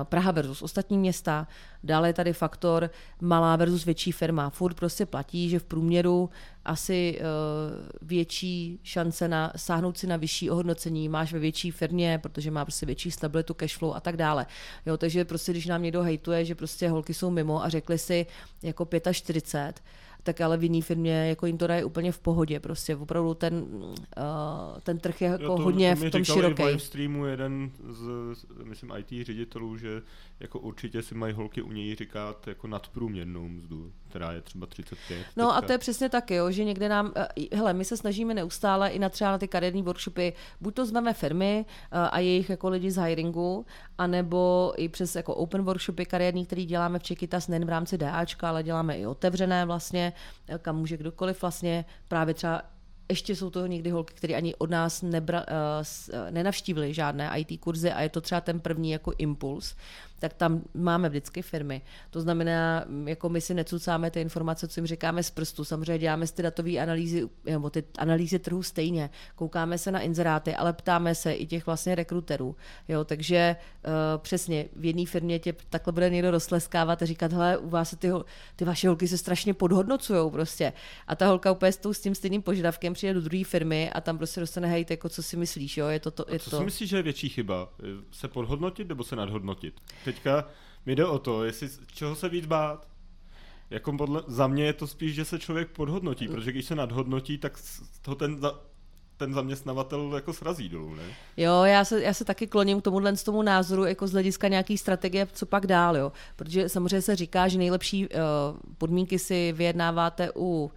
Praha 0.03 0.31
versus 0.31 0.63
ostatní 0.63 0.99
města, 0.99 1.47
dále 1.85 2.09
je 2.09 2.13
tady 2.13 2.33
faktor 2.33 2.91
malá 3.21 3.57
versus 3.57 3.85
větší 3.85 4.13
firma. 4.13 4.51
Furt 4.51 4.75
prostě 4.75 5.07
platí, 5.07 5.49
že 5.49 5.59
v 5.59 5.65
průměru 5.65 6.31
asi 6.65 7.21
uh, 7.21 8.09
větší 8.09 8.81
šance 8.83 9.29
na 9.29 9.53
sáhnout 9.57 9.99
si 9.99 10.07
na 10.07 10.17
vyšší 10.17 10.51
ohodnocení 10.51 11.09
máš 11.09 11.33
ve 11.33 11.39
větší 11.39 11.71
firmě, 11.71 12.19
protože 12.19 12.51
má 12.51 12.65
prostě 12.65 12.87
větší 12.87 13.11
stabilitu 13.11 13.55
cashflow 13.55 13.97
a 13.97 14.01
tak 14.01 14.17
dále. 14.17 14.47
Jo, 14.87 14.97
takže 14.97 15.25
prostě, 15.25 15.53
když 15.53 15.67
nám 15.67 15.83
někdo 15.83 16.03
hejtuje, 16.03 16.45
že 16.45 16.55
prostě 16.55 16.89
holky 16.89 17.15
jsou 17.15 17.31
mimo 17.31 17.65
a 17.65 17.69
řekli 17.69 17.99
si 17.99 18.27
jako 18.63 18.89
45, 19.13 19.83
tak 20.23 20.41
ale 20.41 20.57
v 20.57 20.63
jiné 20.63 20.83
firmě 20.83 21.29
jako 21.29 21.47
jim 21.47 21.59
to 21.59 21.67
daje 21.67 21.85
úplně 21.85 22.13
v 22.13 22.19
pohodě. 22.19 22.61
Prostě 22.61 22.97
opravdu 22.97 23.35
ten, 23.35 23.55
uh, 23.55 23.93
ten 24.83 24.99
trh 24.99 25.23
je 25.23 25.29
jako 25.29 25.45
jo, 25.45 25.57
to, 25.57 25.63
hodně 25.63 25.97
to 25.97 26.07
v 26.07 26.11
tom 26.11 26.25
široký. 26.25 26.63
v 26.77 26.83
streamu 26.83 27.27
jeden 27.27 27.71
z, 27.89 28.07
myslím, 28.65 28.93
IT 28.99 29.27
ředitelů, 29.27 29.77
že 29.77 30.03
jako 30.43 30.59
určitě 30.59 31.03
si 31.03 31.15
mají 31.15 31.35
holky 31.35 31.63
u 31.63 31.73
něj 31.73 31.95
říkat 31.95 32.49
jako 32.49 32.67
nadprůměrnou 32.67 33.49
mzdu, 33.49 33.93
která 34.09 34.33
je 34.33 34.41
třeba 34.41 34.67
35. 34.67 35.19
No 35.37 35.47
teďka. 35.47 35.59
a 35.59 35.61
to 35.61 35.73
je 35.73 35.79
přesně 35.79 36.09
tak, 36.09 36.31
jo, 36.31 36.51
že 36.51 36.65
někde 36.65 36.89
nám, 36.89 37.07
uh, 37.07 37.59
hele, 37.59 37.73
my 37.73 37.85
se 37.85 37.97
snažíme 37.97 38.35
neustále 38.35 38.89
i 38.89 38.99
na 38.99 39.09
třeba 39.09 39.31
na 39.31 39.39
ty 39.39 39.49
kariérní 39.49 39.83
workshopy, 39.83 40.33
buď 40.61 40.75
to 40.75 40.87
zveme 40.87 41.15
firmy 41.15 41.65
uh, 41.67 41.99
a 42.11 42.19
jejich 42.19 42.51
jako 42.51 42.69
lidi 42.69 42.91
z 42.91 43.03
hiringu, 43.03 43.67
anebo 43.99 44.73
i 44.77 44.89
přes 44.89 45.17
jako 45.17 45.35
open 45.35 45.63
workshopy 45.63 46.07
kariérní, 46.07 46.47
který 46.47 46.67
děláme 46.67 46.99
v 46.99 47.03
Čekytas 47.03 47.49
nejen 47.49 47.65
v 47.65 47.69
rámci 47.69 47.99
DAčka, 47.99 48.49
ale 48.49 48.63
děláme 48.63 48.99
i 48.99 49.07
otevřené 49.07 49.67
vlastně, 49.67 50.13
kam 50.59 50.77
může 50.77 50.97
kdokoliv 50.97 51.43
vlastně 51.43 51.85
právě 52.09 52.35
třeba 52.35 52.63
ještě 53.11 53.37
jsou 53.37 53.51
to 53.51 53.67
někdy 53.67 53.91
holky, 53.91 54.15
které 54.15 54.35
ani 54.35 54.55
od 54.55 54.71
nás 54.71 55.03
nebra, 55.03 55.41
uh, 55.41 56.31
nenavštívili 56.31 56.95
žádné 56.95 57.31
IT 57.37 57.61
kurzy 57.61 57.93
a 57.93 58.03
je 58.03 58.09
to 58.09 58.21
třeba 58.21 58.41
ten 58.41 58.61
první 58.61 58.91
jako 58.91 59.13
impuls 59.19 59.75
tak 60.23 60.35
tam 60.35 60.63
máme 60.75 61.09
vždycky 61.09 61.43
firmy. 61.43 61.83
To 62.11 62.21
znamená, 62.21 62.85
jako 63.05 63.29
my 63.29 63.41
si 63.41 63.55
necucáme 63.55 64.11
ty 64.11 64.21
informace, 64.21 64.69
co 64.69 64.81
jim 64.81 64.87
říkáme 64.87 65.23
z 65.23 65.31
prstu. 65.31 65.65
Samozřejmě 65.65 65.99
děláme 65.99 66.27
ty 66.27 66.43
datové 66.43 66.79
analýzy, 66.79 67.29
nebo 67.45 67.71
ty 67.71 67.85
analýzy 67.99 68.39
trhu 68.39 68.63
stejně. 68.63 69.11
Koukáme 69.35 69.79
se 69.79 69.91
na 69.91 70.01
inzeráty, 70.01 70.55
ale 70.55 70.73
ptáme 70.73 71.15
se 71.15 71.33
i 71.33 71.47
těch 71.47 71.67
vlastně 71.67 71.95
rekruterů. 71.95 72.57
Jo, 72.89 73.05
takže 73.05 73.57
uh, 73.85 73.93
přesně 74.23 74.69
v 74.77 74.85
jedné 74.85 75.07
firmě 75.07 75.39
tě 75.39 75.55
takhle 75.71 75.93
bude 75.93 76.11
někdo 76.11 76.31
rozleskávat 76.31 77.03
a 77.03 77.07
říkat, 77.07 77.33
hele, 77.33 77.59
u 77.59 77.69
vás 77.69 77.91
se 77.91 77.97
ty, 77.97 78.11
ty 78.57 78.65
vaše 78.65 78.89
holky 78.89 79.09
se 79.09 79.19
strašně 79.19 79.55
podhodnocují 79.55 80.31
prostě. 80.31 80.73
A 81.07 81.17
ta 81.17 81.27
holka 81.27 81.53
úplně 81.53 81.73
s, 81.73 81.77
tou, 81.77 81.93
s 81.93 82.01
tím 82.01 82.15
stejným 82.15 82.43
požadavkem 82.43 82.93
přijde 82.93 83.15
do 83.15 83.21
druhé 83.21 83.45
firmy 83.45 83.91
a 83.91 84.01
tam 84.01 84.19
prostě 84.19 84.41
dostane 84.41 84.69
hejt, 84.69 84.91
jako 84.91 85.09
co 85.09 85.23
si 85.23 85.37
myslíš, 85.37 85.77
jo, 85.77 85.87
je 85.87 86.01
to, 86.01 86.11
to, 86.11 86.25
je 86.29 86.39
co 86.39 86.51
to. 86.51 86.59
si 86.59 86.65
myslíš, 86.65 86.91
že 86.91 86.97
je 86.97 87.03
větší 87.03 87.29
chyba? 87.29 87.69
Se 88.11 88.29
podhodnotit 88.29 88.89
nebo 88.89 89.05
se 89.05 89.17
nadhodnotit? 89.17 89.75
Teďka 90.13 90.45
mi 90.87 90.97
jde 90.97 91.07
o 91.07 91.19
to, 91.19 91.45
jestli 91.45 91.69
čeho 91.95 92.15
se 92.15 92.29
víc 92.29 92.47
bát. 92.47 92.89
Jako 93.71 93.93
podle, 93.93 94.23
za 94.27 94.47
mě 94.47 94.65
je 94.65 94.73
to 94.73 94.87
spíš, 94.87 95.15
že 95.15 95.25
se 95.25 95.39
člověk 95.39 95.69
podhodnotí, 95.69 96.29
protože 96.29 96.53
když 96.53 96.65
se 96.65 96.75
nadhodnotí, 96.75 97.39
tak 97.39 97.59
to 98.03 98.15
ten, 98.15 98.41
ten 99.17 99.35
zaměstnavatel 99.35 100.13
jako 100.15 100.33
srazí 100.33 100.69
dolů, 100.69 100.95
ne? 100.95 101.03
Jo, 101.37 101.63
já 101.65 101.85
se, 101.85 102.03
já 102.03 102.15
se 102.15 102.25
taky 102.25 102.47
kloním 102.47 102.81
k 102.81 102.85
tomuhle 102.85 103.17
z 103.17 103.23
tomu 103.23 103.43
názoru 103.43 103.85
jako 103.85 104.07
z 104.07 104.13
hlediska 104.13 104.49
nějaký 104.49 104.79
strategie, 104.79 105.27
co 105.33 105.47
pak 105.47 105.67
dál, 105.67 105.97
jo. 105.97 106.13
Protože 106.37 106.69
samozřejmě 106.69 107.03
se 107.03 107.17
říká, 107.17 107.49
že 107.49 107.59
nejlepší 107.59 108.09
uh, 108.09 108.15
podmínky 108.79 109.19
si 109.19 109.53
vyjednáváte 109.53 110.31
u 110.37 110.65
uh, 110.65 110.71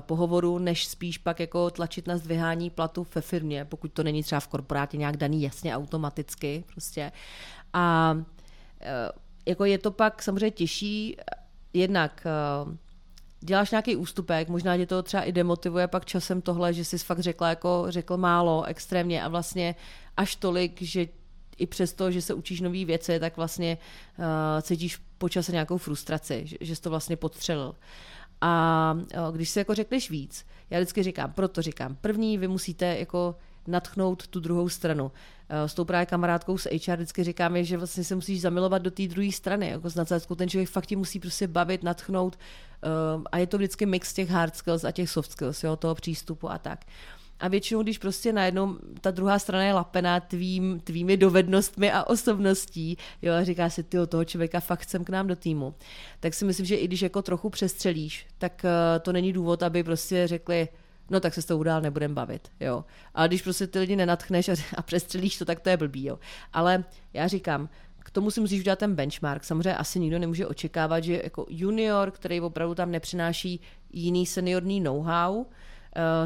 pohovoru, 0.00 0.58
než 0.58 0.86
spíš 0.86 1.18
pak 1.18 1.40
jako 1.40 1.70
tlačit 1.70 2.06
na 2.06 2.16
zdvihání 2.16 2.70
platu 2.70 3.06
ve 3.14 3.20
firmě, 3.20 3.64
pokud 3.64 3.92
to 3.92 4.02
není 4.02 4.22
třeba 4.22 4.40
v 4.40 4.48
korporátě 4.48 4.96
nějak 4.96 5.16
daný 5.16 5.42
jasně 5.42 5.76
automaticky 5.76 6.64
prostě. 6.72 7.12
A 7.72 8.16
jako 9.46 9.64
je 9.64 9.78
to 9.78 9.90
pak 9.90 10.22
samozřejmě 10.22 10.50
těžší, 10.50 11.16
jednak 11.72 12.26
eh, 12.26 12.76
děláš 13.40 13.70
nějaký 13.70 13.96
ústupek, 13.96 14.48
možná 14.48 14.76
tě 14.76 14.86
to 14.86 15.02
třeba 15.02 15.22
i 15.22 15.32
demotivuje 15.32 15.88
pak 15.88 16.04
časem 16.04 16.42
tohle, 16.42 16.72
že 16.74 16.84
jsi 16.84 16.98
fakt 16.98 17.20
řekla 17.20 17.48
jako 17.48 17.84
řekl 17.88 18.16
málo, 18.16 18.64
extrémně 18.64 19.22
a 19.22 19.28
vlastně 19.28 19.74
až 20.16 20.36
tolik, 20.36 20.82
že 20.82 21.06
i 21.58 21.66
přesto, 21.66 22.10
že 22.10 22.22
se 22.22 22.34
učíš 22.34 22.60
nové 22.60 22.84
věci, 22.84 23.20
tak 23.20 23.36
vlastně 23.36 23.78
uh, 24.18 24.24
cítíš 24.62 25.00
po 25.18 25.28
čase 25.28 25.52
nějakou 25.52 25.78
frustraci, 25.78 26.42
že, 26.44 26.56
že 26.60 26.76
jsi 26.76 26.82
to 26.82 26.90
vlastně 26.90 27.16
podstřelil. 27.16 27.74
A 28.40 28.94
uh, 29.28 29.34
když 29.34 29.50
si 29.50 29.58
jako 29.58 29.74
řekneš 29.74 30.10
víc, 30.10 30.46
já 30.70 30.78
vždycky 30.78 31.02
říkám, 31.02 31.32
proto 31.32 31.62
říkám, 31.62 31.96
první 32.00 32.38
vy 32.38 32.48
musíte 32.48 32.98
jako 32.98 33.36
natchnout 33.66 34.26
tu 34.26 34.40
druhou 34.40 34.68
stranu. 34.68 35.12
Eh, 35.48 35.68
s 35.68 35.74
tou 35.74 35.84
právě 35.84 36.06
kamarádkou 36.06 36.58
s 36.58 36.68
HR 36.86 36.96
vždycky 36.96 37.24
říkáme, 37.24 37.64
že 37.64 37.76
vlastně 37.76 38.04
se 38.04 38.14
musíš 38.14 38.40
zamilovat 38.40 38.82
do 38.82 38.90
té 38.90 39.06
druhé 39.06 39.32
strany. 39.32 39.68
Jako 39.68 39.90
s 39.90 39.94
nadsázkou 39.94 40.34
ten 40.34 40.48
člověk 40.48 40.68
fakt 40.68 40.86
ti 40.86 40.96
musí 40.96 41.20
prostě 41.20 41.48
bavit, 41.48 41.82
natchnout 41.82 42.38
eh, 42.82 42.88
a 43.32 43.38
je 43.38 43.46
to 43.46 43.56
vždycky 43.56 43.86
mix 43.86 44.12
těch 44.12 44.30
hard 44.30 44.56
skills 44.56 44.84
a 44.84 44.90
těch 44.90 45.10
soft 45.10 45.32
skills, 45.32 45.64
jo, 45.64 45.76
toho 45.76 45.94
přístupu 45.94 46.50
a 46.50 46.58
tak. 46.58 46.84
A 47.40 47.48
většinou, 47.48 47.82
když 47.82 47.98
prostě 47.98 48.32
najednou 48.32 48.78
ta 49.00 49.10
druhá 49.10 49.38
strana 49.38 49.64
je 49.64 49.74
lapená 49.74 50.20
tvým, 50.20 50.80
tvými 50.80 51.16
dovednostmi 51.16 51.92
a 51.92 52.04
osobností, 52.04 52.96
jo, 53.22 53.34
a 53.34 53.44
říká 53.44 53.70
si, 53.70 53.82
ty 53.82 53.98
toho 54.08 54.24
člověka 54.24 54.60
fakt 54.60 54.80
chcem 54.80 55.04
k 55.04 55.10
nám 55.10 55.26
do 55.26 55.36
týmu, 55.36 55.74
tak 56.20 56.34
si 56.34 56.44
myslím, 56.44 56.66
že 56.66 56.76
i 56.76 56.86
když 56.86 57.02
jako 57.02 57.22
trochu 57.22 57.50
přestřelíš, 57.50 58.26
tak 58.38 58.64
uh, 58.64 58.70
to 59.02 59.12
není 59.12 59.32
důvod, 59.32 59.62
aby 59.62 59.84
prostě 59.84 60.26
řekli, 60.26 60.68
no 61.10 61.20
tak 61.20 61.34
se 61.34 61.42
s 61.42 61.46
tou 61.46 61.62
dál 61.62 61.80
nebudem 61.80 62.14
bavit, 62.14 62.48
jo. 62.60 62.84
Ale 63.14 63.28
když 63.28 63.42
prostě 63.42 63.66
ty 63.66 63.78
lidi 63.78 63.96
nenatchneš 63.96 64.48
a, 64.48 64.52
a 64.76 64.82
přestřelíš 64.82 65.38
to, 65.38 65.44
tak 65.44 65.60
to 65.60 65.68
je 65.68 65.76
blbý, 65.76 66.04
jo. 66.04 66.18
Ale 66.52 66.84
já 67.12 67.28
říkám, 67.28 67.68
k 67.98 68.10
tomu 68.10 68.30
si 68.30 68.40
musíš 68.40 68.60
udělat 68.60 68.78
ten 68.78 68.94
benchmark. 68.94 69.44
Samozřejmě 69.44 69.76
asi 69.76 70.00
nikdo 70.00 70.18
nemůže 70.18 70.46
očekávat, 70.46 71.04
že 71.04 71.20
jako 71.24 71.46
junior, 71.48 72.10
který 72.10 72.40
opravdu 72.40 72.74
tam 72.74 72.90
nepřináší 72.90 73.60
jiný 73.92 74.26
seniorní 74.26 74.80
know-how, 74.80 75.36
uh, 75.36 75.44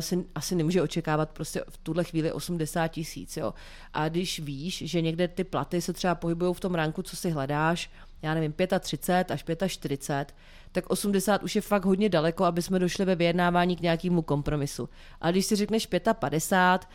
si 0.01 0.25
asi 0.35 0.55
nemůže 0.55 0.83
očekávat 0.83 1.31
prostě 1.31 1.65
v 1.69 1.79
tuhle 1.79 2.05
chvíli 2.05 2.33
80 2.33 2.89
tisíc. 2.89 3.37
Jo. 3.37 3.55
A 3.93 4.09
když 4.09 4.41
víš, 4.41 4.83
že 4.87 5.01
někde 5.01 5.29
ty 5.29 5.45
platy 5.45 5.81
se 5.81 5.93
třeba 5.93 6.15
pohybují 6.15 6.55
v 6.55 6.61
tom 6.61 6.75
ranku, 6.75 7.03
co 7.03 7.17
si 7.17 7.31
hledáš, 7.31 7.91
já 8.23 8.35
nevím, 8.35 8.55
35 8.81 9.63
až 9.63 9.73
45, 9.73 10.35
tak 10.75 10.91
80 10.91 11.43
už 11.43 11.57
je 11.57 11.63
fakt 11.63 11.85
hodně 11.85 12.09
daleko, 12.09 12.45
aby 12.45 12.63
jsme 12.63 12.79
došli 12.79 13.05
ve 13.05 13.15
vyjednávání 13.15 13.77
k 13.77 13.81
nějakému 13.81 14.23
kompromisu. 14.23 14.89
A 15.21 15.31
když 15.31 15.47
si 15.47 15.57
řekneš 15.57 15.89
55 16.19 16.89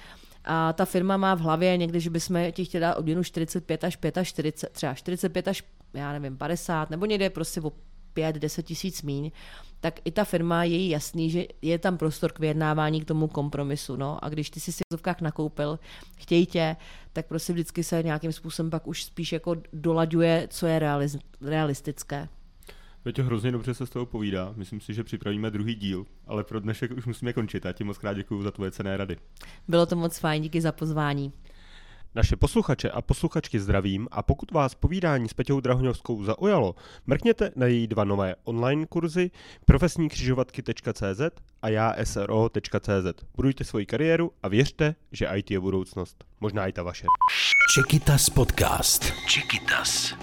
a 0.46 0.74
ta 0.74 0.86
firma 0.86 1.18
má 1.18 1.36
v 1.36 1.40
hlavě 1.40 1.78
někdy, 1.78 2.00
že 2.00 2.10
bychom 2.10 2.52
ti 2.52 2.66
chtěli 2.66 2.82
dát 2.82 2.96
odměnu 2.96 3.24
45 3.24 3.84
až 3.84 3.98
45, 4.28 4.70
třeba 4.72 4.94
45 4.94 5.48
až, 5.48 5.64
já 5.94 6.14
nevím, 6.14 6.38
50, 6.38 6.90
nebo 6.90 7.06
někde 7.06 7.30
prostě 7.30 7.62
o 7.62 7.72
5-10 8.16 8.64
tisíc 8.64 9.02
míň, 9.02 9.32
tak 9.80 10.00
i 10.06 10.12
ta 10.12 10.24
firma 10.24 10.64
je 10.64 10.78
jí 10.78 10.90
jasný, 10.90 11.30
že 11.30 11.46
je 11.62 11.80
tam 11.80 11.98
prostor 11.98 12.32
k 12.32 12.40
vyjednávání 12.40 13.02
k 13.02 13.06
tomu 13.06 13.28
kompromisu. 13.28 13.96
No. 13.96 14.26
A 14.26 14.30
když 14.30 14.50
ty 14.50 14.60
si 14.60 14.72
si 14.72 14.82
v 14.96 15.22
nakoupil, 15.22 15.80
chtějí 16.18 16.46
tě, 16.46 16.76
tak 17.14 17.26
prostě 17.26 17.54
vždycky 17.54 17.84
se 17.84 18.04
nějakým 18.04 18.32
způsobem 18.32 18.70
pak 18.70 18.88
už 18.88 19.04
spíš 19.04 19.32
jako 19.32 19.56
dolaďuje, 19.74 20.48
co 20.50 20.68
je 20.68 20.80
realistické. 21.42 22.30
Veď 23.06 23.20
hrozně 23.20 23.52
dobře 23.52 23.74
se 23.74 23.86
z 23.86 23.89
toho 23.89 24.06
povídá. 24.06 24.54
Myslím 24.56 24.82
si, 24.82 24.93
že 24.93 25.04
připravíme 25.04 25.52
druhý 25.52 25.76
díl, 25.76 26.06
ale 26.28 26.43
pro 26.43 26.60
dnešek 26.60 26.91
už 26.91 27.06
musíme 27.06 27.34
končit. 27.34 27.66
Já 27.66 27.72
ti 27.72 27.84
moc 27.84 27.97
krát 27.97 28.14
děkuji 28.14 28.43
za 28.43 28.52
tvoje 28.52 28.72
cené 28.72 28.97
rady. 28.97 29.18
Bylo 29.68 29.86
to 29.86 29.95
moc 29.95 30.20
fajn, 30.20 30.43
díky 30.43 30.62
za 30.62 30.72
pozvání. 30.72 31.34
Naše 32.16 32.36
posluchače 32.36 32.91
a 32.91 33.02
posluchačky 33.02 33.60
zdravím 33.60 34.08
a 34.12 34.24
pokud 34.24 34.52
vás 34.52 34.76
povídání 34.76 35.30
s 35.30 35.34
Peťou 35.34 35.60
Drahoňovskou 35.60 36.24
zaujalo, 36.24 36.76
mrkněte 37.08 37.52
na 37.56 37.66
její 37.66 37.88
dva 37.88 38.04
nové 38.04 38.36
online 38.43 38.86
kurzy 38.86 39.32
profesníkřižovatky.cz 39.66 41.22
a 41.62 41.70
já 41.70 41.95
sro.cz. 42.04 43.24
Budujte 43.36 43.64
svoji 43.64 43.86
kariéru 43.86 44.32
a 44.43 44.47
věřte, 44.47 44.95
že 45.12 45.30
IT 45.36 45.52
je 45.52 45.60
budoucnost. 45.60 46.24
Možná 46.39 46.68
i 46.68 46.72
ta 46.72 46.84
vaše. 46.84 47.06
Čekytas 47.76 48.30
podcast. 48.30 49.14
Čekytas. 49.28 50.14